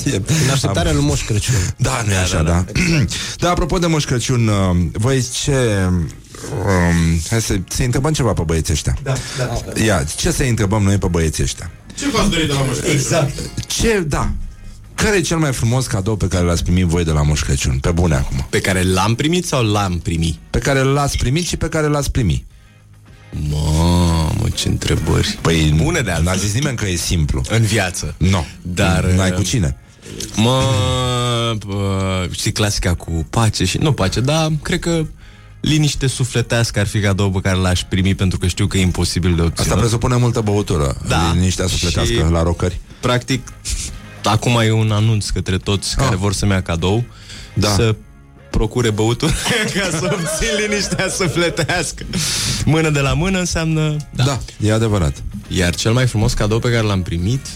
e, 0.05 0.23
În 0.45 0.51
așteptarea 0.53 0.93
lui 0.93 1.03
Moș 1.03 1.25
Crăciun. 1.25 1.55
Da, 1.77 2.03
nu 2.07 2.13
e 2.13 2.17
așa, 2.17 2.43
da 2.43 2.57
da. 2.57 2.65
da, 3.41 3.51
apropo 3.51 3.79
de 3.79 3.87
Moș 3.87 4.05
Crăciun 4.05 4.49
uh, 4.49 4.77
Voi 4.93 5.27
ce... 5.43 5.89
Um, 6.65 7.21
hai 7.31 7.41
să, 7.41 7.55
să 7.69 7.83
întrebăm 7.83 8.13
ceva 8.13 8.33
pe 8.33 8.43
băieții 8.47 8.73
ăștia 8.73 8.97
da, 9.03 9.13
da. 9.39 9.81
Ia, 9.85 10.05
ce 10.17 10.31
să 10.31 10.43
întrebăm 10.43 10.83
noi 10.83 10.99
pe 10.99 11.07
băieții 11.07 11.43
ăștia? 11.43 11.71
Ce 11.95 12.09
v-ați 12.09 12.31
dorit 12.31 12.47
de 12.47 12.53
la 12.53 12.61
Moș 12.63 12.77
Crăciun? 12.77 12.97
Exact. 12.97 13.39
Ce, 13.67 14.05
da 14.07 14.33
Care 14.97 15.17
e 15.17 15.21
cel 15.21 15.37
mai 15.39 15.53
frumos 15.53 15.87
cadou 15.87 16.17
pe 16.17 16.29
care 16.29 16.45
l-ați 16.45 16.63
primit 16.63 16.85
voi 16.87 17.05
de 17.05 17.11
la 17.11 17.23
Moș 17.23 17.43
Crăciun? 17.43 17.79
Pe 17.79 17.91
bune 17.91 18.15
acum 18.15 18.47
Pe 18.51 18.61
care 18.61 18.83
l-am 18.83 19.15
primit 19.15 19.47
sau 19.47 19.63
l-am 19.65 19.99
primit? 19.99 20.39
Pe 20.51 20.59
care 20.59 20.81
l-ați 20.81 21.17
primit 21.19 21.47
și 21.47 21.57
pe 21.57 21.69
care 21.69 21.87
l-ați 21.87 22.11
primit 22.11 22.45
Mamă, 23.51 24.49
ce 24.55 24.69
întrebări. 24.69 25.39
Păi, 25.41 25.75
Bune 25.83 26.01
de 26.01 26.11
altfel. 26.11 26.33
N-a 26.33 26.39
zis 26.39 26.53
nimeni 26.55 26.77
că 26.77 26.87
e 26.89 26.97
simplu 26.97 27.43
În 27.49 27.63
viață. 27.63 28.15
Nu, 28.19 28.29
no. 28.31 28.45
Dar, 28.63 29.05
N-ai 29.05 29.31
uh, 29.31 29.37
cu 29.37 29.43
cine 29.43 29.77
Mă, 30.37 30.63
uh, 31.67 32.31
știi, 32.31 32.53
clasica 32.53 32.95
cu 32.95 33.27
pace 33.31 33.65
și... 33.65 33.79
Nu 33.79 33.93
pace, 33.93 34.21
dar 34.21 34.53
cred 34.63 34.79
că 34.79 35.07
liniște 35.61 36.07
sufletească 36.07 36.81
ar 36.81 36.87
fi 36.87 37.01
cadou 37.01 37.31
pe 37.31 37.41
care 37.41 37.57
l-aș 37.57 37.83
primi 37.89 38.15
pentru 38.15 38.39
că 38.39 38.47
știu 38.47 38.67
că 38.67 38.79
e 38.79 38.81
imposibil 38.81 39.35
de 39.35 39.43
obținut. 39.43 39.71
Asta 39.71 39.81
presupune 39.81 40.17
multă 40.17 40.41
băutură 40.41 40.97
Da. 41.09 41.31
Liniștea 41.35 41.67
sufletească 41.67 42.13
Și- 42.13 42.31
la 42.31 42.43
rocări 42.43 42.81
Practic, 43.01 43.53
acum 44.31 44.59
e 44.65 44.71
un 44.71 44.91
anunț 44.91 45.29
către 45.29 45.57
toți 45.59 45.95
Ah. 45.99 46.05
care 46.05 46.17
vor 46.17 46.33
să-mi 46.33 46.51
ia 46.53 46.63
cadou 46.63 47.05
Da. 47.55 47.69
să 47.69 47.95
procure 48.51 48.91
băutură 48.91 49.33
ca 49.75 49.89
să 49.99 50.05
obțin 50.13 50.49
liniștea 50.69 51.09
sufletească. 51.09 52.05
Mână 52.65 52.91
de 52.91 53.01
la 53.01 53.13
mână 53.13 53.39
înseamnă... 53.39 53.97
Da, 54.11 54.25
da 54.25 54.41
e 54.61 54.73
adevărat 54.73 55.23
Iar 55.49 55.75
cel 55.75 55.93
mai 55.93 56.07
frumos 56.07 56.33
cadou 56.33 56.59
pe 56.59 56.71
care 56.71 56.83
l-am 56.83 57.03
primit 57.03 57.47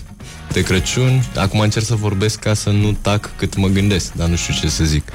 de 0.53 0.63
Crăciun, 0.63 1.25
acum 1.37 1.61
încerc 1.61 1.85
să 1.87 1.95
vorbesc 1.95 2.39
ca 2.39 2.55
să 2.55 2.71
nu 2.71 2.97
tac 3.03 3.31
cât 3.37 3.57
mă 3.57 3.67
gândesc, 3.67 4.13
dar 4.13 4.29
nu 4.29 4.37
știu 4.37 4.55
ce 4.61 4.69
să 4.69 4.85
zic. 4.85 5.09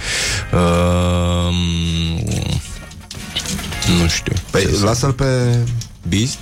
Uh, 0.53 1.53
nu 4.01 4.07
știu. 4.07 4.33
Păi 4.51 4.61
Ce 4.61 4.73
să- 4.75 4.83
lasă-l 4.85 5.11
pe... 5.13 5.57
Beast? 6.07 6.37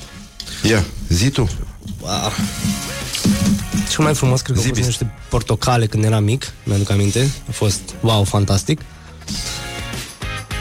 Ia, 0.64 0.84
zi 1.10 1.30
tu 1.30 1.50
Wow. 2.02 2.32
Cel 3.90 4.04
mai 4.04 4.14
frumos, 4.16 4.42
cred 4.42 4.56
că 4.56 4.62
au 4.62 4.68
fost 4.68 4.80
Zibis. 4.82 4.86
niște 5.00 5.14
portocale 5.30 5.86
când 5.86 6.04
eram 6.04 6.24
mic, 6.24 6.52
mi-aduc 6.64 6.90
aminte. 6.90 7.32
A 7.50 7.52
fost, 7.52 7.80
wow, 8.02 8.24
fantastic. 8.24 8.82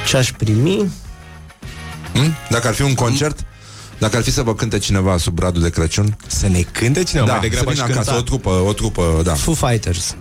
Ce 0.09 0.17
aș 0.17 0.33
primi? 0.33 0.91
hm? 2.13 2.35
Dacă 2.51 2.69
ar 2.69 2.75
fi 2.75 2.83
un 2.83 2.95
concert 2.95 3.45
Dacă 3.99 4.17
ar 4.17 4.23
fi 4.23 4.31
să 4.31 4.43
vă 4.43 4.55
cânte 4.55 4.79
cineva 4.79 5.17
sub 5.19 5.35
bradul 5.35 5.63
de 5.63 5.71
Crăciun 5.71 6.17
Să 6.27 6.49
ne 6.49 6.61
cânte 6.61 7.03
cineva, 7.03 7.27
Da, 7.27 7.33
mai 7.33 7.41
să 7.43 7.49
degrabă 7.49 7.71
aș 7.71 7.75
vină 7.77 7.87
cânta. 7.87 8.01
acasă 8.01 8.19
o 8.19 8.23
trupă, 8.23 8.51
o 8.51 8.73
trupă, 8.73 9.21
da 9.25 9.35
Foo 9.35 9.55
Fighters. 9.55 10.17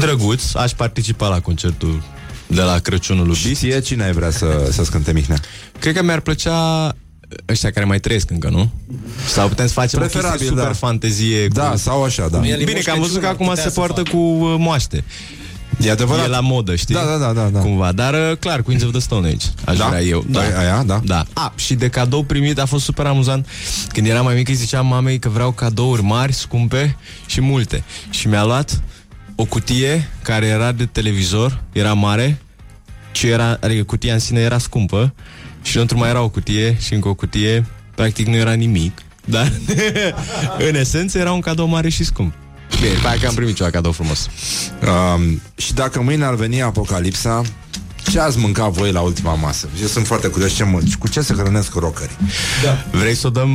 Drăguț, 0.00 0.54
aș 0.54 0.72
participa 0.72 1.28
la 1.28 1.40
concertul 1.40 2.02
de 2.46 2.60
la 2.60 2.78
Crăciunul 2.78 3.26
lui 3.26 3.34
Și 3.36 3.44
Beast. 3.44 3.60
ție 3.60 3.80
cine 3.80 4.04
ai 4.04 4.12
vrea 4.12 4.30
să, 4.30 4.68
să-ți 4.72 4.90
cânte 4.90 5.12
Mihnea? 5.12 5.38
Cred 5.80 5.94
că 5.94 6.02
mi-ar 6.02 6.20
plăcea 6.20 6.92
ăștia 7.48 7.70
care 7.70 7.84
mai 7.86 8.00
trăiesc 8.00 8.30
încă, 8.30 8.48
nu? 8.48 8.70
Sau 9.26 9.48
putem 9.48 9.66
să 9.66 9.72
facem 9.72 9.98
o 9.98 10.02
Preferabil, 10.02 10.30
chestie 10.38 10.56
super 10.56 10.72
da. 10.72 10.72
fantezie 10.86 11.46
cu... 11.48 11.52
Da, 11.54 11.76
sau 11.76 12.04
așa, 12.04 12.28
da 12.28 12.38
El 12.46 12.60
e 12.60 12.64
Bine 12.64 12.72
Moș 12.74 12.84
că 12.84 12.90
am 12.90 12.98
văzut 12.98 13.12
Crăciun, 13.12 13.20
că 13.20 13.26
ar 13.26 13.32
acum 13.32 13.46
putea 13.46 13.62
se 13.62 13.68
să 13.68 13.74
poartă 13.74 14.00
facă. 14.00 14.10
cu 14.10 14.16
uh, 14.18 14.54
moaște. 14.58 15.04
E 15.80 15.90
adevărat. 15.90 16.24
E 16.24 16.28
la 16.28 16.40
modă, 16.40 16.74
știi? 16.76 16.94
Da, 16.94 17.04
da, 17.04 17.16
da, 17.16 17.32
da, 17.32 17.48
da. 17.48 17.58
Cumva, 17.58 17.92
dar 17.92 18.14
uh, 18.14 18.36
clar, 18.38 18.62
Queens 18.62 18.82
of 18.82 18.90
the 18.90 19.00
Stone 19.00 19.26
Age 19.28 19.46
Aș 19.64 19.76
Da? 19.76 19.86
vrea 19.86 20.02
eu 20.02 20.24
Da, 20.30 20.40
aia, 20.40 20.82
da. 20.86 21.00
da. 21.04 21.24
A, 21.32 21.52
și 21.56 21.74
de 21.74 21.88
cadou 21.88 22.22
primit 22.22 22.58
a 22.58 22.64
fost 22.66 22.84
super 22.84 23.06
amuzant 23.06 23.46
Când 23.88 24.06
eram 24.06 24.24
mai 24.24 24.34
mic 24.34 24.48
îi 24.48 24.54
ziceam 24.54 24.86
mamei 24.86 25.18
că 25.18 25.28
vreau 25.28 25.50
cadouri 25.52 26.02
mari, 26.02 26.32
scumpe 26.32 26.96
și 27.26 27.40
multe 27.40 27.84
Și 28.10 28.28
mi-a 28.28 28.44
luat 28.44 28.80
o 29.34 29.44
cutie 29.44 30.08
care 30.22 30.46
era 30.46 30.72
de 30.72 30.86
televizor 30.86 31.62
Era 31.72 31.92
mare 31.92 32.40
și 33.12 33.26
era, 33.26 33.58
adică 33.60 33.82
cutia 33.84 34.12
în 34.12 34.18
sine 34.18 34.40
era 34.40 34.58
scumpă 34.58 35.14
Și 35.66 35.72
înăuntru 35.72 35.98
mai 35.98 36.08
era 36.08 36.22
o 36.22 36.28
cutie 36.28 36.76
și 36.80 36.94
încă 36.94 37.08
o 37.08 37.14
cutie 37.14 37.66
Practic 37.94 38.26
nu 38.26 38.34
era 38.34 38.52
nimic 38.52 39.02
Dar 39.24 39.52
în 40.68 40.74
esență 40.74 41.18
era 41.18 41.32
un 41.32 41.40
cadou 41.40 41.66
mare 41.66 41.88
și 41.88 42.04
scump 42.04 42.34
Bine, 42.80 42.94
după 42.94 43.08
aia 43.08 43.18
că 43.20 43.26
am 43.26 43.34
primit 43.34 43.54
ceva 43.54 43.70
cadou 43.70 43.92
frumos 43.92 44.28
Um, 44.82 45.40
și 45.56 45.74
dacă 45.74 46.02
mâine 46.02 46.24
ar 46.24 46.34
veni 46.34 46.62
apocalipsa, 46.62 47.42
ce 48.10 48.20
ați 48.20 48.38
mâncat 48.38 48.70
voi 48.70 48.92
la 48.92 49.00
ultima 49.00 49.34
masă? 49.34 49.68
Eu 49.80 49.86
sunt 49.86 50.06
foarte 50.06 50.28
curios 50.28 50.52
ce 50.52 50.64
mă, 50.64 50.80
cu 50.98 51.08
ce 51.08 51.20
se 51.20 51.34
hrănesc 51.34 51.74
rocării. 51.74 52.16
Vrei 52.90 53.14
să 53.14 53.26
o 53.26 53.30
dăm... 53.30 53.50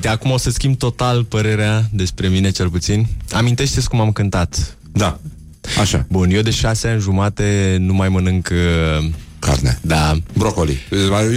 De 0.00 0.08
acum 0.08 0.30
o 0.30 0.36
să 0.36 0.50
schimb 0.50 0.76
total 0.76 1.24
părerea 1.24 1.88
despre 1.92 2.28
mine, 2.28 2.50
cel 2.50 2.70
puțin. 2.70 3.06
Amintește-ți 3.32 3.88
cum 3.88 4.00
am 4.00 4.12
cântat. 4.12 4.76
Da, 4.92 5.18
așa, 5.80 6.06
Bun, 6.08 6.30
eu 6.30 6.42
de 6.42 6.50
șase 6.50 6.88
ani 6.88 7.00
jumate 7.00 7.76
nu 7.80 7.94
mai 7.94 8.08
mănânc... 8.08 8.48
uh, 8.52 9.04
carne. 9.46 9.78
Da. 9.82 10.12
Brocoli. 10.32 10.78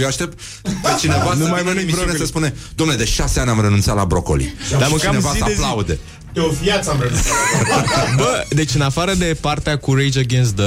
Eu 0.00 0.06
aștept 0.06 0.40
pe 0.62 0.88
cineva 1.00 1.34
nu 1.34 1.44
să 1.44 1.50
mai 1.50 1.62
mănânc 1.64 1.90
brocoli. 1.90 2.18
să 2.18 2.24
spune, 2.26 2.54
domnule, 2.74 2.98
de 2.98 3.04
șase 3.04 3.40
ani 3.40 3.50
am 3.50 3.60
renunțat 3.60 3.94
la 3.96 4.04
brocoli. 4.04 4.54
Dar 4.70 4.82
Și 4.82 4.88
mâncam 4.90 5.10
cineva 5.10 5.30
zi 5.32 5.38
să 5.38 5.44
de 5.46 5.52
zi. 5.54 5.60
aplaude. 5.62 5.98
De 6.32 6.40
o 6.40 6.48
viață 6.62 6.90
am 6.90 7.00
renunțat. 7.00 7.32
Bă, 8.16 8.44
deci 8.48 8.74
în 8.74 8.80
afară 8.80 9.14
de 9.14 9.36
partea 9.40 9.78
cu 9.78 9.94
Rage 9.94 10.18
Against 10.18 10.54
the, 10.56 10.64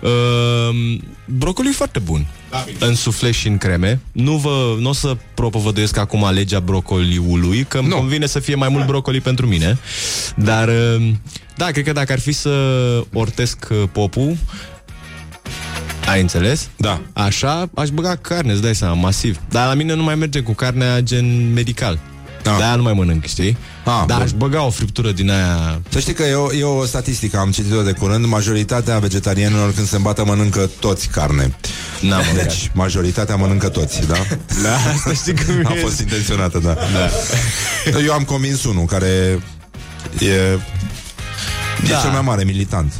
uh, 0.00 0.98
brocoli 1.24 1.68
e 1.68 1.72
foarte 1.72 1.98
bun. 1.98 2.26
Da, 2.50 2.64
bine. 2.66 2.78
în 2.86 2.94
sufle 2.94 3.30
și 3.30 3.48
în 3.48 3.58
creme. 3.58 4.00
Nu 4.12 4.36
vă, 4.36 4.76
nu 4.80 4.88
o 4.88 4.92
să 4.92 5.16
propovăduiesc 5.34 5.96
acum 5.96 6.30
legea 6.32 6.60
brocoliului, 6.60 7.64
că 7.68 7.78
îmi 7.78 7.88
Nu. 7.88 7.96
convine 7.96 8.26
să 8.26 8.38
fie 8.38 8.54
mai 8.54 8.68
mult 8.68 8.86
brocoli 8.86 9.20
pentru 9.20 9.46
mine. 9.46 9.78
Dar, 10.36 10.68
uh, 10.68 11.10
da, 11.56 11.66
cred 11.66 11.84
că 11.84 11.92
dacă 11.92 12.12
ar 12.12 12.20
fi 12.20 12.32
să 12.32 12.50
ortesc 13.12 13.66
uh, 13.70 13.82
popul, 13.92 14.36
ai 16.06 16.20
înțeles? 16.20 16.68
Da. 16.76 17.00
Așa, 17.12 17.68
aș 17.74 17.88
băga 17.88 18.16
carne, 18.20 18.52
îți 18.52 18.62
dai 18.62 18.74
seama, 18.74 18.94
masiv. 18.94 19.38
Dar 19.48 19.66
la 19.68 19.74
mine 19.74 19.94
nu 19.94 20.02
mai 20.02 20.14
merge 20.14 20.40
cu 20.40 20.52
carnea 20.52 21.00
gen 21.00 21.52
medical. 21.52 21.98
Da. 22.42 22.50
Da. 22.50 22.56
De-aia 22.56 22.74
nu 22.74 22.82
mai 22.82 22.92
mănânc, 22.92 23.24
știi? 23.26 23.56
Ah, 23.84 24.02
Dar 24.06 24.16
bun. 24.16 24.22
aș 24.26 24.30
băga 24.30 24.62
o 24.62 24.70
friptură 24.70 25.10
din 25.12 25.30
aia 25.30 25.80
Să 25.88 25.98
știi 25.98 26.12
că 26.12 26.22
e 26.22 26.34
o, 26.34 26.52
e 26.54 26.62
o 26.64 26.84
statistică, 26.84 27.38
am 27.38 27.50
citit-o 27.50 27.82
de 27.82 27.92
curând, 27.92 28.26
majoritatea 28.26 28.98
vegetarianilor 28.98 29.74
când 29.74 29.86
se 29.86 29.96
îmbată 29.96 30.24
mănâncă 30.24 30.70
toți 30.80 31.08
carne. 31.08 31.54
N-am 32.00 32.22
mâncat. 32.26 32.46
Deci, 32.46 32.70
majoritatea 32.74 33.36
mănâncă 33.36 33.68
toți, 33.68 34.06
da? 34.06 34.14
Da, 34.62 34.74
asta 34.94 35.12
știi 35.12 35.34
cum 35.34 35.54
A 35.64 35.72
e. 35.74 35.78
fost 35.80 36.00
intenționată, 36.00 36.58
da. 36.58 36.74
da. 36.74 37.98
Eu 38.00 38.12
am 38.12 38.22
convins 38.22 38.64
unul 38.64 38.84
care 38.84 39.40
e, 40.18 40.26
e 40.26 40.58
Da. 41.88 41.98
cel 42.00 42.10
mai 42.10 42.20
mare 42.24 42.44
militant. 42.44 42.92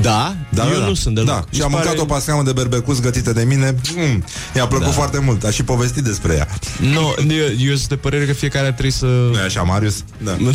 Da, 0.00 0.36
Da, 0.48 0.64
eu 0.72 0.78
da, 0.80 0.86
nu 0.86 0.94
sunt 0.94 1.14
deloc. 1.14 1.28
Da, 1.30 1.36
Mi 1.38 1.46
și 1.50 1.58
se 1.58 1.62
am 1.64 1.70
mâncat 1.70 1.86
pare- 1.88 2.00
o 2.00 2.04
pascamă 2.04 2.42
de 2.42 2.52
berbecus 2.52 3.00
gătită 3.00 3.32
de 3.32 3.42
mine 3.44 3.74
mm, 3.96 4.24
I-a 4.56 4.66
plăcut 4.66 4.86
Da. 4.86 4.92
foarte 4.92 5.18
mult 5.18 5.44
A 5.44 5.50
și 5.50 5.62
povestit 5.62 6.02
despre 6.04 6.34
ea 6.34 6.48
Nu, 6.80 7.14
eu, 7.34 7.46
eu 7.68 7.74
sunt 7.76 7.88
de 7.88 7.96
părere 7.96 8.24
că 8.24 8.32
fiecare 8.32 8.68
trebuie 8.70 8.90
să... 8.92 9.04
Nu 9.06 9.38
e 9.38 9.44
așa, 9.44 9.62
Marius? 9.62 10.04
Da. 10.24 10.36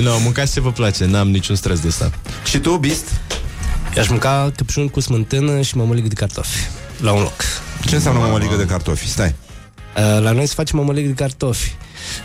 Nu, 0.00 0.10
mâncați 0.22 0.52
ce 0.52 0.60
vă 0.60 0.72
place, 0.72 1.04
n-am 1.06 1.30
niciun 1.30 1.54
stres 1.56 1.80
de 1.80 1.88
asta. 1.88 2.10
și 2.44 2.58
tu, 2.58 2.76
Bist? 2.76 3.04
Eu 3.96 4.02
aș 4.02 4.08
mânca 4.08 4.52
căpșuni 4.56 4.90
cu 4.90 5.00
smântână 5.00 5.60
și 5.60 5.76
mămăligă 5.76 6.08
de 6.08 6.14
cartofi. 6.14 6.58
La 7.00 7.12
un 7.12 7.20
loc. 7.22 7.42
Ce 7.86 7.94
înseamnă 7.94 8.20
mămăligă 8.20 8.54
de 8.56 8.64
cartofi? 8.64 9.08
Stai, 9.08 9.34
Uh, 9.96 10.22
La 10.22 10.30
noi 10.32 10.46
se 10.46 10.52
face 10.56 10.76
mămăligă 10.76 11.06
de 11.08 11.14
cartofi. 11.14 11.76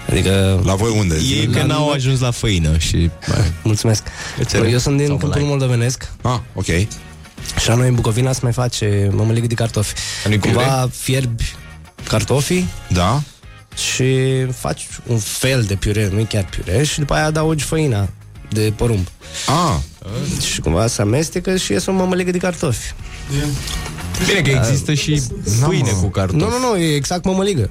Adică... 0.09 0.61
la 0.65 0.75
voi 0.75 0.93
unde? 0.97 1.15
Ei 1.15 1.47
că 1.47 1.59
La 1.59 1.65
n-au 1.65 1.85
noi- 1.85 1.95
ajuns 1.95 2.19
la 2.19 2.31
făină 2.31 2.77
și... 2.77 3.09
Mulțumesc. 3.63 4.03
Îți 4.39 4.55
Eu 4.55 4.77
sunt 4.77 4.97
din 4.97 5.05
Sau 5.07 5.17
câmpul 5.17 5.27
mălai. 5.39 5.43
moldovenesc 5.49 6.09
Ah, 6.21 6.39
ok 6.53 6.65
și 7.59 7.67
la 7.67 7.75
noi 7.75 7.87
în 7.87 7.95
Bucovina 7.95 8.31
se 8.31 8.39
mai 8.43 8.51
face 8.53 9.09
mămăligă 9.11 9.47
de 9.47 9.53
cartofi. 9.53 9.93
Nu-i 10.27 10.39
Cumva 10.39 10.61
piure? 10.61 10.89
fierbi 10.95 11.53
cartofii 12.07 12.67
Da? 12.89 13.21
și 13.91 14.05
faci 14.57 14.87
un 15.07 15.17
fel 15.17 15.63
de 15.63 15.75
piure, 15.75 16.09
nu 16.13 16.23
chiar 16.23 16.45
piure, 16.49 16.83
și 16.83 16.99
după 16.99 17.13
aia 17.13 17.25
adaugi 17.25 17.63
făina 17.63 18.09
de 18.49 18.73
porumb. 18.75 19.07
Ah, 19.47 19.75
Și 20.51 20.59
cumva 20.59 20.87
se 20.87 21.01
amestecă 21.01 21.55
și 21.57 21.71
iese 21.71 21.89
o 21.91 21.93
mămăligă 21.93 22.31
de 22.31 22.37
cartofi. 22.37 22.93
Bine 24.27 24.41
că 24.41 24.49
există 24.65 24.93
și 24.93 25.21
pâine 25.67 25.89
cu 25.89 26.07
cartofi. 26.07 26.37
Nu, 26.43 26.49
nu, 26.49 26.59
nu, 26.59 26.75
e 26.77 26.95
exact 26.95 27.25
mămăligă. 27.25 27.69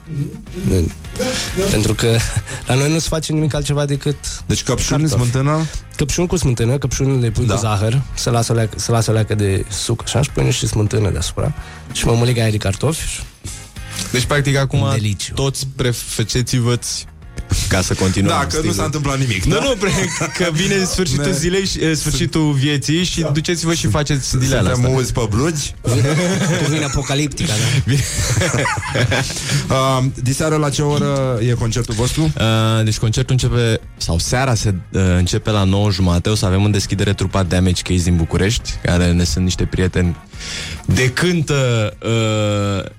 Pentru 1.70 1.94
că 1.94 2.16
la 2.66 2.74
noi 2.74 2.92
nu 2.92 2.98
se 2.98 3.06
face 3.08 3.32
nimic 3.32 3.54
altceva 3.54 3.84
decât 3.84 4.16
deci 4.46 4.62
căpșuni, 4.62 5.00
Cartofi. 5.00 5.14
smântână 5.30 5.66
căpșuni 5.96 6.26
cu 6.26 6.36
smântână, 6.36 6.78
căpșuni 6.78 7.20
le 7.20 7.30
pui 7.30 7.46
Da. 7.46 7.54
da. 7.54 7.60
cu 7.60 7.66
zahăr, 7.66 8.02
să 8.14 8.30
lasă 8.30 8.52
o 8.52 8.54
leacă, 8.54 8.78
să 8.78 8.92
lasă 8.92 9.10
o 9.10 9.14
leacă 9.14 9.34
de 9.34 9.64
suc, 9.70 10.02
așa, 10.04 10.22
și 10.22 10.30
pui 10.30 10.44
niște 10.44 10.66
smântână 10.66 11.10
deasupra. 11.10 11.52
Și 11.92 12.06
mămăliga 12.06 12.42
aia 12.42 12.50
de 12.50 12.56
cartofi. 12.56 13.06
și- 13.08 13.20
Deci, 14.12 14.24
practic, 14.24 14.56
acum 14.56 14.86
Deliciu. 14.92 15.34
toți 15.34 15.66
prefeceți-vă 15.76 16.78
ca 17.68 17.80
să 17.80 17.94
continuăm. 17.94 18.32
Da, 18.32 18.38
că 18.38 18.44
nu 18.52 18.56
stilul. 18.58 18.74
s-a 18.74 18.84
întâmplat 18.84 19.18
nimic 19.18 19.44
Nu, 19.44 19.54
da? 19.54 19.64
nu, 19.64 19.74
pre- 19.78 19.90
că 20.38 20.50
vine 20.52 20.84
sfârșitul 20.84 21.24
Ne- 21.24 21.32
zilei, 21.32 21.66
și, 21.66 21.78
eh, 21.84 21.94
sfârșitul 21.94 22.52
vieții 22.52 23.04
și 23.04 23.26
duceți-vă 23.32 23.74
și 23.74 23.86
faceți 23.86 24.38
dileala 24.38 24.70
Suntem 24.72 24.90
asta. 24.90 25.02
uzi 25.02 25.12
pe 25.12 25.26
blugi 25.30 25.74
Cu 25.80 25.90
vine 26.70 26.84
apocaliptica, 26.84 27.52
da? 27.52 27.92
uh, 29.74 30.04
Diseară 30.22 30.56
la 30.56 30.70
ce 30.70 30.82
oră 30.82 31.38
e 31.48 31.52
concertul 31.52 31.94
vostru? 31.94 32.22
Uh, 32.22 32.84
deci 32.84 32.96
concertul 32.98 33.32
începe, 33.40 33.80
sau 33.96 34.18
seara 34.18 34.54
se 34.54 34.74
uh, 34.92 35.00
începe 35.16 35.50
la 35.50 35.64
9 35.64 35.90
jumate, 35.90 36.28
o 36.28 36.34
să 36.34 36.46
avem 36.46 36.64
în 36.64 36.70
deschidere 36.70 37.12
trupa 37.12 37.42
Damage 37.42 37.82
Case 37.82 38.02
din 38.02 38.16
București, 38.16 38.70
care 38.82 39.12
ne 39.12 39.24
sunt 39.24 39.44
niște 39.44 39.64
prieteni 39.64 40.16
de 40.86 41.10
cântă 41.10 41.92
uh, 42.02 42.90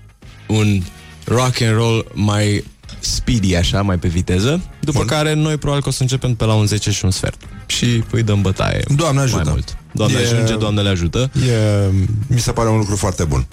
un 0.57 0.81
rock 1.25 1.61
and 1.61 1.75
roll 1.75 2.11
mai 2.13 2.63
speedy, 3.05 3.55
așa, 3.55 3.81
mai 3.81 3.97
pe 3.97 4.07
viteză, 4.07 4.61
după 4.79 4.97
Bun. 4.97 5.07
care 5.07 5.33
noi 5.33 5.57
probabil 5.57 5.83
că 5.83 5.89
o 5.89 5.91
să 5.91 6.01
începem 6.01 6.35
pe 6.35 6.45
la 6.45 6.53
un 6.53 6.65
10 6.65 6.91
și 6.91 7.05
un 7.05 7.11
sfert. 7.11 7.41
Și 7.65 8.03
îi 8.11 8.23
dăm 8.23 8.41
bătaie 8.41 8.83
Doamne 8.95 9.21
ajută. 9.21 9.41
mai 9.43 9.51
mult. 9.53 9.77
Doamne 9.91 10.17
E- 10.19 10.23
ajunge, 10.23 10.55
Doamne 10.55 10.81
le 10.81 10.89
ajută. 10.89 11.31
E, 11.49 11.91
mi 12.27 12.39
se 12.39 12.51
pare 12.51 12.69
un 12.69 12.77
lucru 12.77 12.95
foarte 12.95 13.23
bun. 13.23 13.45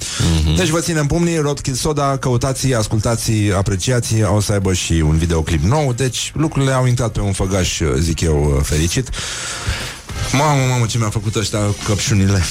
Deci 0.56 0.68
vă 0.68 0.80
ținem 0.80 1.06
pumnii, 1.06 1.38
Roadkill 1.38 1.76
Soda, 1.76 2.16
căutați, 2.16 2.74
ascultați, 2.74 3.32
apreciați, 3.56 4.14
o 4.34 4.40
să 4.40 4.52
aibă 4.52 4.72
și 4.72 4.92
un 4.92 5.16
videoclip 5.16 5.62
nou, 5.62 5.92
deci 5.92 6.32
lucrurile 6.34 6.72
au 6.72 6.86
intrat 6.86 7.12
pe 7.12 7.20
un 7.20 7.32
făgaș, 7.32 7.80
zic 7.98 8.20
eu, 8.20 8.60
fericit. 8.64 9.08
Mamă, 10.32 10.60
mamă, 10.70 10.86
ce 10.86 10.98
mi-a 10.98 11.08
făcut 11.10 11.34
ăștia 11.34 11.58
căpșunile. 11.86 12.42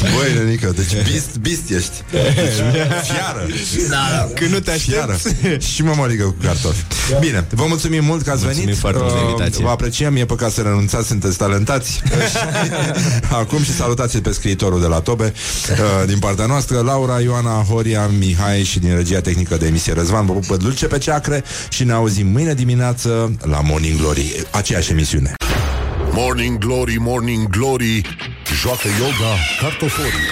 Băi, 0.00 0.32
nenică, 0.44 0.72
deci 0.76 1.02
bist, 1.12 1.36
bist 1.38 1.70
ești. 1.70 1.90
Deci, 2.10 2.54
Fiară. 3.04 3.46
Da, 3.88 4.28
Când 4.34 4.50
nu 4.50 4.58
te 4.60 4.70
Fiară. 4.70 5.12
Aștepți. 5.12 5.72
Și 5.72 5.82
mămăligă 5.82 6.24
cu 6.24 6.34
cartofi. 6.42 6.84
Bine, 7.20 7.46
vă 7.50 7.64
mulțumim 7.68 8.04
mult 8.04 8.22
că 8.22 8.30
ați 8.30 8.40
Mulțumim 8.42 8.64
venit. 8.66 8.80
foarte 8.80 8.98
mult 9.02 9.12
de 9.12 9.18
Uh, 9.20 9.28
invitație. 9.28 9.64
Vă 9.64 9.70
apreciem, 9.70 10.16
e 10.16 10.24
păcat 10.24 10.52
să 10.52 10.60
renunțați, 10.60 11.06
sunteți 11.06 11.36
talentați. 11.36 12.02
Acum 13.40 13.62
și 13.62 13.74
salutați 13.74 14.18
pe 14.18 14.32
scriitorul 14.32 14.80
de 14.80 14.86
la 14.86 15.00
Tobe 15.00 15.32
uh, 15.70 16.06
Din 16.06 16.18
partea 16.18 16.46
noastră 16.46 16.80
Laura, 16.80 17.20
Ioana, 17.20 17.62
Horia, 17.68 18.06
Mihai 18.06 18.62
Și 18.64 18.78
din 18.78 18.94
regia 18.96 19.20
tehnică 19.20 19.56
de 19.56 19.66
emisie 19.66 19.92
Răzvan. 19.92 20.26
Vă 20.26 20.32
pupă 20.32 20.56
dulce 20.56 20.86
pe 20.86 20.98
ceacre 20.98 21.44
Și 21.68 21.84
ne 21.84 21.92
auzim 21.92 22.26
mâine 22.26 22.54
dimineață 22.54 23.32
La 23.42 23.60
Morning 23.60 23.98
Glory 24.00 24.45
Aceeași 24.50 24.90
emisiune. 24.90 25.34
Morning 26.12 26.58
Glory, 26.58 26.96
Morning 26.98 27.48
Glory 27.48 28.00
Joacă 28.62 28.88
yoga 28.98 29.34
cartoforii 29.60 30.28